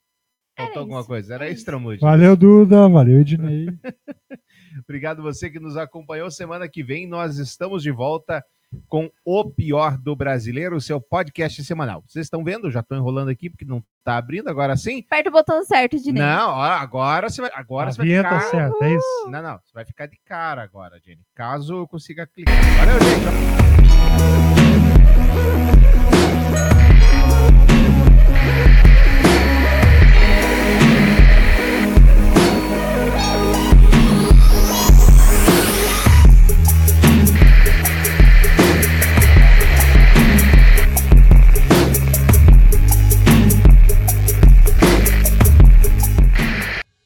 Faltou 0.56 0.80
alguma 0.80 1.04
coisa? 1.04 1.34
Era 1.34 1.50
isso, 1.50 1.62
Tramujas? 1.62 2.00
Valeu, 2.00 2.34
Duda. 2.34 2.88
Valeu, 2.88 3.20
Ednei. 3.20 3.66
Obrigado 4.82 5.22
você 5.22 5.50
que 5.50 5.60
nos 5.60 5.76
acompanhou. 5.76 6.30
Semana 6.30 6.66
que 6.70 6.82
vem 6.82 7.06
nós 7.06 7.36
estamos 7.36 7.82
de 7.82 7.90
volta 7.90 8.42
com 8.88 9.10
O 9.26 9.44
Pior 9.44 9.98
do 9.98 10.16
Brasileiro, 10.16 10.74
o 10.74 10.80
seu 10.80 11.02
podcast 11.02 11.62
semanal. 11.62 12.02
Vocês 12.06 12.24
estão 12.24 12.42
vendo? 12.42 12.70
Já 12.70 12.80
estou 12.80 12.96
enrolando 12.96 13.28
aqui 13.28 13.50
porque 13.50 13.66
não 13.66 13.84
está 13.98 14.16
abrindo, 14.16 14.48
agora 14.48 14.74
sim. 14.74 15.04
Aperta 15.06 15.28
o 15.28 15.32
botão 15.32 15.62
certo, 15.64 16.02
Dinei. 16.02 16.22
Não, 16.22 16.48
ó, 16.48 16.62
agora 16.62 17.28
você 17.28 17.42
vai, 17.42 17.50
agora 17.52 17.90
A 17.90 17.92
você 17.92 17.98
vai 17.98 18.06
ficar... 18.08 18.40
certa, 18.40 18.84
é 18.86 18.94
isso? 18.94 19.30
Não, 19.30 19.42
não, 19.42 19.58
você 19.58 19.72
vai 19.74 19.84
ficar 19.84 20.06
de 20.06 20.18
cara 20.24 20.62
agora, 20.62 20.98
Jenny. 21.04 21.20
Caso 21.34 21.74
eu 21.74 21.86
consiga 21.86 22.26
clicar. 22.26 22.56
Valeu, 22.78 22.98
gente. 23.00 23.52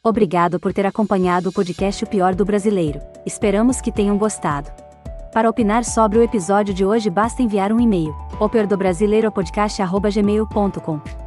Obrigado 0.07 0.59
por 0.61 0.73
ter 0.73 0.87
acompanhado 0.87 1.49
o 1.49 1.53
podcast 1.53 2.05
O 2.05 2.07
Pior 2.07 2.33
do 2.33 2.45
Brasileiro. 2.45 3.01
Esperamos 3.27 3.81
que 3.81 3.91
tenham 3.91 4.16
gostado. 4.16 4.70
Para 5.33 5.51
opinar 5.51 5.85
sobre 5.85 6.20
o 6.20 6.23
episódio 6.23 6.73
de 6.73 6.85
hoje 6.85 7.11
basta 7.11 7.43
enviar 7.43 7.73
um 7.73 7.81
e-mail, 7.81 8.15
opiordobrasileiropodcast.gmail.com. 8.39 11.26